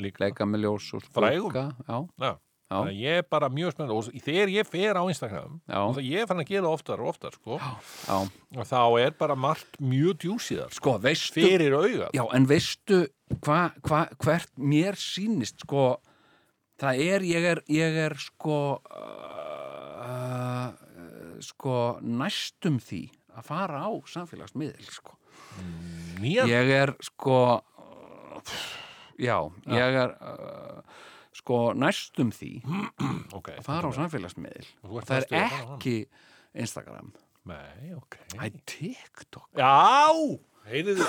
líka. 0.00 0.24
Leika 0.24 0.46
með 0.48 0.64
ljós 0.68 0.90
og 0.96 1.04
Frægum. 1.12 1.52
já, 1.52 1.98
Já. 2.18 2.32
Já. 2.64 2.78
Ég 2.96 3.18
er 3.20 3.26
bara 3.28 3.50
mjög 3.52 3.74
spennt 3.74 3.92
og 3.92 4.06
þegar 4.24 4.48
ég 4.48 4.66
fer 4.66 4.96
á 4.96 5.02
Instagram 5.04 5.58
Já. 5.68 5.78
og 5.84 5.98
það 5.98 6.06
ég 6.08 6.28
fann 6.30 6.40
að 6.40 6.48
gera 6.48 6.70
oftar 6.72 7.02
og 7.02 7.10
oftar 7.12 7.36
sko, 7.36 7.58
já, 7.60 8.16
og 8.56 8.64
þá 8.70 8.80
er 9.02 9.12
bara 9.20 9.36
margt 9.36 9.76
mjög 9.84 10.16
djúsíðar 10.24 10.72
sko, 10.72 10.96
veistu 11.04 11.44
fyrir 11.44 11.76
auga 11.76 12.08
já, 12.16 12.24
en 12.24 12.48
veistu 12.48 13.02
hva, 13.44 13.68
hva, 13.84 14.00
hvert 14.24 14.50
mér 14.56 14.96
sýnist 14.96 15.60
sko, 15.66 16.00
það 16.80 17.04
er 17.04 17.28
ég 17.28 17.48
er, 17.52 17.62
ég 17.68 18.00
er 18.06 18.16
sko 18.24 18.58
uh, 18.80 20.72
sko 21.44 21.78
næstum 22.00 22.80
því 22.80 23.04
að 23.34 23.48
fara 23.50 23.84
á 23.84 23.90
samfélagsmiðil 24.08 24.88
sko. 24.94 25.18
Nýjan 26.22 26.48
ég 26.48 26.70
er 26.80 26.94
sko 27.04 27.60
já, 29.20 29.36
ég 29.68 29.98
er 30.06 30.14
uh, 30.16 30.80
sko 31.34 31.60
næstum 31.78 32.32
því 32.34 32.50
okay, 33.38 33.58
að 33.58 33.66
fara 33.66 33.90
á 33.90 33.92
samfélagsmiðil. 33.98 34.66
Það 35.04 35.14
er 35.20 35.38
ekki 35.38 35.94
Instagram. 36.64 37.12
Nei, 37.50 37.92
ok. 37.96 38.18
Það 38.32 38.44
er 38.46 38.60
TikTok. 38.70 39.48
Já, 39.58 39.72
heyrðu. 40.70 41.08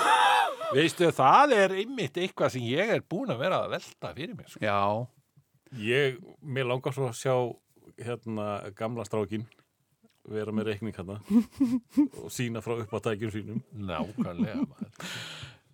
Veistu, 0.74 1.10
það 1.14 1.54
er 1.56 1.76
einmitt 1.80 2.18
eitthvað 2.20 2.56
sem 2.56 2.64
ég 2.66 2.90
er 2.96 3.04
búin 3.06 3.30
að 3.32 3.44
vera 3.44 3.62
að 3.64 3.76
velta 3.76 4.10
fyrir 4.16 4.34
mér 4.36 4.50
sko. 4.50 4.64
já, 4.66 5.06
Ég, 5.76 6.18
mér 6.46 6.68
langar 6.70 6.94
svo 6.94 7.08
að 7.10 7.16
sjá 7.18 7.34
hérna 7.98 8.46
gamla 8.78 9.04
strákin 9.06 9.46
vera 10.26 10.52
með 10.54 10.70
reikning 10.70 10.94
hérna 10.96 11.18
og 12.22 12.30
sína 12.34 12.62
frá 12.64 12.76
uppátækjum 12.82 13.32
sínum. 13.34 13.62
Nákvæmlega 13.74 14.64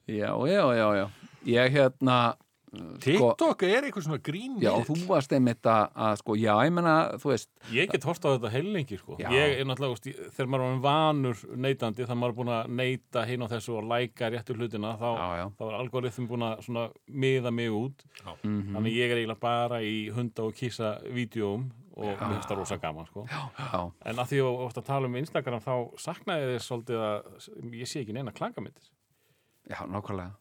já, 0.06 0.30
já, 0.48 0.62
já, 0.76 0.86
já. 0.98 1.06
Ég 1.48 1.76
hérna 1.76 2.16
sko, 2.72 2.96
TikTok 3.04 3.62
er 3.68 3.84
eitthvað 3.84 4.04
svona 4.06 4.18
grín 4.24 4.54
já, 4.62 4.70
þú 4.88 4.94
varst 5.08 5.32
einmitt 5.36 5.66
að, 5.68 5.82
að 6.06 6.14
sko, 6.22 6.36
já, 6.40 6.52
ég 6.64 6.72
menna, 6.72 6.94
þú 7.20 7.28
veist 7.32 7.50
Ég 7.72 7.90
get 7.92 8.04
hort 8.08 8.24
á 8.24 8.28
þetta 8.32 8.50
heilengi 8.54 8.96
sko. 8.98 9.16
Já. 9.20 9.28
Ég 9.28 9.60
er 9.60 9.66
náttúrulega, 9.68 10.14
þegar 10.32 10.48
maður 10.54 10.64
er 10.70 10.80
vanur 10.86 11.42
neytandi, 11.66 12.02
þegar 12.06 12.18
maður 12.22 12.32
er 12.32 12.38
búin 12.40 12.52
að 12.56 12.72
neyta 12.80 13.24
hinn 13.28 13.44
á 13.44 13.52
þessu 13.52 13.76
og 13.76 13.84
læka 13.92 14.30
réttu 14.32 14.56
hlutina 14.56 14.94
þá, 14.96 15.06
Já, 15.20 15.28
já. 15.42 15.44
þá 15.58 15.62
er 15.68 15.76
algoritm 15.82 16.30
búin 16.30 16.46
að 16.48 16.64
svona 16.64 16.86
miða 17.12 17.52
mig 17.52 17.68
út 17.70 18.06
Mhm. 18.42 18.72
þannig 18.74 18.96
ég 18.96 19.10
er 19.12 19.16
eiginlega 19.20 19.40
bara 19.40 19.80
í 19.84 20.08
hunda 20.14 20.42
og 20.48 20.54
kísa 20.56 20.94
vídjóum 21.12 21.70
og 21.94 22.16
mér 22.16 22.32
finnst 22.38 22.48
það 22.48 22.56
rosa 22.56 22.76
gaman 22.80 23.04
sko. 23.06 23.26
já, 23.28 23.92
en 24.06 24.16
að 24.16 24.30
því 24.32 24.38
að 24.40 24.60
ofta 24.64 24.80
að 24.80 24.86
tala 24.86 25.06
um 25.06 25.16
Instagram 25.16 25.60
þá 25.60 25.74
saknaði 26.00 26.54
þér 26.56 26.62
svolítið 26.64 27.02
að 27.04 27.74
ég 27.76 27.86
sé 27.90 28.00
ekki 28.00 28.14
neina 28.16 28.32
klagamyndir 28.32 28.88
já, 29.68 29.84
nákvæmlega 29.84 30.32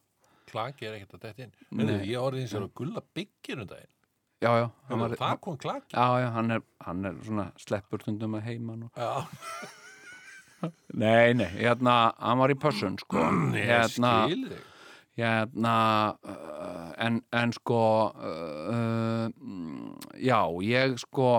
Klaki 0.51 0.87
er 0.89 0.97
ekkert 0.99 1.17
að 1.17 1.25
þetta 1.29 1.45
inn. 1.47 1.53
Nei. 1.79 1.97
Ég 2.09 2.19
orðið 2.21 2.45
eins 2.45 2.55
og 2.59 2.71
gulla 2.77 3.03
byggir 3.15 3.61
um 3.63 3.69
daginn. 3.69 3.91
Já, 4.41 4.49
já, 4.57 4.65
var, 4.97 5.13
Það 5.19 5.35
kom 5.45 5.57
klaki? 5.61 5.93
Já, 5.93 6.05
já, 6.23 6.27
hann 6.33 6.51
er, 6.55 6.63
hann 6.81 7.05
er 7.05 7.19
svona 7.21 7.43
sleppur 7.61 8.01
stundum 8.01 8.39
að 8.39 8.47
heiman 8.49 8.87
og... 8.87 8.97
Já, 8.97 10.71
nei, 10.97 11.33
nei, 11.37 11.47
hérna, 11.59 11.95
hann 12.17 12.41
var 12.41 12.53
í 12.53 12.57
pössun 12.61 12.97
sko, 13.01 13.21
hérna 13.57 14.11
hérna 15.17 15.75
uh, 16.25 16.91
en, 17.05 17.19
en 17.35 17.53
sko 17.53 17.79
uh, 18.09 19.25
mm, 19.29 19.97
já, 20.23 20.39
ég 20.65 20.95
sko 21.03 21.31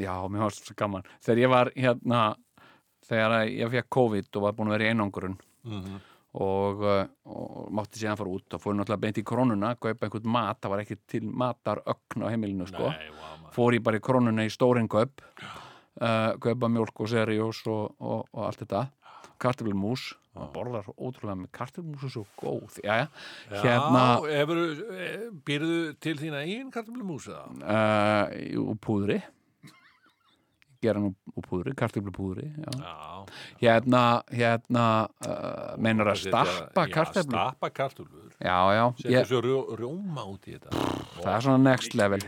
já, 0.00 0.14
mér 0.28 0.44
var 0.46 0.56
svo 0.56 0.74
gaman. 0.76 1.06
Þegar 1.24 1.42
ég 1.44 1.52
var 1.52 1.70
hérna 1.76 2.22
þegar 3.08 3.36
ég 3.52 3.72
fekk 3.76 3.90
COVID 3.94 4.30
og 4.36 4.46
var 4.48 4.56
búin 4.58 4.72
að 4.72 4.78
vera 4.78 4.88
í 4.90 4.92
einangurinn 4.94 5.40
Mhm. 5.64 5.94
Og, 6.34 6.82
uh, 6.82 7.04
og 7.30 7.68
mátti 7.74 8.00
síðan 8.00 8.18
fara 8.18 8.32
út 8.34 8.56
og 8.56 8.62
fór 8.62 8.74
náttúrulega 8.74 9.04
beint 9.06 9.20
í 9.20 9.26
krónuna, 9.26 9.74
kaupa 9.78 10.08
einhvern 10.08 10.32
mat 10.34 10.60
það 10.62 10.74
var 10.74 10.82
ekki 10.82 10.98
til 11.10 11.22
matar 11.30 11.82
ögn 11.86 12.26
á 12.26 12.32
heimilinu 12.32 12.66
sko. 12.70 12.90
Nei, 12.90 13.12
maður. 13.14 13.52
fór 13.54 13.78
ég 13.78 13.86
bara 13.86 14.00
í 14.00 14.04
krónuna 14.04 14.46
í 14.46 14.52
stórin 14.52 14.90
kaup 14.90 15.22
uh, 16.00 16.34
kaupa 16.42 16.70
mjólk 16.72 17.04
og 17.06 17.10
seriós 17.14 17.62
og, 17.70 17.94
og, 18.00 18.26
og 18.32 18.44
allt 18.48 18.64
þetta 18.64 18.88
kartöflumús 19.42 20.12
og 20.34 20.50
borðar 20.54 20.88
ótrúlega 20.98 21.36
með 21.38 21.50
kartöflumús 21.54 22.06
er 22.08 22.12
svo 22.14 22.24
góð 22.40 22.80
hérna 22.82 24.02
Já, 24.18 24.26
hefur, 24.40 24.60
býrðu 25.46 25.78
til 26.02 26.16
þína 26.18 26.42
eigin 26.42 26.72
kartöflumús 26.74 27.28
eða? 27.30 27.46
uh, 27.62 28.64
úr 28.64 28.78
púðri 28.82 29.20
gera 30.84 31.02
nú 31.02 31.10
úr 31.34 31.46
púðri, 31.48 31.74
kartöflupúðri 31.78 32.46
já. 32.52 32.74
Já. 32.78 33.24
Hérna, 33.62 34.02
hérna 34.30 34.84
uh, 35.24 35.72
meinar 35.80 36.12
að 36.12 36.22
stappa 36.26 36.84
Já, 36.86 36.92
kartöflu 36.98 37.32
stappa 37.32 37.70
kartöflur. 37.74 38.28
Já, 38.38 38.58
já, 38.76 38.84
Setja 39.00 39.24
svo 39.30 39.42
rjó, 39.44 39.58
rjóma 39.80 40.26
út 40.30 40.48
í 40.48 40.56
þetta. 40.56 40.84
Það 41.18 41.32
er 41.34 41.46
svona 41.48 41.64
next 41.64 41.98
level. 41.98 42.22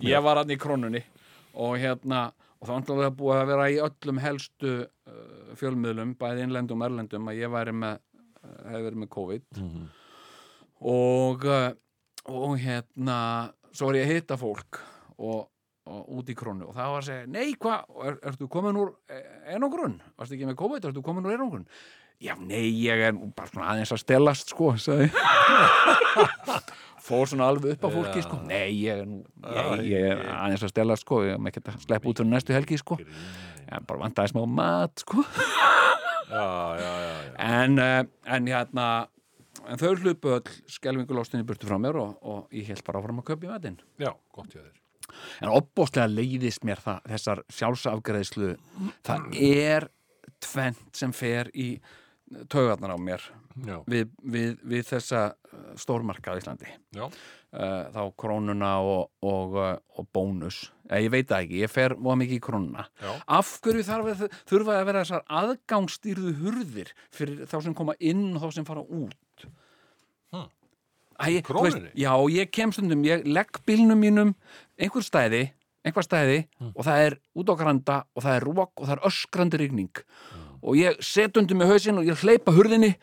smjör. 0.00 0.10
ég 0.12 0.26
var 0.26 0.42
hann 0.42 0.52
í 0.52 0.58
krónunni 0.60 1.04
og 1.56 1.78
hérna, 1.80 2.26
og 2.60 2.68
það 2.68 2.92
var 3.02 3.16
búið 3.16 3.40
að 3.40 3.50
vera 3.52 3.70
í 3.72 3.80
öllum 3.86 4.20
helstu 4.24 4.74
uh, 4.82 5.56
fjölmiðlum, 5.60 6.16
bæði 6.20 6.46
innlendum 6.46 6.82
og 6.82 6.90
erlendum 6.90 7.32
að 7.32 7.40
ég 7.40 7.52
væri 7.52 7.76
með, 7.76 8.00
uh, 8.42 8.54
hefði 8.70 8.86
verið 8.90 9.02
með 9.04 9.12
COVID. 9.16 9.48
Mhm. 9.62 9.90
og 10.86 11.44
uh, 11.48 11.68
og 12.26 12.56
hérna 12.58 13.18
svo 13.70 13.90
var 13.90 14.00
ég 14.00 14.08
að 14.08 14.14
hitta 14.16 14.38
fólk 14.40 14.80
og 15.22 15.46
út 15.86 16.30
í 16.30 16.34
krónu. 16.36 16.70
Og 16.70 16.76
það 16.76 16.92
var 16.92 17.04
að 17.04 17.10
segja, 17.10 17.28
nei, 17.30 17.52
hvað, 17.60 17.94
er, 18.08 18.18
ertu 18.30 18.48
komin 18.50 18.80
úr 18.80 18.92
einangrun? 19.46 20.00
Varstu 20.18 20.36
ekki 20.36 20.48
með 20.48 20.58
COVID, 20.62 20.88
ertu 20.90 21.04
komin 21.06 21.28
úr 21.28 21.36
einangrun? 21.36 21.66
Já, 22.22 22.32
nei, 22.40 22.70
ég 22.80 23.02
er 23.08 23.16
bara 23.36 23.50
svona 23.50 23.72
aðeins 23.74 23.92
að 23.92 24.00
stelast, 24.00 24.52
sko, 24.54 24.70
fór 27.06 27.28
svona 27.30 27.50
alveg 27.52 27.76
upp 27.76 27.84
á 27.86 27.88
fólki, 27.92 28.20
sko. 28.24 28.36
Nei, 28.48 28.70
ég 28.80 29.02
er 29.02 29.04
ég, 29.04 29.82
ég 29.92 30.06
er 30.14 30.18
aðeins 30.32 30.64
að 30.64 30.72
stelast, 30.72 31.04
sko, 31.04 31.16
ég 31.26 31.32
er 31.36 31.40
með 31.42 31.50
ekki 31.52 31.74
að 31.74 31.84
sleppa 31.84 32.10
út 32.10 32.18
fyrir 32.22 32.32
næstu 32.32 32.50
helgi, 32.56 32.76
sko. 32.80 32.94
Ég 33.66 33.84
bara 33.90 34.02
vantaði 34.06 34.28
smá 34.32 34.42
mat, 34.48 34.94
sko. 35.04 35.26
Já, 36.26 36.46
já, 36.80 36.92
já, 37.04 37.12
en, 37.44 37.76
uh, 37.78 38.00
en 38.34 38.42
hérna 38.50 38.86
en 39.66 39.78
þau 39.78 39.92
hlupu 40.00 40.32
öll 40.38 40.56
skelvingulostinni 40.72 41.46
burtu 41.46 41.68
frá 41.68 41.76
mér 41.78 42.00
og, 42.00 42.10
og 42.26 42.56
ég 42.56 42.66
held 42.72 42.82
bara 42.88 42.98
áfram 43.02 43.20
að 43.22 43.28
köpa 43.30 43.46
í 43.46 43.48
matinn. 43.52 43.78
Já, 44.00 44.10
gott 44.34 44.50
hjá 44.50 44.64
þér 44.64 44.74
en 45.42 45.52
opbóstlega 45.52 46.10
leiðist 46.10 46.66
mér 46.66 46.82
það, 46.84 47.02
þessar 47.12 47.44
sjálfsafgreðslu 47.58 48.54
það 49.06 49.40
er 49.40 49.88
tvent 50.42 50.96
sem 50.96 51.14
fer 51.16 51.50
í 51.54 51.76
taugarnar 52.50 52.96
á 52.96 52.98
mér 52.98 53.24
við, 53.88 54.06
við, 54.22 54.54
við 54.66 54.86
þessa 54.90 55.22
uh, 55.32 55.66
stórmarka 55.80 56.34
á 56.34 56.38
Íslandi. 56.38 56.68
Já, 56.96 57.06
uh, 57.06 57.82
þá 57.94 58.00
krónuna 58.18 58.72
og, 58.84 59.12
og, 59.24 59.56
uh, 59.56 59.70
og 59.96 60.08
bónus. 60.14 60.66
Eh, 60.90 61.06
ég 61.06 61.12
veit 61.14 61.28
það 61.30 61.46
ekki, 61.46 61.60
ég 61.64 61.72
fer 61.72 61.96
mjög 61.96 62.20
mikið 62.22 62.38
í 62.38 62.42
krónuna. 62.46 62.86
Já. 63.00 63.12
af 63.38 63.52
hverju 63.64 63.86
þarf 63.86 64.26
þurfa 64.50 64.80
að 64.80 64.88
vera 64.90 65.04
þessar 65.04 65.24
aðgangsstýrðu 65.40 66.34
hurðir 66.42 66.92
fyrir 67.14 67.46
þá 67.48 67.56
sem 67.68 67.76
koma 67.76 67.96
inn 67.98 68.28
og 68.34 68.44
þá 68.44 68.58
sem 68.58 68.68
fara 68.68 68.84
út. 68.84 69.16
Æ, 71.20 71.42
Krónunni? 71.42 71.90
já, 71.96 72.12
ég 72.30 72.50
kem 72.52 72.72
stundum 72.72 73.02
ég 73.04 73.24
legg 73.26 73.60
bílnum 73.66 73.98
mínum 73.98 74.34
einhver 74.78 75.02
stæði, 75.02 75.50
einhver 75.84 76.04
stæði 76.04 76.46
Hmm. 76.58 76.72
og 76.76 76.84
það 76.84 76.98
er 77.06 77.16
út 77.36 77.48
á 77.48 77.54
granda 77.56 77.96
og 78.14 78.22
það 78.22 78.36
er 78.36 78.44
rók 78.44 78.72
og 78.76 78.86
það 78.88 78.96
er 78.96 79.04
öskrandi 79.10 79.58
rigning 79.58 79.90
Hmm. 79.96 80.58
og 80.62 80.74
ég 80.76 81.00
set 81.02 81.36
undir 81.36 81.56
með 81.56 81.72
hausinn 81.72 81.98
og 81.98 82.04
ég 82.04 82.20
hleypa 82.20 82.52
hurðinni 82.52 82.94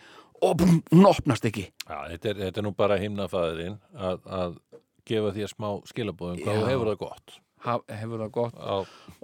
og 0.43 0.57
búm, 0.59 0.81
hún 0.91 1.05
opnast 1.07 1.45
ekki 1.45 1.69
já 1.87 1.97
þetta, 2.11 2.29
er, 2.29 2.35
þetta 2.35 2.57
er 2.57 2.63
nú 2.63 2.71
bara 2.75 2.97
himnafæðurinn 2.99 3.79
að, 3.95 4.19
að 4.27 4.57
gefa 5.05 5.31
þér 5.35 5.49
smá 5.55 5.69
skilabóðum 5.87 6.43
hvað 6.43 6.67
hefur 6.69 6.87
það 6.93 6.97
gott 6.99 7.39
hefur 7.63 8.23
það 8.23 8.31
gott. 8.37 8.57
Á, 8.59 8.75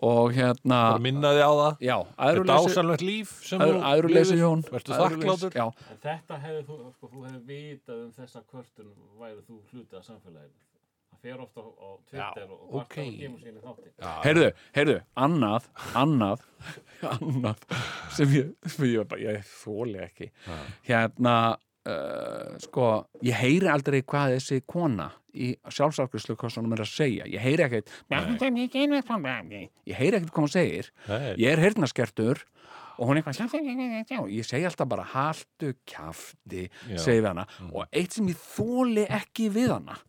og 0.09 0.31
hérna 0.35 0.79
bara 0.93 1.03
minna 1.03 1.31
þig 1.35 1.43
á 1.43 1.53
það. 1.59 1.83
Já, 1.89 1.97
Þetta 2.19 2.45
dásalvegt 2.49 3.03
líf 3.05 3.33
sem 3.49 3.59
æðruleysi 3.65 4.37
lifir. 4.39 4.47
Æðruleysi, 4.47 4.95
þakklátur. 4.95 5.59
já, 5.59 5.67
þetta 6.07 6.39
hefði 6.45 6.63
þú, 6.69 6.79
sko, 6.95 7.11
þú 7.13 7.25
hefði 7.27 7.43
vitað 7.51 8.01
um 8.05 8.11
þessa 8.19 8.43
kvörtun 8.49 8.89
væri 9.19 9.45
þú 9.49 9.59
hlutið 9.73 9.99
að 9.99 10.07
samfélaginu. 10.09 10.57
Það 11.09 11.23
fer 11.25 11.39
ofta 11.43 11.59
á, 11.59 11.67
á 11.67 11.89
Twitter 12.09 12.43
Já, 12.43 12.49
og 12.49 12.59
kvartar 12.69 12.79
ókei. 12.79 13.07
og 13.09 13.19
kemur 13.19 13.39
síni 13.43 13.63
þátti. 13.63 13.89
Já, 13.99 14.11
heyrðu, 14.23 14.49
heyrðu, 14.77 14.97
annað 15.25 15.65
annað, 15.99 16.45
annað 17.13 17.65
sem 18.15 18.35
ég, 18.37 18.53
sem 18.71 18.85
ég, 18.87 19.07
bara, 19.09 19.21
ég 19.25 19.49
þóli 19.49 19.99
ekki. 20.05 20.29
Hérna 20.87 21.33
uh, 21.89 22.59
sko, 22.63 22.89
ég 23.25 23.37
heyri 23.39 23.69
aldrei 23.71 24.01
hvað 24.03 24.35
þessi 24.37 24.61
kona 24.69 25.09
í 25.33 25.51
sjálfsafgriðslukossunum 25.69 26.73
er 26.75 26.83
að 26.85 26.91
segja. 26.91 27.27
Ég 27.29 27.41
heyri 27.43 27.65
ekkert 27.65 27.91
ég 29.89 29.99
heyri 29.99 30.19
ekkert 30.19 30.33
hvað 30.33 30.47
hún 30.47 30.53
segir. 30.55 30.89
Nei. 31.09 31.33
ég 31.37 31.51
er 31.53 31.63
heyrnaskertur 31.63 32.43
og 32.99 33.07
hún 33.07 33.15
er 33.15 33.21
eitthvað 33.21 33.37
ég 34.33 34.47
segi 34.47 34.67
alltaf 34.67 34.89
bara 34.91 35.05
haltu 35.13 35.73
kjafti 35.87 36.65
Já. 36.67 36.97
segi 36.99 37.21
við 37.21 37.29
hana. 37.31 37.47
Og 37.71 37.85
eitt 37.91 38.17
sem 38.17 38.29
ég 38.31 38.41
þóli 38.41 39.05
ekki 39.19 39.49
við 39.55 39.75
hana 39.77 39.99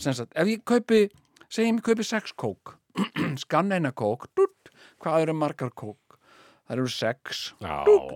sem 0.00 0.14
sagt, 0.16 0.32
ef 0.34 0.48
ég 0.48 0.64
kaupi 0.66 1.06
segjum 1.48 1.80
ég 1.80 1.86
kaupi 1.90 2.06
sex 2.06 2.34
kók 2.38 2.76
skanna 3.44 3.78
eina 3.78 3.92
kók 3.96 4.26
dutt, 4.36 4.72
hvað 5.02 5.26
eru 5.26 5.36
margar 5.38 5.70
kók 5.76 6.07
það 6.68 6.76
eru 6.78 6.92
sex. 6.92 7.42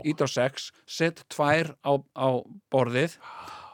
Ít 0.05 0.23
á 0.23 0.27
sex, 0.29 0.71
set 0.87 1.25
tvær 1.33 1.73
á, 1.83 1.93
á 2.15 2.29
borðið. 2.73 3.19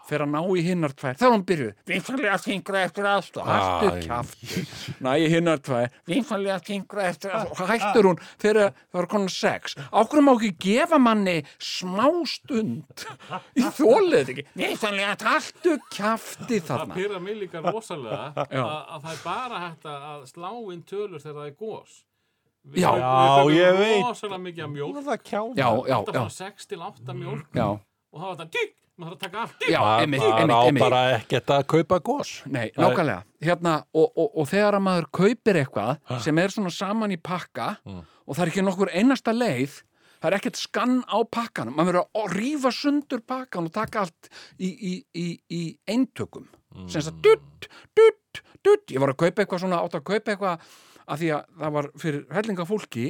Fer 0.08 0.22
að 0.24 0.30
ná 0.32 0.38
í 0.56 0.62
hinnar 0.64 0.94
tvær, 0.96 1.18
þá 1.20 1.24
er 1.26 1.32
hún 1.34 1.42
byrjuð. 1.44 1.72
Vinfanlega 1.90 2.36
fingra 2.40 2.80
eftir 2.86 3.04
aðstof 3.10 3.44
hættu 3.44 3.88
Æ. 3.92 3.98
kjaft 4.06 5.02
næ 5.04 5.10
í 5.20 5.26
hinnar 5.28 5.60
tvær. 5.60 5.90
Vinfanlega 6.08 6.56
fingra 6.64 7.04
eftir 7.10 7.34
aðstof 7.36 7.60
og 7.60 7.68
hættur 7.74 8.08
hún 8.08 8.22
fyrir 8.40 8.62
að 8.70 8.78
það 8.78 8.96
var 9.02 9.08
konar 9.12 9.34
sex. 9.34 9.76
Ákveður 9.92 10.24
má 10.24 10.32
ekki 10.38 10.50
gefa 10.64 10.96
manni 11.04 11.34
smá 11.60 12.06
stund? 12.24 13.04
Ég 13.60 13.68
þólið 13.82 14.32
ekki. 14.32 14.46
Vinfanlega 14.56 15.12
hættu 15.28 15.76
Það 15.92 16.56
þarna. 16.72 16.96
pyrra 16.96 17.20
mig 17.28 17.36
líka 17.44 17.60
rosalega 17.68 18.32
að, 18.48 18.98
það 19.04 19.12
er 19.12 19.22
bara 19.28 19.60
hægt 19.66 19.84
að 19.92 20.08
að 20.14 20.24
slá 20.32 20.50
inn 20.72 20.82
tölur 20.88 21.20
þegar 21.20 21.36
það 21.42 21.52
er 21.52 21.58
gós. 21.60 22.04
Við- 22.68 22.82
Já. 22.82 22.90
við 23.48 23.54
ég 23.58 23.78
veit. 23.78 24.02
Rosalega 24.04 24.40
mikið 24.44 24.64
af 24.64 24.70
mjólk. 24.74 24.98
Það 25.08 25.22
kjána. 25.30 25.54
já, 25.56 25.68
já, 25.88 25.96
já, 25.96 26.12
bara 26.12 26.28
6 26.28 26.66
til 26.68 26.78
8 26.82 27.14
mjólk 27.16 27.46
já, 27.56 27.68
og 27.68 28.20
það 28.20 28.26
var 28.28 28.36
þetta 28.36 28.50
tík, 28.58 28.74
maður 28.98 29.08
þarf 29.08 29.16
að 29.16 29.22
taka 29.24 29.40
allt 29.44 29.66
já, 29.68 29.78
Það 29.78 30.02
einmitt, 30.02 30.20
það 30.20 30.52
einmitt, 30.66 30.82
á 30.82 30.86
bara 30.88 31.02
ekkert 31.18 31.52
að 31.56 31.66
kaupa 31.72 31.98
gos. 32.04 32.30
Nei, 32.46 32.70
nákvæmlega. 32.76 33.22
Hérna, 33.48 33.74
og, 33.94 34.08
og, 34.18 34.30
og 34.42 34.48
þegar 34.50 34.74
að 34.78 34.82
maður 34.88 35.06
kaupir 35.20 35.60
eitthvað 35.62 36.22
sem 36.24 36.38
er 36.38 36.48
svona 36.48 36.70
saman 36.74 37.12
í 37.14 37.16
pakka 37.22 37.68
og 37.86 38.34
það 38.36 38.42
er 38.44 38.50
ekki 38.52 38.64
nokkur 38.66 38.90
einasta 38.92 39.32
leið, 39.32 39.82
það 40.20 40.28
er 40.32 40.36
ekkert 40.40 40.58
skann 40.58 40.96
á 41.08 41.18
pakkanum. 41.24 41.76
Maður 41.78 41.92
verður 41.92 42.24
að 42.24 42.36
rífa 42.36 42.72
sundur 42.74 43.20
pakkan 43.22 43.64
og 43.70 43.72
taka 43.72 44.00
allt 44.04 44.28
í, 44.58 44.68
í, 44.68 44.92
í, 45.14 45.26
í 45.48 45.62
eintökum. 45.88 46.48
Sem 46.90 47.00
sagt, 47.00 47.22
dutt, 47.24 47.68
dutt, 47.96 48.42
dutt. 48.66 48.90
Ég 48.92 49.00
var 49.00 49.14
að 49.14 49.16
kaupa 49.22 49.42
eitthvað 49.44 49.62
svona, 49.62 49.78
átt 49.86 49.94
að 49.96 50.04
kaupa 50.10 50.34
eitthvað 50.34 50.66
að 51.08 51.22
því 51.22 51.30
að 51.38 51.48
það 51.62 51.74
var 51.78 51.88
fyrir 52.04 52.22
hellinga 52.36 52.66
fólki 52.68 53.06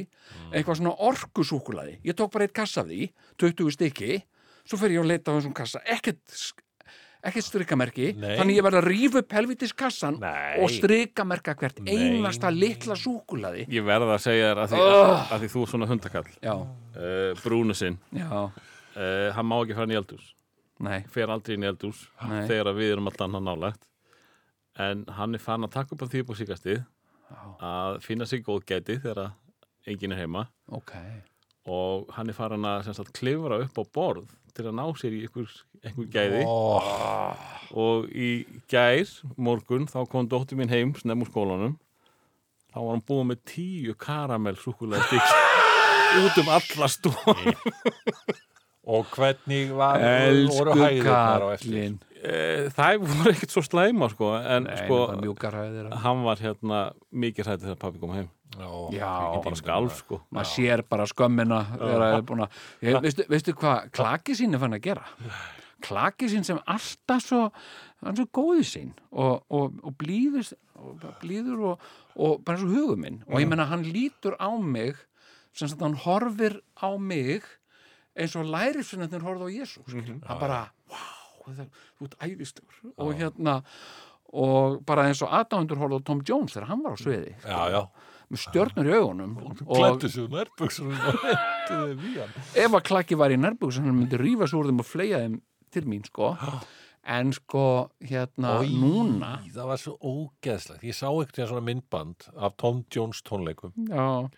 eitthvað 0.53 0.79
svona 0.79 0.95
orkusúkulaði. 1.09 1.99
Ég 2.07 2.17
tók 2.17 2.31
bara 2.33 2.47
eitt 2.47 2.55
kassa 2.55 2.81
af 2.85 2.89
því, 2.89 3.09
20 3.43 3.75
stykki, 3.75 4.21
svo 4.65 4.79
fer 4.79 4.95
ég 4.95 5.03
að 5.03 5.11
leita 5.13 5.33
á 5.33 5.37
þessum 5.37 5.55
kassa, 5.57 5.83
ekkert 5.85 6.39
ekkert 7.19 7.43
strikamerki, 7.49 8.13
Nei. 8.15 8.37
þannig 8.39 8.55
ég 8.59 8.63
verð 8.63 8.77
að 8.79 8.85
rífa 8.87 9.19
upp 9.19 9.33
helvitis 9.35 9.73
kassan 9.75 10.19
Nei. 10.21 10.59
og 10.63 10.71
strikamerka 10.71 11.51
hvert 11.59 11.81
Nei. 11.83 11.91
einasta 12.15 12.47
litla 12.53 12.95
súkulaði 12.95 13.65
Ég 13.67 13.83
verða 13.83 14.13
að 14.15 14.23
segja 14.23 14.53
þér 14.53 14.61
að 14.63 14.75
Ugh. 14.79 15.33
að 15.35 15.43
því 15.43 15.49
þú 15.51 15.63
er 15.65 15.71
svona 15.73 15.89
hundakall. 15.89 16.29
Uh, 16.39 17.33
Brúnusinn, 17.43 17.97
já, 18.15 18.29
uh, 18.31 19.27
hann 19.35 19.49
má 19.51 19.57
ekki 19.59 19.75
fara 19.75 19.89
inn 19.89 19.95
í 19.97 19.99
eldhús. 19.99 20.29
nei, 20.79 21.01
Fer 21.11 21.27
aldrei 21.27 21.57
inn 21.57 21.67
í 21.67 21.67
eldhús 21.67 22.05
Nei. 22.23 22.47
þegar 22.47 22.71
við 22.79 22.93
erum 22.93 23.11
alltaf 23.11 23.27
hann 23.35 23.43
nálægt. 23.49 23.83
En 24.79 25.03
hann 25.11 25.35
er 25.35 25.43
fann 25.43 25.67
að 25.67 25.73
taka 25.75 25.95
upp 25.97 26.07
á 26.07 26.07
því 26.07 26.23
á 26.23 26.33
síkastið 26.39 26.85
að 27.59 27.99
finna 28.05 28.27
sig 28.29 28.43
góðgæti 28.45 28.99
þegar 29.01 29.23
að 29.25 29.89
enginn 29.89 30.15
er 30.15 30.23
heima. 30.23 30.45
Ok. 30.75 30.93
Og 31.69 32.09
hann 32.15 32.31
er 32.31 32.37
farin 32.37 32.67
að 32.67 32.89
sagt, 32.89 33.13
klifra 33.17 33.59
upp 33.63 33.81
á 33.81 33.83
borð 33.93 34.33
til 34.55 34.65
að 34.69 34.77
ná 34.79 34.85
sér 34.97 35.15
í 35.15 35.21
einhver, 35.27 35.51
einhver 35.85 36.09
gæði. 36.13 36.41
Ó, 36.47 36.81
og 37.77 38.09
í 38.09 38.31
gær 38.71 39.13
morgun 39.37 39.87
þá 39.89 40.01
kom 40.09 40.29
dóttir 40.29 40.59
mín 40.59 40.71
heim 40.73 40.95
snem 40.97 41.23
úr 41.23 41.29
skólanum. 41.29 41.77
Þá 42.69 42.79
var 42.81 42.91
hann 42.93 43.05
búið 43.05 43.29
með 43.31 43.39
tíu 43.49 43.95
karamell 43.97 44.57
súkulega 44.61 45.05
stíks 45.07 45.31
út 46.23 46.37
um 46.41 46.51
alla 46.53 46.89
stofn 46.89 47.53
og 48.93 49.09
hvernig 49.13 49.73
var, 49.77 50.01
Elsku 50.01 50.65
voru 50.65 50.75
hæðirnar 52.19 52.27
á 52.27 52.39
eftir? 52.59 52.69
kallinn 52.69 52.69
e, 52.69 52.71
það 52.75 53.03
voru 53.05 53.31
ekkert 53.33 53.53
svo 53.53 53.63
slæma 53.65 54.09
sko, 54.11 54.31
en 54.37 54.67
Nei, 54.67 54.75
sko 54.81 54.99
hann 56.03 56.23
var 56.25 56.43
hérna 56.43 56.81
mikið 57.11 57.49
hrættið 57.49 57.67
þegar 57.69 57.79
pappi 57.83 57.99
kom 57.99 58.15
heim. 58.15 58.29
Já, 58.57 58.69
Já, 58.97 59.41
bara 59.43 59.55
skalf 59.55 59.99
sko. 60.01 60.21
Maður 60.33 60.51
sér 60.51 60.83
bara 60.89 61.05
skömmina 61.09 61.61
þegar 61.75 62.03
það 62.03 62.17
er 62.17 62.27
búin 62.31 62.43
að 62.45 62.59
ég, 62.81 62.99
veistu, 63.05 63.25
veistu 63.29 63.55
hvað 63.59 63.89
klaki 63.93 64.35
sín 64.35 64.57
er 64.57 64.63
fann 64.63 64.75
að 64.75 64.85
gera? 64.87 65.05
Klaki 65.85 66.27
sín 66.31 66.43
sem 66.43 66.59
alltaf 66.65 67.21
svo 67.23 67.43
hann 68.01 68.11
er 68.11 68.17
svo 68.17 68.27
góðu 68.35 68.65
sín 68.67 68.89
og, 69.11 69.45
og, 69.53 69.77
og 69.85 69.95
blíður 69.99 70.49
og, 70.79 71.05
blíður 71.21 71.61
og, 71.73 71.85
og 72.17 72.41
bara 72.43 72.59
svo 72.59 72.71
hugum 72.73 73.05
minn. 73.05 73.21
Og 73.29 73.39
ég 73.39 73.47
menna 73.47 73.69
hann 73.69 73.85
lítur 73.85 74.35
á 74.41 74.49
mig 74.57 74.97
sem 75.53 75.69
sagt 75.69 75.81
hann 75.85 75.97
horfir 76.03 76.59
á 76.79 76.89
mig 76.97 77.45
eins 78.19 78.35
og 78.35 78.49
lærisvinnarnir 78.49 79.23
horfði 79.23 79.47
á 79.47 79.55
Jésu 79.61 79.83
mm 79.85 80.21
hann 80.27 80.41
bara, 80.41 80.59
þú 81.57 82.07
ert 82.09 82.15
æðistegur 82.27 82.93
og 82.97 83.13
hérna 83.19 83.55
og 84.29 84.79
bara 84.85 85.07
eins 85.09 85.21
og 85.25 85.31
aðdándur 85.33 85.79
horfði 85.81 85.99
á 86.01 86.07
Tom 86.07 86.23
Jones 86.27 86.53
þegar 86.53 86.67
hann 86.69 86.83
var 86.85 86.93
á 86.93 86.99
já, 87.01 87.61
já. 87.73 87.81
með 88.29 88.43
stjörnur 88.45 88.89
í 88.89 88.97
augunum 88.99 89.37
og 89.65 89.71
Klættu 89.73 90.09
sig 90.13 90.27
nærbuxur 90.29 90.91
og 90.93 91.23
hentuðu 91.25 91.95
vían. 92.03 92.35
ef 92.53 92.75
að 92.77 92.83
klakki 92.91 93.17
var 93.17 93.33
í 93.33 93.39
nærbúks 93.41 93.79
hann 93.81 93.95
myndi 93.95 94.19
rífa 94.21 94.47
svo 94.49 94.61
úr 94.61 94.69
þeim 94.69 94.83
og 94.83 94.89
fleia 94.89 95.23
þeim 95.25 95.39
til 95.73 95.85
mín 95.89 96.05
sko 96.05 96.35
en 97.09 97.33
sko 97.33 97.89
hérna 98.05 98.59
Oj, 98.59 98.69
núna 98.77 99.31
Það 99.49 99.69
var 99.71 99.81
svo 99.81 99.95
ógeðslegt. 99.97 100.83
Ég 100.85 100.93
sá 100.97 101.07
ekkert 101.09 101.49
svona 101.49 101.65
myndband 101.65 102.27
af 102.37 102.57
Tom 102.59 102.83
Jones 102.93 103.23
tónleikum. 103.25 103.73
já, 103.89 104.29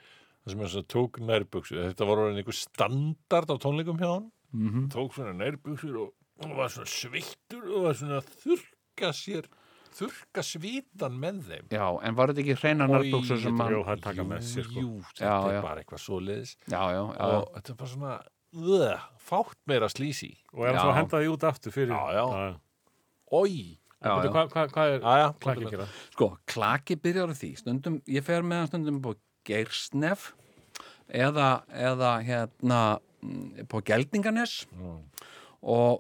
Það 0.42 0.54
sem 0.54 0.62
þess 0.64 0.80
að 0.80 0.88
tók 0.90 1.20
nærbuxur. 1.22 1.82
Þetta 1.92 2.08
var 2.10 2.22
orðin 2.24 2.40
einhver 2.42 2.58
standard 2.58 3.52
á 3.52 3.56
tónleikum 3.62 4.00
hjá 4.00 4.08
hann. 4.14 4.32
mm 4.54 4.88
Tók 4.94 5.14
svona 5.14 5.34
nærbuxur 5.38 6.00
og 6.06 6.14
hann 6.42 6.56
var 6.58 6.70
svona 6.74 6.90
sveittur 6.90 7.66
og 7.76 7.84
var 7.88 7.98
svona 8.00 8.20
að 8.22 8.30
þurka 8.44 9.12
sér, 9.18 9.48
þurka 9.92 10.44
svitan 10.48 11.18
með 11.22 11.40
þeim. 11.50 11.66
já, 11.76 11.86
en 12.08 12.16
var 12.18 12.32
þetta 12.32 12.44
ekki 12.46 12.58
hreina 12.62 12.88
nærbúksur 12.92 13.42
sem 13.44 13.60
hann 13.60 13.74
Jú, 13.76 13.82
það 13.90 14.04
taka 14.06 14.24
með 14.30 14.46
sér, 14.48 14.68
sko. 14.70 14.80
Jú, 14.86 14.92
þetta 15.12 15.26
Já, 15.26 15.36
er 15.50 15.56
já. 15.58 15.62
bara 15.66 15.84
eitthvað 15.84 16.04
já, 16.72 16.82
já, 16.96 17.02
Og 17.28 17.52
þetta 17.58 17.74
er 17.74 17.80
bara 17.82 17.92
svona, 17.94 18.14
uh, 18.56 19.06
fátt 19.20 19.58
meira 19.68 19.90
slísi. 19.92 20.32
og 20.54 20.66
er 20.66 20.74
hann 20.74 20.82
svo 20.82 20.92
að 20.92 21.00
henda 21.02 21.22
því 21.22 21.32
út 21.36 21.44
aftur 21.52 21.72
fyrir 21.76 21.94
Já, 21.96 22.04
já. 22.20 22.26
já. 22.26 22.60
Hvað 24.02 24.32
hva, 24.52 24.64
hva 24.74 24.86
er 24.92 25.00
Já, 25.22 25.28
klakki 25.40 25.66
að 25.68 25.72
gera? 25.76 25.86
sko, 26.12 26.28
klaki 26.50 26.96
byrjar 27.00 27.30
á 27.32 27.36
því 27.38 27.52
stundum, 27.60 28.00
ég 28.10 28.24
fer 28.26 28.42
með 28.44 28.58
hann 28.64 28.68
stundum 28.72 28.98
på 29.04 29.14
Geirsnef 29.48 30.32
eða, 31.12 31.50
eða 31.70 32.10
hérna 32.26 32.80
mm, 33.22 33.68
på 33.72 33.82
Geldinganes 33.86 34.66
og 34.82 35.04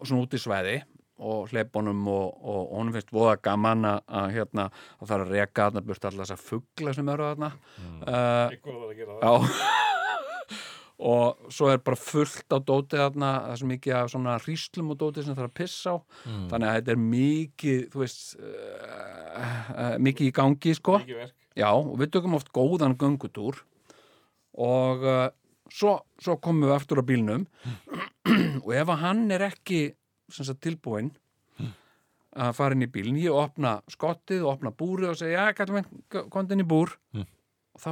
svona 0.07 0.25
út 0.25 0.33
í 0.35 0.41
svæði 0.41 0.79
og 1.21 1.51
hleypunum 1.51 2.01
og, 2.09 2.27
og, 2.41 2.61
og 2.61 2.77
honum 2.79 2.95
finnst 2.95 3.13
voða 3.13 3.35
gaman 3.45 3.85
að, 3.85 3.99
að 4.09 4.31
hérna 4.37 4.67
að 4.71 5.13
er 5.13 5.25
að 5.25 5.33
reka 5.35 5.67
þarna 5.67 5.83
burt 5.85 6.07
allar 6.09 6.25
þessar 6.25 6.41
fugla 6.41 6.93
sem 6.97 7.11
eru 7.13 7.27
Eitthvað 8.55 8.79
var 8.81 8.89
að 8.89 8.97
Já. 9.21 9.33
Og 11.01 11.49
svo 11.49 11.65
er 11.71 11.79
bara 11.81 11.97
fullt 11.97 12.53
á 12.53 12.61
dótið 12.61 12.99
þarna 13.01 13.29
það 13.33 13.51
er 13.53 13.59
svo 13.61 13.67
mikið 13.71 13.93
af 13.97 14.09
svona 14.13 14.33
hríslum 14.43 14.91
og 14.93 14.99
dótið 15.01 15.25
sem 15.25 15.37
það 15.37 15.43
er 15.43 15.49
að 15.49 15.55
pissa 15.57 15.93
á. 15.93 15.97
Þannig 16.51 16.67
að 16.69 16.75
þetta 16.77 16.93
er 16.93 16.99
mikið 17.05 17.79
þú 17.89 18.01
veist 18.03 18.19
uh, 18.37 19.47
uh, 19.73 19.95
mikið 20.05 20.27
í 20.29 20.35
gangi 20.37 20.75
sko. 20.77 20.99
Já 21.57 21.69
og 21.71 21.95
við 21.97 22.11
tökum 22.13 22.37
oft 22.37 22.51
góðan 22.53 22.93
göngutúr. 23.01 23.63
Og 24.61 25.07
uh, 25.07 25.25
svo, 25.73 25.95
svo 26.21 26.37
komum 26.37 26.69
við 26.69 26.75
aftur 26.77 27.01
á 27.01 27.03
bílnum 27.09 27.47
og 28.65 28.71
ef 28.75 28.89
að 28.93 29.01
hann 29.01 29.25
er 29.33 29.47
ekki 29.49 29.81
sagt, 30.31 30.61
tilbúinn 30.63 31.11
að 32.31 32.53
fara 32.55 32.75
inn 32.77 32.85
í 32.85 32.87
bílinn, 32.87 33.19
ég 33.19 33.35
opna 33.35 33.81
skottið 33.91 34.45
og 34.45 34.53
opna 34.53 34.71
búrið 34.71 35.09
og 35.11 35.17
segja, 35.19 35.49
já, 35.49 35.55
kallum 35.57 35.83
komdu 36.31 36.55
inn 36.55 36.63
í 36.63 36.67
búr. 36.67 36.93
Og 37.75 37.81
þá 37.83 37.91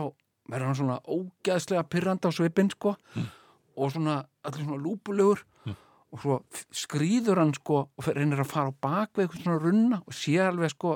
verður 0.49 0.65
hann 0.69 0.77
svona 0.79 0.99
ógeðslega 1.03 1.83
pyrrandi 1.91 2.29
á 2.29 2.31
svipinn, 2.31 2.71
sko 2.71 2.95
og 3.75 3.91
svona, 3.91 4.21
allir 4.47 4.63
svona 4.63 4.79
lúpulegur 4.83 5.43
og 6.09 6.21
svo 6.23 6.37
skríður 6.73 7.37
hann, 7.43 7.51
sko 7.53 7.81
og 7.91 8.07
reynir 8.15 8.39
að 8.41 8.49
fara 8.49 8.71
á 8.71 8.79
bak 8.81 9.11
við 9.13 9.27
eitthvað 9.27 9.43
svona 9.43 9.59
runna 9.65 9.99
og 10.05 10.15
sé 10.15 10.39
alveg, 10.41 10.71
sko 10.73 10.95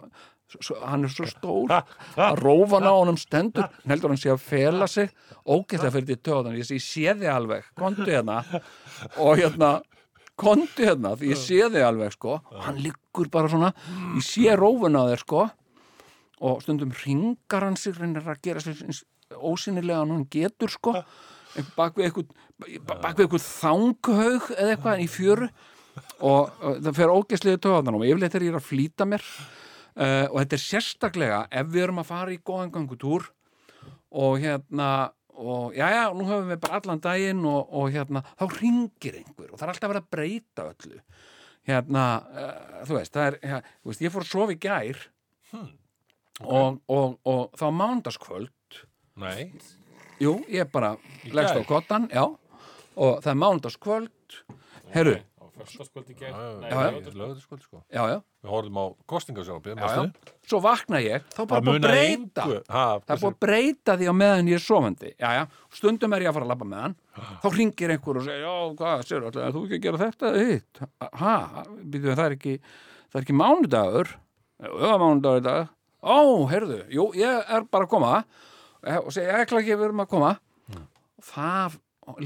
hann 0.83 1.07
er 1.07 1.13
svo 1.13 1.27
stór. 1.29 1.71
Að 2.17 2.37
rófan 2.41 2.87
á 2.87 2.93
honum 2.93 3.17
stendur, 3.19 3.69
hann 3.69 3.93
heldur 3.93 4.13
hann 4.13 4.21
sé 4.21 4.33
að 4.33 4.43
fela 4.43 4.87
sig. 4.91 5.09
Ógeðslega 5.43 5.93
fyrir 5.95 6.09
því 6.11 6.19
töðan. 6.27 6.59
Ég 6.59 6.67
sé, 6.67 6.77
ég 6.79 6.85
sé 6.85 7.15
þig 7.19 7.31
alveg, 7.33 7.67
kontu 7.79 8.07
hérna. 8.09 8.41
Og 9.17 9.41
hérna 9.41 9.73
kontu 10.39 10.87
hérna, 10.87 11.13
því 11.17 11.33
ég 11.33 11.41
sé 11.41 11.59
þig 11.73 11.87
alveg 11.87 12.15
sko. 12.15 12.37
Og 12.53 12.63
hann 12.67 12.79
liggur 12.83 13.29
bara 13.33 13.51
svona. 13.51 13.73
Ég 14.17 14.25
sé 14.27 14.55
rófun 14.59 14.97
á 14.97 15.03
þér 15.11 15.25
sko. 15.25 15.43
Og 16.43 16.63
stundum 16.63 16.95
ringar 17.03 17.67
hann 17.67 17.77
sig 17.79 17.95
reynir 17.99 18.25
að 18.25 18.41
gera 18.43 18.63
sér 18.63 19.03
ósynilega 19.33 20.03
hann 20.03 20.25
getur 20.31 20.71
sko. 20.73 20.97
Bak 21.77 21.99
við 21.99 22.09
eitthvað 22.09 22.33
bak 22.87 23.13
við 23.17 23.27
eitthvað 23.27 23.45
þanghaug 23.45 24.49
eða 24.55 24.73
eitthvað 24.73 25.03
í 25.03 25.11
fjöru. 25.11 25.51
Og, 26.25 26.49
það 26.81 26.95
fer 26.97 27.11
ógeðsliði 27.13 27.59
töðan 27.61 27.97
og 27.99 28.05
yfirleitt 28.07 28.35
er 28.37 28.47
ég 28.47 28.57
að 28.57 28.65
flýta 28.65 29.05
mér 29.05 29.21
uh, 29.95 30.27
og 30.29 30.37
þetta 30.41 30.57
er 30.57 30.63
sérstaklega 30.63 31.41
ef 31.51 31.69
við 31.73 31.87
erum 31.87 32.01
að 32.03 32.09
fara 32.09 32.33
í 32.33 32.39
góðan 32.39 32.73
gangutúr 32.73 33.27
og 34.13 34.39
hérna 34.43 34.89
og 35.33 35.73
já, 35.73 35.87
já, 35.89 36.03
nú 36.13 36.27
höfum 36.29 36.51
við 36.51 36.59
bara 36.61 36.77
allan 36.77 37.01
daginn 37.01 37.45
og, 37.49 37.71
og 37.73 37.87
hérna, 37.93 38.21
þá 38.37 38.43
ringir 38.59 39.15
einhver 39.21 39.49
og 39.49 39.57
það 39.57 39.65
er 39.65 39.71
alltaf 39.73 39.91
verið 39.91 40.03
að 40.03 40.11
breyta 40.13 40.67
öllu. 40.69 40.99
Hérna, 41.63 42.03
uh, 42.27 42.83
þú 42.87 42.99
veist, 42.99 43.15
það 43.15 43.29
er 43.29 43.39
ja, 43.41 43.61
þú 43.81 43.93
veist, 43.93 44.03
ég 44.03 44.13
fór 44.13 44.25
að 44.25 44.33
sofa 44.33 44.53
í 44.53 44.59
gær 44.61 45.01
og, 46.43 46.79
og, 46.91 47.17
og 47.29 47.57
þá 47.59 47.65
mándaskvöld 47.79 48.81
Nei, 49.21 49.53
jú, 50.21 50.39
ég 50.49 50.69
bara 50.73 50.95
leggst 51.29 51.59
á 51.59 51.61
kottan, 51.69 52.07
já 52.09 52.25
og 52.93 53.21
það 53.23 53.31
er 53.31 53.39
mándaskvöld 53.41 54.37
herru, 54.93 55.15
Á 55.53 55.61
förstaskvöldi 55.61 56.15
gegn. 56.17 56.33
lögðu 57.13 57.41
sko. 57.61 57.83
já, 57.93 58.03
já. 58.09 58.21
Við 58.43 58.49
horfum 58.49 58.77
á 58.81 58.85
já. 59.77 60.13
svo 60.49 60.59
vakna 60.63 61.01
ég, 61.03 61.27
þá 61.29 61.41
bara 61.47 61.61
búið 61.61 61.77
að 61.77 61.85
breyta. 61.85 62.47
það 62.67 63.21
búið 63.21 63.27
að 63.29 63.37
breyta 63.45 63.97
því 63.99 64.09
á 64.09 64.13
meðan 64.17 64.49
ég 64.49 64.57
er 64.57 64.63
sofandi. 64.63 65.11
Já, 65.19 65.29
já, 65.37 65.43
stundum 65.69 66.13
er 66.17 66.25
ég 66.25 66.31
að 66.31 66.39
fara 66.39 66.47
að 66.47 66.53
labba 66.53 66.69
með 66.71 66.81
hann. 66.83 66.97
Þá 67.43 67.47
ringir 67.53 67.93
einhver 67.93 68.19
og 68.19 68.25
segir 68.25 68.41
já, 68.41 68.55
hvað, 68.81 69.05
sér 69.05 69.27
alltaf, 69.29 69.53
þú 69.53 69.63
ekki 69.67 69.77
að 69.77 69.85
gera 69.85 70.01
þetta 70.01 70.33
hitt, 70.39 70.83
ha, 71.21 71.35
býtum 71.83 72.17
það 72.17 72.25
er 72.25 72.37
ekki 72.39 72.55
það 73.13 73.19
er 73.19 73.27
ekki 73.27 73.37
mánudagur. 73.37 74.13
Já, 74.57 74.69
það 74.73 74.89
er 74.89 75.01
mánudagur 75.05 75.43
í 75.43 75.45
dag. 75.45 75.71
Ó, 76.03 76.17
heyrðu, 76.49 76.81
jú, 76.91 77.07
ég 77.15 77.53
er 77.53 77.69
bara 77.69 77.85
að 77.85 77.93
koma. 77.93 78.15
Eh, 78.83 78.97
og 78.97 79.13
segja, 79.13 79.37
ekki, 79.45 79.61
við 79.69 79.85
erum 79.91 80.01
að 80.03 80.09
koma. 80.17 80.33
Og 80.73 81.27
það 81.29 81.77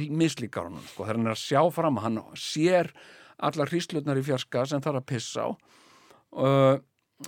mislíkar 0.09 0.67
honum, 0.67 0.83
sko, 0.89 1.05
þegar 1.05 1.19
hann 1.19 1.29
er 1.29 1.35
að 1.35 1.43
sjá 1.43 1.61
fram 1.73 1.99
hann 2.01 2.21
sér 2.39 2.91
allar 3.37 3.69
hríslutnar 3.69 4.17
í 4.17 4.25
fjarska 4.25 4.65
sem 4.65 4.81
þarf 4.81 5.01
að 5.01 5.09
pissa 5.11 5.45
á 5.45 5.49
uh, 6.33 6.77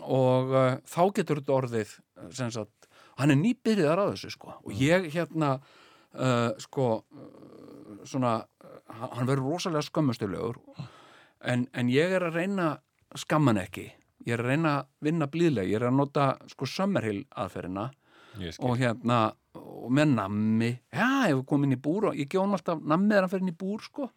og 0.02 0.54
uh, 0.54 0.78
þá 0.86 1.02
getur 1.18 1.42
þetta 1.42 1.58
orðið 1.58 1.94
uh, 1.94 2.30
sem 2.34 2.52
sagt, 2.54 2.90
hann 3.22 3.34
er 3.34 3.40
nýbyrðar 3.42 4.02
á 4.02 4.10
þessu 4.12 4.34
sko. 4.34 4.56
Og 4.66 4.74
ég 4.78 5.10
hérna 5.14 5.56
uh, 5.60 6.52
sko 6.62 6.90
uh, 7.02 8.02
svona, 8.08 8.40
uh, 8.64 9.06
hann 9.18 9.30
verður 9.30 9.46
rosalega 9.54 9.86
skömmustilegur 9.86 10.60
en, 11.46 11.68
en 11.74 11.94
ég 11.94 12.18
er 12.18 12.26
að 12.26 12.42
reyna 12.42 12.74
skamman 13.18 13.62
ekki, 13.62 13.88
ég 14.26 14.36
er 14.36 14.44
að 14.44 14.54
reyna 14.54 14.76
að 14.80 15.10
vinna 15.10 15.30
blíðlega, 15.32 15.70
ég 15.70 15.80
er 15.80 15.88
að 15.90 15.98
nota 15.98 16.30
sko 16.52 16.70
sömmerhill 16.70 17.24
skil. 17.30 17.90
Og 18.60 18.78
hérna 18.80 19.20
og 19.60 19.90
með 19.96 20.08
nammi, 20.14 20.70
já, 20.94 21.08
ég 21.30 21.34
hef 21.34 21.44
komið 21.50 21.70
inn 21.70 21.78
í 21.78 21.82
búr 21.82 22.10
og 22.12 22.20
ég 22.20 22.30
gef 22.30 22.44
hann 22.44 22.56
alltaf 22.56 22.78
nammi 22.84 23.14
þegar 23.14 23.26
hann 23.26 23.34
fer 23.34 23.44
inn 23.44 23.52
í 23.52 23.60
búr 23.60 23.80
sko. 23.84 24.10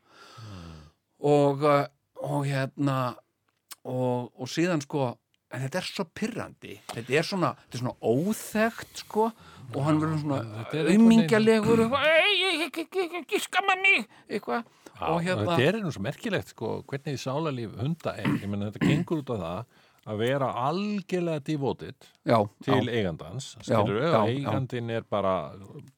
Og, 1.23 1.63
uh, 1.63 1.87
og 2.27 2.47
hérna 2.49 2.97
og, 3.87 4.33
og 4.35 4.47
síðan 4.51 4.83
sko 4.83 5.13
en 5.53 5.63
þetta 5.65 5.81
er 5.81 5.87
svo 5.87 6.05
pyrrandi 6.17 6.75
þetta 6.91 7.17
er 7.19 7.27
svona, 7.29 7.51
þetta 7.65 7.79
er 7.79 7.83
svona 7.83 8.01
óþekkt 8.13 8.95
sko. 9.05 9.25
Og 9.73 9.81
hann 9.87 10.01
verður 10.03 10.21
svona 10.21 10.39
eitthvað, 10.67 10.83
ekki 13.23 13.39
skamma 13.41 13.75
mig 13.81 14.01
eitthvað 14.29 14.67
og 15.03 15.23
hérna 15.25 15.57
Þetta 15.57 15.69
er 15.69 15.79
nú 15.83 15.93
svo 15.95 16.03
merkilegt 16.05 16.53
sko, 16.53 16.73
hvernig 16.89 17.21
sálarlíf 17.21 17.75
hunda 17.81 18.15
er. 18.21 18.29
Ég 18.43 18.51
meina 18.51 18.71
þetta 18.71 18.91
gengur 18.91 19.23
út 19.23 19.33
á 19.33 19.37
það 19.41 19.61
að 20.07 20.23
vera 20.25 20.49
algjörlega 20.69 21.45
já, 22.27 22.39
til 22.65 22.81
já, 22.89 22.93
eigandans. 22.97 23.53
Já, 23.61 23.63
Skilur 23.83 24.01
já, 24.03 24.11
já. 24.11 24.25
eigandin 24.33 24.91
er 24.91 25.05
bara, 25.09 25.37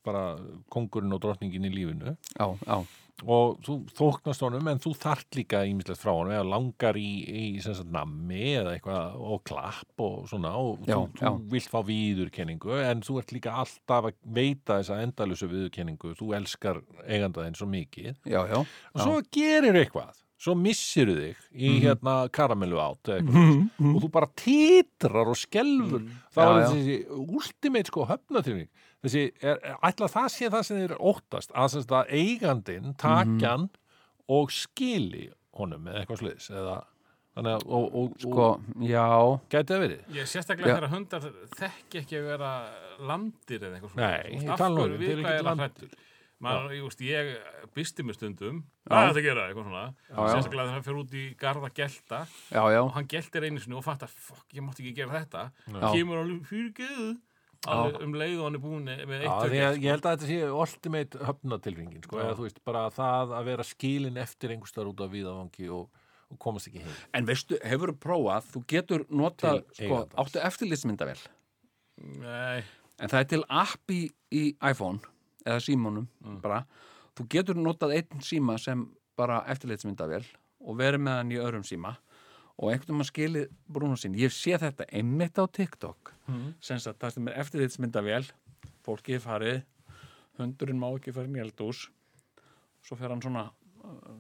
bara 0.04 0.36
kongurinn 0.72 1.14
og 1.16 1.22
drottningin 1.24 1.64
í 1.64 1.72
lífinu 1.72 2.16
já, 2.38 2.46
já, 2.66 2.82
og 3.22 3.60
þú 3.64 3.76
þóknast 3.94 4.42
honum 4.44 4.68
en 4.72 4.80
þú 4.82 4.92
þart 4.98 5.38
líka 5.38 5.60
ímislegt 5.68 6.00
frá 6.02 6.10
honum 6.12 6.34
eða 6.34 6.48
langar 6.50 6.98
í, 6.98 7.10
í 7.24 7.44
sagt, 7.62 7.86
nammi 7.94 8.56
eða 8.58 8.74
eitthvað 8.74 9.20
og 9.30 9.44
klapp 9.46 10.02
og 10.04 10.26
svona 10.28 10.52
og 10.58 10.82
Já, 10.88 10.96
þú, 10.98 11.04
já. 11.20 11.28
þú 11.30 11.52
vilt 11.54 11.70
fá 11.70 11.78
viðurkenningu 11.88 12.80
en 12.82 13.04
þú 13.06 13.20
ert 13.22 13.32
líka 13.36 13.54
alltaf 13.62 14.10
að 14.10 14.18
veita 14.36 14.80
þessa 14.80 15.00
endalusu 15.06 15.48
viðurkenningu 15.52 16.12
þú 16.18 16.34
elskar 16.40 16.82
eigandaðinn 17.06 17.56
svo 17.58 17.70
mikið 17.70 18.12
já, 18.26 18.40
já. 18.50 18.58
og 18.60 19.00
svo 19.00 19.20
gerir 19.32 19.78
eitthvað 19.80 20.20
svo 20.44 20.54
missir 20.60 21.08
þig 21.08 21.36
í 21.56 21.68
Mhm. 21.70 21.82
hérna 21.86 22.14
karamellu 22.36 22.76
átt 22.84 23.08
eða 23.08 23.20
eitthvað 23.22 23.94
og 23.94 24.02
þú 24.04 24.10
bara 24.12 24.28
titrar 24.36 25.30
og 25.32 25.38
skelfur. 25.40 26.02
Þá 26.34 26.40
Já, 26.40 26.48
er 26.50 26.60
já. 26.60 26.68
þessi 26.74 26.96
ultimate 27.38 27.86
sko 27.92 28.06
höfnatilning 28.10 28.68
þessi, 29.04 29.22
er, 29.42 29.58
er, 29.62 29.76
ætla 29.88 30.08
það 30.12 30.28
sé 30.36 30.50
það 30.52 30.62
sem 30.68 30.76
þeir 30.82 30.96
óttast 31.00 31.52
að, 31.54 31.68
sem 31.72 31.82
sagt 31.86 31.96
að 31.96 32.12
eigandinn 32.20 32.94
takjan 33.00 33.70
og 34.28 34.50
skili 34.52 35.30
honum 35.56 35.86
eða 35.88 36.02
eitthvað 36.04 36.20
sliðis 36.22 36.50
eða 36.50 36.76
þannig 37.34 37.52
að 37.56 37.64
og, 37.66 37.84
og, 37.98 38.12
sko, 38.22 38.46
já. 38.86 39.04
Gæti 39.50 39.72
það 39.74 39.82
verið? 39.84 40.00
Ég 40.14 40.28
sérstaklega 40.30 40.76
þegar 40.76 40.92
hundar 40.94 41.24
þekki 41.58 42.00
ekki 42.04 42.18
að 42.20 42.28
vera 42.30 42.50
landir 43.00 43.60
eða 43.66 43.78
eitthvað 43.80 43.96
Nei, 43.98 44.38
ég 44.44 44.56
tala 44.60 44.84
um, 44.84 44.92
við 44.94 45.08
þeir 45.08 45.14
eru 45.18 45.24
ekki 45.24 45.40
að 45.40 45.48
landir. 45.50 45.96
Man, 46.44 46.70
ég, 46.74 46.84
veist, 46.84 47.04
ég 47.04 47.34
bysti 47.74 48.04
mig 48.06 48.18
stundum 48.18 48.62
hvað 48.84 49.00
er 49.00 49.10
þetta 49.10 49.20
að 49.22 49.28
gera, 49.28 49.44
eitthvað 49.48 49.68
svona. 49.70 49.84
Sérstaklega 50.12 50.64
þegar 50.64 50.74
hann 50.74 50.86
fer 50.88 50.98
út 51.00 51.14
í 51.16 51.26
garða 51.40 51.70
gelta 51.78 52.18
já, 52.28 52.62
já, 52.74 52.80
og 52.82 52.90
hann 52.96 53.06
geltir 53.14 53.46
einu 53.48 53.62
sinni 53.62 53.78
og 53.78 53.86
fattar 53.86 54.12
fokk, 54.12 54.48
ég 54.52 54.66
mátti 54.66 54.84
ekki 54.84 54.98
gera 54.98 55.22
þetta. 55.22 55.46
Já. 55.70 55.86
kemur 55.86 56.20
alveg 56.20 56.50
fyrir 56.50 56.74
geðu 56.76 57.14
alveg 57.70 58.02
um 58.04 58.16
leið 58.18 58.38
og 58.38 58.46
hann 58.46 58.58
er 58.58 58.62
búin 58.62 58.88
með 58.88 59.22
eitt 59.22 59.30
sko. 59.30 59.50
ég 59.56 59.86
held 59.88 60.06
að 60.08 60.16
þetta 60.16 60.28
sé 60.28 60.38
ultimate 60.64 61.20
höfnatilfingin 61.30 62.04
sko, 62.04 62.20
eða 62.20 62.36
þú 62.38 62.46
veist 62.46 62.60
bara 62.68 62.82
það 62.94 63.34
að 63.38 63.48
vera 63.50 63.66
skilin 63.68 64.20
eftir 64.20 64.54
einhverstaðar 64.54 64.90
út 64.92 65.04
af 65.04 65.14
viðavangi 65.14 65.70
og, 65.72 66.04
og 66.28 66.40
komast 66.42 66.68
ekki 66.70 66.84
heim. 66.84 67.00
En 67.16 67.28
veistu, 67.28 67.58
hefur 67.64 67.94
prófað 68.04 68.50
þú 68.52 68.64
getur 68.74 69.06
notað, 69.08 69.62
Til 69.72 69.88
sko, 69.88 70.02
áttu 70.24 70.44
eftirlitsmyndavél? 70.44 71.24
Nei, 72.20 72.64
en 73.00 73.10
það 73.12 73.20
er 73.22 73.32
til 73.32 73.42
app 73.48 73.96
í, 73.96 74.02
í 74.34 74.44
iPhone 74.60 75.13
eða 75.44 75.60
símónum 75.60 76.06
bara 76.42 76.64
þú 77.16 77.26
getur 77.30 77.56
notað 77.60 77.96
einn 77.98 78.20
síma 78.24 78.56
sem 78.58 78.86
bara 79.16 79.42
eftirlitsmyndavél 79.52 80.24
og 80.64 80.78
verið 80.80 81.00
með 81.04 81.18
hann 81.20 81.32
í 81.32 81.38
öðrum 81.38 81.64
síma 81.66 81.94
og 82.58 82.70
einhvern 82.70 82.98
veginn 83.00 83.08
skilið 83.10 83.48
brúna 83.66 83.96
sín. 83.98 84.14
Ég 84.14 84.30
sé 84.32 84.54
þetta 84.58 84.86
einmitt 84.94 85.38
á 85.38 85.44
TikTok. 85.50 86.12
Sem 86.62 86.78
sagt 86.78 87.00
það 87.02 87.14
sem 87.16 87.28
er 87.28 87.38
eftirlitsmyndavél 87.42 88.28
fólki 88.86 89.16
er 89.16 89.20
farið 89.24 89.62
hundurinn 90.38 90.78
má 90.78 90.88
ekki 90.94 91.12
fara 91.14 91.26
inn 91.26 91.36
í 91.38 91.42
eldús 91.42 91.88
svo 92.84 92.96
fer 92.96 93.10
hann 93.10 93.22
svona, 93.22 93.48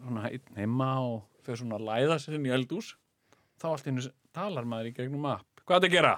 svona 0.02 0.28
heima 0.56 0.90
og 1.02 1.24
fer 1.44 1.58
svona 1.60 1.78
að 1.78 1.86
læða 1.88 2.18
sér 2.22 2.38
inn 2.38 2.46
í 2.46 2.54
eldús 2.54 2.94
þá 3.60 3.68
allt 3.72 3.88
einu 3.90 4.06
talar 4.34 4.64
maður 4.66 4.90
í 4.90 4.94
gegnum 4.96 5.26
app. 5.30 5.46
Hvað 5.64 5.84
er 5.84 5.88
að 5.88 5.94
gera? 5.94 6.14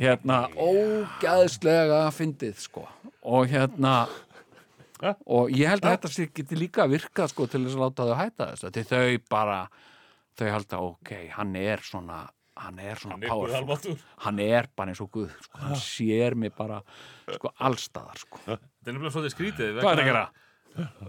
hérna 0.00 0.36
ógæðslega 0.56 2.04
fyndið 2.16 2.60
sko 2.62 2.86
og 3.22 3.46
hérna 3.50 3.94
og 5.24 5.52
ég 5.54 5.70
held 5.70 5.84
að 5.84 5.94
þetta 5.96 6.10
sér 6.12 6.32
geti 6.36 6.58
líka 6.58 6.86
virkað 6.90 7.32
sko 7.32 7.46
til 7.48 7.62
þess 7.64 7.78
að 7.78 7.84
láta 7.86 8.08
þau 8.10 8.18
hætta 8.18 8.50
þess 8.50 8.74
til 8.76 8.84
þau 8.90 9.22
bara 9.32 9.62
þau 10.38 10.50
halda 10.54 10.82
ok, 10.84 11.14
hann 11.36 11.56
er 11.60 11.82
svona 11.84 12.20
hann 12.60 12.78
er 12.82 13.00
svona 13.00 13.16
er 13.16 13.32
powerful. 13.32 13.96
hann 14.26 14.42
er 14.44 14.68
bara 14.76 14.92
eins 14.92 15.00
og 15.00 15.10
guð 15.14 15.32
sko. 15.40 15.62
hann 15.62 15.80
sér 15.80 16.36
mig 16.36 16.52
bara 16.56 16.82
sko 17.30 17.52
allstaðar 17.56 18.20
sko. 18.20 18.42
Þetta 18.44 18.60
er 18.60 18.94
nefnilega 18.96 19.14
svolítið 19.16 19.36
skrítið 19.36 19.82
að 19.82 20.04
gera? 20.04 20.28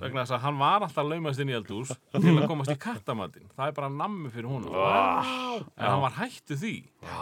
vegna 0.01 0.23
þess 0.23 0.33
að 0.37 0.43
hann 0.45 0.57
var 0.57 0.85
alltaf 0.87 1.05
laumast 1.05 1.41
inn 1.43 1.51
í 1.51 1.57
eldús 1.57 1.91
til 1.91 2.31
að 2.31 2.47
komast 2.49 2.73
í 2.73 2.79
kattamatinn 2.81 3.51
það 3.53 3.67
er 3.67 3.75
bara 3.77 3.91
nammi 3.93 4.31
fyrir 4.33 4.49
honum. 4.49 4.73
En 4.73 5.85
hann 5.85 6.01
var 6.01 6.15
hættu 6.17 6.57
því. 6.57 6.75
Já. 7.05 7.19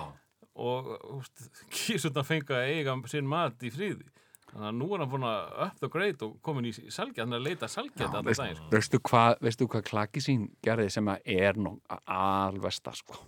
og 0.59 0.87
kísutna 1.71 2.23
fengi 2.27 2.55
að 2.55 2.71
eiga 2.75 2.95
sinn 3.11 3.27
mat 3.29 3.63
í 3.63 3.71
fríði 3.73 4.07
þannig 4.49 4.67
að 4.69 4.77
nú 4.79 4.89
er 4.93 5.03
hann 5.03 5.11
búin 5.11 5.25
að 5.29 5.39
up 5.65 5.79
the 5.81 5.89
grade 5.93 6.25
og 6.25 6.35
komin 6.45 6.69
í 6.69 6.73
salgjað, 6.73 7.21
hann 7.23 7.35
er 7.35 7.41
að 7.41 7.47
leita 7.47 7.69
salgjað 7.71 8.07
allan 8.09 8.27
veist, 8.29 8.41
daginn 8.41 8.59
sko. 8.59 8.69
veistu 8.73 9.01
hvað 9.09 9.43
veistu 9.45 9.67
hvað 9.69 9.85
klaki 9.89 10.23
sín 10.25 10.47
gerði 10.65 10.89
sem 10.95 11.11
að 11.11 11.31
er 11.35 11.59
nú 11.59 11.75
alvesta 12.05 12.93
sko? 12.97 13.19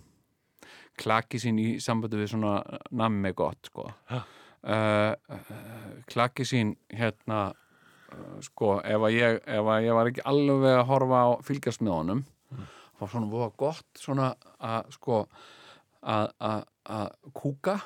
Klaki 1.00 1.40
sín 1.40 1.58
í 1.62 1.68
sambandi 1.80 2.20
við 2.20 2.34
svona 2.34 2.58
nammi 2.92 3.32
gott 3.32 3.70
sko. 3.70 3.86
Uh, 4.12 4.26
uh, 4.68 5.40
klaki 6.10 6.44
sín 6.48 6.74
hérna 6.92 7.46
uh, 7.48 8.36
sko 8.44 8.76
ef 8.84 9.08
að, 9.08 9.16
ég, 9.16 9.40
ef 9.46 9.72
að 9.74 9.88
ég 9.88 9.98
var 9.98 10.12
ekki 10.12 10.26
alveg 10.28 10.76
að 10.76 10.86
horfa 10.90 11.24
á 11.24 11.30
fylgjast 11.46 11.82
með 11.82 11.96
honum 11.96 12.22
þá 12.52 13.02
var 13.02 13.12
svona 13.16 13.32
voða 13.32 13.50
gott 13.58 13.98
svona 13.98 14.28
að 14.62 14.92
sko 14.94 15.24
að, 16.02 16.28
að, 16.38 16.64
að 16.98 17.32
kúka 17.34 17.78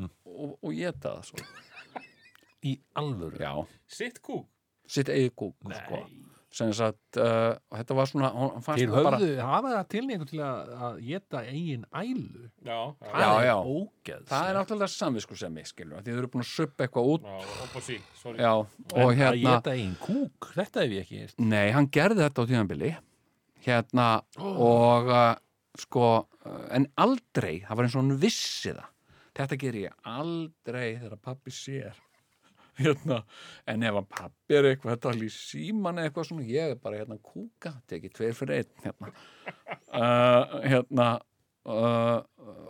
og, 0.00 0.56
og 0.60 0.72
geta 0.76 1.16
það 1.16 1.30
svo 1.30 1.65
Í 2.66 2.76
alvöru. 2.98 3.38
Já, 3.42 3.52
sitt 3.98 4.22
kúk? 4.24 4.46
Sitt 4.86 5.10
eigi 5.12 5.32
kúk 5.34 5.54
sko. 5.82 6.06
Sem 6.56 6.70
sagt, 6.72 7.18
uh, 7.20 7.52
og 7.68 7.74
þetta 7.76 7.94
var 7.98 8.06
svona 8.08 8.28
hún 8.32 8.62
fannst 8.64 8.80
Þeir 8.80 8.92
það 8.94 9.04
bara 9.04 9.16
höfðu, 9.20 9.32
hafa 9.44 9.72
það 9.74 9.88
tilningu 9.92 10.26
til 10.30 10.38
að, 10.46 10.70
að 10.86 10.94
geta 11.04 11.40
eigin 11.50 11.82
ælu. 12.00 12.46
Já, 12.64 12.78
Já, 13.02 13.10
Það 13.10 13.32
er 13.40 13.44
já. 13.48 13.56
ógeðs 13.74 14.30
það 14.30 14.46
er 14.52 14.56
náttúrulega 14.56 14.88
samvisku 14.94 15.36
sem 15.36 15.52
mig 15.52 15.68
skilur 15.68 16.00
því 16.06 16.14
þau 16.14 16.20
eru 16.22 16.30
búin 16.32 16.44
að 16.46 16.48
suppa 16.54 16.86
eitthvað 16.86 17.10
út. 17.12 17.26
Já, 17.28 17.66
á 17.76 17.78
sí, 17.84 17.98
sorry. 18.22 18.40
Já, 18.40 18.52
og 18.54 19.02
Að 19.04 19.12
hérna 19.20 19.42
geta 19.58 19.74
eigin 19.76 19.92
kúk, 20.06 20.48
þetta 20.56 20.86
hef 20.86 20.94
ég 20.96 21.04
ekki 21.04 21.20
heyrt. 21.26 21.36
nei, 21.52 21.66
hann 21.76 21.90
gerði 21.98 22.24
þetta 22.24 22.40
á 22.40 22.48
tíðanbili 22.48 22.92
hérna 23.66 24.08
og 24.40 25.12
uh, 25.12 25.28
sko, 25.82 26.08
uh, 26.46 26.66
en 26.78 26.88
aldrei 27.04 27.58
það 27.66 27.76
var 27.82 27.90
eins 27.90 27.98
og 27.98 28.04
hann 28.06 28.16
vissi 28.22 28.72
það. 28.72 28.88
Þetta 29.36 29.60
ger 29.60 29.76
ég 29.82 30.00
aldrei 30.08 30.88
þegar 31.02 31.20
pappi 31.20 31.52
sér 31.52 31.98
hérna, 32.82 33.20
en 33.68 33.86
ef 33.88 34.00
að 34.02 34.08
pappi 34.16 34.58
er 34.58 34.70
eitthvað 34.70 34.94
þetta 34.94 35.12
alveg 35.12 35.34
síman 35.34 36.02
eitthvað 36.02 36.30
svona 36.30 36.48
ég 36.50 36.74
er 36.74 36.80
bara 36.82 37.02
hérna 37.02 37.20
kúka, 37.20 37.76
tekið 37.90 38.16
tveir 38.18 38.38
fyrir 38.38 38.62
einn 38.62 38.86
hérna. 38.86 39.12
Uh, 39.90 40.56
hérna 40.72 41.10
uh, 41.66 42.18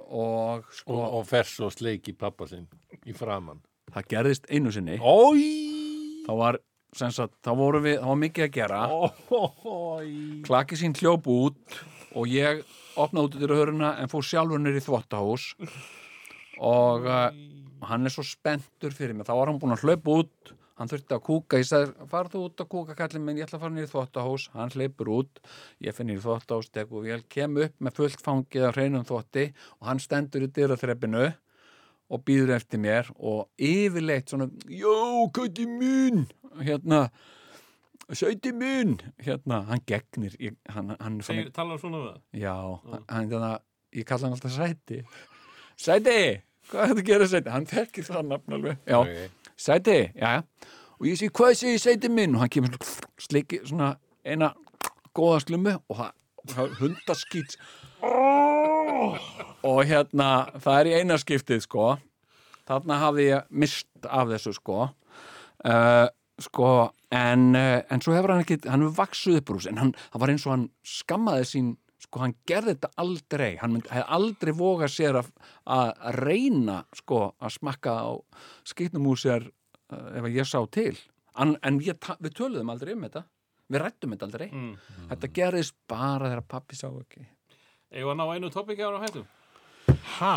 og 0.06 0.68
sko 0.74 0.98
og, 0.98 1.06
og 1.20 1.24
fers 1.28 1.56
og 1.66 1.74
sleik 1.74 2.12
í 2.12 2.18
pappa 2.18 2.48
sinn 2.50 2.68
í 3.06 3.16
framann 3.16 3.64
það 3.94 4.08
gerðist 4.12 4.48
einu 4.50 4.72
sinni. 4.74 4.98
Ói! 5.00 6.22
Þá 6.26 6.32
var, 6.40 6.58
sagt, 6.96 7.36
þá 7.44 7.52
voru 7.58 7.82
við 7.84 8.00
þá 8.00 8.08
var 8.10 8.22
mikið 8.22 8.46
að 8.46 8.54
gera. 8.56 8.80
Ói! 8.90 10.10
Klaki 10.46 10.78
sín 10.78 10.96
hljóp 10.98 11.28
út 11.30 11.78
og 12.16 12.30
ég 12.32 12.64
opnaði 12.96 13.28
út 13.28 13.38
yfir 13.38 13.54
höruna 13.56 13.94
en 14.00 14.10
fór 14.10 14.26
sjálfur 14.26 14.62
nýr 14.62 14.80
í 14.80 14.84
þvottahús. 14.84 15.52
Og 16.64 17.06
uh, 17.80 17.88
hann 17.90 18.06
er 18.06 18.14
svo 18.14 18.24
spenntur 18.26 18.94
fyrir 18.96 19.16
mig, 19.16 19.28
þá 19.28 19.34
var 19.38 19.50
hann 19.50 19.60
búinn 19.62 19.76
að 19.76 19.84
hlaupa 19.86 20.22
út. 20.22 20.54
Hann 20.76 20.90
þurfti 20.90 21.14
að 21.16 21.22
kúka, 21.24 21.56
ég 21.56 21.64
sagði 21.64 22.06
farðu 22.10 22.40
út 22.44 22.60
að 22.60 22.68
kúka 22.74 22.94
kallið 22.98 23.22
minn, 23.24 23.38
ég 23.40 23.46
ætla 23.46 23.56
að 23.56 23.62
fara 23.62 23.72
nýr 23.72 23.86
í 23.86 23.88
þvottahús. 23.88 24.42
Hann 24.52 24.74
hleypur 24.74 25.10
út, 25.14 25.38
ég 25.80 25.96
finn 25.96 26.10
nýr 26.10 26.18
í 26.18 26.24
þvottahús 26.24 26.68
tekur 26.68 27.06
vel, 27.06 27.22
kem 27.32 27.56
upp 27.64 27.78
með 27.80 27.96
fullt 27.96 28.24
fangið 28.26 28.66
af 28.68 28.76
hreinum 28.76 29.06
þvotti 29.08 29.46
og 29.78 29.88
hann 29.88 30.02
stendur 30.04 30.44
í 30.44 30.50
dyraþreppinu 30.52 31.30
og 32.12 32.26
býður 32.28 32.52
eftir 32.58 32.82
mér 32.84 33.08
og 33.16 33.48
yfirleitt 33.56 34.28
svona, 34.34 34.50
jó, 34.68 35.24
kæti 35.32 35.64
minn. 35.64 36.26
Hérna 36.60 37.06
Sæti 38.14 38.52
minn, 38.54 39.00
hérna, 39.18 39.64
hann 39.66 39.80
gegnir, 39.86 40.34
ég, 40.38 40.54
hann, 40.70 40.92
hann 41.00 41.16
er 41.18 41.26
svona 41.26 41.50
talar 41.54 41.80
svona 41.82 41.98
við 42.04 42.10
það? 42.12 42.20
Já, 42.38 42.52
hann, 42.84 43.06
þannig 43.08 43.46
að 43.48 43.56
ég 43.98 44.06
kalla 44.06 44.28
hann 44.28 44.36
alltaf 44.36 44.52
Sæti. 44.54 44.98
Sæti, 45.74 46.20
hvað 46.70 46.92
þetta 46.92 47.04
gera 47.10 47.28
Sæti? 47.30 47.52
Hann 47.54 47.66
þekkir 47.70 48.08
það 48.10 48.28
nafn 48.32 48.56
alveg. 48.58 48.78
Já, 48.86 48.98
Ok. 49.00 49.42
Sæti, 49.56 49.98
já, 50.14 50.28
já. 50.36 50.42
Og 50.96 51.06
ég 51.08 51.16
sé, 51.20 51.28
hvað 51.32 51.54
sé 51.60 51.74
Sæti 51.80 52.08
minn? 52.12 52.34
Og 52.36 52.42
hann 52.44 52.52
kemur 52.52 52.76
slikki 53.20 53.62
svona 53.64 53.94
eina 54.26 54.52
góða 55.16 55.40
slummu 55.46 55.76
og 55.88 55.96
það, 56.00 56.74
hundaskýt 56.80 57.56
og 59.66 59.80
hérna 59.88 60.28
það 60.62 60.78
er 60.80 60.90
í 60.90 60.94
eina 61.00 61.16
skiptið 61.20 61.62
sko. 61.64 61.96
Þarna 62.66 62.98
hafði 63.00 63.28
ég 63.30 63.48
mist 63.50 63.88
af 64.06 64.28
þessu 64.32 64.52
sko. 64.56 64.78
Uh, 65.66 66.06
sko 66.42 66.70
en, 67.14 67.48
uh, 67.56 67.80
en 67.90 68.02
svo 68.04 68.14
hefur 68.16 68.34
hann 68.34 68.44
ekki 68.44 68.58
hann 68.66 68.84
hefur 68.84 68.98
vaksuð 69.00 69.40
upp 69.40 69.50
úr 69.54 69.60
þessu. 69.60 69.72
En 69.72 69.82
hann, 69.82 69.92
það 70.12 70.22
var 70.24 70.34
eins 70.34 70.46
og 70.46 70.54
hann 70.54 70.66
skammaði 70.86 71.48
sín 71.52 71.72
sko 72.06 72.22
hann 72.22 72.34
gerði 72.48 72.74
þetta 72.76 72.90
aldrei 73.02 73.50
hann 73.60 73.74
myndi, 73.76 73.90
hefði 73.92 74.08
aldrei 74.16 74.52
vogað 74.56 74.92
sér 74.94 75.18
að, 75.20 75.30
að 75.76 76.18
reyna 76.22 76.80
sko 76.96 77.20
að 77.42 77.54
smakka 77.58 77.94
á 77.98 78.10
skýtnum 78.72 79.08
úr 79.10 79.20
sér 79.20 79.48
uh, 79.50 80.10
ef 80.16 80.22
að 80.28 80.36
ég 80.38 80.48
sá 80.48 80.60
til 80.72 80.94
en, 81.36 81.56
en 81.62 81.80
við 81.82 82.32
töluðum 82.32 82.70
aldrei 82.72 82.94
um 82.96 83.04
þetta 83.08 83.24
við 83.66 83.82
rættum 83.82 84.14
þetta 84.14 84.28
aldrei 84.30 84.46
Mm. 84.54 84.74
þetta 85.10 85.32
gerðist 85.34 85.74
bara 85.90 86.30
þegar 86.30 86.46
pappi 86.48 86.78
sá 86.78 86.86
ekki 86.90 87.26
Eða 87.96 88.12
að 88.12 88.18
ná 88.18 88.24
einu 88.34 88.48
topiki 88.50 88.82
ára 88.82 88.98
á 88.98 89.04
hættum? 89.04 89.26
Ha? 90.18 90.34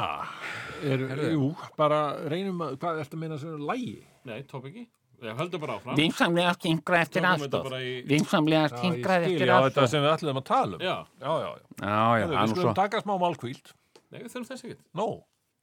Er, 0.86 1.02
jú, 1.34 1.50
bara 1.78 2.00
reynum 2.30 2.62
að, 2.62 2.76
hvað 2.82 3.00
ertu 3.02 3.18
að 3.18 3.22
meina 3.24 3.38
sem 3.41 3.54
er 3.56 3.64
lægi? 3.66 3.96
Nei, 4.30 4.44
topiki. 4.48 4.84
Ég 5.20 5.36
höldum 5.40 5.60
bara 5.64 5.74
áfram. 5.80 5.96
Vinsamlega 6.00 6.54
stingra 6.56 7.00
eftir 7.04 7.26
aðstof. 7.28 7.64
bara 7.70 7.80
í... 7.84 7.90
Vinsamlega 8.08 8.62
Já, 8.62 8.70
ég 8.70 8.78
stingra 8.78 9.18
skil, 9.20 9.34
eftir 9.34 9.48
já, 9.50 9.56
þetta 9.56 9.66
aðstof. 9.68 9.90
sem 9.91 10.04
við 10.06 10.12
ætlum 10.14 10.40
að 10.40 10.46
tala 10.50 10.78
um. 10.78 10.84
Já, 10.86 10.96
Já, 11.20 11.32
já, 11.32 11.50
já. 11.50 11.50
já, 11.50 11.90
já, 11.90 11.98
Heyrðu, 12.20 12.30
það 12.30 12.40
er 12.40 12.46
Við 12.46 12.54
skulum 12.54 12.64
svo 12.70 12.74
taka 12.80 13.02
smá 13.04 13.14
málkvíld. 13.26 13.74
nei, 14.10 14.20
við 14.24 14.30
þurfum 14.34 14.48
þess 14.52 14.64
ekkert. 14.70 14.82
Nó. 14.96 15.08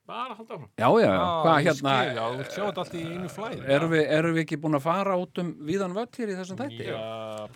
Bara 0.07 0.35
halda 0.39 0.55
áfram. 0.55 0.69
já, 0.79 0.87
já, 0.87 1.09
já, 1.11 1.23
hvað 1.43 1.57
ég 1.57 1.65
hérna 1.67 1.95
skil, 1.97 2.15
Já, 2.17 2.25
þú 2.31 2.37
vilt 2.39 2.53
sjá 2.55 2.63
þetta 2.67 2.83
allt 2.85 2.93
í 2.95 3.01
einu 3.11 3.29
flæði. 3.33 3.63
erum 3.75 3.91
við, 3.91 4.05
erum 4.19 4.35
við 4.37 4.43
ekki 4.45 4.59
búin 4.63 4.77
að 4.79 4.85
fara 4.85 5.17
út 5.19 5.41
um 5.43 5.49
víðan 5.67 5.97
völl 5.97 6.07
hér 6.15 6.31
í 6.31 6.37
þessum 6.39 6.59
þætti? 6.61 6.85
Já, 6.87 7.01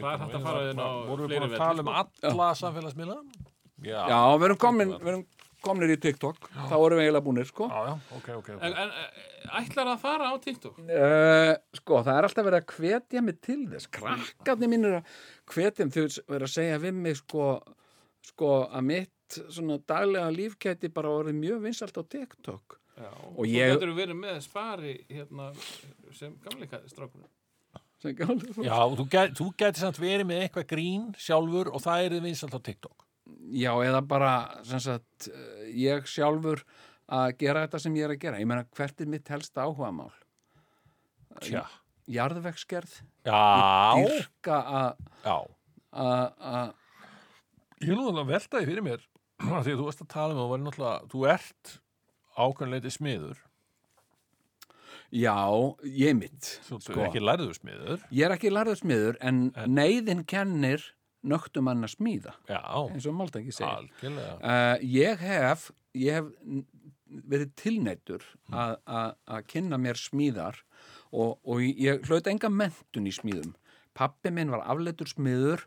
Það 0.01 0.09
er 0.10 0.18
hægt 0.24 0.35
að 0.35 0.43
fara 0.48 0.64
inn 0.72 0.81
á 0.82 0.89
Vorum 1.06 1.28
við 1.31 1.36
búin 1.39 1.47
að 1.47 1.60
tala 1.62 1.85
um 1.85 1.90
velli, 1.93 2.27
alla 2.32 2.48
samfélagsmiðla? 2.59 3.18
Já. 3.86 4.01
Já, 4.10 4.18
við 4.35 4.44
erum 4.48 4.59
komin, 4.66 4.90
kominir 5.64 5.92
í 5.94 5.98
TikTok 6.00 6.48
þá 6.54 6.74
erum 6.76 6.98
við 6.98 7.04
eiginlega 7.06 7.24
búinir, 7.26 7.46
sko 7.50 7.68
Já, 7.70 7.80
já, 7.88 7.94
ok, 8.18 8.28
ok. 8.40 8.48
ok. 8.56 8.64
En, 8.68 8.74
en 8.84 8.90
eh, 8.90 9.60
ætlar 9.60 9.90
að 9.94 10.00
fara 10.02 10.30
á 10.30 10.34
TikTok? 10.44 10.78
uh, 10.82 11.52
Sko, 11.80 12.00
það 12.06 12.18
er 12.18 12.28
alltaf 12.28 12.48
verið 12.48 12.60
að 12.62 12.74
hvetja 12.78 13.22
mig 13.26 13.40
til 13.44 13.60
þess 13.74 13.90
krakkarnir 13.98 14.72
mínir 14.74 14.98
að 15.00 15.14
hvetja 15.54 15.86
mig 15.88 15.96
þau 15.96 16.04
verið 16.34 16.48
að 16.48 16.54
segja 16.56 16.78
við 16.86 17.00
mig 17.06 17.18
sko, 17.22 17.48
sko 18.32 18.52
að 18.68 18.86
mitt 18.92 19.40
svona 19.54 19.76
daglega 19.86 20.30
lífkæti 20.34 20.88
bara 20.94 21.12
orðið 21.20 21.36
mjög 21.38 21.60
vinsalt 21.68 21.98
á 21.98 22.02
TikTok 22.02 22.76
Já. 23.00 23.08
Og 23.32 23.44
Þú 23.46 23.50
ég- 23.54 23.70
getur 23.72 23.92
verið 23.96 24.16
með 24.20 24.40
spari 24.44 24.90
hérna 25.08 25.46
sem 26.12 26.34
gamleika 26.44 26.82
strákur. 26.90 27.22
sem 28.02 28.12
gáði 28.18 28.64
Já, 28.66 28.76
þú, 28.96 29.06
get, 29.12 29.30
þú 29.38 29.46
getur 29.56 29.80
samt 29.86 30.00
verið 30.02 30.26
með 30.28 30.42
eitthvað 30.44 30.66
grín 30.74 31.06
sjálfur 31.16 31.70
og 31.72 31.80
það 31.80 32.04
er 32.04 32.14
þið 32.16 32.26
vinsalt 32.26 32.56
á 32.56 32.60
TikTok. 32.60 33.06
Já, 33.51 33.73
eða 33.82 34.01
bara 34.07 34.32
sem 34.66 34.81
sagt, 34.82 35.28
ég 35.74 36.07
sjálfur 36.09 36.62
að 37.11 37.32
gera 37.43 37.65
þetta 37.66 37.81
sem 37.82 37.97
ég 37.98 38.07
er 38.07 38.15
að 38.15 38.20
gera 38.23 38.40
ég 38.43 38.47
meina, 38.51 38.66
hvert 38.78 39.01
er 39.02 39.11
mitt 39.11 39.28
helsta 39.32 39.65
áhugamál? 39.66 40.12
Tja. 41.43 41.65
Jarðvegsgerð 42.11 42.97
Já, 43.27 43.40
dyrka 43.98 44.61
að 44.70 45.51
Ég 47.81 47.93
er 47.94 47.97
nú 47.97 48.11
að 48.12 48.27
velta 48.28 48.61
því 48.61 48.66
fyrir 48.69 48.85
mér 48.86 49.05
af 49.57 49.62
því 49.65 49.73
að 49.74 49.78
þú 49.81 49.86
varst 49.86 50.02
að 50.05 50.11
tala 50.12 50.35
um 50.35 50.40
að 50.43 50.51
þú 50.51 50.59
náttúrulega, 50.65 51.11
þú 51.12 51.23
ert 51.35 51.77
ákveðinleiti 52.40 52.93
smiður, 52.94 53.39
Já, 55.11 55.35
ég 55.82 56.15
mitt 56.15 56.48
þú 56.69 56.77
Sko. 56.78 56.93
sko. 56.93 57.01
ekki 57.09 57.19
lærður 57.23 57.57
smiður. 57.57 58.02
Ég 58.15 58.28
er 58.28 58.35
ekki 58.36 58.52
lærður 58.52 58.78
smiður 58.78 59.16
en, 59.27 59.40
neyðin 59.66 60.20
kennir 60.31 60.85
nögtum 61.22 61.66
hann 61.68 61.84
að 61.84 61.94
smíða 61.97 62.32
Já, 62.48 62.60
eins 62.90 63.06
og 63.06 63.14
Máltæki 63.18 63.52
segir 63.52 63.70
algjörlega. 63.74 64.34
uh, 64.40 64.76
Ég 64.82 65.18
hef 65.18 65.70
ég 65.94 66.12
hef 66.20 66.30
verið 67.10 67.51
tilneittur 67.59 68.22
að 68.52 68.76
að- 68.86 69.14
að 69.26 69.47
kynna 69.51 69.76
mér 69.78 69.98
smíðar 69.98 70.60
og, 71.12 71.38
og 71.44 71.59
ég 71.60 72.05
hlaut 72.06 72.26
enga 72.30 72.48
mentun 72.48 73.06
í 73.10 73.14
smíðum 73.14 73.55
Pappi 73.94 74.30
minn 74.30 74.51
var 74.52 74.62
afleitur 74.70 75.09
smiður 75.10 75.64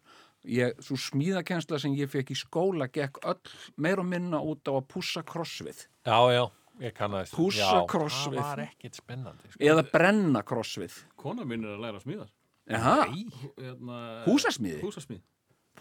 ég, 0.48 0.74
svo 0.82 0.96
smíðakensla 0.96 1.80
sem 1.80 1.94
ég 2.00 2.08
fekk 2.10 2.32
í 2.32 2.38
skóla 2.40 2.88
gekk 2.88 3.20
öll 3.28 3.52
meir 3.78 4.00
og 4.00 4.06
minna 4.08 4.40
út 4.40 4.64
á 4.68 4.74
að 4.80 4.88
pússa 4.88 5.24
krossvið 5.24 5.86
Já, 6.08 6.20
já, 6.32 6.46
Já, 6.80 7.86
krossvið. 7.86 8.40
Það 8.40 8.48
var 8.50 8.62
ekkit 8.64 8.96
spennandi. 8.98 9.52
Sko. 9.52 9.60
eða 9.62 9.84
brenna 9.92 10.42
krossvið 10.42 10.96
Kona 11.16 11.44
mín 11.46 11.64
er 11.68 11.76
að 11.76 11.84
læra 11.86 12.00
smíðar. 12.02 12.32
Hérna, 12.68 14.24
húsasmíði? 14.26 14.80
Húsasmíð. 14.82 15.22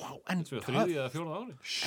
Vá, 0.01 0.10
en 0.32 0.44
töff. 0.44 0.69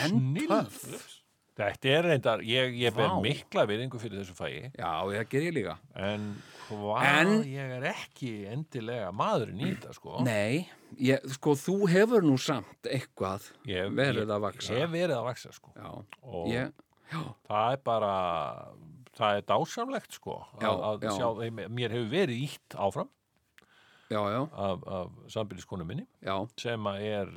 En 0.03 0.19
töff 0.47 1.21
Þetta 1.55 1.87
er 1.87 2.01
reyndar, 2.03 2.41
ég, 2.43 2.73
ég 2.81 2.91
ber 2.97 3.13
mikla 3.23 3.63
viðingu 3.69 3.95
fyrir 4.01 4.19
þessu 4.25 4.33
fæi, 4.35 4.71
Já, 4.75 4.89
það 5.07 5.29
ger 5.31 5.45
ég 5.45 5.53
líka 5.55 5.75
en 5.95 6.25
hvað 6.67 7.05
En- 7.07 7.45
ég 7.47 7.71
er 7.77 7.85
ekki 7.93 8.31
endilega 8.51 9.13
maðurinn 9.15 9.61
í 9.63 9.69
þetta, 9.69 9.93
sko. 9.95 10.17
Nei, 10.25 10.65
ég, 10.99 11.23
sko, 11.37 11.53
þú 11.55 11.77
hefur 11.93 12.27
nú 12.27 12.35
samt 12.43 12.89
eitthvað 12.91 13.47
Ég- 13.71 13.87
verið 13.95 14.27
að 14.35 14.43
vaksa. 14.49 14.73
Ég 14.75 14.83
hef 14.83 14.91
verið 14.97 15.15
að 15.15 15.23
vaksa, 15.29 15.53
sko. 15.55 15.71
Já, 15.79 15.93
Og 16.27 16.47
ég, 16.51 16.73
já, 17.13 17.23
það 17.47 17.71
er 17.71 17.81
bara, 17.87 18.13
það 19.15 19.37
er 19.39 19.47
dásamlegt, 19.53 20.11
sko, 20.19 20.35
Já, 20.59 20.67
að, 20.67 20.83
að 20.91 21.07
já. 21.07 21.11
sjá, 21.15 21.69
mér 21.71 21.95
hefur 21.95 22.11
verið 22.11 22.43
ítt 22.49 22.75
áfram 22.75 23.07
já, 24.09 24.19
já, 24.31 24.41
af, 24.53 24.83
af 24.87 25.11
sambýliskonu 25.33 25.85
minni, 25.85 26.05
sem 26.61 26.85
er 26.87 27.29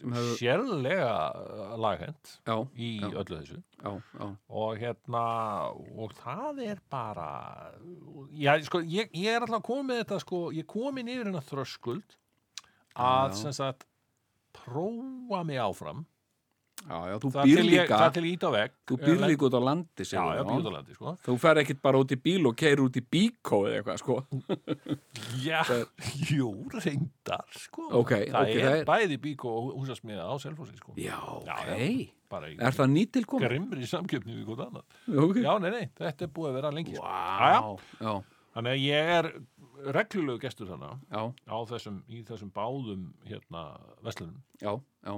Sem 0.00 0.12
hefur- 0.12 0.36
sérlega 0.38 1.76
laghend 1.82 2.34
já, 2.46 2.56
í 2.78 2.90
öllu 3.02 3.40
þessu. 3.40 3.62
og 4.48 4.76
hérna 4.78 5.24
og 5.98 6.12
það 6.20 6.62
er 6.68 6.78
bara 6.90 7.72
já, 8.32 8.54
sko, 8.62 8.80
ég, 8.86 9.10
ég 9.14 9.34
er 9.34 9.40
alltaf 9.46 9.62
komið 9.66 10.02
þetta 10.04 10.20
sko, 10.22 10.42
ég 10.54 10.66
komin 10.66 11.08
yfir 11.08 11.26
hennar 11.30 11.42
þröskuld 11.48 12.16
að 12.94 13.34
sagt 13.52 13.86
prófa 14.52 15.42
mig 15.44 15.58
áfram 15.58 16.04
já, 16.82 16.96
já, 17.12 17.16
þú 17.22 17.30
býr 17.36 17.60
líka, 17.66 17.98
það 18.02 18.12
til 18.16 18.24
ít 18.32 18.42
á 18.44 18.50
vegg 18.56 18.72
þú 18.90 18.96
býr 19.02 19.20
líka 19.28 19.46
út 19.48 19.56
á 19.56 19.60
landi, 19.62 20.04
já, 20.04 20.22
já, 20.36 20.42
býr 20.48 20.58
út 20.60 20.68
á 20.68 20.72
landi 20.76 20.96
sko. 20.96 21.14
Þú 21.26 21.36
fer 21.42 21.60
ekkit 21.62 21.82
bara 21.82 22.00
út 22.02 22.12
í 22.12 22.18
bíl 22.24 22.46
og 22.50 22.56
keir 22.58 22.82
út 22.84 22.96
í 22.98 23.02
bíkó 23.02 23.60
eða 23.68 23.82
eitthvað, 23.82 24.00
sko. 24.02 24.16
já, 25.46 25.62
jú, 26.32 26.50
reyndar 26.74 27.44
sko. 27.56 27.86
Ok, 28.02 28.12
það 28.32 28.40
ok, 28.42 28.56
er 28.56 28.66
það 28.66 28.80
er- 28.80 28.88
bæði 28.90 29.20
bík 29.28 29.44
og 29.48 29.70
húsasmiða 29.78 30.26
á 30.28 30.34
selfósi 30.42 30.76
sko. 30.80 30.94
Já, 30.96 31.18
Já, 31.46 31.56
ok. 31.62 31.78
já. 31.78 32.10
bara 32.32 32.48
í 32.48 32.54
Er 32.58 32.72
það 32.72 32.88
nýtilkomið? 32.96 33.42
grimmri 33.48 33.86
samkjöfni 33.88 34.36
við 34.38 34.46
hvort 34.48 34.62
annað 34.64 35.18
Ok. 35.26 35.36
já, 35.44 35.52
nei, 35.60 35.70
nei, 35.74 35.88
þetta 35.98 36.24
er 36.24 36.30
búið 36.32 36.48
að 36.48 36.54
vera 36.60 36.70
lengi 36.72 36.94
sko. 36.96 37.04
Vá, 37.04 37.76
já, 38.00 38.12
Þannig 38.52 38.74
að 38.74 38.82
ég 38.84 39.10
er 39.16 39.28
reglulegu 39.96 40.42
gestur 40.42 40.68
þannig 40.68 41.00
já, 41.10 41.22
á 41.48 41.56
þessum, 41.70 41.98
í 42.06 42.20
þessum 42.26 42.50
báðum 42.54 43.06
hérna 43.26 43.62
veslunum 44.04 44.38
já, 44.60 44.72
já, 45.02 45.14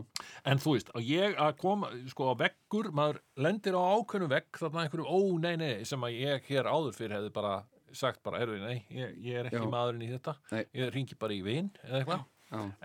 En 0.49 0.63
þú 0.63 0.77
veist, 0.77 0.93
að 0.95 1.09
ég 1.11 1.37
að 1.43 1.57
koma, 1.61 1.91
sko, 2.11 2.31
á 2.33 2.35
veggur, 2.45 2.91
maður 2.97 3.21
lendir 3.45 3.77
á 3.77 3.83
ákveðnum 3.83 4.33
vegg, 4.33 4.51
þarna 4.61 4.87
einhverju, 4.87 5.05
ó, 5.11 5.19
nei, 5.43 5.55
nei, 5.61 5.73
sem 5.89 6.07
að 6.07 6.17
ég 6.21 6.49
hér 6.49 6.71
áður 6.71 6.97
fyrir 6.97 7.19
hefði 7.19 7.35
bara 7.35 7.57
sagt 7.95 8.23
bara, 8.27 8.41
erfi, 8.43 8.59
nei, 8.63 8.79
ég, 8.91 9.19
ég 9.23 9.43
er 9.43 9.51
ekki 9.51 9.61
Já. 9.61 9.69
maðurinn 9.71 10.07
í 10.07 10.13
þetta, 10.15 10.37
Nei. 10.51 10.65
ég 10.81 10.95
ringi 10.95 11.19
bara 11.19 11.37
í 11.37 11.43
vin 11.47 11.71
eða 11.85 12.01
eitthvað, 12.01 12.25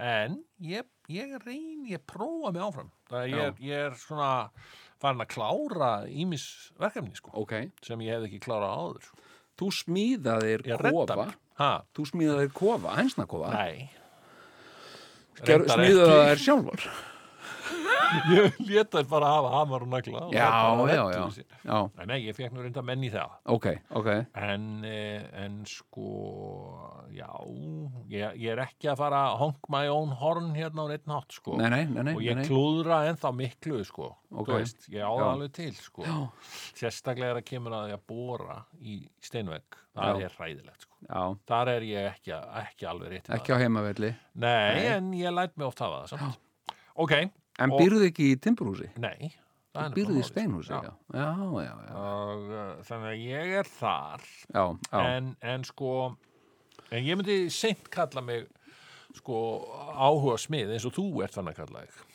en 0.10 0.38
ég, 0.66 0.92
ég 1.14 1.34
reyn, 1.46 1.88
ég 1.90 2.06
prófa 2.10 2.52
mig 2.54 2.66
áfram, 2.66 2.92
það 3.10 3.24
er, 3.24 3.34
ég, 3.34 3.64
ég 3.70 3.88
er 3.88 3.98
svona 4.02 4.30
farin 5.02 5.24
að 5.24 5.32
klára 5.34 5.92
ímis 6.12 6.46
verkefni, 6.80 7.16
sko, 7.18 7.34
ok. 7.42 7.56
sem 7.86 8.06
ég 8.06 8.18
hefði 8.18 8.30
ekki 8.34 8.44
klárað 8.46 8.76
áður. 8.84 9.12
Þú 9.60 9.70
smíðaðir 9.76 10.64
kofa. 10.80 11.28
þú 11.96 12.06
smíðaðir 12.14 12.52
kofa, 12.56 12.94
ekki. 13.60 13.90
það 15.68 15.86
þær 16.30 16.44
sjálfur 16.46 16.90
Ég 18.70 18.88
þær 18.90 19.06
bara 19.10 19.28
hafa 19.36 19.50
hamar 19.54 19.84
og 19.86 19.90
nagla. 19.92 20.22
og 20.28 20.34
já, 20.34 20.48
já, 20.90 21.04
já, 21.14 21.44
já, 21.66 21.80
Nei, 21.98 22.06
nei, 22.10 22.18
ég 22.28 22.36
fekk 22.38 22.54
nú 22.56 22.64
reynda 22.64 22.82
menn 22.86 23.04
í 23.06 23.10
það. 23.14 23.36
ok, 23.56 23.68
ok 24.00 24.10
En, 24.36 24.66
eh, 24.88 25.26
en 25.44 25.60
sko, 25.70 26.08
já, 27.14 27.28
ég, 28.10 28.38
ég 28.42 28.54
er 28.56 28.62
ekki 28.66 28.90
að 28.92 28.98
fara 29.04 29.22
að 29.30 29.38
honk 29.44 29.70
my 29.74 29.84
own 29.94 30.14
horn 30.22 30.52
hérna 30.58 30.86
á 30.86 30.92
neitt 30.92 31.06
nátt, 31.10 31.32
sko. 31.38 31.58
nei, 31.60 31.70
nei, 31.86 32.14
og 32.16 32.24
ég 32.26 32.42
klúðra 32.48 33.02
ennþá 33.12 33.34
miklu, 33.36 33.84
sko. 33.88 34.12
Ok. 34.30 34.50
Þú 34.50 34.58
veist, 34.60 34.90
ég 34.94 35.02
á 35.06 35.10
það 35.10 35.24
Já. 35.26 35.30
alveg 35.34 35.54
til, 35.58 35.72
sko. 35.78 36.04
Já. 36.06 36.18
Sérstaklega 36.78 37.34
er 37.36 37.42
að 37.42 37.48
kemur 37.50 37.74
að 37.80 37.88
ég 37.94 37.98
að 37.98 38.04
bóra 38.12 38.60
í 38.82 39.00
steinvegg. 39.26 39.80
Það 40.00 40.22
er 40.24 40.36
hræðilegt, 40.38 40.86
sko. 40.86 40.96
já, 41.10 41.22
Þar 41.50 41.72
er 41.74 41.86
ég 41.90 42.06
ekki, 42.14 42.34
ekki 42.62 42.86
alveg 42.88 43.10
rétt 43.16 43.30
ekki 43.36 43.52
á 43.52 43.58
heimavelli 43.60 44.12
Nei, 44.36 44.76
Nei. 44.78 44.86
en 44.94 45.10
ég 45.18 45.34
læt 45.34 45.58
mig 45.58 45.68
oft 45.68 45.80
hafa 45.84 46.04
það 46.06 46.14
samt. 46.14 46.38
Ok, 47.00 47.14
en 47.66 47.76
býrðu 47.78 48.08
ekki 48.10 48.32
í 48.34 48.40
timburhúsi? 48.42 48.90
nei. 49.00 49.32
það 49.76 49.84
er 49.86 49.96
býrðu 49.96 50.16
í 50.16 50.20
málið, 50.20 50.30
steinhúsi, 50.32 50.72
sko. 50.74 50.94
já, 51.14 51.22
já, 51.22 51.30
já, 51.64 51.74
já, 51.86 51.94
Og 52.04 52.46
uh, 52.50 52.70
þannig 52.88 53.10
að 53.12 53.26
ég 53.30 53.56
er 53.60 53.70
þar. 53.80 54.24
já, 54.54 54.64
já. 54.92 55.02
en, 55.16 55.34
en 55.54 55.66
sko 55.68 55.92
en 56.90 57.06
ég 57.06 57.20
myndi 57.20 57.40
seint 57.54 57.90
kalla 57.94 58.24
mig 58.26 58.48
sko 59.20 59.40
áhuga 59.94 60.38
smið 60.42 60.76
eins 60.76 60.86
og 60.90 60.94
þú 60.98 61.06
ert 61.26 61.36
þannig 61.38 61.58
að 61.58 61.66
kalla 61.66 61.84
þig 61.88 62.06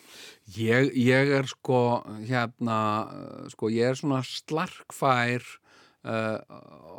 Ég, 0.61 0.91
ég 1.01 1.31
er 1.39 1.47
sko 1.49 1.79
hérna, 2.29 2.77
sko 3.51 3.71
ég 3.73 3.89
er 3.89 3.97
svona 3.99 4.21
slarkfær 4.29 5.43
uh, 6.05 6.39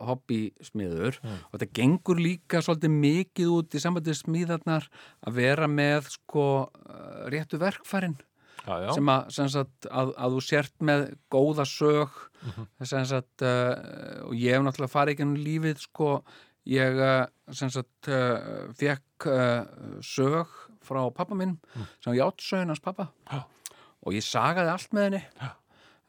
hobbysmiður 0.09 1.19
og 1.23 1.53
þetta 1.53 1.67
gengur 1.77 2.19
líka 2.19 2.61
svolítið 2.65 2.95
mikið 2.95 3.51
út 3.55 3.77
í 3.77 3.81
sambandið 3.83 4.17
smíðarnar 4.19 4.87
að 5.27 5.37
vera 5.37 5.69
með 5.71 6.09
sko 6.17 6.47
uh, 6.65 7.27
réttu 7.31 7.59
verkfærin 7.61 8.17
já, 8.65 8.75
já, 8.85 8.89
sem 8.97 9.11
að, 9.13 9.29
sem 9.37 9.49
sagt, 9.53 9.87
að, 9.89 10.13
að 10.17 10.35
þú 10.35 10.43
sért 10.47 10.75
með 10.89 11.05
góða 11.33 11.65
sög 11.69 12.19
sem 12.85 13.05
sagt, 13.09 13.41
uh, 13.45 14.27
og 14.27 14.35
ég 14.37 14.53
hef 14.53 14.65
náttúrulega 14.65 14.93
farið 14.93 15.15
ekki 15.15 15.25
ennum 15.25 15.43
lífið 15.45 15.81
sko, 15.85 16.09
ég 16.69 17.01
sem 17.57 17.71
sagt 17.73 18.09
uh, 18.11 18.69
fekk 18.77 19.27
uh, 19.31 19.99
sög 20.05 20.53
frá 20.85 21.01
pappa 21.13 21.37
minn 21.37 21.57
sem 21.73 22.11
var 22.11 22.19
játsögin 22.19 22.69
hans 22.73 22.83
pappa 22.83 23.09
Já. 23.31 23.43
og 24.05 24.13
ég 24.13 24.25
sagaði 24.25 24.73
allt 24.73 24.93
með 24.93 25.07
henni. 25.09 25.21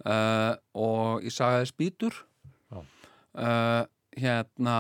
Uh, 0.07 0.53
og 0.77 1.25
ég 1.25 1.33
sagaði 1.33 1.71
spýtur. 1.71 2.19
Uh, 3.37 3.85
hérna 4.17 4.77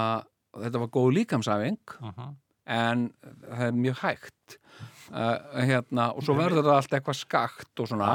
þetta 0.57 0.82
var 0.82 0.93
góð 0.93 1.15
líkamsæfing. 1.20 1.81
Mhm. 2.01 2.36
en 2.66 3.03
það 3.23 3.61
er 3.69 3.77
mjög 3.78 3.98
hægt 4.03 4.57
uh, 5.12 5.61
hérna, 5.66 6.11
og 6.16 6.24
svo 6.27 6.37
verður 6.39 6.66
það 6.66 6.78
allt 6.81 6.99
eitthvað 6.99 7.20
skakt 7.20 7.83
og 7.85 7.91
svona. 7.93 8.11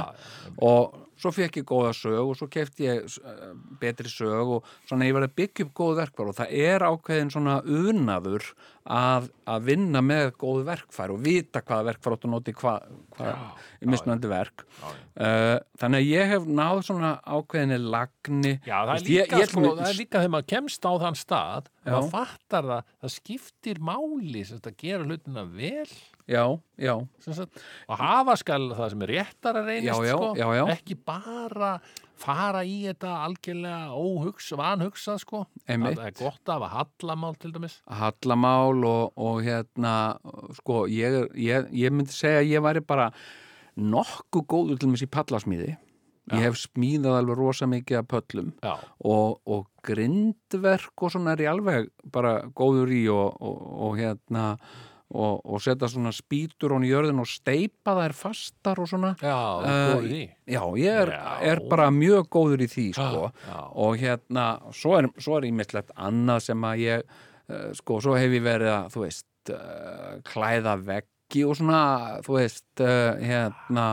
Og 0.61 0.99
svo 1.21 1.29
fekk 1.35 1.59
ég 1.61 1.65
góða 1.69 1.91
sög 1.93 2.31
og 2.31 2.37
svo 2.39 2.47
kefti 2.49 2.87
ég 2.87 3.05
uh, 3.21 3.51
betri 3.81 4.09
sög 4.09 4.55
og 4.57 4.69
svona 4.89 5.05
ég 5.05 5.13
var 5.13 5.27
að 5.27 5.35
byggja 5.37 5.67
upp 5.67 5.73
góð 5.77 5.99
verkfær 6.01 6.31
og 6.31 6.37
það 6.39 6.55
er 6.65 6.85
ákveðin 6.87 7.29
svona 7.33 7.59
unaður 7.61 8.47
að, 8.89 9.27
að 9.45 9.67
vinna 9.67 10.01
með 10.01 10.31
góð 10.41 10.63
verkfær 10.71 11.13
og 11.13 11.19
vita 11.21 11.61
hvaða 11.61 11.85
verkfær 11.91 12.15
áttu 12.15 12.29
að 12.29 12.33
noti 12.33 12.55
hvað 12.57 12.87
hva, 13.19 13.33
mismunandi 13.85 14.31
verk. 14.31 14.63
Uh, 15.13 15.59
þannig 15.77 16.01
að 16.01 16.07
ég 16.09 16.31
hef 16.33 16.47
náð 16.49 16.81
svona 16.87 17.11
ákveðinni 17.21 17.77
lagni. 17.83 18.55
Já, 18.65 18.79
það 18.79 18.89
er 18.89 18.95
Veist, 18.95 19.11
ég- 19.11 19.27
líka, 19.29 19.41
ég- 19.43 19.51
sko, 19.53 19.65
það 19.77 19.91
er 19.91 19.99
líka 19.99 20.17
þegar 20.23 20.33
maður 20.33 20.49
kemst 20.55 20.89
á 20.89 20.91
þann 21.05 21.19
stað 21.21 21.69
Já. 21.69 21.91
maður 21.91 22.09
fattar 22.15 22.69
það, 22.71 22.89
það 23.05 23.13
skiptir 23.19 23.83
máli 23.91 24.43
þetta 24.49 24.73
gera 24.81 25.05
hlutina 25.05 25.45
vel 25.53 25.85
já, 26.31 26.45
já, 26.79 26.93
og 27.87 27.99
hafa 27.99 28.37
skal 28.39 28.69
það 28.77 28.93
sem 28.93 29.03
er 29.05 29.13
réttar 29.17 29.59
að 29.59 29.69
reynist 29.71 29.91
Já, 29.91 30.15
sko, 30.15 30.31
já, 30.39 30.63
ekki 30.75 30.97
bara 31.07 31.73
fara 32.21 32.63
í 32.67 32.81
þetta 32.85 33.13
algjörlega 33.25 33.97
óhugsa, 33.97 34.57
vanhugsa 34.59 35.17
sko. 35.21 35.45
Einmitt. 35.65 35.99
það 35.99 36.09
er 36.09 36.17
gott 36.19 36.49
að 36.49 36.57
hafa 36.57 36.71
hallamál 36.77 37.37
til 37.41 37.53
dæmis. 37.55 37.77
Hallamál 38.01 38.83
og, 38.87 39.13
og 39.17 39.39
hérna 39.45 39.93
sko 40.59 40.83
ég, 40.91 41.23
ég, 41.39 41.71
ég 41.83 41.93
myndi 41.93 42.13
segja 42.15 42.43
að 42.43 42.51
ég 42.51 42.65
væri 42.65 42.83
bara 42.85 43.09
nokkuð 43.79 44.45
góður 44.51 44.81
til 44.81 44.91
mér 44.91 45.05
í 45.07 45.09
pallasmíði. 45.11 45.71
Ég 46.31 46.45
hef 46.45 46.59
smíðað 46.61 47.17
alveg 47.17 47.39
rosa 47.39 47.67
mikið 47.67 47.97
af 47.97 48.05
pöllum 48.11 48.51
og, 48.63 49.41
og 49.49 49.65
grindverk 49.83 51.03
og 51.03 51.11
svona 51.11 51.33
er 51.33 51.43
ég 51.43 51.51
alveg 51.51 51.89
bara 52.13 52.37
góður 52.55 52.93
í 52.93 53.01
og, 53.11 53.35
og, 53.41 53.57
og 53.87 53.97
hérna 53.99 54.45
og, 55.11 55.41
og 55.43 55.59
setja 55.63 55.89
svona 55.91 56.11
spýtur 56.15 56.71
hún 56.75 56.85
í 56.87 56.91
jörðin 56.91 57.19
og 57.19 57.27
steipa 57.27 57.93
þær 57.97 58.13
fastar 58.15 58.79
og 58.79 58.87
svona 58.91 59.13
já, 59.19 59.35
Eh, 59.67 59.81
góð 59.91 60.05
í 60.07 60.11
því 60.11 60.21
já, 60.55 60.61
ég 60.81 61.01
er, 61.05 61.11
Já. 61.17 61.33
er 61.51 61.63
bara 61.71 61.89
mjög 61.91 62.29
góður 62.31 62.63
í 62.63 62.69
því 62.71 62.85
sko 62.95 63.25
já. 63.31 63.57
og 63.85 63.97
hérna, 63.99 64.45
svo 64.71 64.95
er, 64.99 65.09
svo 65.19 65.37
er 65.41 65.49
ímislegt 65.51 65.91
annað 65.95 66.45
sem 66.47 66.63
að 66.71 66.83
ég 66.85 67.03
uh, 67.51 67.71
sko, 67.75 67.99
svo 68.03 68.15
hef 68.15 68.31
ég 68.39 68.45
verið 68.45 68.71
að, 68.77 68.87
þú 68.95 69.03
veist 69.07 69.51
uh, 69.55 70.13
klæða 70.31 70.77
veggi 70.87 71.43
og 71.47 71.57
svona 71.59 71.81
þú 72.25 72.37
veist, 72.39 72.65
uh, 72.79 73.19
hérna 73.19 73.85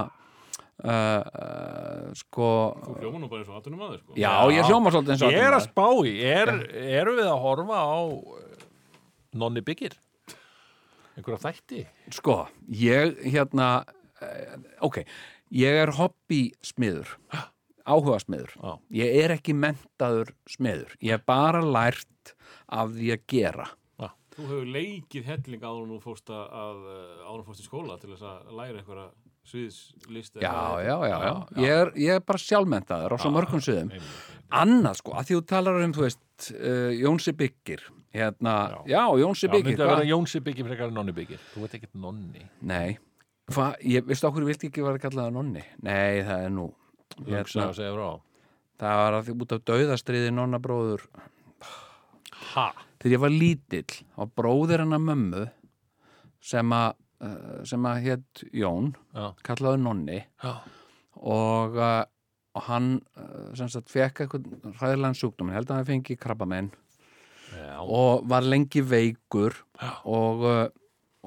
uh, 0.87 0.91
uh, 0.93 2.09
sko 2.19 2.49
Þú 2.87 2.97
hljóma 3.03 3.23
nú 3.23 3.29
bara 3.31 3.43
eins 3.43 3.51
og 3.51 3.59
aðtunum 3.59 3.83
aður, 3.89 4.01
sko. 4.05 4.19
já, 4.19 4.33
ég 4.55 4.69
hljóma 4.71 4.93
svolítið 4.95 5.15
eins 5.17 5.25
og 5.27 5.35
Ég 5.35 5.47
er 5.49 5.57
að 5.59 5.65
spá 5.67 5.87
í, 6.07 6.13
er, 6.23 6.53
erum 7.03 7.19
við 7.19 7.31
að 7.33 7.41
horfa 7.47 7.81
á 7.83 7.99
eh, 8.07 8.69
Nonni 9.39 9.63
Byggir? 9.67 9.99
Einhverja 11.19 11.41
þætti? 11.43 11.85
sko, 12.15 12.41
ég 12.71 13.19
hérna 13.27 13.69
uh, 14.23 14.59
ok, 14.87 15.03
ég 15.59 15.81
er 15.85 15.95
hobbysmiður 15.99 17.17
áhuga 17.89 18.21
smiður 18.23 18.55
Já. 18.55 18.73
ég 19.01 19.19
er 19.25 19.35
ekki 19.39 19.57
mentaður 19.57 20.33
smiður 20.49 20.95
ég 21.03 21.19
er 21.19 21.27
bara 21.27 21.63
lært 21.65 22.35
af 22.69 22.95
því 22.95 23.13
að 23.17 23.29
gera 23.35 23.69
Þú 24.39 24.45
hefur 24.47 24.67
leikið 24.71 25.25
helling 25.27 25.65
áður 25.67 25.79
en 25.83 25.89
þú 25.91 25.97
fórst 26.05 26.31
að, 26.31 26.43
að 26.55 26.83
eh, 26.93 27.23
áður 27.27 27.41
fórst 27.49 27.63
í 27.63 27.65
skóla 27.67 27.97
til 27.99 28.11
þess 28.13 28.27
að 28.29 28.53
læra 28.55 28.79
einhverja 28.79 29.07
sviðslist. 29.49 30.37
já, 30.39 30.53
já, 30.85 30.95
já, 31.09 31.17
já. 31.25 31.33
Ég, 31.59 31.73
er, 31.73 31.91
ég 31.99 32.21
er 32.21 32.23
bara 32.29 32.43
sjálfmentaður 32.45 33.15
á 33.15 33.17
svo 33.19 33.33
mörgum 33.35 33.65
sviðum 33.65 33.91
annað 34.61 35.01
sko, 35.01 35.17
að 35.19 35.27
því 35.27 35.39
þú 35.41 35.45
talar 35.51 35.81
um 35.83 35.95
þú 35.97 36.05
veist, 36.05 36.23
uh, 36.55 36.93
Jónsi 36.95 37.35
Byggir 37.35 37.83
hérna, 38.15 38.55
já, 38.89 39.03
Jónsi 39.21 39.47
Já, 39.47 39.53
Byggir 39.53 39.71
myndi 39.75 39.83
að 39.85 39.93
vera? 39.93 40.07
Jónsi 40.09 40.41
Byggir 40.45 40.67
frekar 40.71 40.89
en 40.89 40.95
Nonni 40.99 41.13
Byggir. 41.17 41.41
Þú 41.55 41.65
veit 41.65 41.75
ekkert 41.79 41.95
Nonni. 41.95 42.45
nei, 42.61 42.99
hvað, 43.53 43.75
ég 43.85 44.07
veistu 44.09 44.29
okkur 44.29 44.47
vilti 44.49 44.69
ekki 44.71 44.85
vera 44.85 44.99
kallaða 45.03 45.33
nonni, 45.33 45.63
nei, 45.83 46.23
það 46.27 46.45
er 46.47 46.51
nú 46.55 46.69
Hugsa 47.19 47.69
hérna, 47.73 48.09
og 48.09 48.23
það 48.79 48.99
var 49.03 49.17
að 49.19 49.27
því 49.29 49.37
út 49.43 49.53
af 49.57 49.63
dauðastriði 49.73 50.33
nonna 50.35 50.61
bróður 50.63 51.07
Ha? 52.55 52.71
þegar 53.01 53.13
ég 53.13 53.21
var 53.23 53.33
lítill 53.35 53.97
á 54.17 54.23
bróðir 54.39 54.83
hennar 54.85 55.03
mömmu 55.03 55.47
sem 56.41 56.71
að 56.73 56.95
uh, 57.25 57.59
sem 57.69 57.89
að 57.89 58.03
hétt 58.07 58.45
Jón 58.57 58.93
Já. 59.15 59.33
kallaði 59.47 59.81
nonni 59.83 60.21
Já. 60.45 60.53
og, 61.19 61.77
uh, 61.77 62.05
og 62.57 62.63
hann 62.69 62.91
uh, 63.19 63.51
sem 63.59 63.69
sagt 63.73 63.91
fekk 63.93 64.23
eitthvað 64.25 64.47
hræðilegan 64.79 65.19
sjúkdóm, 65.19 65.51
ég 65.53 65.59
held 65.61 65.73
að 65.73 65.81
hann 65.81 65.91
fengi 65.91 66.17
krabbamenn 66.21 66.71
Já. 67.59 67.79
og 67.83 68.29
var 68.29 68.47
lengi 68.47 68.83
veikur 68.85 69.57
og, 70.05 70.45
uh, 70.45 70.69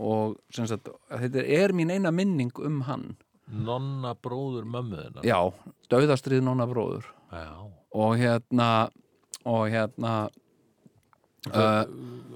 og 0.01 0.37
sagt, 0.51 0.89
þetta 1.11 1.45
er 1.45 1.75
mín 1.77 1.91
eina 1.93 2.11
minning 2.11 2.51
um 2.59 2.81
hann 2.87 3.11
Nonna 3.51 4.13
bróður 4.15 4.63
mömmu 4.63 4.95
þennan. 4.95 5.25
já, 5.27 5.39
dauðastrið 5.91 6.43
nonna 6.45 6.67
bróður 6.69 7.03
Já. 7.31 7.49
og 7.91 8.15
hérna 8.17 8.69
og 9.45 9.67
hérna 9.73 10.29
Uh, 11.41 11.87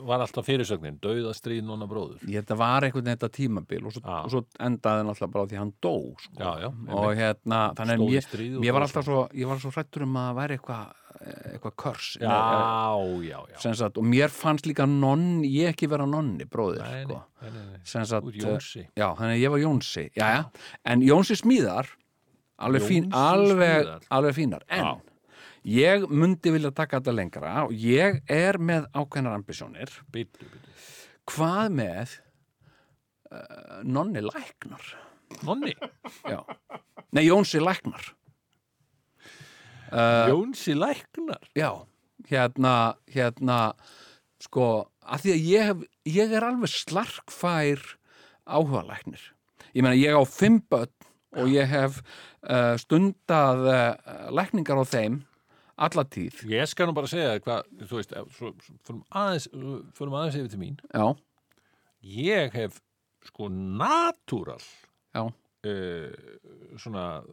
var 0.02 0.24
alltaf 0.24 0.48
fyrirsögnin, 0.48 0.96
dauðastrið 0.98 1.60
Nonna 1.62 1.86
bróður. 1.86 2.24
þetta 2.26 2.56
var 2.58 2.88
einhvern 2.88 3.06
veginn 3.06 3.20
þetta 3.20 3.30
tímabil 3.36 3.86
og 3.86 3.94
svo, 3.94 4.02
og 4.02 4.32
svo 4.34 4.40
endaði 4.66 5.04
hann 5.04 5.12
alltaf 5.12 5.30
bara 5.30 5.46
því 5.52 5.60
hann 5.60 5.74
dó 5.86 5.92
sko. 6.24 6.40
Já, 6.42 6.72
og 6.90 7.12
hérna, 7.14 7.60
þannig 7.78 8.02
að 8.02 8.06
mér, 8.10 8.58
mér 8.64 8.74
var 8.74 8.86
alltaf 8.88 9.06
svo 9.06 9.20
ég 9.30 9.46
var 9.52 9.62
svo 9.62 9.70
hrættur 9.76 10.08
um 10.08 10.18
að 10.18 10.26
það 10.26 10.40
væri 10.40 10.58
eitthvað 10.58 11.05
eitthvað 11.26 11.74
körs 11.82 12.08
Já, 12.22 12.36
já, 13.26 13.40
já. 13.52 13.58
sem 13.64 13.74
sagt, 13.78 13.98
og 13.98 14.06
mér 14.06 14.30
fannst 14.34 14.68
líka 14.70 14.86
nonn, 14.90 15.42
ég 15.48 15.72
ekki 15.74 15.90
vera 15.90 16.06
nonni 16.10 16.46
bróðir 16.46 16.84
Nei, 16.84 16.92
nei, 16.94 17.04
sko. 17.06 17.22
nei, 17.42 17.52
nei, 17.52 17.66
nei. 17.72 18.06
sagt, 18.06 18.26
Út 18.30 18.38
Jónsi. 18.42 18.84
já, 18.96 19.08
þannig 19.18 19.36
að 19.38 19.42
ég 19.44 19.54
var 19.56 19.64
Jónsi 19.64 20.06
já, 20.16 20.28
já, 20.36 20.44
en 20.94 21.02
Jónsi 21.06 21.38
smíðar 21.40 21.90
alveg, 22.58 22.86
fín, 22.88 23.08
Jónsi 23.10 23.20
alveg, 23.20 23.82
smíðar. 23.84 24.08
alveg 24.20 24.38
fínar 24.38 24.64
en 24.70 24.84
Já. 24.86 24.94
ég 25.66 26.06
myndi 26.10 26.52
vilja 26.54 26.72
taka 26.78 27.00
þetta 27.02 27.16
lengra 27.18 27.56
og 27.66 27.74
ég 27.74 28.22
er 28.32 28.58
með 28.62 28.86
ákveðnar 28.94 29.36
ambisjónir 29.40 29.90
Bíddu, 30.14 30.46
bíddu. 30.46 30.76
hvað 31.34 31.74
með 31.82 32.14
uh, 33.32 33.82
nonni 33.84 34.22
læknar 34.26 34.94
Nonni, 35.44 35.74
já, 36.30 36.38
nei 37.18 37.26
Jónsi 37.26 37.60
læknar 37.60 38.12
Jónsi 40.32 40.76
læknar. 40.78 41.44
já, 41.56 41.70
hérna 42.30 42.96
hérna, 43.12 43.60
sko 44.44 44.90
að 45.06 45.26
því 45.26 45.36
að 45.36 45.46
ég, 45.52 45.70
hef, 45.70 45.86
ég 46.16 46.36
er 46.36 46.48
alveg 46.48 46.72
slarkfær 46.74 47.84
áhuga 48.46 48.84
læknir 48.90 49.22
ég 49.76 49.84
meina 49.86 49.96
ég 49.98 50.16
á 50.18 50.24
fimm 50.28 50.60
börn 50.70 50.92
og 51.36 51.52
ég 51.52 51.68
hef 51.68 52.02
uh, 52.48 52.76
stundað 52.80 53.66
uh, 53.68 54.28
lækningar 54.32 54.80
á 54.80 54.86
þeim 54.88 55.22
alla 55.76 56.06
tíð. 56.08 56.46
Ég 56.48 56.70
skal 56.72 56.88
nú 56.88 56.94
bara 56.96 57.10
segja 57.12 57.34
hvað, 57.44 57.66
þú 57.90 57.98
veist, 58.00 58.14
förum, 58.88 59.02
aðeins, 59.12 59.48
förum 59.98 60.14
aðeins 60.16 60.38
yfir 60.40 60.54
til 60.54 60.62
mín. 60.62 60.78
já, 60.88 61.08
Ég 62.06 62.54
hef 62.56 62.78
sko 63.26 63.50
natúral 63.50 64.62
uh, 65.18 66.14
svona, 66.80 67.24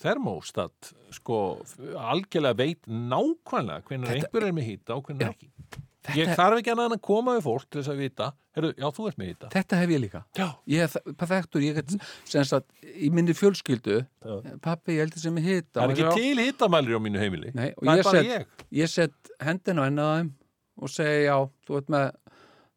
thermostat 0.00 0.92
sko 1.14 1.38
algjörlega 1.98 2.56
veit 2.56 2.86
nákvæmlega 2.86 3.82
hvernig 3.88 4.08
Þetta- 4.08 4.28
einhver 4.28 4.46
er 4.48 4.52
með 4.52 4.68
hýta 4.70 4.96
og 4.96 5.04
hvernig 5.08 5.26
Já. 5.26 5.30
ekki. 5.34 5.50
Ég 6.18 6.34
þarf 6.36 6.58
ekki 6.60 6.72
að 6.74 7.00
koma 7.00 7.32
við 7.38 7.44
fólk 7.46 7.64
til 7.70 7.80
þess 7.80 7.88
að 7.94 8.00
vita, 8.02 8.26
herru, 8.54 8.74
já, 8.76 8.84
þú 8.92 9.06
ert 9.08 9.16
með 9.18 9.28
hýta. 9.30 9.48
þetta 9.54 9.76
hef 9.80 9.88
ég 9.94 10.00
líka 10.02 10.20
Já. 10.36 10.48
ég 10.68 10.82
er 10.84 11.14
perfektur, 11.16 11.62
ég 11.64 12.44
sagt, 12.44 12.66
í 12.84 13.08
minni 13.10 13.32
fjölskyldu 13.32 14.06
pappi, 14.60 14.92
ég 14.98 15.00
held 15.00 15.14
þessi 15.16 15.32
með 15.32 15.46
hita 15.48 15.80
Það 15.80 15.84
er 15.84 15.94
ekki 15.94 16.20
til 16.20 16.36
hýtamælir 16.44 16.96
á 16.96 17.00
mínu 17.00 17.18
heimili. 17.18 17.54
Nei, 17.54 17.70
það 17.72 17.94
ég 17.94 17.98
er 17.98 18.02
bara 18.04 18.22
set- 18.22 18.26
ég. 18.26 18.46
ég 18.82 18.88
set 18.88 19.30
hendina 19.40 19.80
á 19.80 19.88
ennað 19.88 20.12
þeim 20.20 20.30
og 20.82 20.88
segi 20.92 21.24
já, 21.24 21.36
þú 21.66 21.76
ert 21.80 21.88
með 21.88 22.12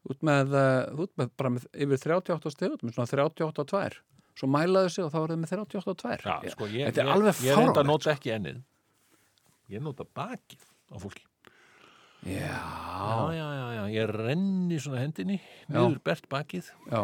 ert 0.08 0.22
með, 0.24 0.52
þú 0.96 1.02
ert 1.04 1.16
með 1.20 1.30
bara 1.36 1.50
með 1.50 1.64
yfir 1.84 1.98
38 2.00 2.50
steg, 2.54 2.70
þú 2.70 2.74
ert 2.78 2.82
með 2.88 2.94
svona 2.96 3.12
38 3.12 3.58
og 3.60 3.66
2 3.68 4.00
svo 4.38 4.48
mælaðu 4.54 4.90
sig 4.94 5.04
og 5.04 5.12
þá 5.12 5.18
er 5.24 5.32
það 5.32 5.40
með 5.42 5.52
38 5.56 5.92
og 5.92 5.98
2 6.02 6.16
Já, 6.24 6.52
sko, 6.54 6.68
ég, 6.70 6.88
þetta 6.88 7.02
er 7.02 7.08
ég, 7.08 7.14
alveg 7.16 7.40
ég 7.48 7.58
reynda 7.58 7.82
að 7.82 7.88
nota 7.90 8.12
ekki 8.14 8.32
ennið. 8.36 8.60
Ég 9.74 9.82
nota 9.84 10.06
bakið 10.16 10.62
á 10.88 10.96
fólki. 11.02 11.24
já, 12.26 12.54
Já, 12.58 13.34
já, 13.34 13.46
já, 13.58 13.66
já, 13.78 13.82
ég 13.94 14.10
renni 14.14 14.78
svona 14.82 15.02
hendinni, 15.04 15.36
niður 15.70 15.98
bert 16.06 16.24
bakið 16.32 16.70
já, 16.90 17.02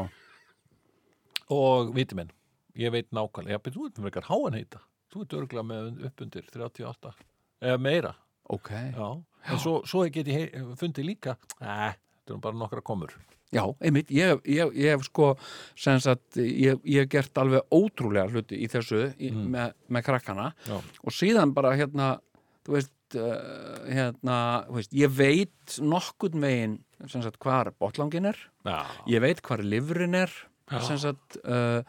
og 1.55 1.93
viti 1.95 2.17
menn, 2.19 2.33
ég 2.79 2.91
veit 2.95 3.11
nákvæmlega, 3.15 3.55
já, 3.59 3.63
betur 3.63 3.79
þú 3.83 3.87
ert 3.91 4.01
með 4.01 4.11
eitthvað 4.11 4.31
háan 4.31 4.57
heita. 4.59 4.81
Þú 5.13 5.23
ert 5.23 5.37
örgulega 5.39 5.67
með 5.69 6.01
upp 6.09 6.25
undir 6.25 6.49
38, 6.51 7.13
eða 7.63 7.79
meira. 7.85 8.15
ok 8.51 8.71
Já, 8.97 9.07
en 9.53 9.61
svo, 9.63 9.77
svo 9.87 10.03
get 10.11 10.27
ég 10.33 10.57
fundið 10.81 11.07
líka, 11.13 11.37
að, 11.61 11.95
þetta 12.25 12.35
er 12.39 12.43
bara 12.49 12.59
nokkra 12.65 12.83
komur. 12.83 13.15
Já, 13.55 13.65
einmitt, 13.81 14.11
ég, 14.15 14.41
ég, 14.51 14.73
ég 14.79 14.95
hef 14.95 15.07
sko 15.09 15.33
sagt, 15.79 16.39
ég, 16.41 16.81
ég 16.83 17.05
hef 17.05 17.11
gert 17.13 17.43
alveg 17.43 17.75
ótrúlega 17.75 18.29
hluti 18.33 18.61
í 18.65 18.71
þessu 18.71 19.07
í, 19.19 19.31
með, 19.33 19.77
með 19.89 20.07
krakkana. 20.09 20.51
Já. 20.69 20.79
og 20.81 21.15
síðan 21.15 21.55
bara 21.57 21.75
hérna 21.79 22.15
þú 22.67 22.79
veist, 22.79 22.95
uh, 23.19 23.85
hérna 23.89 24.39
þú 24.69 24.81
veist, 24.81 24.97
ég 24.97 25.15
veit 25.15 25.79
nokkurn 25.95 26.43
veginn 26.45 26.81
hvar 27.43 27.71
botlangin 27.79 28.33
er. 28.33 28.41
Já, 28.65 28.81
ég 29.13 29.25
veit 29.25 29.45
hvar 29.45 29.63
livrin 29.65 30.17
er 30.17 30.33
sagt 30.73 31.37
uh, 31.45 31.85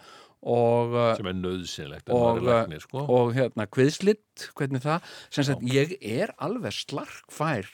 og, 0.46 0.94
uh, 0.94 1.14
sem 1.18 1.30
er 1.32 1.38
nöðsynlegt 1.40 2.12
og, 2.14 2.42
læknir, 2.44 2.84
sko. 2.84 3.06
og 3.08 3.34
hérna 3.38 3.66
kviðslitt, 3.72 4.50
hvernig 4.58 4.84
það 4.84 5.08
sagt, 5.32 5.64
ég 5.72 5.96
er 6.02 6.36
alveg 6.38 6.76
slarkfær 6.76 7.72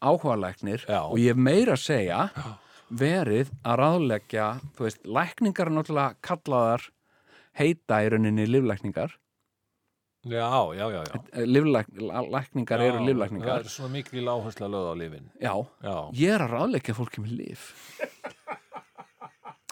áhugalæknir 0.00 0.86
Já. 0.88 1.04
og 1.04 1.18
ég 1.20 1.36
meira 1.36 1.76
að 1.76 1.84
segja 1.84 2.22
verið 2.90 3.50
að 3.64 3.78
ráðleggja 3.80 4.46
þú 4.76 4.86
veist, 4.86 5.00
lækningar 5.06 5.70
er 5.70 5.76
náttúrulega 5.76 6.16
kallaðar 6.26 6.86
heita 7.60 8.00
í 8.04 8.08
rauninni 8.14 8.46
livlækningar 8.50 9.16
Já, 10.28 10.50
já, 10.76 10.84
já, 10.92 11.00
já. 11.08 11.20
livlækningar 11.48 12.82
eru 12.84 12.98
livlækningar 13.06 13.62
Það 13.62 13.64
er 13.64 13.72
svona 13.72 13.92
mikil 13.94 14.26
áhersla 14.28 14.66
lögð 14.68 14.90
á 14.92 14.94
lifin. 15.00 15.30
já, 15.40 15.54
Já, 15.80 15.94
ég 16.20 16.34
er 16.34 16.44
að 16.44 16.52
ráðleggja 16.58 16.96
fólki 16.98 17.22
með 17.24 17.36
lif 17.38 17.62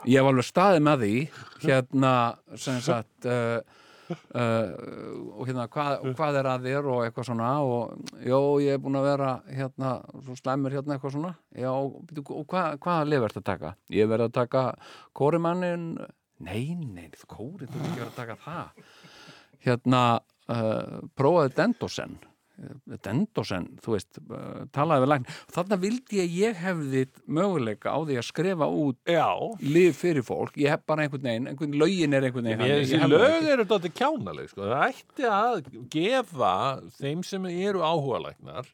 ég 0.08 0.16
hef 0.22 0.28
alveg 0.30 0.46
staðið 0.46 0.84
með 0.86 1.02
því 1.04 1.12
hérna 1.66 2.12
sem 2.56 2.78
sagt 2.88 3.28
uh, 3.28 3.58
uh, 4.12 4.68
og 5.34 5.48
hérna 5.48 5.66
hvað, 5.72 6.06
hvað 6.18 6.38
er 6.40 6.50
að 6.52 6.68
þér 6.68 6.88
og 6.92 7.02
eitthvað 7.06 7.28
svona 7.30 7.50
og 7.64 8.14
jó, 8.24 8.40
ég 8.64 8.76
er 8.76 8.82
búin 8.84 9.00
að 9.00 9.08
vera 9.10 9.32
hérna, 9.48 9.92
svo 10.26 10.38
slæmur 10.38 10.76
hérna 10.76 10.96
eitthvað 10.96 11.16
svona. 11.16 11.34
Já, 11.56 11.72
og 11.74 12.46
hvað, 12.50 12.78
hvaða 12.84 13.10
lif 13.10 13.28
ert 13.28 13.42
að 13.42 13.48
taka? 13.50 13.74
Ég 13.94 14.10
verð 14.10 14.28
að 14.28 14.38
taka 14.40 14.64
kórimannin. 15.18 15.90
Nei, 16.46 16.64
nei, 16.78 17.08
kóri, 17.26 17.66
þú 17.66 17.80
er 17.80 17.86
ekki 17.88 17.98
verið 17.98 18.10
að 18.12 18.18
taka 18.20 18.38
það. 18.44 18.82
Hérna 19.66 20.02
uh, 20.54 20.98
prófaði 21.18 21.56
Dendosen 21.56 22.18
Dendosen, 23.04 23.68
þú 23.84 23.94
veist 23.94 24.18
uh, 24.18 24.64
talaði 24.74 25.04
við 25.04 25.10
lækni, 25.12 25.34
þarna 25.54 25.78
vildi 25.82 26.18
ég 26.18 26.32
ég 26.34 26.62
hefði 26.62 27.04
möguleika 27.38 27.92
á 27.94 27.98
því 28.02 28.16
að 28.18 28.26
skrifa 28.26 28.66
út 28.66 29.12
já. 29.12 29.30
lif 29.62 30.00
fyrir 30.02 30.26
fólk, 30.26 30.58
ég 30.58 30.74
hef 30.74 30.82
bara 30.88 31.04
einhvern 31.06 31.28
veginn 31.28 31.50
einhvern 31.52 31.76
lögin 31.78 32.16
er 32.18 32.26
einhvern 32.26 32.50
veginn 32.50 32.64
Ég, 32.66 32.74
þannig, 32.74 32.90
ég 32.90 33.04
það 33.04 33.14
lög 33.14 33.48
eru 33.52 33.68
þetta 33.72 33.92
kjánaleg, 34.00 34.50
sko. 34.50 34.66
Það 34.72 34.86
ætti 34.88 35.28
að 35.38 35.70
gefa 35.94 36.54
þeim 36.98 37.22
sem 37.30 37.50
eru 37.52 37.84
áhugalæknar 37.86 38.72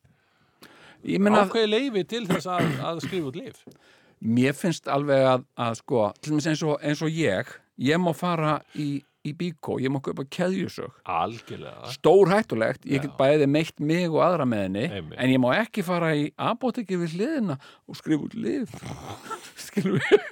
ég 1.04 1.20
meina, 1.20 1.44
ákveði 1.44 1.72
leifi 1.74 2.06
til 2.14 2.24
þess 2.30 2.48
að, 2.48 2.70
að 2.88 3.02
skrifa 3.04 3.30
út 3.32 3.40
lif. 3.42 3.60
mér 4.24 4.56
finnst 4.56 4.88
alveg 4.88 5.28
að, 5.34 5.44
að 5.60 5.76
sko, 5.82 6.06
eins 6.24 6.64
og, 6.64 6.78
eins 6.80 7.04
og 7.04 7.12
ég 7.12 7.52
ég 7.84 8.00
má 8.00 8.12
fara 8.16 8.58
í, 8.78 9.02
í 9.24 9.32
bíkó 9.36 9.78
ég 9.80 9.92
má 9.92 10.00
kaupa 10.04 10.24
keðjusög. 10.28 10.92
Algjörlega. 11.08 11.88
stór 11.94 12.28
hættulegt, 12.32 12.84
ég 12.84 13.00
get 13.04 13.12
Já. 13.12 13.16
bæði 13.18 13.48
meitt 13.48 13.80
mig 13.80 14.08
og 14.10 14.20
aðra 14.26 14.44
með 14.48 14.62
henni, 14.66 14.84
Einmitt. 14.90 15.18
en 15.18 15.30
ég 15.32 15.40
má 15.40 15.50
ekki 15.56 15.84
fara 15.86 16.12
í 16.14 16.26
apotekki 16.36 16.98
við 17.00 17.16
hliðina 17.16 17.58
og 17.88 17.96
skrifa 17.96 18.28
út 18.28 18.34
lif 18.36 18.74
skilur 19.56 19.98
við 19.98 20.28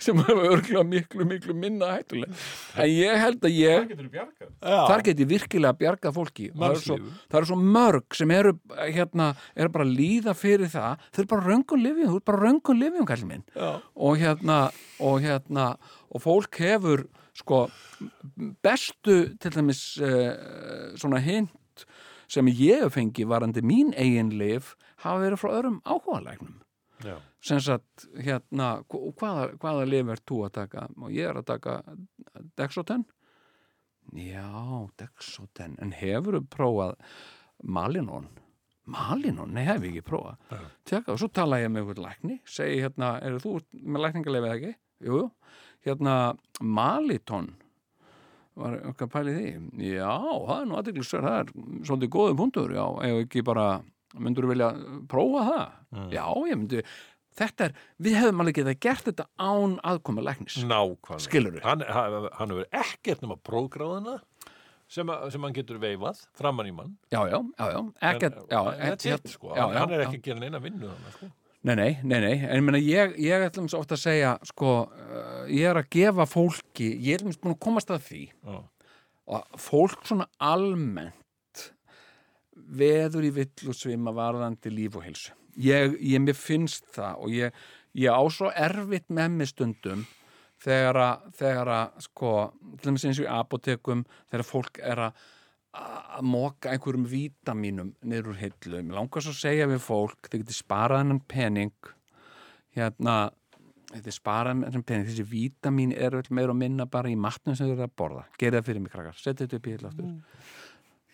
sem 0.00 0.18
er 0.20 0.30
örgulega 0.36 0.82
miklu, 0.84 1.24
miklu 1.28 1.54
minna 1.56 1.90
hættuleg 1.94 2.32
en 2.76 2.88
ég 2.90 3.20
held 3.20 3.44
að 3.44 3.54
ég 3.56 3.86
getur 3.90 4.06
þú 4.06 4.12
bjargað. 4.14 4.50
Þar 4.60 5.04
get 5.06 5.22
ég 5.22 5.30
virkilega 5.30 5.78
bjargað 5.80 6.16
fólki. 6.16 6.48
Og 6.52 6.58
það 6.60 6.74
eru, 6.74 6.82
svo, 6.84 6.98
það 7.30 7.38
eru 7.40 7.50
svo 7.50 7.58
mörg 7.76 8.18
sem 8.18 8.34
eru 8.34 8.52
hérna, 8.78 9.30
eru 9.56 9.72
bara 9.74 9.86
að 9.88 9.94
líða 10.00 10.34
fyrir 10.36 10.72
það. 10.72 11.06
Þau 11.10 11.22
eru 11.22 11.30
bara 11.32 11.46
röngum 11.48 11.84
lifjum, 11.84 12.10
þú 12.10 12.18
eru 12.18 12.26
bara 12.30 12.42
röngum 12.44 12.80
lifjum 12.80 13.08
kallið 13.08 13.30
minn. 13.32 13.46
Já. 13.56 13.70
og 13.96 14.20
hérna 14.20 14.58
og 15.00 15.24
hérna 15.24 15.66
og 16.10 16.24
fólk 16.24 16.60
hefur 16.60 17.06
sko 17.40 17.64
bestu 18.64 19.16
til 19.40 19.54
dæmis 19.56 19.82
uh, 20.04 20.94
svona 21.00 21.20
hint 21.24 21.84
sem 22.30 22.46
ég 22.52 22.84
hef 22.84 22.94
fengið 22.94 23.30
varandi 23.30 23.62
mín 23.66 23.94
eigin 23.98 24.32
lif 24.38 24.74
hafa 25.02 25.24
verið 25.24 25.40
frá 25.42 25.54
öðrum 25.56 25.80
áhugalæknum. 25.82 26.60
Sem 27.42 27.60
sagt 27.64 28.04
hérna 28.20 28.82
hvaða, 28.92 29.54
hvaða 29.58 29.86
lif 29.88 30.12
er 30.12 30.20
þú 30.28 30.42
að 30.46 30.54
taka? 30.60 30.84
Og 31.00 31.14
ég 31.16 31.30
er 31.30 31.40
að 31.40 31.48
taka 31.48 31.80
Dexoten? 32.60 33.06
Já, 34.14 34.46
Dexoten. 35.00 35.78
En 35.80 35.94
hefur 35.96 36.38
þú 36.38 36.44
prófað 36.52 36.94
Malinon 37.64 38.28
Malinon, 38.90 39.52
nei 39.54 39.64
hef 39.68 39.84
ég 39.84 39.94
ekki 39.94 40.06
prófað. 40.06 40.38
Tjaka, 40.88 41.14
og 41.14 41.20
svo 41.20 41.28
tala 41.32 41.60
ég 41.60 41.70
með 41.70 41.84
einhvern 41.84 42.04
lækni 42.06 42.38
segi 42.48 42.80
hérna, 42.82 43.12
eru 43.26 43.40
þú 43.42 43.52
með 43.84 44.04
lækningalefið 44.06 44.54
ekki? 44.54 44.72
Jú, 45.06 45.18
jú, 45.20 45.26
hérna 45.86 46.14
Maliton 46.60 47.50
var 48.60 48.74
okkar 48.90 49.08
pælið 49.12 49.38
því 49.40 49.92
já, 49.94 50.10
það 50.10 50.56
er 50.60 50.66
nú 50.68 50.76
aðeinslega 50.80 51.22
það 51.28 51.38
er 51.38 51.52
svolítið 51.88 52.10
góðum 52.16 52.40
punktur, 52.42 52.74
já, 52.76 52.84
ef 53.08 53.20
ekki 53.24 53.44
bara 53.46 53.66
myndur 54.20 54.44
þú 54.48 54.50
vilja 54.52 54.70
prófa 55.08 55.44
það 55.48 56.10
já, 56.12 56.24
ég 56.50 56.58
myndi 56.60 56.82
þetta 57.40 57.68
er, 57.70 57.76
við 58.02 58.16
hefum 58.20 58.42
alveg 58.42 58.58
getað 58.58 58.80
gert 58.84 59.06
þetta 59.06 59.26
án 59.40 59.76
aðkoma 59.86 60.24
læknis 60.26 60.58
Nákvæmlega. 60.66 61.22
Skilurðu? 61.24 61.62
Hann, 61.64 61.84
hann, 61.86 62.26
hann 62.36 62.52
hefur 62.52 62.66
ekkert 62.82 63.22
nema 63.24 63.38
prógráðuna 63.48 64.18
sem, 64.90 65.06
að- 65.14 65.28
sem 65.32 65.46
hann 65.46 65.54
getur 65.56 65.78
veifað 65.80 66.24
framann 66.36 66.66
í 66.68 66.74
mann. 66.74 66.96
já, 67.14 67.20
já, 67.30 67.38
já, 67.38 67.68
já, 68.50 68.60
ekkert 68.90 69.30
sko. 69.30 69.54
já, 69.54 69.62
hann, 69.62 69.76
hann 69.78 69.94
er 69.94 70.04
ekki 70.08 70.18
að 70.18 70.26
gera 70.26 70.42
neina 70.42 70.60
vinnu 70.60 70.90
þannig, 70.90 71.14
sko. 71.16 71.30
Nei, 71.60 71.74
nei, 71.76 71.90
nei, 72.02 72.20
nei, 72.24 72.36
en 72.40 72.56
ég 72.56 72.62
meina 72.64 72.78
ég, 72.80 73.18
ég 73.20 73.42
ætlum 73.44 73.66
svo 73.68 73.82
oft 73.82 73.90
að 73.92 74.00
segja, 74.00 74.30
sko, 74.48 74.70
uh, 74.88 75.42
ég 75.52 75.66
er 75.68 75.76
að 75.76 75.90
gefa 75.92 76.24
fólki, 76.24 76.86
ég 77.04 77.18
er 77.18 77.26
búin 77.26 77.52
að 77.52 77.58
komast 77.60 77.92
að 77.92 78.06
því 78.06 78.20
Já. 78.30 78.54
og 79.36 79.58
fólk 79.60 80.06
svona 80.08 80.24
almennt 80.40 81.66
veður 82.80 83.28
í 83.28 83.34
vill 83.42 83.68
og 83.68 83.76
svima 83.76 84.14
varðandi 84.16 84.72
líf 84.72 84.96
og 84.96 85.04
heilsu 85.04 85.36
ég, 85.60 85.98
ég 86.00 86.22
mér 86.24 86.38
finnst 86.38 86.88
það 86.94 87.26
og 87.26 87.34
ég, 87.34 87.60
ég 87.98 88.08
á 88.08 88.22
svo 88.32 88.48
erfitt 88.54 89.10
með 89.12 89.36
mig 89.36 89.50
stundum 89.52 90.06
þegar 90.60 91.00
að, 91.00 91.28
þegar 91.40 91.72
að 91.74 92.06
sko, 92.06 92.32
til 92.78 92.88
dæmis 92.88 93.06
eins 93.08 93.20
og 93.20 93.28
í 93.28 93.34
apotekum 93.36 94.06
þegar 94.30 94.46
fólk 94.48 94.80
er 94.80 95.04
að 95.08 95.28
að 95.70 96.24
móka 96.26 96.72
einhverjum 96.72 97.06
vítamínum 97.06 97.92
niður 98.02 98.32
úr 98.32 98.40
hillu, 98.40 98.80
mér 98.82 98.96
langar 98.98 99.22
svo 99.22 99.34
að 99.34 99.42
segja 99.44 99.68
við 99.70 99.84
fólk 99.84 100.30
þið 100.30 100.42
getið 100.42 100.56
sparað 100.58 101.02
hennan 101.04 101.20
pening 101.30 101.92
hérna 102.74 103.16
þetta 103.90 104.10
er 104.10 104.16
sparað 104.16 104.64
hennan 104.66 104.86
pening, 104.86 105.08
þessi 105.08 105.26
vítamín 105.30 105.92
er 105.94 106.16
öll 106.18 106.30
meira 106.34 106.54
og 106.54 106.58
minna 106.58 106.86
bara 106.90 107.10
í 107.10 107.18
matnum 107.18 107.58
sem 107.58 107.68
þið 107.68 107.76
eru 107.76 107.86
að 107.86 107.94
borða. 108.02 108.24
Gerið 108.40 108.58
það 108.58 108.70
fyrir 108.70 108.84
mig 108.84 108.94
krakkar, 108.94 109.20
setja 109.20 109.44
þetta 109.44 109.60
upp 109.60 109.68
í 109.68 109.74
hillu 109.74 109.90
aftur. 109.90 110.10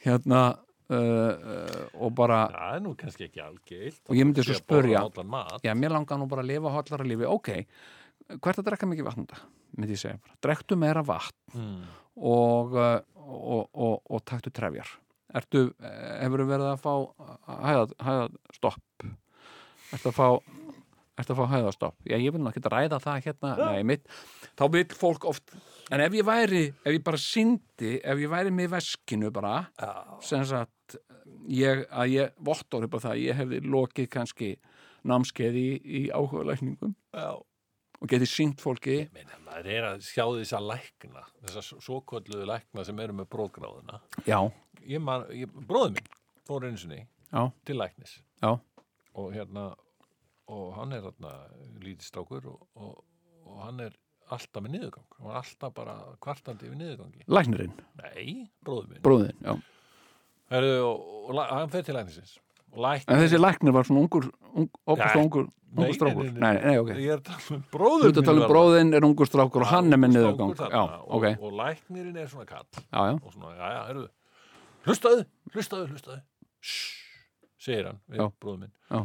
Hérna 0.06 0.40
uh, 0.52 0.96
uh, 0.96 1.84
og 2.06 2.16
bara 2.16 2.40
Það 2.52 2.78
er 2.78 2.82
nú 2.84 2.94
kannski 3.00 3.28
ekki 3.28 3.44
algilt. 3.44 4.02
Og 4.08 4.18
ég 4.18 4.28
myndi 4.28 4.44
svo 4.46 4.58
að 5.06 5.22
mat. 5.24 5.56
já, 5.64 5.72
mér 5.76 5.96
langar 5.96 6.20
nú 6.20 6.28
bara 6.30 6.44
að 6.44 6.52
lifa 6.52 6.74
hóllara 6.76 7.08
lífi. 7.08 7.28
Ok, 7.28 7.52
hvert 8.34 8.58
að 8.60 8.66
drekka 8.70 8.88
mikið 8.90 9.06
vatn 9.08 9.24
þetta, 9.26 9.40
myndi 9.76 9.96
ég 9.96 10.02
segja 10.02 10.20
bara, 10.22 10.38
drektu 10.48 10.78
meira 10.80 11.02
vatn 11.06 11.34
Mm. 11.56 11.82
og, 12.16 12.74
uh, 12.74 13.00
og, 13.26 13.68
og, 13.72 14.00
og 14.10 14.24
taktu 14.28 14.50
trefjar. 14.54 14.88
Ertu, 15.36 15.66
hefur 15.80 16.42
verið 16.46 16.68
að 16.72 16.82
fá 16.82 16.92
hæða, 17.66 17.86
hæða 18.06 18.26
stopp? 18.56 19.06
Ertu 19.92 20.10
að 20.12 20.16
fá 20.16 20.28
Ertu 21.16 21.32
að 21.32 21.38
fá 21.40 21.46
hæða 21.48 21.70
stopp? 21.72 21.96
Já, 22.04 22.18
ég 22.20 22.34
vil 22.34 22.42
nú 22.44 22.50
ekki 22.50 22.60
ræða 22.68 22.98
það 23.00 23.22
hérna, 23.24 23.54
nei, 23.56 23.82
mitt. 23.88 24.02
Þá 24.58 24.64
vil 24.74 24.82
fólk 24.92 25.24
oft, 25.30 25.54
en 25.88 26.02
ef 26.04 26.12
ég 26.12 26.26
væri 26.28 26.64
ef 26.84 26.90
ég 26.92 27.02
bara 27.06 27.16
syndi, 27.20 27.94
ef 28.04 28.20
ég 28.20 28.28
væri 28.28 28.52
með 28.52 28.74
veskinu 28.74 29.30
bara, 29.32 29.62
sem 30.20 30.44
sagt 30.44 30.98
ég, 31.48 31.86
að 31.88 32.12
ég 32.18 32.34
vottor 32.44 32.84
upp 32.84 32.98
á 33.00 33.04
það, 33.06 33.14
að 33.14 33.22
ég 33.24 33.38
hefði 33.40 33.62
lokið 33.64 34.10
kannski 34.12 34.50
námskeið 35.08 35.56
í, 35.56 35.66
í 36.02 36.02
áhugalækningum. 36.12 36.92
Já. 37.16 37.30
Og 38.01 38.09
getið 38.12 38.31
sínt 38.31 38.60
fólki 38.62 38.97
Meina, 39.14 39.39
maður 39.47 39.68
er 39.73 39.89
að 39.93 40.05
sjá 40.06 40.24
þess 40.36 40.52
að 40.59 40.68
lækna, 40.73 41.24
þess 41.47 41.59
að 41.62 41.82
svokvölduðu 41.86 42.47
lækna 42.51 42.85
sem 42.85 43.01
eru 43.05 43.16
með 43.20 43.28
bróðgráðuna. 43.35 44.01
Já, 44.28 44.40
Ég 44.86 45.01
man, 45.02 45.24
ég, 45.35 45.51
bróður 45.66 45.97
minn 45.97 46.10
fór 46.47 46.66
einu 46.68 46.78
sinni 46.78 47.01
já, 47.32 47.40
til 47.66 47.74
læknis 47.81 48.18
já, 48.44 48.52
og 49.18 49.32
hérna, 49.35 49.64
og 50.52 50.68
hann 50.77 50.93
er 50.94 51.09
hérna 51.09 51.32
lítið 51.82 52.06
strákur 52.06 52.47
og, 52.52 52.60
og, 52.78 53.01
og 53.48 53.62
hann 53.64 53.81
er 53.89 53.97
alltaf 54.31 54.62
með 54.62 54.77
niðurgang. 54.77 55.09
Hann 55.16 55.27
var 55.31 55.40
alltaf 55.40 55.74
bara 55.74 55.97
kvartandi 56.23 56.68
við 56.70 56.78
niðurgangi. 56.85 57.24
læknirinn, 57.31 57.74
Nei, 58.02 58.47
bróður 58.62 58.89
minn. 58.93 59.02
bróðin, 59.06 59.43
og, 60.85 61.02
og, 61.02 61.31
og 61.35 61.43
hann 61.51 61.73
fer 61.74 61.82
til 61.86 61.94
læknisins. 61.98 62.36
Læknir, 62.76 63.12
En 63.14 63.22
þessi 63.22 63.38
læknir 63.40 63.72
var 63.72 63.86
svona 63.88 64.01
ungur, 64.05 64.26
ung, 64.52 64.66
opast 64.86 65.16
ungur, 65.16 65.47
ungur 65.76 65.94
strákur. 65.97 66.26
nei, 66.32 66.40
Nei, 66.40 66.60
nei, 66.64 66.76
ok. 66.82 66.90
Ég 66.98 67.12
er 67.14 67.20
að 67.20 67.24
tala 67.28 67.38
um 67.38 67.62
Þú 67.62 67.70
bróður 67.76 68.09
ert 68.10 68.18
að 68.20 68.26
tala 68.28 68.43
um 68.43 68.51
bróðin 68.52 68.94
er 68.98 69.06
ungur 69.06 69.26
strákur 69.30 69.64
og 69.64 69.70
hann 69.70 69.93
er 69.93 70.01
með 70.02 70.12
niðurgang. 70.16 70.52
Já, 70.59 70.82
ok. 71.06 71.24
og, 71.30 71.43
og 71.48 71.52
læknirinn 71.62 72.16
er 72.20 72.28
svona 72.28 72.47
kall. 72.51 72.66
Já, 72.76 73.01
já, 73.06 73.14
og 73.22 73.32
svona, 73.32 73.55
já, 73.56 73.66
já, 73.76 73.80
heyrðu 73.90 74.09
hlustaðu, 74.86 75.24
hlustaðu, 75.55 75.86
hlustaðu 75.90 76.20
Shhh, 76.62 77.22
segir 77.59 77.88
hann 77.88 77.97
við 78.06 78.20
Já. 78.22 78.26
bróðum 78.43 78.60
minn 78.62 78.72
Já. 78.90 79.01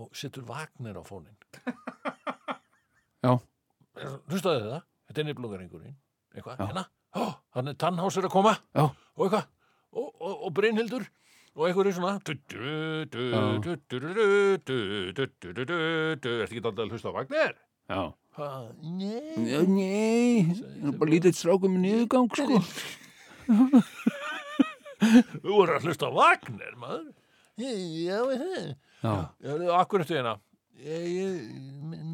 og 0.00 0.14
setur 0.16 0.46
Wagner 0.48 0.96
á 0.96 1.02
fónin 1.04 1.36
Já. 3.26 3.34
hlustaðu 4.30 4.62
þetta 4.64 4.80
þetta 5.10 5.20
er 5.20 5.28
nefnblóðaringurinn 5.28 5.96
eitthvað, 6.36 6.62
hérna, 6.62 6.84
ó, 7.18 7.24
hann 7.58 7.68
er 7.72 7.76
tannhás 7.80 8.16
er 8.20 8.28
að 8.30 8.32
koma 8.32 8.54
Já. 8.72 8.86
og 8.88 9.26
eitthvað 9.26 9.46
og, 9.92 10.08
og, 10.22 10.34
og 10.46 10.54
Brynhildur 10.56 11.04
og 11.60 11.66
einhverju 11.68 11.92
svona 11.92 12.14
Ertu 15.20 16.30
ekki 16.46 16.62
alltaf 16.62 16.80
að 16.80 16.92
hlusta 16.94 17.12
á 17.12 17.16
Wagner? 17.18 17.52
Já 17.90 18.02
Nei 18.80 19.60
Nei, 19.68 20.54
það 20.56 20.88
er 20.88 20.98
bara 21.00 21.12
lítið 21.12 21.36
strákum 21.36 21.76
í 21.76 21.82
niðurgang 21.82 22.28
sko 22.32 22.56
Þú 25.00 25.50
voru 25.50 25.76
að 25.76 25.88
hlusta 25.88 26.08
á 26.08 26.16
Wagner 26.16 26.74
maður 26.80 27.10
Já, 27.60 27.72
ég 27.76 28.40
hef 29.44 29.60
Akkur 29.76 30.00
eftir 30.06 30.20
hérna 30.20 30.34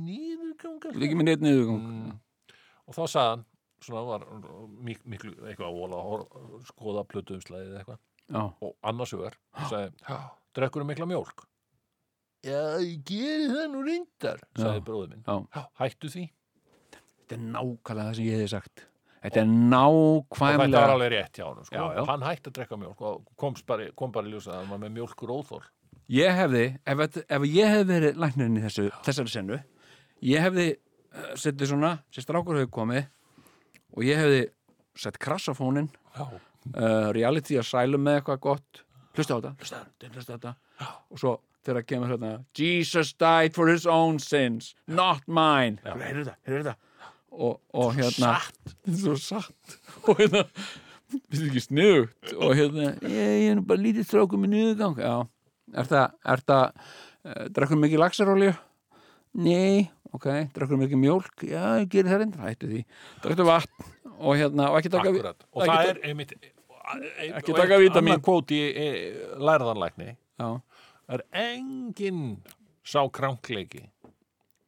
Nýðurgang 0.07 0.91
Líkið 0.97 1.21
með 1.21 1.29
neitt 1.31 1.45
niðurgang 1.47 1.85
Og 2.87 2.93
þá 2.97 3.05
sagðan 3.07 3.47
svona 3.87 4.03
var 4.09 4.23
miklu 4.83 5.35
eitthvað 5.47 5.69
að 5.69 5.77
vola 5.79 5.99
skoða 6.67 7.03
plötuumslæðið 7.13 7.75
eitthvað 7.79 8.01
Já, 8.33 8.43
Og 8.43 8.73
annars 8.83 9.13
hugar 9.15 9.37
sagði, 9.71 9.93
drekkur 10.57 10.87
mikla 10.89 11.07
mjólk? 11.07 11.45
Já, 12.47 12.59
ég 12.83 12.99
geri 13.07 13.47
það 13.51 13.71
nú 13.73 13.85
reyndar 13.87 14.43
sagði 14.59 14.83
bróðið 14.87 15.15
minn. 15.15 15.25
Já. 15.27 15.63
Hættu 15.81 16.11
því. 16.13 16.27
Þetta 16.97 17.37
er 17.37 17.47
nákvæmlega 17.55 18.09
það 18.11 18.19
sem 18.19 18.27
ég 18.27 18.37
hefði 18.37 18.51
sagt. 18.53 18.85
Þetta 19.27 19.41
er 19.41 19.47
Og 19.47 20.27
þetta 20.37 20.51
nákvæmlega... 20.51 20.83
alveg 20.93 21.13
rétt 21.15 21.41
hjá 21.41 21.47
hann 21.49 21.67
sko. 21.67 21.87
Hann 22.11 22.27
hætti 22.27 22.51
að 22.51 22.59
drekka 22.61 22.79
mjólk 22.79 23.01
og 23.09 23.33
kom 23.41 23.57
bara, 23.67 23.89
kom 23.99 24.13
bara 24.15 24.29
í 24.29 24.35
ljósa 24.35 24.53
að 24.53 24.61
hann 24.61 24.75
var 24.75 24.83
með 24.85 24.95
mjólkur 24.99 25.33
óþól 25.35 25.65
Ég 26.07 26.31
hefði, 26.39 26.67
ef, 26.87 27.01
ef 27.27 27.45
ég 27.51 27.73
hefði 27.73 27.87
verið 27.89 28.19
læknirinn 28.23 28.59
í 28.61 28.63
þessu, 28.63 28.85
þessari 29.03 29.33
sennu, 29.33 29.57
ég 30.23 30.45
hefði 30.45 30.67
uh, 30.77 31.33
setið 31.35 31.73
svona, 31.73 31.91
sem 32.15 32.23
strákur 32.23 32.61
hefði 32.61 32.71
komið 32.77 33.09
og 33.91 34.05
ég 34.07 34.21
hefði 34.23 34.45
sett 35.03 35.19
krassafónin 35.19 35.89
uh, 36.75 37.11
reality 37.17 37.59
asylum 37.61 38.05
með 38.07 38.21
eitthvað 38.21 38.43
gott. 38.49 38.83
Hlusta 39.17 39.37
á 39.37 39.39
þetta, 39.39 39.53
hlusta 39.61 39.77
á 39.77 39.81
þetta, 39.85 40.15
hlusta 40.15 40.33
á 40.33 40.37
þetta. 40.37 40.55
Og 41.11 41.21
svo 41.21 41.37
þegar 41.67 41.81
það 41.81 41.87
kemur 41.91 42.13
hérna 42.13 42.33
Jesus 42.57 43.13
died 43.19 43.57
for 43.57 43.71
his 43.71 43.87
own 43.91 44.21
sins 44.23 44.75
not 44.87 45.25
mine. 45.27 45.81
Heyrðu 45.85 46.27
þetta, 46.27 46.37
heyrðu 46.47 46.67
þetta. 46.67 46.77
Og, 47.37 47.57
og 47.77 47.97
hérna 47.97 48.37
svo 48.87 49.17
satt. 49.21 49.79
Og 50.07 50.21
hérna 50.21 50.45
finnst 50.47 51.33
þetta 51.33 51.49
ekki 51.51 51.65
sniðugt? 51.65 52.37
Og 52.37 52.55
hérna 52.59 52.93
ég, 53.09 53.51
er 53.51 53.65
bara 53.67 53.83
lítið 53.83 54.09
strákum 54.09 54.43
með 54.45 54.55
niðurgang. 54.55 55.03
Já, 55.03 55.17
er 55.83 55.91
það, 55.91 56.17
er 56.33 56.47
það 56.47 56.65
uh, 56.71 57.45
drekkur 57.59 57.83
mikið 57.83 58.03
laxarolju 58.05 58.55
nei, 59.37 59.87
ok, 60.17 60.29
drekkur 60.57 60.81
mikið 60.81 61.03
mjólk? 61.03 61.45
Já, 61.45 61.63
ég 61.83 61.91
gerir 61.93 62.13
það 62.13 62.23
reyndar, 62.23 62.45
hættu 62.47 62.71
því. 62.73 62.83
Drekkur 63.25 63.51
vatn 63.51 63.91
og 64.17 64.39
hérna, 64.39 64.71
og. 64.73 65.43
Og 65.53 65.67
það 65.67 65.91
er 65.91 66.05
einmitt 66.09 66.37
Ekki 67.41 67.57
taka 67.57 67.81
vítamín. 67.83 68.15
Annar 68.15 68.23
kvóti 68.25 68.61
e, 68.71 68.87
lærðanlækni 69.43 70.13
er 71.07 71.23
engin 71.35 72.41
sá 72.87 73.03
krankleiki 73.11 73.85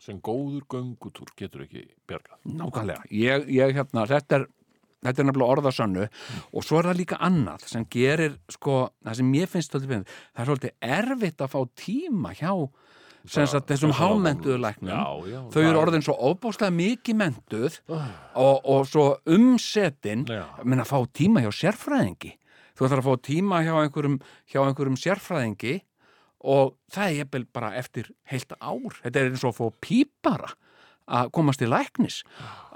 sem 0.02 0.20
góður 0.24 0.64
göngutúr 0.70 1.30
getur 1.38 1.64
ekki 1.66 1.84
bjargað. 2.08 2.38
Nákvæmlega, 2.48 3.08
ég, 3.12 3.48
ég 3.52 3.74
hérna, 3.76 4.06
þetta 4.08 4.40
er 4.40 4.46
þetta 5.04 5.22
er 5.22 5.28
nefnilega 5.28 5.54
orðasönnu. 5.54 6.06
Og 6.54 6.66
svo 6.66 6.80
er 6.80 6.90
það 6.90 7.00
líka 7.02 7.18
annað 7.28 7.66
sem 7.70 7.86
gerir 7.92 8.38
sko, 8.50 8.80
það 9.06 9.18
sem 9.20 9.32
ég 9.38 9.52
finnst 9.52 9.74
það 9.74 9.98
er 9.98 10.48
svolítið 10.48 10.88
erfitt 10.98 11.44
að 11.44 11.52
fá 11.54 11.60
tíma 11.78 12.34
hjá 12.38 12.52
þessum 13.28 13.94
hámentuðu 13.98 14.58
læknum 14.62 14.90
Já, 14.90 15.40
þau 15.52 15.60
eru 15.62 15.80
orðin 15.80 16.04
svo 16.04 16.16
óbúslega 16.30 16.74
mikið 16.74 17.18
mentuð 17.20 17.78
og, 17.88 18.56
og 18.64 18.86
svo 18.88 19.06
umsetin 19.28 20.24
menn 20.28 20.82
að 20.82 20.90
fá 20.90 20.98
tíma 21.16 21.44
hjá 21.44 21.50
sérfræðingi. 21.62 22.34
Þú 22.78 22.86
ætlar 22.86 23.02
að 23.02 23.08
fá 23.08 23.26
tíma 23.28 23.62
hjá 23.66 23.74
einhverjum 23.82 24.18
hjá 24.48 24.60
einhverjum 24.62 24.98
sérfræðingi 25.02 25.76
og 26.48 26.76
það 26.94 27.20
er 27.24 27.46
bara 27.52 27.72
eftir 27.78 28.12
heilt 28.30 28.52
ár, 28.60 28.98
þetta 29.02 29.20
er 29.20 29.32
eins 29.32 29.44
og 29.44 29.54
að 29.54 29.58
fá 29.58 29.80
pípara 29.88 30.52
að 31.08 31.32
komast 31.34 31.64
í 31.64 31.68
læknis. 31.68 32.20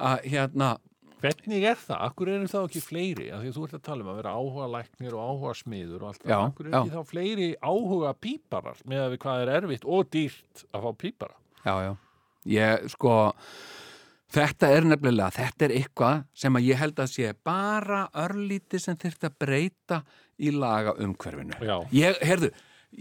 Að 0.01 0.27
hérna 0.33 0.75
Hvernig 1.23 1.67
er 1.71 1.79
það? 1.79 2.01
Akkur 2.09 2.31
eru 2.33 2.49
þá 2.51 2.59
ekki 2.63 2.83
fleiri? 2.83 3.29
Því 3.31 3.53
þú 3.55 3.67
ert 3.69 3.77
að 3.79 3.85
tala 3.87 4.05
um 4.05 4.11
að 4.13 4.19
vera 4.23 4.33
áhuga 4.39 4.71
læknir 4.77 5.15
og 5.19 5.29
áhuga 5.31 5.55
smiður 5.61 6.03
og 6.03 6.09
allt 6.13 6.25
það. 6.25 6.47
Akkur 6.49 6.69
eru 6.71 6.81
ekki 6.81 6.97
þá 6.97 7.13
fleiri 7.13 7.51
áhuga 7.63 8.15
píparar 8.27 8.83
með 8.91 9.05
að 9.05 9.15
við 9.15 9.23
hvað 9.27 9.45
er 9.45 9.55
erfitt 9.61 9.87
og 9.87 10.11
dýrt 10.17 10.67
að 10.73 10.87
fá 10.89 10.91
pípara? 11.05 11.39
já, 11.63 11.75
já, 11.87 11.93
ég 12.53 12.89
sko 12.91 13.15
þetta 14.33 14.71
er 14.75 14.87
nefnilega, 14.89 15.31
þetta 15.37 15.67
er 15.69 15.75
eitthvað 15.79 16.23
sem 16.43 16.59
að 16.59 16.69
ég 16.71 16.81
held 16.81 17.03
að 17.05 17.11
sé 17.13 17.33
bara 17.47 18.03
örlítið 18.25 18.83
sem 18.87 18.99
þyrfti 18.99 19.29
að 19.29 19.39
breyta 19.45 19.99
í 20.43 20.53
laga 20.57 20.97
umhverfinu 20.99 21.59
Já. 21.61 21.77
ég, 21.95 22.19
heyrðu, 22.25 22.51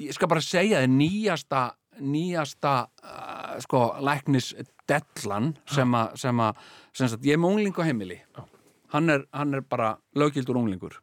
ég 0.04 0.18
skal 0.18 0.30
bara 0.32 0.44
segja 0.46 0.84
þér 0.84 0.92
nýjasta 0.94 1.64
nýjasta 2.00 2.74
uh, 3.04 3.60
sko 3.64 3.84
læknis 4.04 4.54
dellan 4.90 5.54
sem 5.70 5.96
að 5.98 6.16
sem 6.22 6.42
að, 6.44 6.66
sem 6.96 7.12
sagt, 7.12 7.28
ég 7.28 7.38
er 7.38 7.42
með 7.42 7.56
ungling 7.56 7.80
á 7.80 7.84
heimili. 7.88 8.20
Hann 8.92 9.12
er, 9.12 9.26
hann 9.36 9.56
er 9.56 9.64
bara 9.64 9.94
löggildur 10.20 10.60
unglingur. 10.60 10.98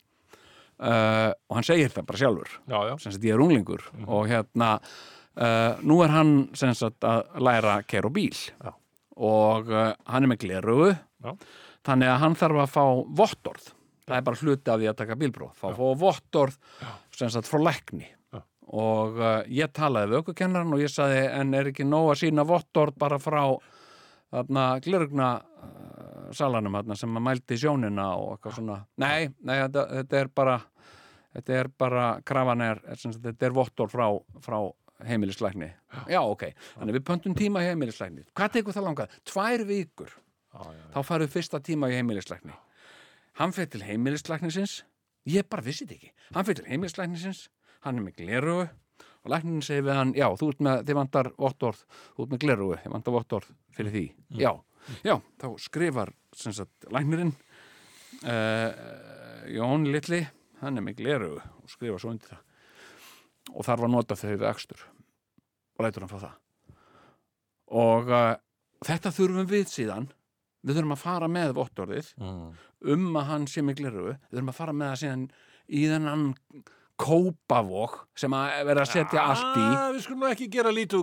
Uh, 0.78 1.32
og 1.48 1.59
hann 1.59 1.66
segir 1.66 1.90
það 1.90 2.09
bara 2.10 2.20
sjálfur. 2.20 2.51
Já, 2.69 2.78
já. 2.90 2.97
sem 3.02 3.15
sagt 3.15 3.24
ég 3.24 3.35
er 3.35 3.43
unglingur. 3.43 3.86
Og 4.06 4.28
hérna 4.31 4.74
uh, 4.78 5.81
nú 5.82 6.02
er 6.05 6.12
hann 6.15 6.35
sem 6.59 6.74
sagt 6.77 7.06
að 7.09 7.24
læra 7.43 7.81
á 7.82 8.10
bíl. 8.10 8.36
Já. 8.36 8.74
og 9.19 9.66
hann 10.06 10.23
er 10.23 10.31
með 10.31 10.44
glerugu 10.44 10.93
þannig 11.82 12.06
að 12.06 12.20
hann 12.23 12.36
þarf 12.39 12.60
að 12.62 12.69
fá 12.70 12.85
vottorð. 13.19 13.65
Það 14.06 14.16
er 14.16 14.27
bara 14.28 14.39
hluti 14.39 14.70
af 14.70 14.78
því 14.78 14.86
að 14.89 14.98
taka 15.01 15.16
bílbróð 15.19 15.56
fá, 15.59 15.66
fá 15.74 15.89
vottorð 15.98 16.55
frá 17.51 17.59
lækni 17.59 18.06
og 18.69 19.20
uh, 19.20 19.43
ég 19.49 19.73
talaði 19.73 20.12
við 20.12 20.23
aukukennaran 20.23 20.74
og 20.77 20.82
ég 20.82 20.93
saði 20.93 21.24
en 21.27 21.55
er 21.57 21.70
ekki 21.73 21.86
nóg 21.89 22.12
að 22.12 22.23
sína 22.24 22.45
vottord 22.49 22.99
bara 22.99 23.20
frá 23.23 23.43
glirugna 24.85 25.28
uh, 25.40 26.32
salanum 26.36 26.77
þarna 26.77 26.97
sem 27.01 27.16
að 27.16 27.24
mældi 27.31 27.61
sjónina 27.61 28.11
og 28.20 28.35
eitthvað 28.35 28.59
svona? 28.59 28.82
Nei, 29.01 29.31
nei, 29.40 29.57
þetta, 29.62 29.86
þetta 30.01 30.20
er 30.20 30.35
bara 30.40 30.59
þetta 31.39 31.57
er 31.61 31.70
bara, 31.81 32.05
krafan 32.27 32.65
er, 32.65 32.82
er 32.89 33.01
þetta 33.01 33.49
er 33.49 33.57
vottord 33.57 33.93
frá, 33.93 34.07
frá 34.45 34.59
heimilislækni. 35.07 35.69
Já, 36.11 36.20
ok, 36.23 36.49
þannig 36.78 36.99
við 36.99 37.05
pöntum 37.07 37.36
tíma 37.39 37.62
í 37.62 37.69
heimilislækni. 37.70 38.24
Hvað 38.39 38.57
tekur 38.57 38.77
það 38.77 38.89
langað? 38.89 39.19
Tvær 39.28 39.65
vikur. 39.69 40.15
Já, 40.49 40.62
já, 40.74 40.85
þá 40.95 40.99
farið 41.07 41.35
fyrsta 41.35 41.61
tíma 41.65 41.90
í 41.93 41.99
heimilislækni. 41.99 42.57
Hann 43.39 43.55
fyrir 43.55 43.70
til 43.74 43.85
heimilislæknisins. 43.86 44.81
Ég 45.28 45.47
bara 45.51 45.62
vissi 45.62 45.85
þetta 45.85 45.99
ekki. 45.99 46.12
Hann 46.35 46.49
fyrir 46.49 46.62
til 46.62 46.70
heimilislæknisins, 46.73 47.45
hann 47.86 47.98
er 48.00 48.05
með 48.09 48.16
glerugu 48.22 48.64
og 48.68 49.32
læknin 49.32 49.62
segir 49.64 49.84
við 49.86 49.98
hann 49.98 50.12
já, 50.16 50.26
þú 50.40 50.48
ert 50.52 50.60
með, 50.64 50.82
þið 50.88 50.96
vantar 50.98 51.28
vottorð. 51.38 51.80
Þú 52.16 52.24
ert 52.24 52.32
með 52.34 52.42
glerugu, 52.44 52.76
þið 52.84 52.94
vantar 52.94 53.14
vottorð 53.18 53.48
fyrir 53.76 53.92
því. 53.94 54.05
Já, 54.40 54.52
já, 55.05 55.14
þá 55.42 55.46
skrifar 55.60 56.12
sem 56.38 56.55
sagt, 56.56 56.86
læknirinn 56.94 57.32
uh, 58.24 58.70
Jón 59.52 59.86
Littli 59.92 60.22
hann 60.62 60.78
er 60.80 60.84
með 60.86 60.98
glerugu 61.02 61.40
og 61.42 61.70
skrifar 61.72 62.00
svo 62.02 62.12
undir 62.14 62.32
það. 62.32 62.44
Og 63.55 63.64
þarf 63.64 63.86
að 63.86 63.92
nota 63.94 64.16
þau 64.18 64.30
við 64.34 64.46
akstur. 64.50 64.80
Og 65.78 65.84
lætur 65.86 66.05
hann 66.05 66.10
fá 66.12 66.18
það. 66.26 66.38
Og 67.78 68.09
uh, 68.12 68.32
þetta 68.86 69.12
þurfum 69.14 69.48
við 69.50 69.68
síðan. 69.72 70.09
Við 70.66 70.78
þurfum 70.80 70.96
að 70.96 71.05
fara 71.05 71.28
með 71.30 71.52
vottorðið 71.60 72.09
Mm. 72.18 72.48
um 72.92 73.16
að 73.20 73.28
hann 73.28 73.46
sé 73.50 73.62
með 73.62 73.78
glerugu 73.82 74.10
við 74.16 74.34
þurfum 74.34 74.50
að 74.52 74.56
fara 74.59 74.72
með 74.74 74.88
það 74.90 74.98
síðan 75.02 75.22
í 75.68 75.82
þennan 75.88 76.24
kópavók 76.98 77.94
sem 78.18 78.32
að 78.36 78.64
vera 78.68 78.82
að 78.84 78.90
setja 78.92 79.24
allt 79.30 79.56
í 79.58 79.64
Ah, 79.64 79.88
við 79.94 80.00
skulum 80.04 80.24
ekki 80.28 80.48
gera 80.52 80.72
lítið 80.74 81.02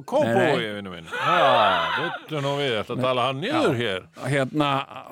nei. 0.61 0.73
vinnu 0.77 0.93
minn. 0.93 1.09
Já, 1.11 1.99
byttu 1.99 2.41
nú 2.43 2.53
við, 2.59 2.73
þetta 2.81 2.97
tala 3.01 3.27
hann 3.30 3.41
niður 3.43 3.77
hér. 3.80 4.07
hérna 4.31 4.69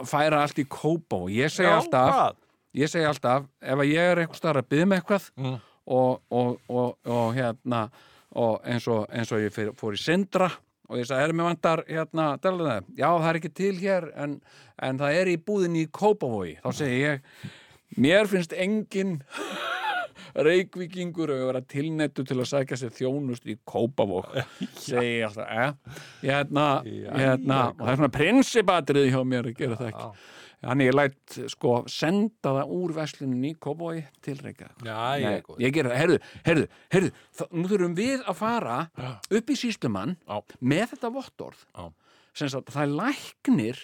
færa 0.09 0.41
allt 0.43 0.59
í 0.59 0.65
kópavók 0.67 1.31
ég 1.33 1.49
segi 1.53 1.69
alltaf, 1.71 2.35
segi 2.91 3.05
alltaf 3.09 3.47
ef 3.61 3.83
ég 3.87 4.11
er 4.11 4.23
eitthvað 4.23 4.41
starf 4.41 4.63
að 4.63 4.69
byggja 4.73 4.89
með 4.91 5.01
eitthvað 5.01 5.29
Mm. 5.37 5.57
og, 5.87 6.21
og, 6.31 6.59
og, 6.69 6.97
og 7.05 7.33
hérna 7.35 7.89
og 8.35 8.61
eins 8.65 8.87
og, 8.87 9.07
eins 9.11 9.31
og 9.31 9.39
ég 9.43 9.51
fyrir, 9.53 9.73
fór 9.77 9.93
í 9.93 9.99
Sindra 10.01 10.47
og 10.89 10.97
ég 10.99 11.05
sagði, 11.07 11.23
erum 11.29 11.39
við 11.41 11.47
vantar 11.47 11.81
hérna, 11.87 12.25
dalaði, 12.43 12.85
já 12.97 13.07
það 13.09 13.27
er 13.29 13.39
ekki 13.39 13.51
til 13.55 13.73
hér 13.81 14.07
en, 14.19 14.37
en 14.83 14.97
það 14.99 15.17
er 15.19 15.27
í 15.31 15.37
búðinni 15.37 15.85
í 15.85 15.91
Kópavogi 15.91 16.57
þá 16.63 16.69
segi 16.75 16.97
ég, 17.03 17.21
mér 17.97 18.27
finnst 18.31 18.53
engin 18.57 19.21
reykvíkingur 20.47 21.33
að 21.33 21.43
vera 21.49 21.63
tilnettu 21.73 22.25
til 22.27 22.37
að 22.39 22.49
sækja 22.51 22.79
sér 22.83 22.93
þjónust 22.97 23.47
í 23.49 23.57
Kópavog. 23.67 24.29
Segi 24.77 25.19
ég 25.19 25.27
alltaf, 25.27 25.49
eh 25.49 25.97
hérna, 26.23 26.67
hérna, 26.83 27.59
og 27.73 27.83
það 27.83 27.91
er 27.93 27.99
svona 28.01 28.13
prinsipatrið 28.17 29.11
hjá 29.13 29.19
mér 29.27 29.51
að 29.51 29.59
gera 29.59 29.79
það 29.81 29.91
ekki. 29.91 30.09
Þannig 30.63 30.87
ég 30.87 30.95
læt 30.95 31.37
sko 31.51 31.71
senda 31.91 32.53
það 32.55 32.69
úr 32.71 32.93
veslunum 32.95 33.47
í 33.49 33.49
Kópavogi 33.59 34.03
til 34.23 34.37
Reykjavík. 34.39 34.85
Ég 34.87 35.49
ég 35.65 35.73
gera 35.75 35.91
það, 35.91 35.99
herðu, 35.99 36.19
herðu, 36.45 36.67
herðu 36.95 37.09
þá, 37.35 37.43
nú 37.51 37.71
þurfum 37.71 37.97
við 37.97 38.23
að 38.23 38.37
fara 38.39 38.77
upp 39.27 39.51
í 39.51 39.57
síslumann 39.59 40.15
Já. 40.23 40.37
með 40.61 40.85
þetta 40.93 41.11
vottorð. 41.17 41.65
Það 42.39 42.79
er 42.85 42.95
læknir 43.01 43.83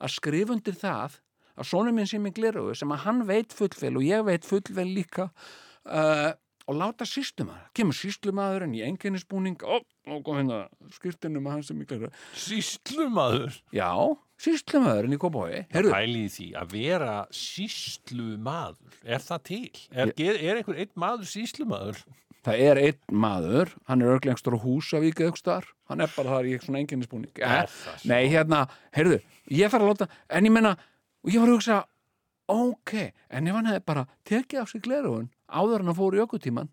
að 0.00 0.14
skrifa 0.14 0.54
undir 0.54 0.78
það 0.78 1.18
að 1.60 1.68
sonur 1.68 1.96
minn 1.96 2.08
sem 2.08 2.24
er 2.26 2.36
glerugu 2.36 2.76
sem 2.78 2.94
að 2.94 3.02
hann 3.08 3.24
veit 3.28 3.52
fullvel 3.56 3.98
og 3.98 4.06
ég 4.06 4.24
veit 4.28 4.46
fullvel 4.48 4.86
líka 4.94 5.28
uh, 5.90 6.30
og 6.70 6.78
láta 6.78 7.06
síslumaður 7.08 7.70
kemur 7.74 7.96
síslumaðurinn 7.98 8.76
í 8.78 8.82
enginnisbúning 8.86 9.58
og, 9.66 9.86
hérna 10.38 10.60
skýrtinu 10.94 11.42
með 11.42 11.56
hann 11.56 11.64
sem 11.66 11.80
er 11.82 11.88
glerugu 11.90 12.10
Sýslumaður. 12.38 13.58
já, 13.74 13.90
síslumaðurinn 14.44 15.16
í 15.16 15.20
herðu, 15.74 15.92
Pæli 15.94 16.24
því 16.30 16.48
að 16.60 16.72
vera 16.76 17.14
sýslumaður. 17.34 18.96
Er 19.04 19.24
það 19.24 19.44
til? 19.50 19.62
Er, 19.90 20.14
er, 20.14 20.40
er 20.40 20.60
einhver 20.60 20.80
einn 20.84 20.94
maður 21.00 21.30
sýslumaður? 21.32 22.02
Það 22.46 22.62
er 22.64 22.78
einn 22.80 23.18
maður, 23.20 23.74
hann 23.90 24.00
er 24.00 24.14
örglengstur 24.14 24.54
á 24.56 24.60
Húsavík 24.62 25.18
eða 25.20 25.36
star, 25.36 25.66
hann 25.90 26.00
er 26.00 26.12
bara 26.14 26.38
þar 26.38 26.46
í. 26.48 26.54
Er 27.36 27.68
það 27.68 27.98
svo? 28.00 28.08
Nei, 28.08 28.22
hérna, 28.32 28.62
heyrðu, 28.96 29.18
ég 29.52 29.72
fara 29.72 29.84
að 29.84 29.92
láta, 29.92 30.08
en 30.38 30.48
ég 30.48 30.54
menna, 30.54 30.72
og 31.20 31.34
ég 31.34 31.42
var 31.42 31.50
að 31.50 31.58
hugsa, 31.58 31.76
ok, 32.50 32.94
en 33.28 33.50
ef 33.50 33.58
hann 33.58 33.68
hefði 33.68 33.84
bara 33.92 34.06
tekið 34.30 34.62
af 34.62 34.72
sig 34.72 34.86
glerugun 34.86 35.28
áður 35.50 35.84
en 35.84 35.92
að 35.92 36.00
fóru 36.00 36.20
í 36.20 36.24
ökkutíman, 36.24 36.70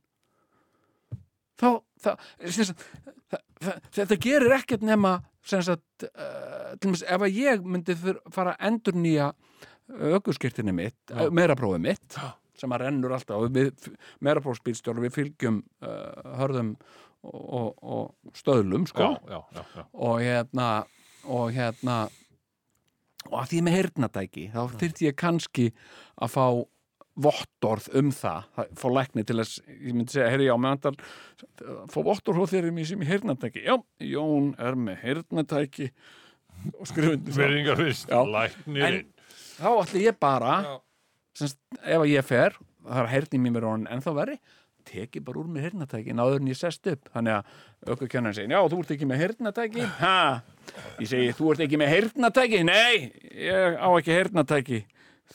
þá, 1.60 1.70
það, 2.04 2.28
sagt, 2.58 2.86
það, 3.32 3.46
það, 3.66 3.80
þetta 4.00 4.20
gerir 4.28 4.58
ekkert 4.58 4.86
nema, 4.88 5.14
sagt, 5.44 6.08
uh, 6.08 6.74
til 6.76 6.90
dæmis, 6.90 7.06
ef 7.08 7.26
að 7.28 7.40
ég 7.42 7.66
myndi 7.66 7.98
fara 8.34 8.56
að 8.56 8.70
endur 8.72 9.00
nýja 9.00 9.32
ökkuskirtinni 10.18 10.76
mitt, 10.76 11.00
uh, 11.14 11.28
meiraprófið 11.34 11.84
mitt, 11.88 12.20
sem 12.58 12.74
að 12.74 12.88
rennur 12.88 13.14
alltaf 13.14 13.44
og 14.98 15.06
við 15.06 15.18
fylgjum 15.20 15.62
uh, 15.86 16.38
hörðum 16.40 16.76
og, 17.28 17.42
og, 17.44 17.68
og 17.82 18.38
stöðlum, 18.38 18.88
sko. 18.90 19.12
Já. 19.30 19.42
og 19.94 20.22
hérna 20.22 20.70
og 21.28 21.52
hérna 21.56 22.06
og 23.28 23.38
að 23.42 23.52
því 23.52 23.62
með 23.66 23.78
heyrnatæki 23.78 24.48
þá 24.54 24.60
þyrfti 24.80 25.08
ég 25.10 25.18
kannski 25.20 25.68
að 26.16 26.34
fá 26.34 26.46
vottorð 27.18 27.88
um 27.98 28.12
það, 28.14 28.46
það 28.56 28.72
fá 28.78 28.88
lækni 28.94 29.24
til 29.28 29.38
að, 29.42 29.54
ég 29.74 29.96
myndi 29.98 30.14
segja, 30.14 30.30
heyrði 30.34 30.48
já, 30.50 30.54
með 30.62 30.76
andal 30.76 30.94
fá 31.94 31.98
vottorð 32.06 32.42
hóð 32.44 32.52
þeirri 32.54 32.74
mér 32.76 32.90
sem 32.92 33.02
í 33.02 33.10
heyrnatæki 33.10 33.64
já, 33.66 33.74
Jón 34.06 34.52
er 34.62 34.78
með 34.78 35.00
heyrnatæki 35.02 35.90
og 36.78 36.90
skrifundi 36.90 37.34
það. 37.34 37.42
Verðingar 37.42 37.82
fyrst, 37.82 38.12
Já. 38.12 38.22
læknirinn. 38.36 39.10
þá 39.58 39.70
ætli 39.72 40.06
ég 40.06 40.20
bara 40.22 40.54
semst, 41.38 41.60
ef 41.82 42.00
að 42.00 42.12
ég 42.14 42.26
fer 42.26 42.58
það 42.88 43.04
er 43.04 43.12
heyrni 43.16 43.42
mér 43.44 43.58
mér 43.58 43.68
orðin 43.72 43.92
ennþá 43.98 44.14
verri 44.18 44.38
teki 44.88 45.20
bara 45.26 45.42
úr 45.42 45.50
mér 45.52 45.68
heyrnatækin 45.68 46.22
áður 46.24 46.40
en 46.40 46.48
ég 46.48 46.56
sest 46.56 46.88
upp. 46.88 47.10
Þannig 47.12 47.34
að 47.36 47.90
aukakennarinn 47.92 48.38
segir 48.38 48.54
já, 48.56 48.60
þú 48.72 48.78
ert 48.84 48.94
ekki 48.96 49.08
með 49.10 49.24
heyrnatæki 49.24 49.88
ha, 50.00 50.20
ég 51.02 51.10
segi, 51.12 51.34
þú 51.36 51.50
ert 51.52 51.64
ekki 51.66 51.80
með 51.82 51.92
heyrnatæki 51.96 52.62
nei, 52.68 53.10
ég 53.36 53.76
á 53.84 53.88
ekki 53.90 54.16
heyrnatæki 54.16 54.80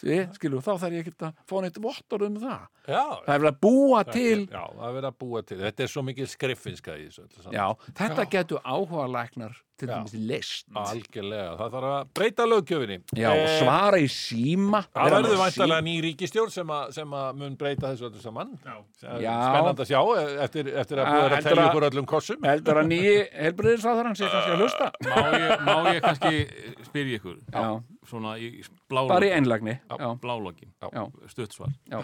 því, 0.01 0.19
skilu, 0.39 0.63
þá 0.65 0.73
þarf 0.73 0.97
ég 0.97 1.07
ekki 1.07 1.29
að 1.29 1.41
fá 1.49 1.57
neitt 1.63 1.81
vottor 1.83 2.25
um 2.27 2.39
það 2.43 2.67
Já, 2.89 3.03
það 3.23 3.35
er 3.35 3.43
verið 3.43 3.53
að 3.53 3.59
búa 3.63 3.99
til 4.11 4.39
Já, 4.51 4.63
það 4.75 4.87
er 4.89 4.95
verið 4.97 5.11
að 5.13 5.19
búa 5.23 5.43
til. 5.47 5.59
Þetta 5.63 5.83
er 5.85 5.91
svo 5.93 6.03
mikið 6.03 6.27
skriffinska 6.33 6.97
í 6.99 7.05
þessu. 7.07 7.53
já, 7.55 7.67
þetta 7.95 8.25
getur 8.33 8.59
áhuga 8.67 9.05
læknar 9.13 9.53
til 9.79 9.89
Já. 9.89 9.95
dæmis 9.99 10.13
list 10.15 10.67
Algjörlega. 10.75 11.53
Það 11.59 11.71
þarf 11.77 11.87
að 11.93 12.09
breyta 12.15 12.45
löggjöfinni. 12.47 12.99
já, 13.19 13.29
og 13.31 13.39
Eh, 13.43 13.59
svara 13.63 13.99
í 14.03 14.09
síma 14.11 14.81
Það 14.95 15.11
verður 15.15 15.31
með 15.33 15.43
væntalega 15.43 15.83
ný 15.87 15.95
ríkistjórn 16.03 16.51
sem, 16.51 16.67
að- 16.67 16.93
sem 16.93 17.11
að 17.11 17.37
mun 17.37 17.57
breyta 17.57 17.87
þessu 17.93 18.09
öllu 18.11 18.21
saman. 18.23 18.59
Já. 18.65 18.77
Já. 19.23 19.35
Spennandi 19.47 19.83
að 19.83 19.91
sjá 19.93 20.01
eh, 20.19 20.45
eftir, 20.45 20.67
eftir 20.83 20.97
að 20.99 21.07
Ah, 21.07 21.13
búið 21.13 21.31
að 21.39 21.53
að- 21.53 21.69
okkur 21.71 21.89
öllum 21.91 22.07
kossum. 22.07 22.37
heldur 22.43 22.75
að 22.83 22.87
nýji 22.91 23.31
helbriðisráðarann 23.33 24.17
sé 24.19 24.27
kannski 24.27 24.53
að 24.53 24.59
hlusta 24.59 24.91
Má 25.03 25.17
ég, 25.39 25.61
má 25.67 25.77
ég 25.95 26.01
kannski 26.03 26.85
spyrja 26.87 27.19
ykkur 27.19 27.39
já, 27.53 27.83
svona 28.07 28.35
í 28.39 28.51
bara 28.59 28.67
í 28.67 28.69
blálogin, 28.91 29.33
einlagni 29.39 29.81
já, 29.91 30.19
blálogin 30.21 30.73
já, 30.83 31.13
stuttsvar 31.29 31.71
já. 31.91 32.03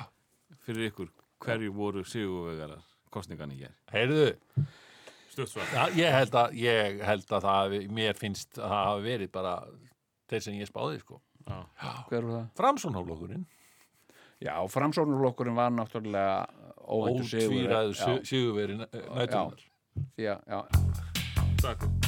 Fyrir 0.69 0.91
ykkur 0.93 1.11
hverju 1.45 1.75
voru 1.75 2.05
sigurvegarar 2.05 2.85
kostningan 3.15 3.53
í 3.55 3.61
hér 3.63 3.75
Heyrðu, 3.93 4.27
já, 5.73 5.85
ég, 5.97 6.11
held 6.13 6.35
að, 6.37 6.57
ég 6.61 6.99
held 7.09 7.37
að 7.39 7.47
það, 7.47 7.77
mér 7.99 8.19
finnst 8.19 8.59
að 8.59 8.67
það 8.75 8.89
hafi 8.91 9.07
verið 9.07 9.33
bara 9.39 9.55
þeir 10.29 10.45
sem 10.45 10.59
ég 10.59 10.69
spáði, 10.69 11.01
sko. 11.05 11.23
hver 11.47 12.27
var 12.27 12.35
það? 12.35 12.51
Framsónhóflokkurinn, 12.61 13.47
Já, 14.39 14.55
framsóknarflokkurinn 14.71 15.57
var 15.59 15.73
náttúrulega 15.75 16.47
óvæntur 16.87 17.27
sigur 17.27 17.57
ótvíraðu 17.57 17.97
já, 17.97 18.21
sigurveri 18.23 18.77
nættunar. 18.79 19.65
já, 20.15 20.37
já, 20.47 20.61
Takk 21.59 22.08